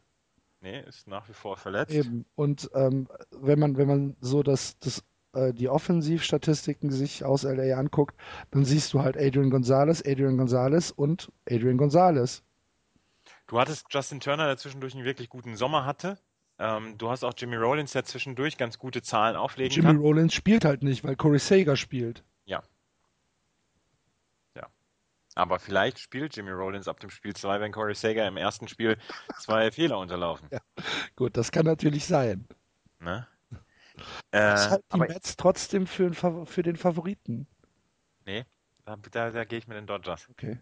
Nee, 0.62 0.82
ist 0.82 1.08
nach 1.08 1.28
wie 1.30 1.34
vor 1.34 1.58
verletzt. 1.58 1.94
Eben. 1.94 2.26
Und 2.36 2.70
ähm, 2.76 3.08
wenn 3.32 3.58
man, 3.58 3.78
wenn 3.78 3.88
man 3.88 4.16
so 4.20 4.44
das, 4.44 4.78
das, 4.80 5.04
äh, 5.34 5.52
die 5.52 5.68
Offensivstatistiken 5.70 6.92
sich 6.92 7.24
aus 7.24 7.42
LA 7.42 7.76
anguckt, 7.76 8.16
dann 8.52 8.66
siehst 8.66 8.94
du 8.94 9.02
halt 9.02 9.18
Adrian 9.18 9.50
Gonzalez, 9.50 10.04
Adrian 10.06 10.38
Gonzalez 10.38 10.92
und 10.92 11.32
Adrian 11.50 11.78
Gonzalez. 11.78 12.44
Du 13.48 13.60
hattest 13.60 13.88
Justin 13.90 14.20
Turner, 14.20 14.46
der 14.46 14.58
zwischendurch 14.58 14.94
einen 14.94 15.06
wirklich 15.06 15.30
guten 15.30 15.56
Sommer 15.56 15.86
hatte. 15.86 16.20
Ähm, 16.58 16.98
du 16.98 17.10
hast 17.10 17.24
auch 17.24 17.34
Jimmy 17.36 17.58
Rollins, 17.58 17.92
der 17.92 18.06
zwischendurch 18.06 18.58
ganz 18.58 18.80
gute 18.80 19.02
Zahlen 19.02 19.36
auflegen 19.36 19.72
Jimmy 19.72 19.88
kann. 19.88 19.96
Jimmy 19.98 20.08
Rollins 20.08 20.34
spielt 20.34 20.66
halt 20.66 20.84
nicht, 20.84 21.04
weil 21.04 21.16
Corey 21.16 21.40
Sager 21.40 21.76
spielt. 21.76 22.24
Ja. 22.46 22.64
Aber 25.36 25.60
vielleicht 25.60 26.00
spielt 26.00 26.36
Jimmy 26.36 26.52
Rollins 26.52 26.88
ab 26.88 27.02
dem 27.02 27.10
Spiel 27.10 27.36
2, 27.36 27.60
wenn 27.60 27.74
Corey 27.74 27.94
Sager 27.94 28.26
im 28.26 28.38
ersten 28.38 28.70
Spiel 28.70 28.98
zwei 29.38 29.70
Fehler 29.72 30.00
unterlaufen. 30.00 30.48
Ja, 30.50 30.60
gut, 31.18 31.36
das 31.36 31.52
kann 31.52 31.66
natürlich 31.66 32.06
sein. 32.06 32.48
Ne? 33.00 33.28
Äh, 34.34 34.56
ich 34.56 34.70
halte 34.70 34.84
die 34.94 35.00
Mets 35.00 35.38
trotzdem 35.38 35.88
für, 35.88 36.14
für, 36.14 36.64
den 36.64 36.76
Favoriten. 36.76 37.48
Nee, 38.26 38.44
da, 38.84 38.98
da, 39.10 39.32
da 39.32 39.46
gehe 39.46 39.58
ich 39.58 39.70
mit 39.70 39.78
den 39.78 39.88
Dodgers. 39.88 40.28
Okay. 40.32 40.60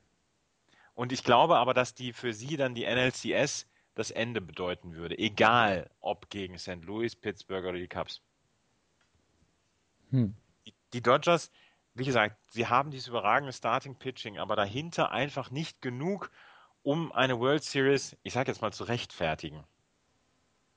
Und 0.93 1.11
ich 1.11 1.23
glaube 1.23 1.57
aber, 1.57 1.73
dass 1.73 1.95
die 1.95 2.13
für 2.13 2.31
sie 2.31 2.57
dann 2.57 2.75
die 2.75 2.85
NLCS 2.85 3.65
das 3.95 4.11
Ende 4.11 4.41
bedeuten 4.41 4.95
würde. 4.95 5.17
Egal, 5.17 5.89
ob 5.99 6.29
gegen 6.29 6.57
St. 6.57 6.83
Louis, 6.83 7.15
Pittsburgh 7.15 7.65
oder 7.65 7.77
die 7.77 7.87
Cubs. 7.87 8.21
Hm. 10.09 10.35
Die, 10.93 11.01
Dodgers, 11.01 11.51
wie 11.95 12.05
gesagt, 12.05 12.37
sie 12.51 12.67
haben 12.67 12.91
dieses 12.91 13.07
überragende 13.07 13.53
Starting 13.53 13.95
Pitching, 13.95 14.37
aber 14.37 14.55
dahinter 14.55 15.11
einfach 15.11 15.51
nicht 15.51 15.81
genug, 15.81 16.31
um 16.83 17.11
eine 17.11 17.39
World 17.39 17.63
Series, 17.63 18.15
ich 18.23 18.33
sage 18.33 18.51
jetzt 18.51 18.61
mal, 18.61 18.73
zu 18.73 18.83
rechtfertigen. 18.83 19.63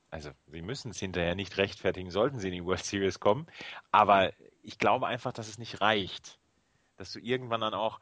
Also, 0.09 0.31
sie 0.47 0.61
müssen 0.61 0.91
es 0.91 0.99
hinterher 0.99 1.35
nicht 1.35 1.57
rechtfertigen, 1.57 2.11
sollten 2.11 2.39
sie 2.39 2.47
in 2.47 2.53
die 2.53 2.65
World 2.65 2.85
Series 2.85 3.19
kommen. 3.19 3.45
Aber 3.91 4.31
ich 4.63 4.79
glaube 4.79 5.07
einfach, 5.07 5.33
dass 5.33 5.49
es 5.49 5.57
nicht 5.57 5.81
reicht. 5.81 6.39
Dass 6.95 7.11
du 7.11 7.19
irgendwann 7.19 7.61
dann 7.61 7.73
auch 7.73 7.99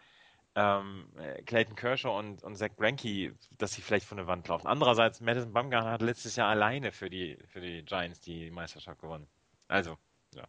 ähm, 0.55 1.07
Clayton 1.45 1.75
Kershaw 1.75 2.17
und, 2.17 2.43
und 2.43 2.55
Zach 2.55 2.75
Greinke, 2.77 3.35
dass 3.57 3.73
sie 3.73 3.81
vielleicht 3.81 4.05
von 4.05 4.17
der 4.17 4.27
Wand 4.27 4.47
laufen. 4.47 4.67
Andererseits, 4.67 5.19
Madison 5.19 5.51
Bumgarner 5.51 5.91
hat 5.91 6.01
letztes 6.01 6.35
Jahr 6.37 6.49
alleine 6.49 6.91
für 6.91 7.09
die, 7.09 7.37
für 7.47 7.59
die 7.59 7.83
Giants 7.83 8.21
die 8.21 8.49
Meisterschaft 8.51 8.99
gewonnen. 9.01 9.27
Also, 9.67 9.97
ja. 10.33 10.47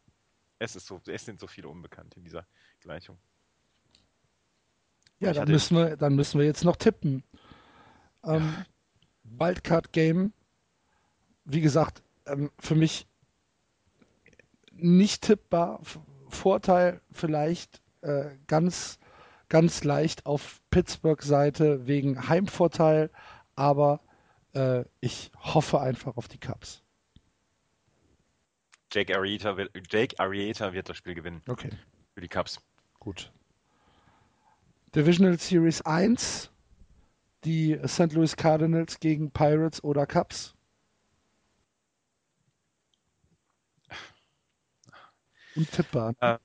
Es, 0.59 0.77
ist 0.77 0.87
so, 0.87 1.01
es 1.07 1.25
sind 1.25 1.41
so 1.41 1.47
viele 1.47 1.69
Unbekannte 1.69 2.19
in 2.19 2.25
dieser 2.25 2.47
Gleichung. 2.81 3.19
Ja, 5.19 5.33
dann 5.33 5.49
müssen, 5.49 5.77
wir, 5.77 5.97
dann 5.97 6.15
müssen 6.15 6.39
wir 6.39 6.47
jetzt 6.47 6.65
noch 6.65 6.77
tippen. 6.77 7.25
Ähm, 8.23 8.55
ja. 8.57 8.67
Wildcard 9.25 9.93
Game, 9.93 10.33
wie 11.45 11.61
gesagt, 11.61 12.03
ähm, 12.27 12.51
für 12.59 12.75
mich 12.75 13.07
nicht 14.73 15.23
tippbar. 15.23 15.81
Vorteil 16.29 17.01
vielleicht 17.11 17.81
äh, 18.03 18.31
ganz, 18.47 18.99
ganz 19.49 19.85
leicht 19.85 20.27
auf 20.27 20.61
Pittsburgh-Seite 20.71 21.87
wegen 21.87 22.29
Heimvorteil, 22.29 23.11
aber 23.55 24.01
äh, 24.55 24.85
ich 25.01 25.31
hoffe 25.39 25.81
einfach 25.81 26.17
auf 26.17 26.29
die 26.29 26.39
Cubs. 26.39 26.83
Jake 28.93 29.15
Arrieta, 29.17 29.57
will, 29.57 29.71
Jake 29.89 30.19
Arrieta 30.19 30.73
wird 30.73 30.89
das 30.89 30.97
Spiel 30.97 31.15
gewinnen. 31.15 31.43
Okay. 31.49 31.71
Für 32.15 32.21
die 32.21 32.29
Cubs. 32.29 32.61
Gut. 32.99 33.33
Divisional 34.95 35.39
Series 35.39 35.83
1, 35.83 36.51
die 37.45 37.79
St. 37.87 38.13
Louis 38.13 38.35
Cardinals 38.37 38.99
gegen 38.99 39.31
Pirates 39.31 39.85
oder 39.85 40.07
Cubs? 40.07 40.55
Untippbar. 45.57 46.15
Äh, 46.21 46.39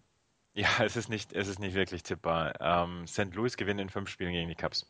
ja, 0.54 0.68
es 0.84 0.96
ist 0.96 1.10
nicht, 1.10 1.34
es 1.34 1.48
ist 1.48 1.60
nicht 1.60 1.76
wirklich 1.76 2.04
tippbar. 2.04 2.54
Ähm, 2.60 3.08
St. 3.08 3.34
Louis 3.34 3.58
gewinnt 3.58 3.80
in 3.80 3.90
fünf 3.90 4.10
Spielen 4.10 4.34
gegen 4.34 4.50
die 4.50 4.56
Cubs. 4.56 4.86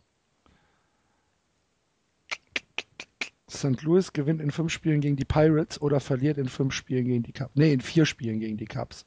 St. 3.49 3.81
Louis 3.81 4.13
gewinnt 4.13 4.41
in 4.41 4.51
fünf 4.51 4.71
Spielen 4.71 5.01
gegen 5.01 5.17
die 5.17 5.25
Pirates 5.25 5.81
oder 5.81 5.99
verliert 5.99 6.38
in 6.38 6.47
fünf 6.47 6.73
Spielen 6.73 7.05
gegen 7.05 7.23
die 7.23 7.33
Cubs. 7.33 7.51
Nee, 7.53 7.73
in 7.73 7.81
vier 7.81 8.05
Spielen 8.05 8.39
gegen 8.39 8.57
die 8.57 8.65
Cubs. 8.65 9.05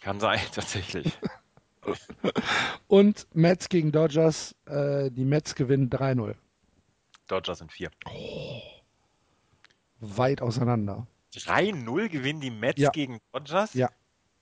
Kann 0.00 0.20
sein, 0.20 0.38
tatsächlich. 0.54 1.18
Und 2.88 3.26
Mets 3.32 3.68
gegen 3.68 3.92
Dodgers. 3.92 4.54
Äh, 4.66 5.10
die 5.10 5.24
Mets 5.24 5.54
gewinnen 5.54 5.90
3-0. 5.90 6.34
Dodgers 7.26 7.58
sind 7.58 7.72
4. 7.72 7.90
Oh, 8.06 8.60
weit 10.00 10.42
auseinander. 10.42 11.06
3-0 11.34 12.08
gewinnen 12.08 12.40
die 12.40 12.50
Mets 12.50 12.80
ja. 12.80 12.90
gegen 12.90 13.20
Dodgers? 13.32 13.74
Ja. 13.74 13.90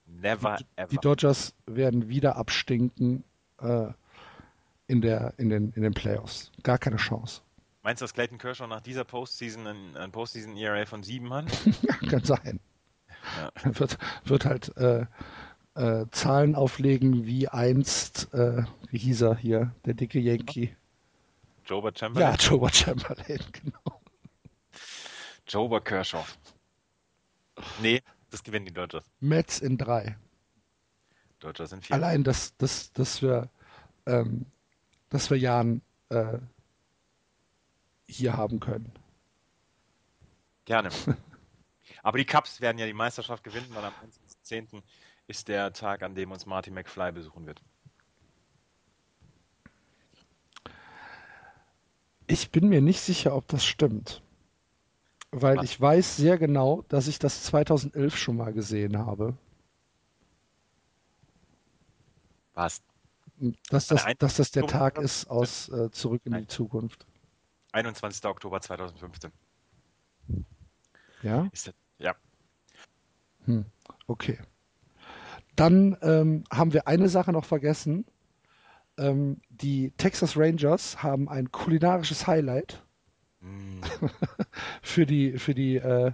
Never 0.06 0.56
die, 0.56 0.66
ever. 0.76 0.88
Die 0.88 0.98
Dodgers 0.98 1.54
werden 1.66 2.08
wieder 2.08 2.36
abstinken 2.36 3.24
äh, 3.60 3.88
in, 4.86 5.00
der, 5.00 5.34
in, 5.38 5.48
den, 5.48 5.72
in 5.72 5.82
den 5.82 5.94
Playoffs. 5.94 6.50
Gar 6.62 6.78
keine 6.78 6.96
Chance. 6.96 7.42
Meinst 7.82 8.00
du, 8.00 8.04
dass 8.04 8.14
Clayton 8.14 8.38
Kershaw 8.38 8.66
nach 8.66 8.80
dieser 8.80 9.04
Postseason 9.04 9.66
ein, 9.66 9.96
ein 9.96 10.12
Postseason 10.12 10.56
ERA 10.56 10.86
von 10.86 11.02
7 11.02 11.32
hat? 11.32 11.46
Kann 12.10 12.24
sein. 12.24 12.60
Ja. 13.36 13.52
Wird, 13.78 13.98
wird 14.24 14.44
halt 14.44 14.76
äh, 14.76 15.06
äh, 15.74 16.06
Zahlen 16.10 16.54
auflegen 16.54 17.24
wie 17.24 17.48
einst, 17.48 18.32
äh, 18.34 18.64
wie 18.90 18.98
hieß 18.98 19.22
er 19.22 19.36
hier, 19.36 19.72
der 19.84 19.94
dicke 19.94 20.18
Yankee. 20.18 20.74
Jober 21.64 21.92
Chamberlain? 21.94 22.34
Ja, 22.34 22.36
Jober 22.36 22.70
Chamberlain, 22.70 23.38
genau. 23.52 24.00
Jober 25.46 25.80
Kershaw. 25.80 26.24
Nee, 27.80 28.02
das 28.30 28.42
gewinnen 28.42 28.66
die 28.66 28.72
Dodgers. 28.72 29.04
Mets 29.20 29.60
in 29.60 29.76
drei. 29.78 30.16
Dodgers 31.38 31.72
in 31.72 31.82
vier. 31.82 31.94
Allein, 31.94 32.24
dass, 32.24 32.56
dass, 32.56 32.92
dass 32.92 33.20
wir, 33.22 33.50
ähm, 34.06 34.46
dass 35.10 35.30
wir 35.30 35.38
Jan 35.38 35.82
äh, 36.08 36.38
hier 38.06 38.36
haben 38.36 38.60
können. 38.60 38.92
Gerne. 40.64 40.90
Aber 42.02 42.18
die 42.18 42.26
Cubs 42.26 42.60
werden 42.60 42.78
ja 42.78 42.86
die 42.86 42.92
Meisterschaft 42.92 43.44
gewinnen, 43.44 43.68
weil 43.70 43.84
am 43.84 43.92
10. 44.42 44.68
ist 45.26 45.48
der 45.48 45.72
Tag, 45.72 46.02
an 46.02 46.14
dem 46.14 46.30
uns 46.32 46.46
Marty 46.46 46.70
McFly 46.70 47.12
besuchen 47.12 47.46
wird. 47.46 47.62
Ich 52.26 52.50
bin 52.50 52.68
mir 52.68 52.80
nicht 52.80 53.00
sicher, 53.00 53.34
ob 53.34 53.46
das 53.48 53.64
stimmt. 53.64 54.22
Weil 55.32 55.56
Was? 55.56 55.64
ich 55.64 55.80
weiß 55.80 56.16
sehr 56.16 56.36
genau, 56.36 56.82
dass 56.88 57.08
ich 57.08 57.18
das 57.18 57.44
2011 57.44 58.16
schon 58.16 58.36
mal 58.36 58.52
gesehen 58.52 58.98
habe. 58.98 59.34
Was? 62.52 62.82
Dass 63.70 63.86
das, 63.88 64.04
dass 64.18 64.36
das 64.36 64.50
der 64.50 64.66
Tag 64.66 64.98
ist 64.98 65.26
aus 65.28 65.70
äh, 65.70 65.90
Zurück 65.90 66.20
in 66.26 66.32
Nein. 66.32 66.42
die 66.42 66.48
Zukunft. 66.48 67.06
21. 67.72 68.24
Oktober 68.26 68.60
2015. 68.60 69.32
Ja? 71.22 71.48
Das, 71.50 71.72
ja. 71.98 72.14
Hm, 73.46 73.64
okay. 74.06 74.38
Dann 75.56 75.96
ähm, 76.02 76.44
haben 76.52 76.74
wir 76.74 76.86
eine 76.86 77.08
Sache 77.08 77.32
noch 77.32 77.46
vergessen. 77.46 78.04
Ähm, 78.98 79.40
die 79.48 79.92
Texas 79.92 80.36
Rangers 80.36 81.02
haben 81.02 81.28
ein 81.28 81.50
kulinarisches 81.50 82.26
Highlight 82.26 82.84
mm. 83.40 83.80
für 84.82 85.06
die, 85.06 85.38
für 85.38 85.54
die, 85.54 85.76
äh, 85.76 86.12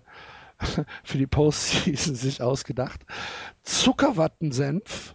für 1.05 1.19
die 1.19 1.27
Postseason 1.27 2.15
sich 2.15 2.43
ausgedacht. 2.43 3.05
Zuckerwattensenf 3.62 5.15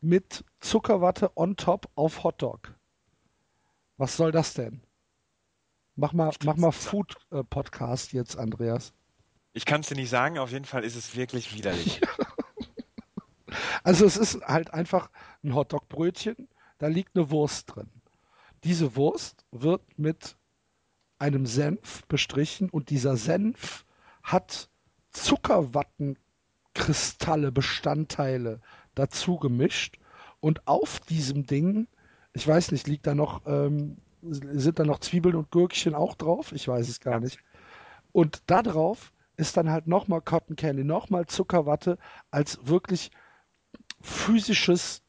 mit 0.00 0.44
Zuckerwatte 0.60 1.36
on 1.36 1.56
top 1.56 1.88
auf 1.94 2.24
Hotdog. 2.24 2.74
Was 3.96 4.16
soll 4.16 4.32
das 4.32 4.54
denn? 4.54 4.80
Mach 5.96 6.12
mal, 6.12 6.32
mach 6.44 6.56
mal 6.56 6.70
Food-Podcast 6.70 8.14
äh, 8.14 8.18
jetzt, 8.18 8.38
Andreas. 8.38 8.92
Ich 9.52 9.64
kann 9.64 9.80
es 9.80 9.88
dir 9.88 9.96
nicht 9.96 10.10
sagen, 10.10 10.38
auf 10.38 10.52
jeden 10.52 10.64
Fall 10.64 10.84
ist 10.84 10.94
es 10.94 11.16
wirklich 11.16 11.52
widerlich. 11.54 12.00
also 13.82 14.06
es 14.06 14.16
ist 14.16 14.40
halt 14.42 14.72
einfach 14.72 15.10
ein 15.42 15.54
Hotdog-Brötchen, 15.54 16.48
da 16.78 16.86
liegt 16.86 17.16
eine 17.16 17.30
Wurst 17.30 17.74
drin. 17.74 17.90
Diese 18.62 18.94
Wurst 18.94 19.44
wird 19.50 19.82
mit 19.98 20.36
einem 21.18 21.46
Senf 21.46 22.06
bestrichen 22.06 22.70
und 22.70 22.90
dieser 22.90 23.16
Senf 23.16 23.84
hat 24.22 24.70
Zuckerwattenkristalle, 25.10 27.52
Bestandteile 27.52 28.60
dazu 28.94 29.38
gemischt 29.38 29.98
und 30.40 30.66
auf 30.66 31.00
diesem 31.00 31.46
Ding, 31.46 31.88
ich 32.32 32.46
weiß 32.46 32.72
nicht, 32.72 32.86
liegt 32.86 33.06
da 33.06 33.14
noch, 33.14 33.42
ähm, 33.46 33.98
sind 34.22 34.78
da 34.78 34.84
noch 34.84 35.00
Zwiebeln 35.00 35.34
und 35.34 35.50
Gürkchen 35.50 35.94
auch 35.94 36.14
drauf? 36.14 36.52
Ich 36.52 36.68
weiß 36.68 36.88
es 36.88 37.00
gar 37.00 37.20
nicht. 37.20 37.38
Und 38.12 38.42
da 38.46 38.62
drauf 38.62 39.12
ist 39.36 39.56
dann 39.56 39.70
halt 39.70 39.86
nochmal 39.86 40.20
Cotton 40.20 40.56
Candy, 40.56 40.84
nochmal 40.84 41.26
Zuckerwatte 41.26 41.98
als 42.30 42.58
wirklich 42.66 43.10
physisches 44.00 45.02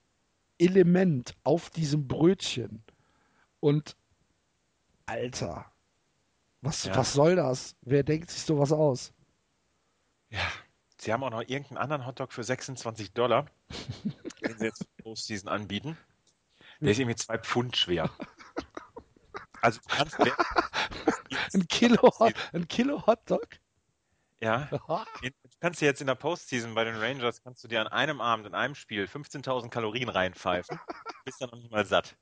Element 0.58 1.36
auf 1.44 1.70
diesem 1.70 2.08
Brötchen. 2.08 2.84
Und 3.60 3.96
Alter, 5.06 5.72
was, 6.62 6.84
ja. 6.84 6.96
was 6.96 7.14
soll 7.14 7.36
das? 7.36 7.76
Wer 7.82 8.04
denkt 8.04 8.32
sich 8.32 8.42
sowas 8.44 8.72
aus? 8.72 9.14
Ja, 10.30 10.48
sie 10.98 11.14
haben 11.14 11.24
auch 11.24 11.32
noch 11.32 11.42
irgendeinen 11.42 11.78
anderen 11.78 12.06
Hotdog 12.06 12.34
für 12.34 12.44
26 12.44 13.14
Dollar, 13.14 13.46
den 14.44 14.58
sie 14.58 14.66
jetzt 14.66 14.86
Postseason 14.98 15.50
anbieten. 15.50 15.98
Der 16.82 16.92
ist 16.92 17.00
irgendwie 17.00 17.16
zwei 17.18 17.38
Pfund 17.38 17.76
schwer. 17.76 18.10
Also 19.62 19.82
du 19.90 20.32
ein 21.54 21.68
Kilo, 21.68 22.14
ein 22.54 22.68
Kilo 22.68 23.06
Hotdog? 23.06 23.48
Ja. 24.42 24.70
du 25.22 25.32
kannst 25.60 25.82
dir 25.82 25.86
jetzt 25.86 26.02
in 26.02 26.08
der 26.08 26.16
Postseason 26.16 26.74
bei 26.74 26.86
den 26.86 26.96
Rangers, 26.96 27.42
kannst 27.44 27.64
du 27.64 27.68
dir 27.68 27.82
an 27.82 27.88
einem 27.88 28.22
Abend, 28.22 28.48
in 28.48 28.56
einem 28.56 28.76
Spiel 28.76 29.06
15.000 29.06 29.70
Kalorien 29.70 30.10
reinpfeifen. 30.10 30.80
Bist 31.26 31.42
dann 31.42 31.50
noch 31.50 31.58
nicht 31.58 31.72
mal 31.72 31.86
satt. 31.86 32.16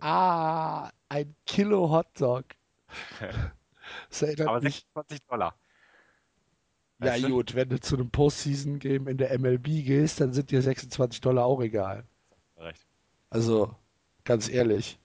Ah, 0.00 0.90
ein 1.08 1.34
Kilo 1.46 1.90
Hotdog. 1.90 2.44
Das 4.10 4.22
erinnert 4.22 4.48
Aber 4.48 4.60
26 4.60 5.20
Dollar. 5.28 5.54
Ja, 6.98 7.06
Weißt 7.06 7.24
du? 7.24 7.28
gut, 7.28 7.54
wenn 7.54 7.68
du 7.68 7.78
zu 7.78 7.94
einem 7.96 8.10
Postseason-Game 8.10 9.06
in 9.06 9.16
der 9.16 9.38
MLB 9.38 9.64
gehst, 9.84 10.20
dann 10.20 10.32
sind 10.32 10.50
dir 10.50 10.60
26 10.60 11.20
Dollar 11.20 11.44
auch 11.44 11.60
egal. 11.60 12.04
Recht. 12.56 12.84
Also, 13.30 13.76
ganz 14.24 14.48
ehrlich. 14.48 14.98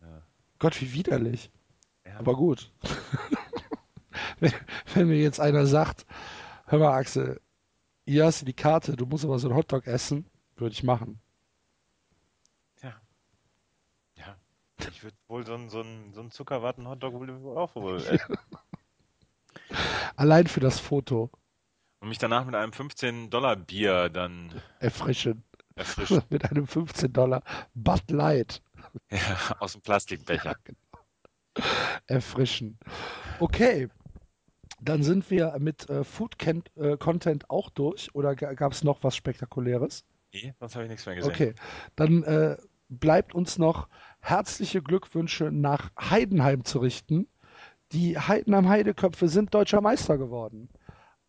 Ja. 0.00 0.22
Gott, 0.58 0.80
wie 0.80 0.92
widerlich. 0.94 1.50
Ja. 2.06 2.18
Aber 2.18 2.34
gut. 2.34 2.72
wenn, 4.40 4.52
wenn 4.94 5.08
mir 5.08 5.18
jetzt 5.20 5.40
einer 5.40 5.66
sagt, 5.66 6.06
hör 6.66 6.78
mal, 6.78 6.96
Axel, 6.96 7.40
hier 8.06 8.24
hast 8.26 8.42
du 8.42 8.46
die 8.46 8.52
Karte, 8.54 8.96
du 8.96 9.06
musst 9.06 9.24
aber 9.24 9.38
so 9.38 9.48
einen 9.48 9.56
Hotdog 9.56 9.86
essen, 9.86 10.24
würde 10.56 10.72
ich 10.72 10.82
machen. 10.82 11.20
Ja. 12.82 13.00
Ja. 14.16 14.36
Ich 14.88 15.02
würde 15.02 15.16
wohl 15.28 15.46
so 15.46 15.54
einen 15.54 15.68
so 15.68 15.80
einen- 15.80 16.12
so 16.12 16.20
einen 16.20 16.30
Zuckerwatten-Hotdog 16.30 17.14
wohl 17.14 17.56
auch 17.58 17.74
wohl 17.74 17.96
essen. 18.06 18.36
Allein 20.16 20.46
für 20.46 20.60
das 20.60 20.78
Foto 20.80 21.30
Und 22.00 22.08
mich 22.08 22.18
danach 22.18 22.44
mit 22.44 22.54
einem 22.54 22.72
15-Dollar-Bier 22.72 24.08
dann 24.08 24.60
erfrischen. 24.80 25.44
erfrischen. 25.76 26.22
Mit 26.30 26.50
einem 26.50 26.66
15 26.66 27.12
Dollar 27.12 27.42
Bud 27.74 28.10
Light 28.10 28.62
Ja, 29.10 29.56
aus 29.60 29.72
dem 29.72 29.82
Plastikbecher. 29.82 30.56
erfrischen. 32.06 32.78
Okay. 33.38 33.88
Dann 34.82 35.02
sind 35.02 35.30
wir 35.30 35.54
mit 35.58 35.90
äh, 35.90 36.04
Food 36.04 36.36
äh, 36.42 36.96
Content 36.96 37.50
auch 37.50 37.68
durch 37.68 38.14
oder 38.14 38.34
gab 38.34 38.72
es 38.72 38.82
noch 38.82 39.02
was 39.02 39.14
Spektakuläres? 39.14 40.04
Nee, 40.32 40.54
sonst 40.58 40.74
habe 40.74 40.84
ich 40.84 40.90
nichts 40.90 41.04
mehr 41.04 41.16
gesehen. 41.16 41.30
Okay, 41.30 41.54
dann 41.96 42.22
äh, 42.22 42.56
bleibt 42.88 43.34
uns 43.34 43.58
noch 43.58 43.88
herzliche 44.20 44.82
Glückwünsche 44.82 45.50
nach 45.50 45.90
Heidenheim 45.98 46.64
zu 46.64 46.78
richten. 46.78 47.26
Die 47.92 48.18
Heidenheim 48.18 48.68
Heideköpfe 48.68 49.28
sind 49.28 49.54
deutscher 49.54 49.80
Meister 49.80 50.18
geworden. 50.18 50.68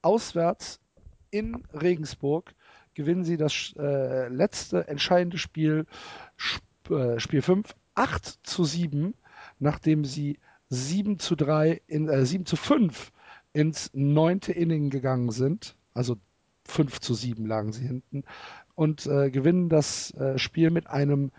Auswärts 0.01 0.79
in 1.31 1.63
Regensburg 1.73 2.53
gewinnen 2.93 3.23
sie 3.23 3.37
das 3.37 3.73
äh, 3.77 4.27
letzte 4.27 4.87
entscheidende 4.87 5.37
Spiel, 5.37 5.85
Sp 6.37 6.63
äh, 6.89 7.19
Spiel 7.19 7.41
5, 7.41 7.73
8 7.95 8.39
zu 8.43 8.63
7, 8.63 9.13
nachdem 9.59 10.05
sie 10.05 10.39
7 10.69 11.19
zu 11.19 11.35
3 11.35 11.81
in, 11.87 12.09
äh, 12.09 12.25
7 12.25 12.45
zu 12.45 12.55
5 12.55 13.11
ins 13.53 13.89
neunte 13.93 14.51
Inning 14.51 14.89
gegangen 14.89 15.31
sind. 15.31 15.75
Also 15.93 16.17
5 16.67 16.99
zu 16.99 17.13
7 17.13 17.45
lagen 17.45 17.73
sie 17.73 17.85
hinten 17.85 18.23
und 18.75 19.05
äh, 19.05 19.29
gewinnen 19.29 19.69
das 19.69 20.11
äh, 20.15 20.37
Spiel 20.37 20.71
mit 20.71 20.87
einem 20.87 21.31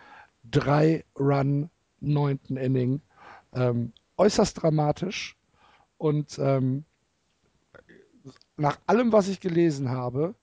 3-Run 0.51 1.71
neunten 2.01 2.57
Inning. 2.57 3.01
Ähm, 3.53 3.93
äußerst 4.17 4.63
dramatisch 4.63 5.37
und 5.99 6.39
ähm, 6.39 6.85
nach 8.57 8.79
allem, 8.87 9.13
was 9.13 9.29
ich 9.29 9.41
gelesen 9.41 9.91
habe, 9.91 10.35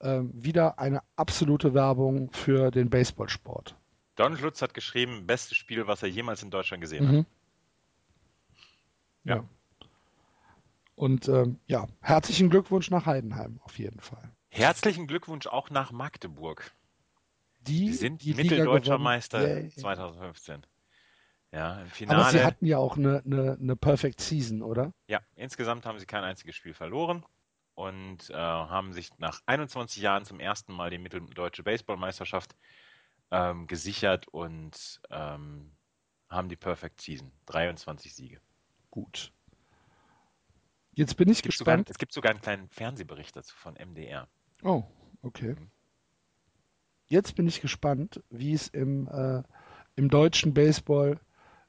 ähm, 0.00 0.30
wieder 0.34 0.78
eine 0.78 1.02
absolute 1.16 1.74
Werbung 1.74 2.30
für 2.32 2.70
den 2.70 2.90
Baseballsport. 2.90 3.74
Don 4.16 4.36
Lutz 4.40 4.62
hat 4.62 4.74
geschrieben, 4.74 5.26
bestes 5.26 5.56
Spiel, 5.56 5.86
was 5.86 6.02
er 6.02 6.08
jemals 6.08 6.42
in 6.42 6.50
Deutschland 6.50 6.80
gesehen 6.80 7.06
hat. 7.06 7.14
Mhm. 7.14 7.26
Ja. 9.24 9.36
Ja. 9.36 9.44
Und 10.94 11.28
ähm, 11.28 11.60
ja, 11.66 11.86
herzlichen 12.00 12.50
Glückwunsch 12.50 12.90
nach 12.90 13.06
Heidenheim 13.06 13.60
auf 13.62 13.78
jeden 13.78 14.00
Fall. 14.00 14.32
Herzlichen 14.48 15.06
Glückwunsch 15.06 15.46
auch 15.46 15.70
nach 15.70 15.92
Magdeburg. 15.92 16.72
Die, 17.68 17.86
Die 17.86 17.92
sind 17.92 18.22
die 18.22 18.34
mitteldeutscher 18.34 18.92
gewonnen. 18.92 19.04
Meister 19.04 19.40
Yay. 19.60 19.68
2015. 19.70 20.66
Ja, 21.52 21.74
im 21.74 21.80
Aber 21.80 21.90
Finale. 21.90 22.30
sie 22.30 22.44
hatten 22.44 22.66
ja 22.66 22.78
auch 22.78 22.96
eine, 22.96 23.22
eine, 23.24 23.56
eine 23.60 23.76
Perfect 23.76 24.20
Season, 24.20 24.62
oder? 24.62 24.92
Ja, 25.06 25.20
insgesamt 25.34 25.86
haben 25.86 25.98
sie 25.98 26.06
kein 26.06 26.24
einziges 26.24 26.56
Spiel 26.56 26.74
verloren 26.74 27.24
und 27.74 28.28
äh, 28.30 28.34
haben 28.34 28.92
sich 28.92 29.10
nach 29.18 29.40
21 29.46 30.02
Jahren 30.02 30.24
zum 30.24 30.40
ersten 30.40 30.72
Mal 30.74 30.90
die 30.90 30.98
mitteldeutsche 30.98 31.62
Baseballmeisterschaft 31.62 32.54
ähm, 33.30 33.66
gesichert 33.66 34.28
und 34.28 35.00
ähm, 35.10 35.72
haben 36.28 36.48
die 36.50 36.56
Perfect 36.56 37.00
Season. 37.00 37.32
23 37.46 38.14
Siege. 38.14 38.40
Gut. 38.90 39.32
Jetzt 40.92 41.16
bin 41.16 41.28
ich 41.28 41.38
Es 41.38 41.42
gibt, 41.42 41.54
sogar, 41.56 41.76
gespannt. 41.76 41.90
es 41.90 41.98
gibt 41.98 42.12
sogar 42.12 42.30
einen 42.32 42.40
kleinen 42.40 42.68
Fernsehbericht 42.68 43.36
dazu 43.36 43.54
von 43.56 43.74
MDR. 43.74 44.28
Oh, 44.62 44.82
okay. 45.22 45.54
Jetzt 47.08 47.36
bin 47.36 47.46
ich 47.48 47.60
gespannt, 47.60 48.22
wie 48.30 48.52
es 48.52 48.68
im, 48.68 49.08
äh, 49.08 49.42
im 49.96 50.10
deutschen 50.10 50.52
Baseball 50.54 51.18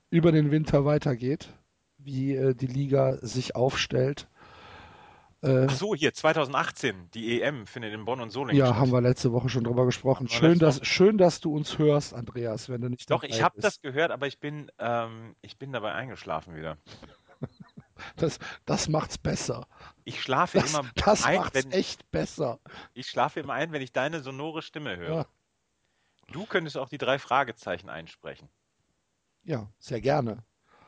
über 0.09 0.31
den 0.31 0.51
Winter 0.51 0.85
weitergeht, 0.85 1.53
wie 1.97 2.35
äh, 2.35 2.53
die 2.53 2.67
Liga 2.67 3.17
sich 3.21 3.55
aufstellt. 3.55 4.27
Äh, 5.41 5.67
Ach 5.69 5.73
so, 5.73 5.95
hier 5.95 6.13
2018, 6.13 7.09
die 7.13 7.41
EM 7.41 7.65
findet 7.65 7.93
in 7.93 8.03
Bonn 8.03 8.19
und 8.19 8.31
Solingen 8.31 8.59
ja, 8.59 8.67
statt. 8.67 8.77
haben 8.77 8.91
wir 8.91 8.99
letzte 8.99 9.31
Woche 9.31 9.47
schon 9.47 9.63
drüber 9.63 9.85
gesprochen. 9.85 10.27
Schön 10.27 10.59
dass, 10.59 10.77
Woche. 10.77 10.85
schön, 10.85 11.17
dass 11.17 11.39
du 11.39 11.55
uns 11.55 11.77
hörst, 11.77 12.13
Andreas, 12.13 12.67
wenn 12.67 12.81
du 12.81 12.89
nicht 12.89 13.09
Doch, 13.09 13.23
ich 13.23 13.41
habe 13.41 13.61
das 13.61 13.79
gehört, 13.79 14.11
aber 14.11 14.27
ich 14.27 14.39
bin, 14.39 14.69
ähm, 14.77 15.35
ich 15.41 15.57
bin 15.57 15.71
dabei 15.71 15.93
eingeschlafen 15.93 16.55
wieder. 16.55 16.77
Das, 18.15 18.39
das 18.65 18.87
macht's 18.89 19.17
besser. 19.17 19.67
Ich 20.03 20.21
schlafe 20.21 20.59
Das, 20.59 20.71
immer 20.73 20.89
das 20.95 21.23
ein, 21.23 21.37
macht's 21.37 21.55
wenn, 21.63 21.71
echt 21.71 22.09
besser. 22.11 22.59
ich 22.93 23.07
schlafe 23.07 23.39
immer 23.39 23.53
ein, 23.53 23.71
wenn 23.71 23.81
ich 23.81 23.91
deine 23.91 24.21
sonore 24.21 24.61
Stimme 24.61 24.97
höre. 24.97 25.15
Ja, 25.15 25.25
Du 26.31 26.45
könntest 26.45 26.77
auch 26.77 26.89
die 26.89 26.97
drei 26.99 27.17
Fragezeichen 27.19 27.89
einsprechen. 27.89 28.49
ja 29.43 29.71
sehr 29.79 29.99
gerne. 30.01 30.43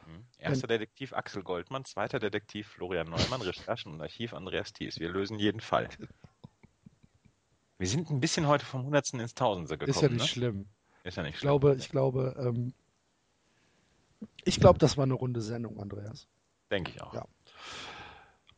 Hm? 0.06 0.26
Erster 0.38 0.68
Detektiv 0.68 1.14
Axel 1.14 1.44
Goldmann, 1.44 1.86
zweiter 1.86 2.20
Detektiv 2.20 2.68
Florian 2.68 3.08
Neumann, 3.10 3.42
Recherchen 3.42 3.92
und 3.94 4.02
Archiv 4.02 4.34
Andreas 4.34 4.72
Thies. 4.74 5.00
Wir 5.00 5.10
lösen 5.10 5.40
jeden 5.40 5.60
Fall. 5.62 5.90
Wir 7.78 7.88
sind 7.88 8.12
ein 8.12 8.20
bisschen 8.20 8.46
heute 8.48 8.64
vom 8.66 8.84
Hundertsten 8.86 9.20
ins 9.20 9.34
Tausendste 9.34 9.78
gekommen. 9.78 9.90
Ist 9.96 10.02
ja 10.02 10.10
nicht 10.10 10.22
ne? 10.22 10.28
schlimm. 10.28 10.70
Ist 11.04 11.18
ja 11.18 11.24
nicht 11.24 11.34
Ich 11.34 11.40
schlimm. 11.40 11.48
glaube, 11.50 11.76
ich 11.80 11.90
glaube, 11.90 12.36
ähm, 12.38 12.74
ich 14.44 14.60
glaube, 14.60 14.78
das 14.78 14.98
war 14.98 15.04
eine 15.06 15.16
runde 15.16 15.42
Sendung, 15.42 15.80
Andreas. 15.80 16.28
Denke 16.72 16.92
ich 16.96 17.02
auch. 17.02 17.14
Ja. 17.14 17.26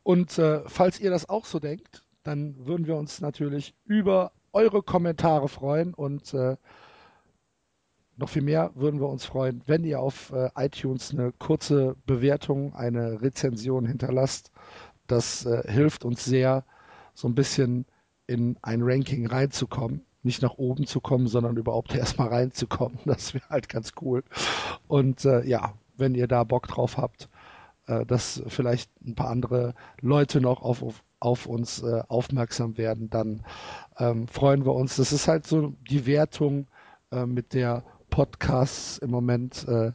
Und 0.04 0.38
äh, 0.38 0.62
falls 0.68 1.00
ihr 1.00 1.10
das 1.10 1.28
auch 1.28 1.46
so 1.46 1.60
denkt, 1.60 2.04
dann 2.24 2.66
würden 2.66 2.88
wir 2.88 2.96
uns 2.96 3.22
natürlich 3.22 3.74
über 3.86 4.32
eure 4.54 4.84
Kommentare 4.84 5.50
freuen 5.50 5.94
und 5.94 6.34
äh, 6.34 6.56
noch 8.16 8.30
viel 8.30 8.44
mehr 8.44 8.72
würden 8.76 9.00
wir 9.00 9.10
uns 9.10 9.26
freuen, 9.26 9.64
wenn 9.66 9.84
ihr 9.84 10.00
auf 10.00 10.32
äh, 10.32 10.50
iTunes 10.56 11.12
eine 11.12 11.32
kurze 11.32 11.96
Bewertung, 12.06 12.74
eine 12.76 13.22
Rezension 13.22 13.86
hinterlasst. 13.86 14.52
Das 15.08 15.46
äh, 15.46 15.64
hilft 15.72 16.06
uns 16.06 16.24
sehr, 16.24 16.64
so 17.16 17.28
ein 17.28 17.36
bisschen 17.36 17.86
in 18.28 18.58
ein 18.62 18.82
Ranking 18.84 19.26
reinzukommen. 19.28 20.06
Nicht 20.22 20.42
nach 20.42 20.54
oben 20.54 20.86
zu 20.86 21.02
kommen, 21.02 21.28
sondern 21.28 21.58
überhaupt 21.58 21.96
erstmal 21.96 22.30
reinzukommen. 22.30 23.00
Das 23.06 23.34
wäre 23.34 23.50
halt 23.50 23.68
ganz 23.68 23.94
cool. 24.02 24.24
Und 24.88 25.26
äh, 25.26 25.44
ja, 25.46 25.74
wenn 25.98 26.16
ihr 26.16 26.28
da 26.28 26.44
Bock 26.44 26.68
drauf 26.68 26.98
habt, 26.98 27.30
äh, 27.88 28.06
dass 28.06 28.44
vielleicht 28.48 28.92
ein 29.06 29.16
paar 29.16 29.30
andere 29.30 29.74
Leute 30.02 30.42
noch 30.42 30.62
auf, 30.62 30.84
auf, 30.84 31.04
auf 31.20 31.46
uns 31.46 31.82
äh, 31.84 32.02
aufmerksam 32.08 32.78
werden, 32.78 33.10
dann 33.10 33.44
ähm, 33.98 34.28
freuen 34.28 34.66
wir 34.66 34.74
uns. 34.74 34.96
Das 34.96 35.12
ist 35.12 35.28
halt 35.28 35.48
so 35.48 35.74
die 35.90 36.06
Wertung, 36.06 36.68
äh, 37.14 37.26
mit 37.26 37.54
der 37.54 37.84
Podcasts 38.10 38.98
im 38.98 39.12
Moment 39.12 39.68
äh, 39.68 39.92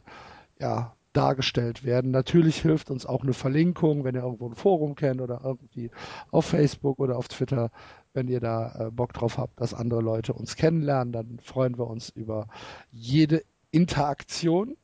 ja, 0.59 0.95
dargestellt 1.13 1.83
werden. 1.83 2.11
Natürlich 2.11 2.61
hilft 2.61 2.91
uns 2.91 3.05
auch 3.05 3.23
eine 3.23 3.33
Verlinkung, 3.33 4.03
wenn 4.03 4.15
ihr 4.15 4.23
irgendwo 4.23 4.47
ein 4.47 4.55
Forum 4.55 4.95
kennt 4.95 5.21
oder 5.21 5.41
irgendwie 5.43 5.91
auf 6.31 6.45
Facebook 6.45 6.99
oder 6.99 7.17
auf 7.17 7.27
Twitter, 7.27 7.71
wenn 8.13 8.27
ihr 8.27 8.39
da 8.39 8.87
äh, 8.87 8.91
Bock 8.91 9.13
drauf 9.13 9.37
habt, 9.37 9.59
dass 9.59 9.73
andere 9.73 10.01
Leute 10.01 10.33
uns 10.33 10.55
kennenlernen, 10.55 11.11
dann 11.11 11.39
freuen 11.39 11.77
wir 11.77 11.87
uns 11.87 12.09
über 12.09 12.47
jede 12.91 13.43
Interaktion. 13.71 14.77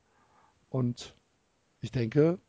Und 0.70 1.16
ich 1.82 1.92
denke, 1.92 2.40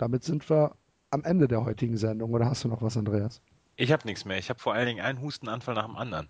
damit 0.00 0.24
sind 0.24 0.48
wir 0.48 0.76
am 1.10 1.24
Ende 1.24 1.48
der 1.48 1.64
heutigen 1.64 1.96
Sendung. 1.96 2.32
Oder 2.32 2.46
hast 2.46 2.64
du 2.64 2.68
noch 2.68 2.82
was, 2.82 2.96
Andreas? 2.96 3.42
Ich 3.76 3.92
habe 3.92 4.06
nichts 4.06 4.24
mehr. 4.24 4.38
Ich 4.38 4.48
habe 4.48 4.60
vor 4.60 4.74
allen 4.74 4.86
Dingen 4.86 5.00
einen 5.00 5.20
Hustenanfall 5.20 5.74
nach 5.74 5.86
dem 5.86 5.96
anderen. 5.96 6.28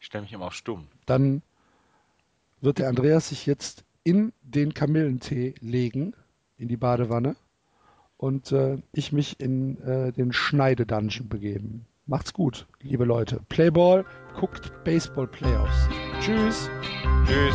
Ich 0.00 0.06
stelle 0.06 0.22
mich 0.22 0.32
immer 0.32 0.46
auf 0.46 0.54
stumm. 0.54 0.88
Dann 1.06 1.42
wird 2.60 2.78
der 2.78 2.88
Andreas 2.88 3.28
sich 3.30 3.46
jetzt 3.46 3.84
in 4.04 4.32
den 4.42 4.74
Kamillentee 4.74 5.54
legen, 5.60 6.14
in 6.56 6.68
die 6.68 6.76
Badewanne, 6.76 7.36
und 8.16 8.52
äh, 8.52 8.78
ich 8.92 9.12
mich 9.12 9.38
in 9.40 9.80
äh, 9.82 10.12
den 10.12 10.32
Schneidedungeon 10.32 11.28
begeben. 11.28 11.86
Macht's 12.06 12.32
gut, 12.32 12.66
liebe 12.80 13.04
Leute. 13.04 13.40
Playball, 13.48 14.04
guckt 14.34 14.72
Baseball 14.84 15.28
Playoffs. 15.28 15.88
Tschüss. 16.20 16.70
Tschüss. 17.26 17.54